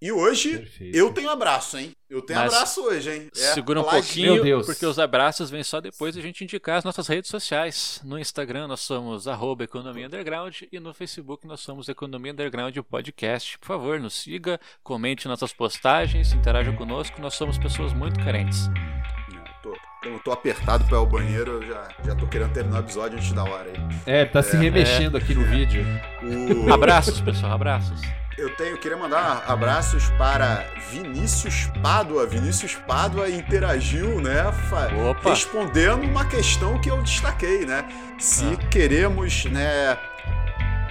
E 0.00 0.12
hoje 0.12 0.58
Perfeito. 0.58 0.96
eu 0.96 1.12
tenho 1.12 1.30
abraço, 1.30 1.78
hein? 1.78 1.92
Eu 2.10 2.20
tenho 2.20 2.38
Mas 2.38 2.52
abraço 2.52 2.82
hoje, 2.82 3.10
hein? 3.10 3.28
É 3.34 3.52
Segura 3.54 3.80
um 3.80 3.84
pouquinho, 3.84 4.34
Meu 4.34 4.44
Deus. 4.44 4.66
porque 4.66 4.84
os 4.84 4.98
abraços 4.98 5.50
vêm 5.50 5.62
só 5.62 5.80
depois 5.80 6.14
da 6.14 6.20
gente 6.20 6.44
indicar 6.44 6.76
as 6.78 6.84
nossas 6.84 7.06
redes 7.08 7.30
sociais. 7.30 8.00
No 8.04 8.18
Instagram 8.18 8.68
nós 8.68 8.80
somos 8.80 9.26
Economia 9.64 10.06
Underground 10.06 10.62
e 10.70 10.78
no 10.78 10.92
Facebook 10.92 11.46
nós 11.46 11.60
somos 11.60 11.88
Economia 11.88 12.32
Underground 12.32 12.76
Podcast. 12.78 13.58
Por 13.58 13.66
favor, 13.66 13.98
nos 13.98 14.14
siga, 14.14 14.60
comente 14.82 15.26
nossas 15.26 15.52
postagens, 15.52 16.32
interaja 16.32 16.72
conosco. 16.72 17.20
Nós 17.20 17.34
somos 17.34 17.56
pessoas 17.56 17.92
muito 17.92 18.22
carentes. 18.22 18.68
É, 20.04 20.08
tô, 20.08 20.08
eu 20.10 20.18
tô 20.20 20.32
apertado 20.32 20.84
para 20.84 20.96
ir 20.96 20.98
ao 20.98 21.06
banheiro, 21.06 21.62
eu 21.62 21.66
já, 21.68 21.88
já 22.04 22.14
tô 22.14 22.26
querendo 22.26 22.52
terminar 22.52 22.78
o 22.78 22.80
episódio 22.80 23.16
antes 23.18 23.32
da 23.32 23.42
hora 23.44 23.66
aí. 23.72 23.96
É, 24.06 24.24
tá 24.24 24.42
se 24.42 24.56
remexendo 24.56 25.16
aqui 25.16 25.34
no 25.34 25.44
vídeo. 25.44 25.84
O- 26.66 26.72
Abraços, 26.72 27.20
pessoal, 27.20 27.52
abraços. 27.52 28.00
Eu 28.36 28.50
tenho, 28.56 28.76
queria 28.78 28.96
mandar 28.96 29.44
abraços 29.46 30.10
para 30.18 30.64
Vinícius 30.90 31.70
Pádua. 31.80 32.26
Vinícius 32.26 32.74
Pádua 32.74 33.30
interagiu, 33.30 34.20
né? 34.20 34.42
Opa. 35.08 35.30
Respondendo 35.30 36.02
uma 36.02 36.24
questão 36.24 36.80
que 36.80 36.90
eu 36.90 37.00
destaquei, 37.00 37.64
né? 37.64 37.84
Se 38.18 38.44
Ah. 38.60 38.66
queremos, 38.68 39.44
né? 39.44 39.96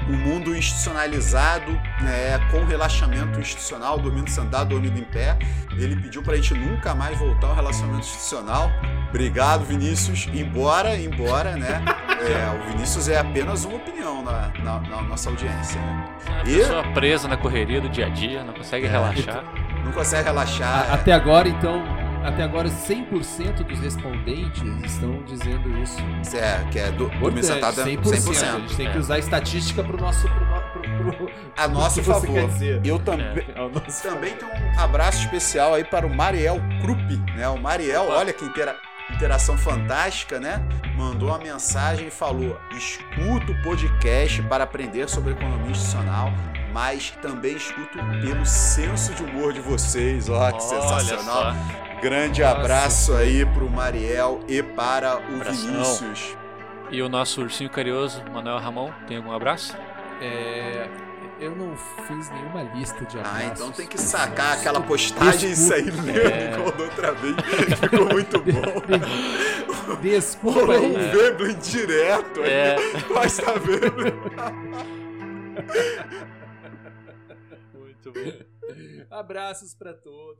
Um 0.10 0.18
mundo 0.18 0.56
institucionalizado, 0.56 1.72
né, 2.02 2.40
com 2.52 2.64
relaxamento 2.66 3.40
institucional, 3.40 3.98
dormindo 3.98 4.30
sentado, 4.30 4.70
dormindo 4.70 5.00
em 5.00 5.04
pé. 5.04 5.38
Ele 5.78 5.96
pediu 5.96 6.22
pra 6.22 6.36
gente 6.36 6.54
nunca 6.54 6.94
mais 6.94 7.18
voltar 7.18 7.48
ao 7.48 7.56
relacionamento 7.56 8.02
institucional. 8.06 8.70
Obrigado, 9.10 9.64
Vinícius. 9.66 10.28
Embora, 10.34 10.98
embora, 10.98 11.56
né? 11.56 11.82
é, 12.20 12.60
o 12.60 12.72
Vinícius 12.72 13.08
é 13.08 13.18
apenas 13.20 13.64
uma 13.66 13.78
opinião 13.78 14.24
na, 14.24 14.52
na- 14.64 14.80
na 14.82 15.02
nossa 15.04 15.30
audiência. 15.30 15.80
Né? 15.80 16.06
Uma 16.28 16.42
E- 16.50 16.58
pessoa 16.58 16.84
presa 16.94 17.28
na 17.28 17.38
correria 17.38 17.80
do 17.82 17.90
dia 17.90 18.08
a 18.08 18.10
dia, 18.10 18.44
não 18.44 18.54
consegue 18.54 18.86
É. 18.86 18.90
relaxar. 18.90 19.44
Não 19.86 19.92
consegue 19.92 20.24
relaxar. 20.24 20.90
A- 20.92 20.94
Até 20.96 21.12
agora, 21.14 21.48
então, 21.48 21.84
até 22.24 22.44
agora 22.44 22.70
100% 22.70 23.64
dos 23.64 23.80
respondentes 23.80 24.64
estão 24.86 25.24
dizendo 25.24 25.70
isso. 25.82 25.98
É, 26.36 26.64
que 26.72 26.80
é 26.80 26.92
do, 26.92 27.10
sentado 27.44 27.82
é 27.82 27.86
100%. 27.86 28.02
100%. 28.02 28.56
A 28.56 28.60
gente 28.60 28.76
tem 28.76 28.88
É. 28.88 28.92
que 28.92 28.98
usar 28.98 29.16
a 29.16 29.20
estatística 29.20 29.84
pro 29.84 29.98
nosso... 29.98 30.28
Pro, 30.28 30.82
pro, 31.12 31.14
pro, 31.14 31.32
A 31.58 31.68
nosso 31.68 32.02
favor. 32.04 32.34
quer 32.34 32.48
dizer. 32.48 32.82
Eu 32.86 33.00
também. 33.00 33.46
Ao 33.56 33.70
nosso 33.70 34.02
Também 34.04 34.34
tem 34.36 34.48
um 34.48 34.80
abraço 34.80 35.20
especial 35.24 35.74
aí 35.74 35.84
para 35.84 36.06
o 36.08 36.14
Mariel 36.16 36.60
Krupp, 36.82 37.16
né? 37.36 37.48
O 37.50 37.58
Mariel, 37.58 38.04
Opa. 38.06 38.14
olha 38.16 38.34
que 38.34 38.44
intera- 38.46 38.76
interação 39.14 39.58
fantástica, 39.58 40.40
né? 40.40 40.66
Mandou 40.98 41.30
uma 41.30 41.38
mensagem 41.38 42.08
e 42.08 42.12
falou: 42.12 42.58
escuto 42.76 43.52
o 43.52 43.62
podcast 43.62 44.42
para 44.44 44.64
aprender 44.64 45.10
sobre 45.10 45.32
economia 45.34 45.72
institucional, 45.72 46.32
mas 46.74 47.12
também 47.22 47.56
escuto 47.56 47.98
pelo 48.22 48.46
senso 48.46 49.14
de 49.14 49.24
humor 49.24 49.54
de 49.54 49.60
vocês. 49.62 50.30
Ó, 50.30 50.52
que 50.52 50.64
sensacional. 50.64 51.38
Olha 51.48 51.54
só. 51.54 51.83
Grande 52.04 52.42
Nossa. 52.42 52.58
abraço 52.58 53.14
aí 53.14 53.46
pro 53.46 53.70
Mariel 53.70 54.42
e 54.46 54.62
para 54.62 55.16
o 55.20 55.36
Abração. 55.36 55.72
Vinícius. 55.72 56.38
E 56.92 57.02
o 57.02 57.08
nosso 57.08 57.42
ursinho 57.42 57.70
carinhoso, 57.70 58.22
Manuel 58.30 58.58
Ramon, 58.60 58.92
tem 59.08 59.16
algum 59.18 59.32
abraço? 59.32 59.74
É, 60.22 60.90
eu 61.40 61.56
não 61.56 61.76
fiz 62.06 62.30
nenhuma 62.30 62.64
lista 62.76 63.06
de 63.06 63.18
abraços. 63.18 63.40
Ah, 63.40 63.46
então 63.46 63.72
tem 63.72 63.88
que 63.88 63.98
sacar 63.98 64.58
aquela 64.58 64.82
postagem 64.82 65.52
e 65.52 65.56
sair 65.56 65.92
lendo 65.92 66.20
É. 66.20 66.52
igual 66.54 66.72
da 66.74 66.84
outra 66.84 67.12
vez. 67.14 67.36
Ficou 67.80 68.06
muito 68.10 68.38
bom. 68.44 69.96
Desculpa 70.02 70.60
Rolou 70.60 70.86
um 70.86 71.10
Veblen 71.12 71.56
direto 71.58 72.42
aí. 72.42 72.50
É. 72.52 72.76
Mas 73.16 73.38
tá 73.38 73.54
vendo? 73.54 74.14
Muito 77.74 78.12
bom. 78.12 78.34
Abraços 79.10 79.74
pra 79.74 79.94
todo 79.94 80.38